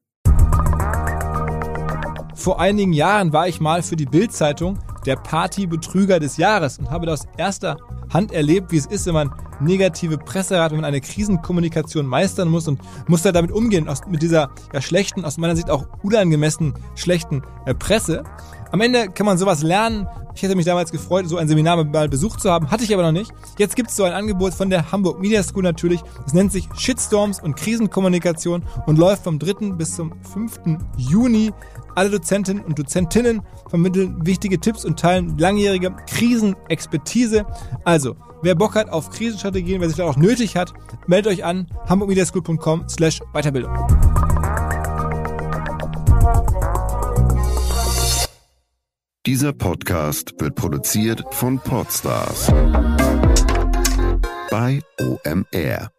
Vor 2.35 2.59
einigen 2.59 2.93
Jahren 2.93 3.33
war 3.33 3.47
ich 3.47 3.59
mal 3.59 3.81
für 3.81 3.95
die 3.95 4.05
Bild-Zeitung 4.05 4.77
der 5.05 5.15
Partybetrüger 5.15 6.19
des 6.19 6.37
Jahres 6.37 6.79
und 6.79 6.89
habe 6.89 7.11
aus 7.11 7.23
erster 7.37 7.77
Hand 8.13 8.31
erlebt, 8.31 8.71
wie 8.71 8.77
es 8.77 8.85
ist, 8.85 9.05
wenn 9.05 9.13
man 9.13 9.31
negative 9.59 10.17
Presse 10.17 10.61
hat, 10.61 10.71
wenn 10.71 10.77
man 10.77 10.85
eine 10.85 11.01
Krisenkommunikation 11.01 12.05
meistern 12.05 12.49
muss 12.49 12.67
und 12.67 12.79
muss 13.07 13.21
da 13.21 13.31
damit 13.31 13.51
umgehen, 13.51 13.87
aus, 13.87 14.01
mit 14.07 14.21
dieser 14.21 14.49
ja, 14.73 14.81
schlechten, 14.81 15.25
aus 15.25 15.37
meiner 15.37 15.55
Sicht 15.55 15.69
auch 15.69 15.85
unangemessen 16.03 16.73
schlechten 16.95 17.41
äh, 17.65 17.73
Presse. 17.73 18.23
Am 18.71 18.81
Ende 18.81 19.09
kann 19.09 19.25
man 19.25 19.37
sowas 19.37 19.63
lernen. 19.63 20.07
Ich 20.35 20.43
hätte 20.43 20.55
mich 20.55 20.65
damals 20.65 20.91
gefreut, 20.91 21.29
so 21.29 21.37
ein 21.37 21.47
Seminar 21.47 21.81
mal 21.85 22.09
besucht 22.09 22.41
zu 22.41 22.51
haben, 22.51 22.69
hatte 22.69 22.83
ich 22.83 22.93
aber 22.93 23.03
noch 23.03 23.13
nicht. 23.13 23.31
Jetzt 23.57 23.77
gibt 23.77 23.89
es 23.89 23.95
so 23.95 24.03
ein 24.03 24.11
Angebot 24.11 24.53
von 24.53 24.69
der 24.69 24.91
Hamburg 24.91 25.21
Media 25.21 25.41
School 25.43 25.63
natürlich. 25.63 26.01
Das 26.25 26.33
nennt 26.33 26.51
sich 26.51 26.67
Shitstorms 26.75 27.41
und 27.41 27.55
Krisenkommunikation 27.55 28.63
und 28.85 28.97
läuft 28.97 29.23
vom 29.23 29.39
3. 29.39 29.71
bis 29.75 29.95
zum 29.95 30.13
5. 30.33 30.77
Juni. 30.97 31.53
Alle 31.95 32.09
Dozentinnen 32.09 32.63
und 32.63 32.77
Dozentinnen 32.77 33.41
vermitteln 33.69 34.25
wichtige 34.25 34.59
Tipps 34.59 34.83
und 34.83 34.99
teilen 34.99 35.37
langjährige 35.37 35.95
Krisenexpertise. 36.07 37.45
Also, 37.85 38.15
wer 38.41 38.53
Bock 38.55 38.75
hat 38.75 38.89
auf 38.89 39.09
Krisenstrategien, 39.09 39.79
wer 39.79 39.87
sich 39.87 39.95
vielleicht 39.95 40.17
auch 40.17 40.21
nötig 40.21 40.57
hat, 40.57 40.73
meldet 41.07 41.31
euch 41.31 41.45
an 41.45 41.67
hamburgmediaschool.com 41.87 42.87
slash 42.89 43.21
Weiterbildung. 43.33 43.73
Dieser 49.25 49.53
Podcast 49.53 50.35
wird 50.39 50.53
produziert 50.55 51.23
von 51.31 51.57
Podstars 51.59 52.51
bei 54.51 54.81
OMR. 54.99 55.94